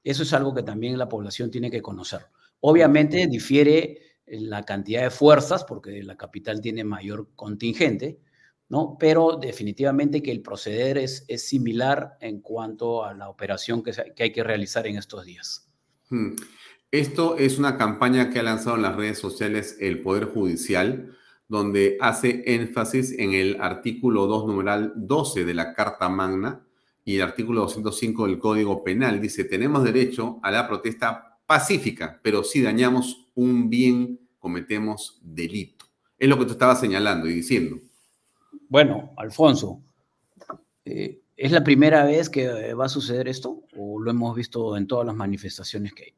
Eso 0.05 0.23
es 0.23 0.32
algo 0.32 0.55
que 0.55 0.62
también 0.62 0.97
la 0.99 1.09
población 1.09 1.51
tiene 1.51 1.70
que 1.70 1.82
conocer. 1.82 2.27
Obviamente 2.61 3.27
difiere 3.27 3.99
la 4.27 4.62
cantidad 4.62 5.03
de 5.03 5.11
fuerzas 5.11 5.65
porque 5.65 6.03
la 6.03 6.16
capital 6.16 6.61
tiene 6.61 6.85
mayor 6.85 7.31
contingente, 7.35 8.20
¿no? 8.71 8.97
Pero 8.99 9.37
definitivamente 9.39 10.23
que 10.23 10.31
el 10.31 10.41
proceder 10.41 10.97
es, 10.97 11.25
es 11.29 11.47
similar 11.47 12.17
en 12.21 12.41
cuanto 12.41 13.05
a 13.05 13.13
la 13.13 13.29
operación 13.29 13.83
que, 13.83 13.93
hay 14.19 14.33
que 14.33 14.45
realizar 14.45 14.87
en 14.87 14.97
estos 14.97 15.27
días. 15.27 15.69
Hmm. 16.09 16.37
Esto 16.91 17.37
es 17.37 17.59
una 17.59 17.77
campaña 17.77 18.31
que 18.31 18.39
ha 18.39 18.43
lanzado 18.43 18.77
en 18.77 18.83
las 18.83 18.97
redes 18.97 19.19
sociales 19.19 19.77
el 19.81 20.03
Poder 20.03 20.25
Judicial, 20.25 21.17
donde 21.49 21.99
hace 22.01 22.43
énfasis 22.47 23.13
en 23.19 23.35
el 23.35 23.61
artículo 23.61 24.27
2, 24.27 24.47
numeral 24.47 24.93
12 24.97 25.45
de 25.45 25.55
la 25.55 25.75
Carta 25.75 26.09
Magna 26.09 26.65
y 27.05 27.17
el 27.17 27.23
artículo 27.23 27.63
205 27.63 28.27
del 28.27 28.39
Código 28.39 28.85
Penal 28.85 29.21
dice, 29.21 29.45
tenemos 29.45 29.83
derecho 29.83 30.39
a 30.43 30.51
la 30.53 30.69
protesta 30.69 31.41
pacífica, 31.47 32.21
pero 32.23 32.45
si 32.45 32.63
dañamos 32.63 33.31
un 33.35 33.69
bien, 33.69 34.21
cometemos 34.39 35.21
delito. 35.23 35.87
Es 36.19 36.29
lo 36.29 36.39
que 36.39 36.45
tú 36.45 36.53
estabas 36.53 36.79
señalando 36.79 37.29
y 37.29 37.35
diciendo. 37.35 37.79
Bueno, 38.71 39.13
Alfonso, 39.17 39.83
eh, 40.85 41.21
¿es 41.37 41.51
la 41.51 41.65
primera 41.65 42.05
vez 42.05 42.31
que 42.31 42.73
va 42.73 42.85
a 42.85 42.89
suceder 42.89 43.27
esto 43.27 43.65
o 43.77 44.01
lo 44.01 44.13
hemos 44.13 44.37
visto 44.37 44.77
en 44.77 44.87
todas 44.87 45.05
las 45.05 45.17
manifestaciones 45.17 45.93
que 45.93 46.05
hay? 46.05 46.15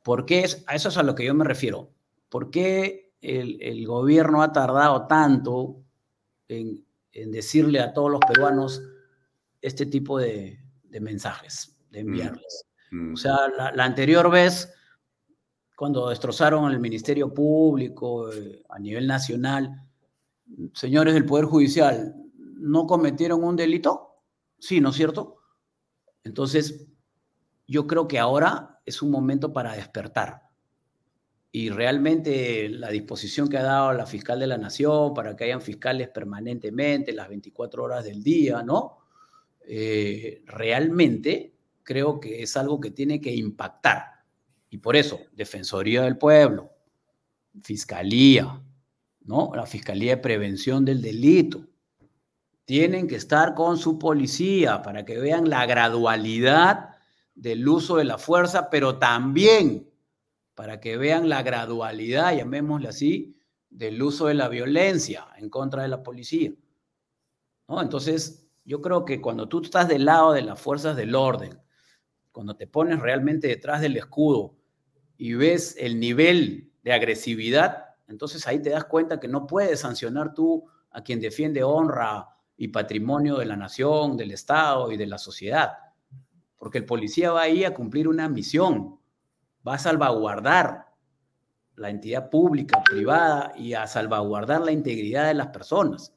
¿Por 0.00 0.24
qué 0.24 0.44
es, 0.44 0.62
a 0.68 0.76
eso 0.76 0.90
es 0.90 0.96
a 0.96 1.02
lo 1.02 1.16
que 1.16 1.24
yo 1.24 1.34
me 1.34 1.44
refiero? 1.44 1.90
¿Por 2.28 2.52
qué 2.52 3.10
el, 3.20 3.84
gobierno 3.84 4.42
ha 4.42 4.52
tardado 4.52 5.08
tanto 5.08 5.82
en, 6.46 6.84
decirle 7.12 7.80
a 7.80 7.92
todos 7.92 8.12
los 8.12 8.20
peruanos 8.20 8.80
este 9.60 9.84
tipo 9.84 10.20
de, 10.20 10.60
mensajes, 11.00 11.76
de 11.90 12.04
mm. 12.04 12.06
enviarles? 12.06 12.64
Mm. 12.92 13.14
O 13.14 13.16
sea, 13.16 13.38
la, 13.74 13.84
anterior 13.84 14.30
vez, 14.30 14.72
cuando 15.74 16.10
destrozaron 16.10 16.70
el 16.70 16.78
Ministerio 16.78 17.34
Público 17.34 18.32
eh, 18.32 18.62
a 18.68 18.78
nivel 18.78 19.08
nacional, 19.08 19.84
señores 20.74 21.14
del 21.14 21.26
Poder 21.26 21.46
Judicial, 21.46 22.14
¿no 22.36 22.86
cometieron 22.86 23.42
un 23.44 23.56
delito? 23.56 24.22
Sí, 24.58 24.80
¿no 24.80 24.90
es 24.90 24.96
cierto? 24.96 25.38
Entonces, 26.24 26.86
yo 27.66 27.86
creo 27.86 28.06
que 28.06 28.18
ahora 28.18 28.80
es 28.84 29.02
un 29.02 29.10
momento 29.10 29.52
para 29.52 29.74
despertar. 29.74 30.42
Y 31.50 31.68
realmente 31.68 32.68
la 32.68 32.88
disposición 32.88 33.48
que 33.48 33.58
ha 33.58 33.62
dado 33.62 33.92
la 33.92 34.06
fiscal 34.06 34.40
de 34.40 34.46
la 34.46 34.56
Nación 34.56 35.12
para 35.12 35.36
que 35.36 35.44
hayan 35.44 35.60
fiscales 35.60 36.08
permanentemente, 36.08 37.12
las 37.12 37.28
24 37.28 37.82
horas 37.82 38.04
del 38.04 38.22
día, 38.22 38.62
¿no? 38.62 38.98
Eh, 39.66 40.42
realmente 40.46 41.54
creo 41.82 42.20
que 42.20 42.42
es 42.42 42.56
algo 42.56 42.80
que 42.80 42.90
tiene 42.90 43.20
que 43.20 43.34
impactar. 43.34 44.04
Y 44.70 44.78
por 44.78 44.96
eso, 44.96 45.20
Defensoría 45.32 46.02
del 46.02 46.16
Pueblo, 46.16 46.70
Fiscalía, 47.60 48.62
¿no? 49.24 49.52
La 49.54 49.66
Fiscalía 49.66 50.16
de 50.16 50.22
Prevención 50.22 50.84
del 50.84 51.02
Delito, 51.02 51.66
tienen 52.64 53.08
que 53.08 53.16
estar 53.16 53.54
con 53.54 53.76
su 53.76 53.98
policía 53.98 54.82
para 54.82 55.04
que 55.04 55.18
vean 55.18 55.50
la 55.50 55.66
gradualidad 55.66 56.90
del 57.34 57.66
uso 57.66 57.96
de 57.96 58.04
la 58.04 58.18
fuerza, 58.18 58.70
pero 58.70 58.98
también 58.98 59.90
para 60.54 60.80
que 60.80 60.96
vean 60.96 61.28
la 61.28 61.42
gradualidad, 61.42 62.36
llamémosle 62.36 62.88
así, 62.88 63.36
del 63.68 64.02
uso 64.02 64.26
de 64.26 64.34
la 64.34 64.48
violencia 64.48 65.26
en 65.36 65.48
contra 65.48 65.82
de 65.82 65.88
la 65.88 66.02
policía. 66.02 66.52
Entonces, 67.68 68.46
yo 68.64 68.82
creo 68.82 69.04
que 69.04 69.20
cuando 69.20 69.48
tú 69.48 69.62
estás 69.62 69.88
del 69.88 70.04
lado 70.04 70.32
de 70.32 70.42
las 70.42 70.60
fuerzas 70.60 70.94
del 70.94 71.14
orden, 71.14 71.58
cuando 72.30 72.54
te 72.54 72.66
pones 72.66 73.00
realmente 73.00 73.48
detrás 73.48 73.80
del 73.80 73.96
escudo 73.96 74.56
y 75.16 75.34
ves 75.34 75.74
el 75.78 75.98
nivel 75.98 76.70
de 76.82 76.92
agresividad, 76.92 77.81
entonces 78.08 78.46
ahí 78.46 78.60
te 78.60 78.70
das 78.70 78.84
cuenta 78.84 79.20
que 79.20 79.28
no 79.28 79.46
puedes 79.46 79.80
sancionar 79.80 80.34
tú 80.34 80.64
a 80.90 81.02
quien 81.02 81.20
defiende 81.20 81.62
honra 81.62 82.28
y 82.56 82.68
patrimonio 82.68 83.38
de 83.38 83.46
la 83.46 83.56
nación, 83.56 84.16
del 84.16 84.32
Estado 84.32 84.92
y 84.92 84.96
de 84.96 85.06
la 85.06 85.18
sociedad 85.18 85.72
porque 86.62 86.78
el 86.78 86.84
policía 86.84 87.32
va 87.32 87.42
ahí 87.42 87.64
a 87.64 87.74
cumplir 87.74 88.06
una 88.06 88.28
misión, 88.28 89.00
va 89.66 89.74
a 89.74 89.78
salvaguardar 89.78 90.92
la 91.74 91.90
entidad 91.90 92.30
pública, 92.30 92.84
privada 92.84 93.52
y 93.56 93.74
a 93.74 93.88
salvaguardar 93.88 94.60
la 94.60 94.70
integridad 94.70 95.26
de 95.26 95.34
las 95.34 95.48
personas. 95.48 96.14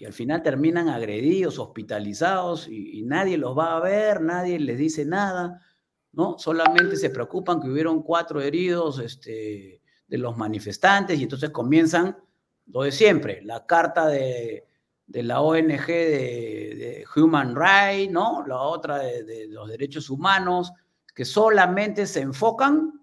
Y 0.00 0.04
al 0.04 0.12
final 0.14 0.42
terminan 0.42 0.88
agredidos, 0.88 1.60
hospitalizados 1.60 2.66
y, 2.66 3.04
nadie 3.04 3.38
los 3.38 3.56
va 3.56 3.76
a 3.76 3.80
ver, 3.80 4.20
nadie 4.20 4.58
les 4.58 4.78
dice 4.78 5.04
nada, 5.04 5.62
¿no? 6.10 6.36
Solamente 6.36 6.96
se 6.96 7.10
preocupan 7.10 7.60
que 7.60 7.68
hubieron 7.68 8.02
cuatro 8.02 8.40
heridos 8.40 8.98
este, 8.98 9.79
de 10.10 10.18
los 10.18 10.36
manifestantes 10.36 11.18
y 11.18 11.22
entonces 11.22 11.48
comienzan 11.48 12.18
lo 12.66 12.82
de 12.82 12.92
siempre, 12.92 13.40
la 13.42 13.64
carta 13.64 14.06
de 14.08 14.66
de 15.10 15.24
la 15.24 15.40
ONG 15.40 15.86
de, 15.86 17.04
Human 17.16 17.56
Rights, 17.56 18.12
¿no? 18.12 18.44
La 18.46 18.60
otra 18.60 18.98
de, 18.98 19.48
los 19.48 19.68
derechos 19.68 20.08
humanos, 20.08 20.72
que 21.12 21.24
solamente 21.24 22.06
se 22.06 22.20
enfocan 22.20 23.02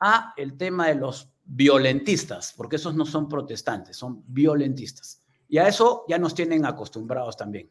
a 0.00 0.32
el 0.38 0.56
tema 0.56 0.88
de 0.88 0.94
los 0.94 1.30
violentistas, 1.44 2.54
porque 2.56 2.76
esos 2.76 2.94
no 2.94 3.04
son 3.04 3.28
protestantes, 3.28 3.94
son 3.94 4.24
violentistas. 4.26 5.22
Y 5.46 5.58
a 5.58 5.68
eso 5.68 6.06
ya 6.08 6.18
nos 6.18 6.34
tienen 6.34 6.64
acostumbrados 6.64 7.36
también. 7.36 7.70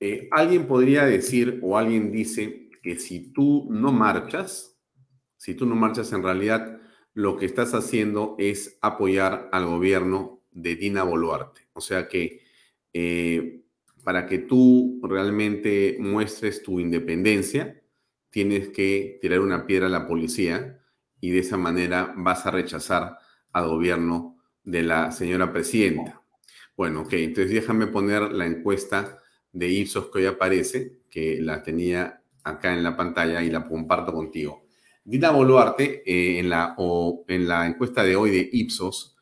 Eh, 0.00 0.28
alguien 0.32 0.66
podría 0.66 1.04
decir 1.04 1.60
o 1.62 1.78
alguien 1.78 2.10
dice 2.10 2.70
que 2.82 2.98
si 2.98 3.32
tú 3.32 3.68
no 3.70 3.92
marchas, 3.92 4.75
si 5.36 5.54
tú 5.54 5.66
no 5.66 5.74
marchas 5.74 6.12
en 6.12 6.22
realidad, 6.22 6.80
lo 7.14 7.36
que 7.36 7.46
estás 7.46 7.74
haciendo 7.74 8.36
es 8.38 8.78
apoyar 8.82 9.48
al 9.52 9.66
gobierno 9.66 10.42
de 10.50 10.76
Dina 10.76 11.02
Boluarte. 11.02 11.68
O 11.72 11.80
sea 11.80 12.08
que 12.08 12.42
eh, 12.92 13.62
para 14.04 14.26
que 14.26 14.38
tú 14.38 15.00
realmente 15.02 15.96
muestres 15.98 16.62
tu 16.62 16.78
independencia, 16.78 17.82
tienes 18.30 18.68
que 18.68 19.18
tirar 19.20 19.40
una 19.40 19.66
piedra 19.66 19.86
a 19.86 19.90
la 19.90 20.06
policía 20.06 20.80
y 21.20 21.30
de 21.30 21.38
esa 21.38 21.56
manera 21.56 22.14
vas 22.16 22.46
a 22.46 22.50
rechazar 22.50 23.18
al 23.52 23.68
gobierno 23.68 24.38
de 24.62 24.82
la 24.82 25.10
señora 25.10 25.52
presidenta. 25.52 26.22
Bueno, 26.76 27.02
ok, 27.02 27.14
entonces 27.14 27.52
déjame 27.52 27.86
poner 27.86 28.30
la 28.32 28.46
encuesta 28.46 29.22
de 29.52 29.68
Ipsos 29.68 30.10
que 30.10 30.18
hoy 30.18 30.26
aparece, 30.26 31.00
que 31.08 31.40
la 31.40 31.62
tenía 31.62 32.22
acá 32.44 32.74
en 32.74 32.82
la 32.82 32.96
pantalla 32.96 33.42
y 33.42 33.50
la 33.50 33.66
comparto 33.66 34.12
contigo. 34.12 34.65
Dina 35.06 35.30
Boluarte, 35.30 36.02
eh, 36.04 36.40
en, 36.40 36.50
la, 36.50 36.74
en 37.28 37.46
la 37.46 37.66
encuesta 37.68 38.02
de 38.02 38.16
hoy 38.16 38.32
de 38.32 38.50
Ipsos, 38.52 39.16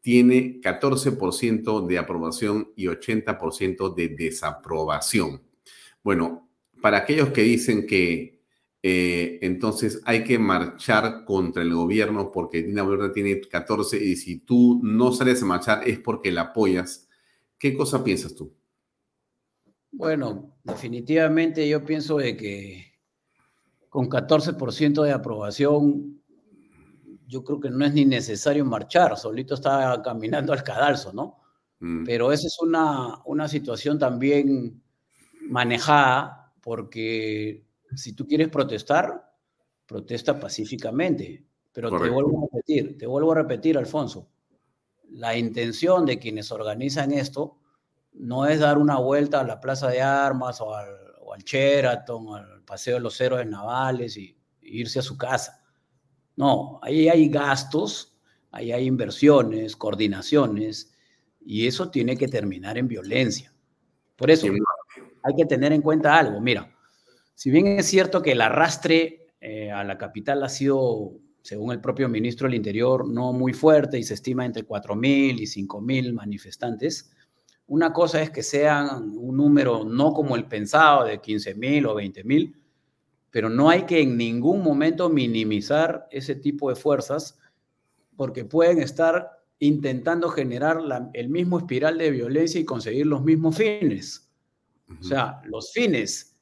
tiene 0.00 0.60
14% 0.60 1.86
de 1.86 1.96
aprobación 1.96 2.72
y 2.74 2.86
80% 2.86 3.94
de 3.94 4.08
desaprobación. 4.08 5.40
Bueno, 6.02 6.50
para 6.82 6.98
aquellos 6.98 7.28
que 7.28 7.42
dicen 7.42 7.86
que 7.86 8.42
eh, 8.82 9.38
entonces 9.42 10.02
hay 10.04 10.24
que 10.24 10.40
marchar 10.40 11.24
contra 11.24 11.62
el 11.62 11.72
gobierno 11.72 12.32
porque 12.32 12.64
Dina 12.64 12.82
Boluarte 12.82 13.14
tiene 13.14 13.40
14 13.40 13.96
y 13.96 14.16
si 14.16 14.40
tú 14.40 14.80
no 14.82 15.12
sales 15.12 15.40
a 15.40 15.46
marchar 15.46 15.88
es 15.88 16.00
porque 16.00 16.32
la 16.32 16.42
apoyas, 16.42 17.08
¿qué 17.58 17.76
cosa 17.76 18.02
piensas 18.02 18.34
tú? 18.34 18.52
Bueno, 19.92 20.58
definitivamente 20.64 21.68
yo 21.68 21.84
pienso 21.84 22.18
de 22.18 22.36
que 22.36 22.87
con 23.98 24.08
14% 24.08 25.02
de 25.02 25.10
aprobación 25.10 26.22
yo 27.26 27.42
creo 27.42 27.58
que 27.58 27.68
no 27.68 27.84
es 27.84 27.92
ni 27.92 28.04
necesario 28.04 28.64
marchar, 28.64 29.16
solito 29.16 29.54
está 29.54 30.00
caminando 30.04 30.52
al 30.52 30.62
cadalso, 30.62 31.12
¿no? 31.12 31.40
Mm. 31.80 32.04
Pero 32.04 32.30
esa 32.30 32.46
es 32.46 32.60
una, 32.60 33.20
una 33.24 33.48
situación 33.48 33.98
también 33.98 34.80
manejada 35.48 36.52
porque 36.62 37.66
si 37.96 38.12
tú 38.12 38.24
quieres 38.24 38.50
protestar, 38.50 39.32
protesta 39.84 40.38
pacíficamente. 40.38 41.44
Pero 41.72 41.90
te 41.90 42.08
vuelvo 42.08 42.38
a 42.38 42.46
repetir, 42.52 42.96
te 42.98 43.06
vuelvo 43.08 43.32
a 43.32 43.34
repetir, 43.34 43.76
Alfonso, 43.76 44.28
la 45.10 45.36
intención 45.36 46.06
de 46.06 46.20
quienes 46.20 46.52
organizan 46.52 47.10
esto 47.10 47.58
no 48.12 48.46
es 48.46 48.60
dar 48.60 48.78
una 48.78 49.00
vuelta 49.00 49.40
a 49.40 49.44
la 49.44 49.58
Plaza 49.58 49.88
de 49.88 50.02
Armas 50.02 50.60
o 50.60 50.72
al, 50.72 50.86
o 51.20 51.34
al 51.34 51.42
Sheraton, 51.42 52.36
al 52.36 52.57
Paseo 52.68 52.96
de 52.96 53.00
los 53.00 53.18
Héroes 53.20 53.46
Navales 53.46 54.16
y 54.18 54.36
irse 54.60 54.98
a 54.98 55.02
su 55.02 55.16
casa. 55.16 55.64
No, 56.36 56.78
ahí 56.82 57.08
hay 57.08 57.28
gastos, 57.30 58.14
ahí 58.52 58.72
hay 58.72 58.84
inversiones, 58.84 59.74
coordinaciones, 59.74 60.94
y 61.40 61.66
eso 61.66 61.90
tiene 61.90 62.16
que 62.16 62.28
terminar 62.28 62.76
en 62.76 62.86
violencia. 62.86 63.52
Por 64.16 64.30
eso 64.30 64.46
hay 64.46 65.34
que 65.34 65.46
tener 65.46 65.72
en 65.72 65.80
cuenta 65.80 66.18
algo. 66.18 66.40
Mira, 66.40 66.76
si 67.34 67.50
bien 67.50 67.66
es 67.78 67.86
cierto 67.86 68.20
que 68.20 68.32
el 68.32 68.40
arrastre 68.42 69.28
eh, 69.40 69.70
a 69.70 69.82
la 69.82 69.96
capital 69.96 70.42
ha 70.42 70.48
sido, 70.50 71.12
según 71.40 71.72
el 71.72 71.80
propio 71.80 72.08
ministro 72.08 72.46
del 72.46 72.56
Interior, 72.56 73.08
no 73.08 73.32
muy 73.32 73.54
fuerte 73.54 73.98
y 73.98 74.02
se 74.02 74.14
estima 74.14 74.44
entre 74.44 74.66
4.000 74.66 75.40
y 75.40 75.46
5.000 75.46 76.12
manifestantes, 76.12 77.10
una 77.68 77.92
cosa 77.92 78.22
es 78.22 78.30
que 78.30 78.42
sean 78.42 79.16
un 79.18 79.36
número 79.36 79.84
no 79.84 80.12
como 80.12 80.36
el 80.36 80.46
pensado 80.46 81.04
de 81.04 81.20
15.000 81.20 81.86
o 81.86 81.94
20.000, 81.94 82.54
pero 83.30 83.50
no 83.50 83.68
hay 83.68 83.82
que 83.82 84.00
en 84.00 84.16
ningún 84.16 84.62
momento 84.62 85.10
minimizar 85.10 86.08
ese 86.10 86.34
tipo 86.34 86.70
de 86.70 86.76
fuerzas 86.76 87.38
porque 88.16 88.44
pueden 88.44 88.80
estar 88.80 89.38
intentando 89.58 90.30
generar 90.30 90.78
el 91.12 91.28
mismo 91.28 91.58
espiral 91.58 91.98
de 91.98 92.10
violencia 92.10 92.58
y 92.60 92.64
conseguir 92.64 93.06
los 93.06 93.22
mismos 93.22 93.56
fines. 93.56 94.30
O 95.00 95.02
sea, 95.02 95.42
los 95.44 95.70
fines 95.72 96.36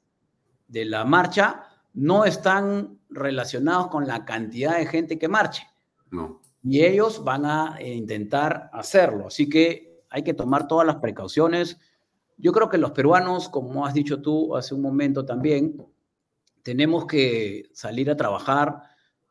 de 0.69 0.85
la 0.85 1.05
marcha 1.05 1.65
no 1.95 2.25
están 2.25 3.01
relacionados 3.11 3.89
con 3.89 4.07
la 4.07 4.25
cantidad 4.25 4.79
de 4.79 4.87
gente 4.87 5.19
que 5.19 5.29
marche. 5.29 5.67
No. 6.11 6.41
Y 6.63 6.85
ellos 6.85 7.25
van 7.25 7.47
a 7.47 7.79
intentar 7.83 8.71
hacerlo. 8.73 9.27
Así 9.27 9.49
que 9.49 9.96
hay 10.11 10.23
que 10.23 10.35
tomar 10.35 10.69
todas 10.69 10.87
las 10.87 10.97
precauciones. 10.97 11.79
yo 12.39 12.53
creo 12.53 12.69
que 12.69 12.79
los 12.79 12.93
peruanos, 12.93 13.49
como 13.49 13.87
has 13.87 13.95
dicho 13.95 14.21
tú 14.21 14.57
hace 14.57 14.75
un 14.75 14.83
momento 14.83 15.25
también, 15.25 15.77
tenemos 16.63 17.07
que 17.07 17.71
salir 17.73 18.11
a 18.11 18.17
trabajar, 18.17 18.83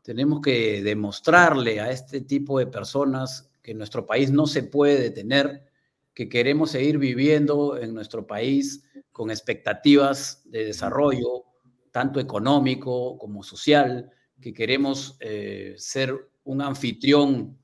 tenemos 0.02 0.42
que 0.42 0.82
demostrarle 0.84 1.80
a 1.82 1.92
este 1.92 2.22
tipo 2.22 2.60
de 2.60 2.68
personas 2.68 3.52
que 3.62 3.74
nuestro 3.74 4.06
país 4.06 4.32
no 4.32 4.48
se 4.48 4.64
puede 4.64 5.02
detener, 5.02 5.66
que 6.14 6.30
queremos 6.30 6.72
seguir 6.72 6.98
viviendo 6.98 7.78
en 7.78 7.94
nuestro 7.94 8.26
país 8.26 8.84
con 9.12 9.32
expectativas 9.32 10.44
de 10.46 10.66
desarrollo, 10.66 11.44
tanto 11.92 12.20
económico 12.20 13.18
como 13.18 13.44
social, 13.44 14.12
que 14.40 14.54
queremos 14.54 15.18
eh, 15.20 15.74
ser 15.78 16.30
un 16.44 16.62
anfitrión, 16.62 17.58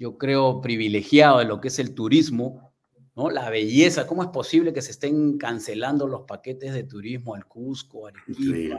yo 0.00 0.16
creo, 0.16 0.62
privilegiado 0.62 1.40
de 1.40 1.44
lo 1.44 1.60
que 1.60 1.68
es 1.68 1.78
el 1.78 1.94
turismo, 1.94 2.72
¿no? 3.14 3.28
La 3.28 3.50
belleza, 3.50 4.06
¿cómo 4.06 4.22
es 4.22 4.30
posible 4.30 4.72
que 4.72 4.80
se 4.80 4.92
estén 4.92 5.36
cancelando 5.36 6.06
los 6.08 6.22
paquetes 6.22 6.72
de 6.72 6.84
turismo 6.84 7.34
al 7.34 7.44
Cusco, 7.44 8.06
Arequipa, 8.06 8.78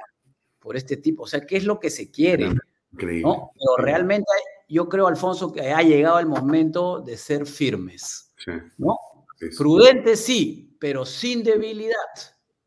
por 0.58 0.76
este 0.76 0.98
tipo? 0.98 1.24
O 1.24 1.28
sea, 1.28 1.46
¿qué 1.46 1.58
es 1.58 1.64
lo 1.64 1.80
que 1.80 1.92
se 1.92 2.10
quiere? 2.10 2.48
¿no? 2.50 3.52
Pero 3.54 3.78
realmente 3.78 4.32
yo 4.68 4.90
creo, 4.90 5.06
Alfonso, 5.06 5.54
que 5.54 5.62
ha 5.62 5.84
llegado 5.84 6.18
el 6.18 6.26
momento 6.26 7.02
de 7.02 7.16
ser 7.18 7.46
firmes, 7.46 8.34
¿no? 8.80 8.98
Prudentes 9.60 10.22
sí, 10.22 10.76
pero 10.80 11.06
sin 11.06 11.44
debilidad, 11.44 11.96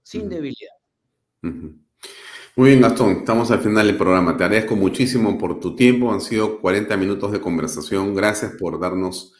sin 0.00 0.28
debilidad. 0.28 0.74
Muy 2.56 2.68
bien, 2.68 2.82
Gastón, 2.82 3.10
estamos 3.18 3.50
al 3.50 3.58
final 3.58 3.88
del 3.88 3.96
programa. 3.96 4.36
Te 4.36 4.44
agradezco 4.44 4.76
muchísimo 4.76 5.36
por 5.36 5.58
tu 5.58 5.74
tiempo. 5.74 6.12
Han 6.12 6.20
sido 6.20 6.60
40 6.60 6.96
minutos 6.96 7.32
de 7.32 7.40
conversación. 7.40 8.14
Gracias 8.14 8.52
por 8.52 8.78
darnos 8.78 9.34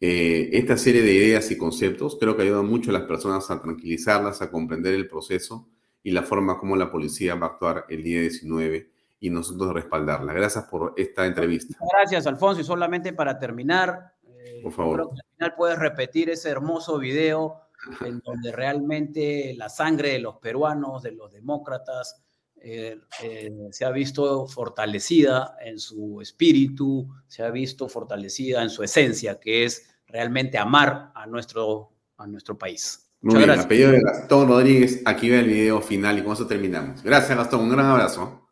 eh, 0.00 0.50
esta 0.52 0.76
serie 0.76 1.00
de 1.02 1.12
ideas 1.12 1.48
y 1.52 1.56
conceptos. 1.56 2.16
Creo 2.18 2.36
que 2.36 2.42
ayuda 2.42 2.62
mucho 2.62 2.90
a 2.90 2.94
las 2.94 3.04
personas 3.04 3.48
a 3.52 3.60
tranquilizarlas, 3.60 4.42
a 4.42 4.50
comprender 4.50 4.94
el 4.94 5.08
proceso 5.08 5.68
y 6.02 6.10
la 6.10 6.24
forma 6.24 6.58
como 6.58 6.74
la 6.74 6.90
policía 6.90 7.36
va 7.36 7.46
a 7.46 7.50
actuar 7.50 7.84
el 7.88 8.02
día 8.02 8.20
19 8.22 8.90
y 9.20 9.30
nosotros 9.30 9.72
respaldarla. 9.72 10.32
Gracias 10.32 10.64
por 10.64 10.92
esta 10.96 11.24
entrevista. 11.24 11.78
Gracias, 11.92 12.26
Alfonso. 12.26 12.62
Y 12.62 12.64
solamente 12.64 13.12
para 13.12 13.38
terminar, 13.38 14.12
eh, 14.24 14.58
por 14.64 14.72
favor. 14.72 14.94
Creo 14.94 15.10
que 15.10 15.20
al 15.20 15.36
final 15.36 15.54
puedes 15.56 15.78
repetir 15.78 16.30
ese 16.30 16.50
hermoso 16.50 16.98
video 16.98 17.60
en 18.04 18.18
donde 18.24 18.50
realmente 18.50 19.54
la 19.56 19.68
sangre 19.68 20.10
de 20.10 20.18
los 20.18 20.38
peruanos, 20.38 21.04
de 21.04 21.12
los 21.12 21.32
demócratas, 21.32 22.25
eh, 22.68 22.98
eh, 23.22 23.52
se 23.70 23.84
ha 23.84 23.92
visto 23.92 24.48
fortalecida 24.48 25.56
en 25.64 25.78
su 25.78 26.20
espíritu, 26.20 27.08
se 27.28 27.44
ha 27.44 27.50
visto 27.50 27.88
fortalecida 27.88 28.60
en 28.60 28.70
su 28.70 28.82
esencia, 28.82 29.38
que 29.38 29.64
es 29.64 29.88
realmente 30.08 30.58
amar 30.58 31.12
a 31.14 31.26
nuestro, 31.28 31.92
a 32.16 32.26
nuestro 32.26 32.58
país. 32.58 33.08
Muy 33.20 33.36
bien, 33.36 33.46
gracias. 33.46 33.66
apellido 33.66 33.92
de 33.92 34.00
Gastón 34.00 34.48
Rodríguez, 34.48 35.00
aquí 35.04 35.30
va 35.30 35.36
el 35.36 35.46
video 35.46 35.80
final 35.80 36.18
y 36.18 36.24
con 36.24 36.32
eso 36.32 36.48
terminamos. 36.48 37.04
Gracias 37.04 37.38
Gastón, 37.38 37.60
un 37.60 37.68
gran 37.70 37.86
abrazo. 37.86 38.48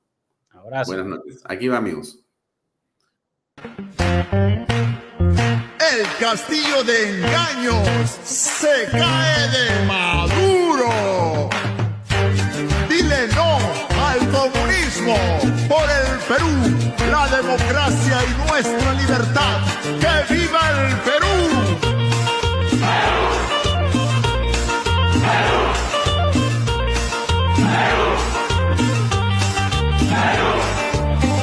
Abrazo. 0.51 0.93
Buenas 0.93 1.07
noches. 1.07 1.43
Aquí 1.47 1.66
va 1.66 1.78
amigos. 1.78 2.20
El 5.97 6.07
castillo 6.20 6.85
de 6.85 7.19
engaños 7.19 8.11
se 8.23 8.86
cae 8.93 9.51
de 9.51 9.86
maduro. 9.89 10.34
Comunismo, 14.35 15.16
por 15.69 15.86
el 16.01 16.19
Perú, 16.28 16.55
la 17.11 17.27
democracia 17.36 18.16
y 18.28 18.48
nuestra 18.48 18.94
libertad. 18.94 19.59
¡Que 20.01 20.35
viva 20.35 20.61
el 20.70 20.97
Perú! 21.09 21.35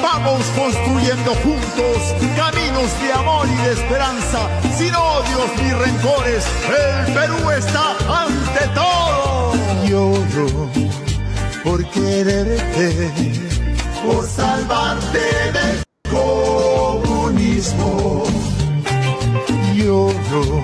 Vamos 0.04 0.44
construyendo 0.56 1.32
juntos 1.36 1.98
caminos 2.36 3.02
de 3.02 3.14
amor 3.14 3.48
y 3.48 3.56
de 3.66 3.72
esperanza, 3.74 4.40
sin 4.78 4.94
odios 4.94 5.50
ni 5.58 5.72
rencores. 5.72 6.46
El 6.68 7.14
Perú 7.14 7.50
está 7.52 7.96
ante 8.08 8.68
todo. 8.76 9.54
Lloro 9.86 10.91
por 11.64 11.86
quererte, 11.92 13.12
por 14.06 14.26
salvarte 14.28 15.20
del 15.54 15.84
comunismo. 16.10 17.94
Lloro 19.76 20.64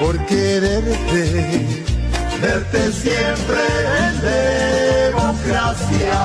por 0.00 0.18
quererte, 0.26 1.66
verte 2.40 2.92
siempre 2.92 3.60
en 3.98 4.20
democracia. 5.12 6.20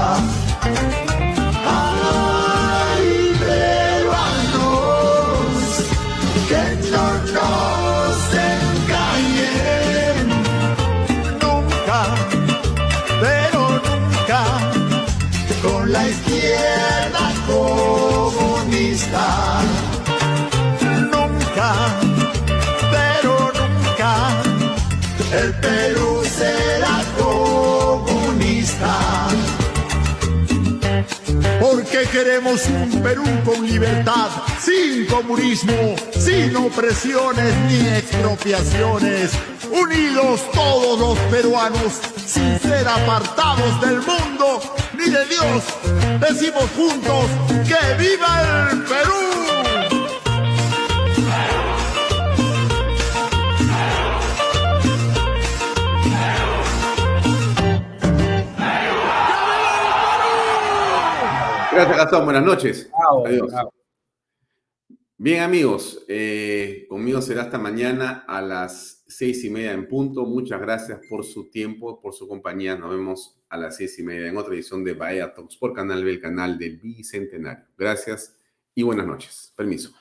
Porque 31.60 32.08
queremos 32.12 32.66
un 32.68 33.02
Perú 33.02 33.24
con 33.44 33.66
libertad, 33.66 34.30
sin 34.60 35.06
comunismo, 35.08 35.96
sin 36.18 36.56
opresiones 36.56 37.54
ni 37.68 37.88
expropiaciones. 37.88 39.32
Unidos 39.72 40.42
todos 40.54 41.00
los 41.00 41.20
peruanos, 41.32 42.00
sin 42.26 42.60
ser 42.60 42.88
apartados 42.88 43.82
del 43.82 43.98
mundo 43.98 44.62
ni 44.98 45.10
de 45.10 45.26
Dios. 45.26 45.64
Decimos 46.20 46.66
juntos 46.76 47.26
que 47.68 48.04
viva 48.04 48.70
el 48.72 48.84
Perú. 48.84 49.37
Gracias, 61.78 61.98
Gastón. 61.98 62.26
Buenas 62.26 62.44
noches. 62.44 62.90
Adiós. 63.24 63.52
Bien, 65.20 65.44
amigos, 65.44 66.04
eh, 66.08 66.88
conmigo 66.90 67.22
será 67.22 67.44
hasta 67.44 67.60
mañana 67.60 68.26
a 68.28 68.42
las 68.42 69.04
seis 69.08 69.44
y 69.44 69.52
media 69.52 69.74
en 69.74 69.88
punto. 69.88 70.26
Muchas 70.26 70.60
gracias 70.60 71.00
por 71.08 71.24
su 71.24 71.52
tiempo, 71.52 72.02
por 72.02 72.16
su 72.16 72.28
compañía. 72.28 72.76
Nos 72.76 72.90
vemos 72.90 73.40
a 73.50 73.58
las 73.58 73.78
seis 73.78 73.98
y 74.00 74.04
media 74.04 74.28
en 74.28 74.38
otra 74.38 74.56
edición 74.56 74.84
de 74.84 74.96
Bahía 74.96 75.34
Talks 75.36 75.58
por 75.58 75.74
Canal 75.74 76.04
B, 76.04 76.12
el 76.12 76.20
canal 76.20 76.58
del 76.58 76.78
Bicentenario. 76.78 77.66
Gracias 77.78 78.36
y 78.74 78.82
buenas 78.82 79.06
noches. 79.06 79.54
Permiso. 79.56 79.92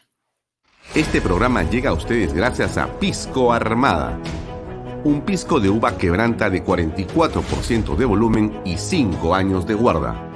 Este 0.95 1.21
programa 1.21 1.63
llega 1.63 1.91
a 1.91 1.95
ustedes 1.95 2.33
gracias 2.33 2.79
a 2.79 2.99
Pisco 2.99 3.53
Armada. 3.53 4.19
Un 5.05 5.27
pisco 5.27 5.61
de 5.61 5.69
uva 5.69 5.99
quebranta 5.99 6.49
de 6.49 6.65
44% 6.65 7.97
de 7.97 8.05
volumen 8.07 8.61
y 8.65 8.79
5 8.79 9.35
años 9.35 9.67
de 9.67 9.75
guarda 9.75 10.36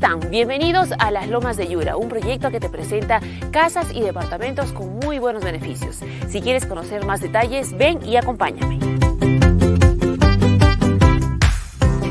Están? 0.00 0.30
Bienvenidos 0.30 0.88
a 0.98 1.10
Las 1.10 1.28
Lomas 1.28 1.58
de 1.58 1.68
Yura, 1.68 1.98
un 1.98 2.08
proyecto 2.08 2.50
que 2.50 2.58
te 2.58 2.70
presenta 2.70 3.20
casas 3.50 3.88
y 3.92 4.00
departamentos 4.00 4.72
con 4.72 4.98
muy 4.98 5.18
buenos 5.18 5.44
beneficios. 5.44 5.98
Si 6.26 6.40
quieres 6.40 6.64
conocer 6.64 7.04
más 7.04 7.20
detalles, 7.20 7.76
ven 7.76 8.02
y 8.02 8.16
acompáñame. 8.16 8.78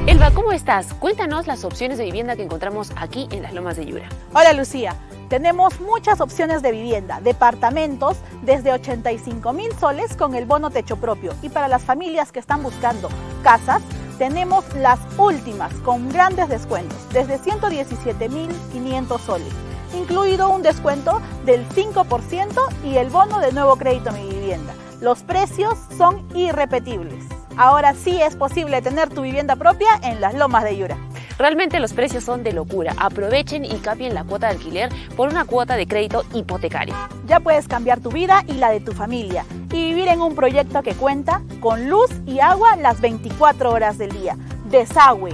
Elba, 0.06 0.30
¿cómo 0.36 0.52
estás? 0.52 0.94
Cuéntanos 0.94 1.48
las 1.48 1.64
opciones 1.64 1.98
de 1.98 2.06
vivienda 2.06 2.36
que 2.36 2.44
encontramos 2.44 2.92
aquí 2.96 3.28
en 3.32 3.42
Las 3.42 3.56
Lomas 3.56 3.76
de 3.76 3.88
Yura. 3.88 4.08
Hola 4.36 4.54
Lucía, 4.54 4.96
tenemos 5.28 5.82
muchas 5.82 6.22
opciones 6.22 6.62
de 6.62 6.72
vivienda, 6.72 7.22
departamentos 7.22 8.18
desde 8.44 8.72
85 8.72 9.52
mil 9.54 9.72
soles 9.80 10.16
con 10.16 10.36
el 10.36 10.46
bono 10.46 10.70
techo 10.70 10.98
propio 10.98 11.34
y 11.42 11.50
para 11.50 11.68
las 11.68 11.82
familias 11.82 12.32
que 12.32 12.38
están 12.38 12.62
buscando 12.62 13.10
casas 13.42 13.82
tenemos 14.20 14.66
las 14.76 15.00
últimas 15.18 15.74
con 15.76 16.10
grandes 16.10 16.50
descuentos, 16.50 16.98
desde 17.14 17.40
117.500 17.40 19.20
soles, 19.20 19.54
incluido 19.98 20.50
un 20.50 20.62
descuento 20.62 21.22
del 21.46 21.68
5% 21.70 22.52
y 22.84 22.98
el 22.98 23.10
bono 23.10 23.40
de 23.40 23.54
nuevo 23.54 23.78
crédito 23.78 24.10
a 24.10 24.14
mi 24.14 24.30
vivienda. 24.30 24.74
Los 25.02 25.24
precios 25.24 25.76
son 25.98 26.28
irrepetibles. 26.36 27.24
Ahora 27.56 27.94
sí 27.94 28.22
es 28.22 28.36
posible 28.36 28.82
tener 28.82 29.10
tu 29.10 29.22
vivienda 29.22 29.56
propia 29.56 29.88
en 30.04 30.20
las 30.20 30.34
lomas 30.34 30.66
de 30.66 30.78
Yura. 30.78 30.98
Realmente 31.40 31.80
los 31.80 31.94
precios 31.94 32.26
son 32.26 32.44
de 32.44 32.52
locura. 32.52 32.94
Aprovechen 32.98 33.64
y 33.64 33.76
cambien 33.78 34.14
la 34.14 34.26
cuota 34.26 34.48
de 34.48 34.56
alquiler 34.56 34.90
por 35.16 35.30
una 35.30 35.46
cuota 35.46 35.78
de 35.78 35.88
crédito 35.88 36.26
hipotecario. 36.34 36.94
Ya 37.28 37.40
puedes 37.40 37.70
cambiar 37.70 38.02
tu 38.02 38.12
vida 38.12 38.44
y 38.46 38.56
la 38.56 38.72
de 38.72 38.82
tu 38.82 38.92
familia 38.92 39.46
y 39.72 39.86
vivir 39.86 40.10
en 40.10 40.22
un 40.22 40.36
proyecto 40.36 40.84
que 40.84 40.96
cuenta 40.96 41.42
con 41.62 41.90
luz 41.90 42.12
y 42.26 42.42
agua 42.42 42.76
las 42.76 43.00
24 43.00 43.72
horas 43.72 43.98
del 43.98 44.12
día, 44.12 44.36
desagüe, 44.66 45.34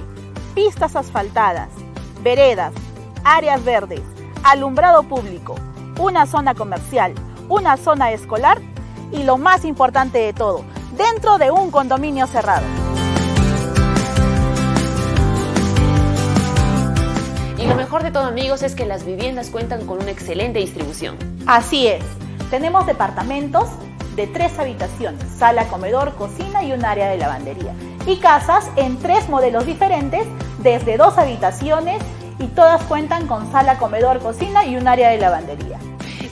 pistas 0.53 0.95
asfaltadas, 0.95 1.69
veredas, 2.21 2.73
áreas 3.23 3.65
verdes, 3.65 4.01
alumbrado 4.43 5.01
público, 5.01 5.55
una 5.99 6.27
zona 6.27 6.53
comercial, 6.53 7.15
una 7.49 7.77
zona 7.77 8.11
escolar 8.11 8.61
y 9.11 9.23
lo 9.23 9.39
más 9.39 9.65
importante 9.65 10.19
de 10.19 10.33
todo, 10.33 10.63
dentro 10.95 11.39
de 11.39 11.49
un 11.49 11.71
condominio 11.71 12.27
cerrado. 12.27 12.84
Y 17.65 17.67
lo 17.67 17.75
mejor 17.75 18.03
de 18.03 18.11
todo 18.11 18.25
amigos 18.25 18.61
es 18.61 18.75
que 18.75 18.85
las 18.85 19.05
viviendas 19.05 19.49
cuentan 19.49 19.87
con 19.87 19.99
una 19.99 20.11
excelente 20.11 20.59
distribución. 20.59 21.17
Así 21.47 21.87
es, 21.87 22.03
tenemos 22.51 22.85
departamentos 22.85 23.69
de 24.15 24.27
tres 24.27 24.59
habitaciones, 24.59 25.23
sala, 25.35 25.67
comedor, 25.67 26.13
cocina 26.13 26.63
y 26.63 26.73
un 26.73 26.85
área 26.85 27.09
de 27.09 27.17
lavandería. 27.17 27.73
Y 28.05 28.17
casas 28.17 28.69
en 28.75 28.99
tres 28.99 29.29
modelos 29.29 29.65
diferentes, 29.65 30.27
desde 30.59 30.97
dos 30.97 31.17
habitaciones 31.17 32.03
y 32.37 32.45
todas 32.49 32.83
cuentan 32.83 33.25
con 33.25 33.51
sala, 33.51 33.79
comedor, 33.79 34.19
cocina 34.19 34.63
y 34.63 34.77
un 34.77 34.87
área 34.87 35.09
de 35.09 35.17
lavandería. 35.17 35.79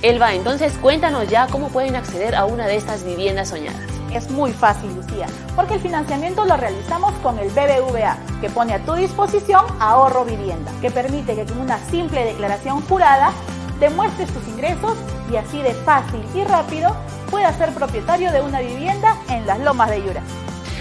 Elba, 0.04 0.36
entonces 0.36 0.74
cuéntanos 0.78 1.30
ya 1.30 1.48
cómo 1.48 1.70
pueden 1.70 1.96
acceder 1.96 2.36
a 2.36 2.46
una 2.46 2.68
de 2.68 2.76
estas 2.76 3.04
viviendas 3.04 3.50
soñadas 3.50 3.93
es 4.18 4.30
muy 4.30 4.52
fácil, 4.54 4.94
Lucía, 4.96 5.28
porque 5.56 5.76
el 5.76 5.80
financiamiento 5.80 6.46
lo 6.46 6.58
realizamos 6.58 7.14
con 7.24 7.40
el 7.40 7.50
BBVA, 7.50 8.18
que 8.42 8.50
pone 8.50 8.74
a 8.74 8.80
tu 8.84 8.94
disposición 8.94 9.66
ahorro 9.80 10.26
vivienda, 10.26 10.72
que 10.82 10.92
permite 10.92 11.36
que 11.36 11.46
con 11.46 11.60
una 11.60 11.78
simple 11.90 12.26
declaración 12.26 12.82
jurada 12.82 13.32
demuestres 13.80 14.32
tus 14.32 14.48
ingresos 14.48 14.98
y 15.32 15.36
así 15.36 15.62
de 15.62 15.74
fácil 15.74 16.24
y 16.34 16.44
rápido 16.44 16.96
puedas 17.30 17.56
ser 17.58 17.74
propietario 17.74 18.32
de 18.32 18.42
una 18.42 18.60
vivienda 18.60 19.18
en 19.30 19.46
las 19.48 19.60
lomas 19.60 19.90
de 19.90 20.04
Yura. 20.04 20.22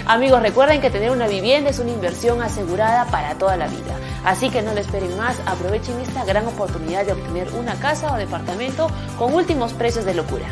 Amigos, 0.05 0.41
recuerden 0.41 0.81
que 0.81 0.89
tener 0.89 1.11
una 1.11 1.27
vivienda 1.27 1.69
es 1.69 1.79
una 1.79 1.91
inversión 1.91 2.41
asegurada 2.41 3.05
para 3.05 3.35
toda 3.35 3.55
la 3.55 3.67
vida. 3.67 3.95
Así 4.25 4.49
que 4.49 4.61
no 4.61 4.73
lo 4.73 4.79
esperen 4.79 5.17
más, 5.17 5.37
aprovechen 5.45 5.99
esta 6.01 6.25
gran 6.25 6.45
oportunidad 6.45 7.05
de 7.05 7.13
obtener 7.13 7.49
una 7.53 7.75
casa 7.75 8.13
o 8.13 8.17
departamento 8.17 8.89
con 9.17 9.33
últimos 9.33 9.73
precios 9.73 10.03
de 10.03 10.13
locura. 10.13 10.47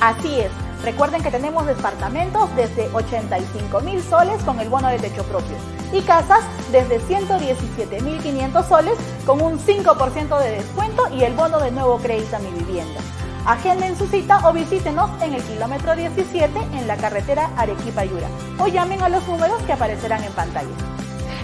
Así 0.00 0.40
es, 0.40 0.50
Recuerden 0.84 1.22
que 1.22 1.30
tenemos 1.30 1.66
departamentos 1.66 2.54
desde 2.56 2.90
85 2.92 3.80
mil 3.80 4.02
soles 4.02 4.42
con 4.42 4.60
el 4.60 4.68
bono 4.68 4.88
de 4.88 4.98
techo 4.98 5.22
propio 5.24 5.56
y 5.94 6.02
casas 6.02 6.44
desde 6.70 7.00
117.500 7.00 8.68
soles 8.68 8.98
con 9.24 9.40
un 9.40 9.58
5% 9.58 10.38
de 10.40 10.50
descuento 10.50 11.08
y 11.08 11.22
el 11.22 11.32
bono 11.32 11.58
de 11.58 11.70
nuevo 11.70 11.96
crédito 11.96 12.36
a 12.36 12.38
mi 12.40 12.50
vivienda. 12.50 13.00
Agenden 13.46 13.96
su 13.96 14.06
cita 14.08 14.46
o 14.46 14.52
visítenos 14.52 15.10
en 15.22 15.32
el 15.32 15.42
kilómetro 15.42 15.96
17 15.96 16.58
en 16.74 16.86
la 16.86 16.98
carretera 16.98 17.50
Arequipa-Yura 17.56 18.28
o 18.58 18.66
llamen 18.66 19.00
a 19.00 19.08
los 19.08 19.26
números 19.26 19.62
que 19.62 19.72
aparecerán 19.72 20.22
en 20.22 20.32
pantalla. 20.32 20.68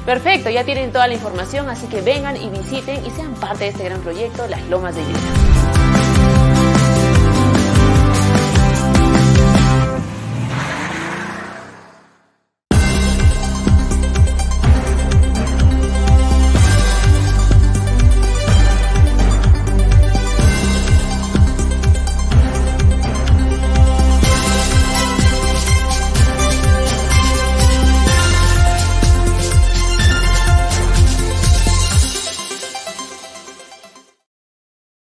Perfecto, 0.04 0.50
ya 0.50 0.64
tienen 0.64 0.92
toda 0.92 1.08
la 1.08 1.14
información, 1.14 1.70
así 1.70 1.86
que 1.86 2.02
vengan 2.02 2.36
y 2.36 2.50
visiten 2.50 3.04
y 3.06 3.10
sean 3.10 3.32
parte 3.34 3.64
de 3.64 3.70
este 3.70 3.84
gran 3.84 4.02
proyecto 4.02 4.46
Las 4.48 4.62
Lomas 4.64 4.94
de 4.94 5.02
Yura. 5.02 6.09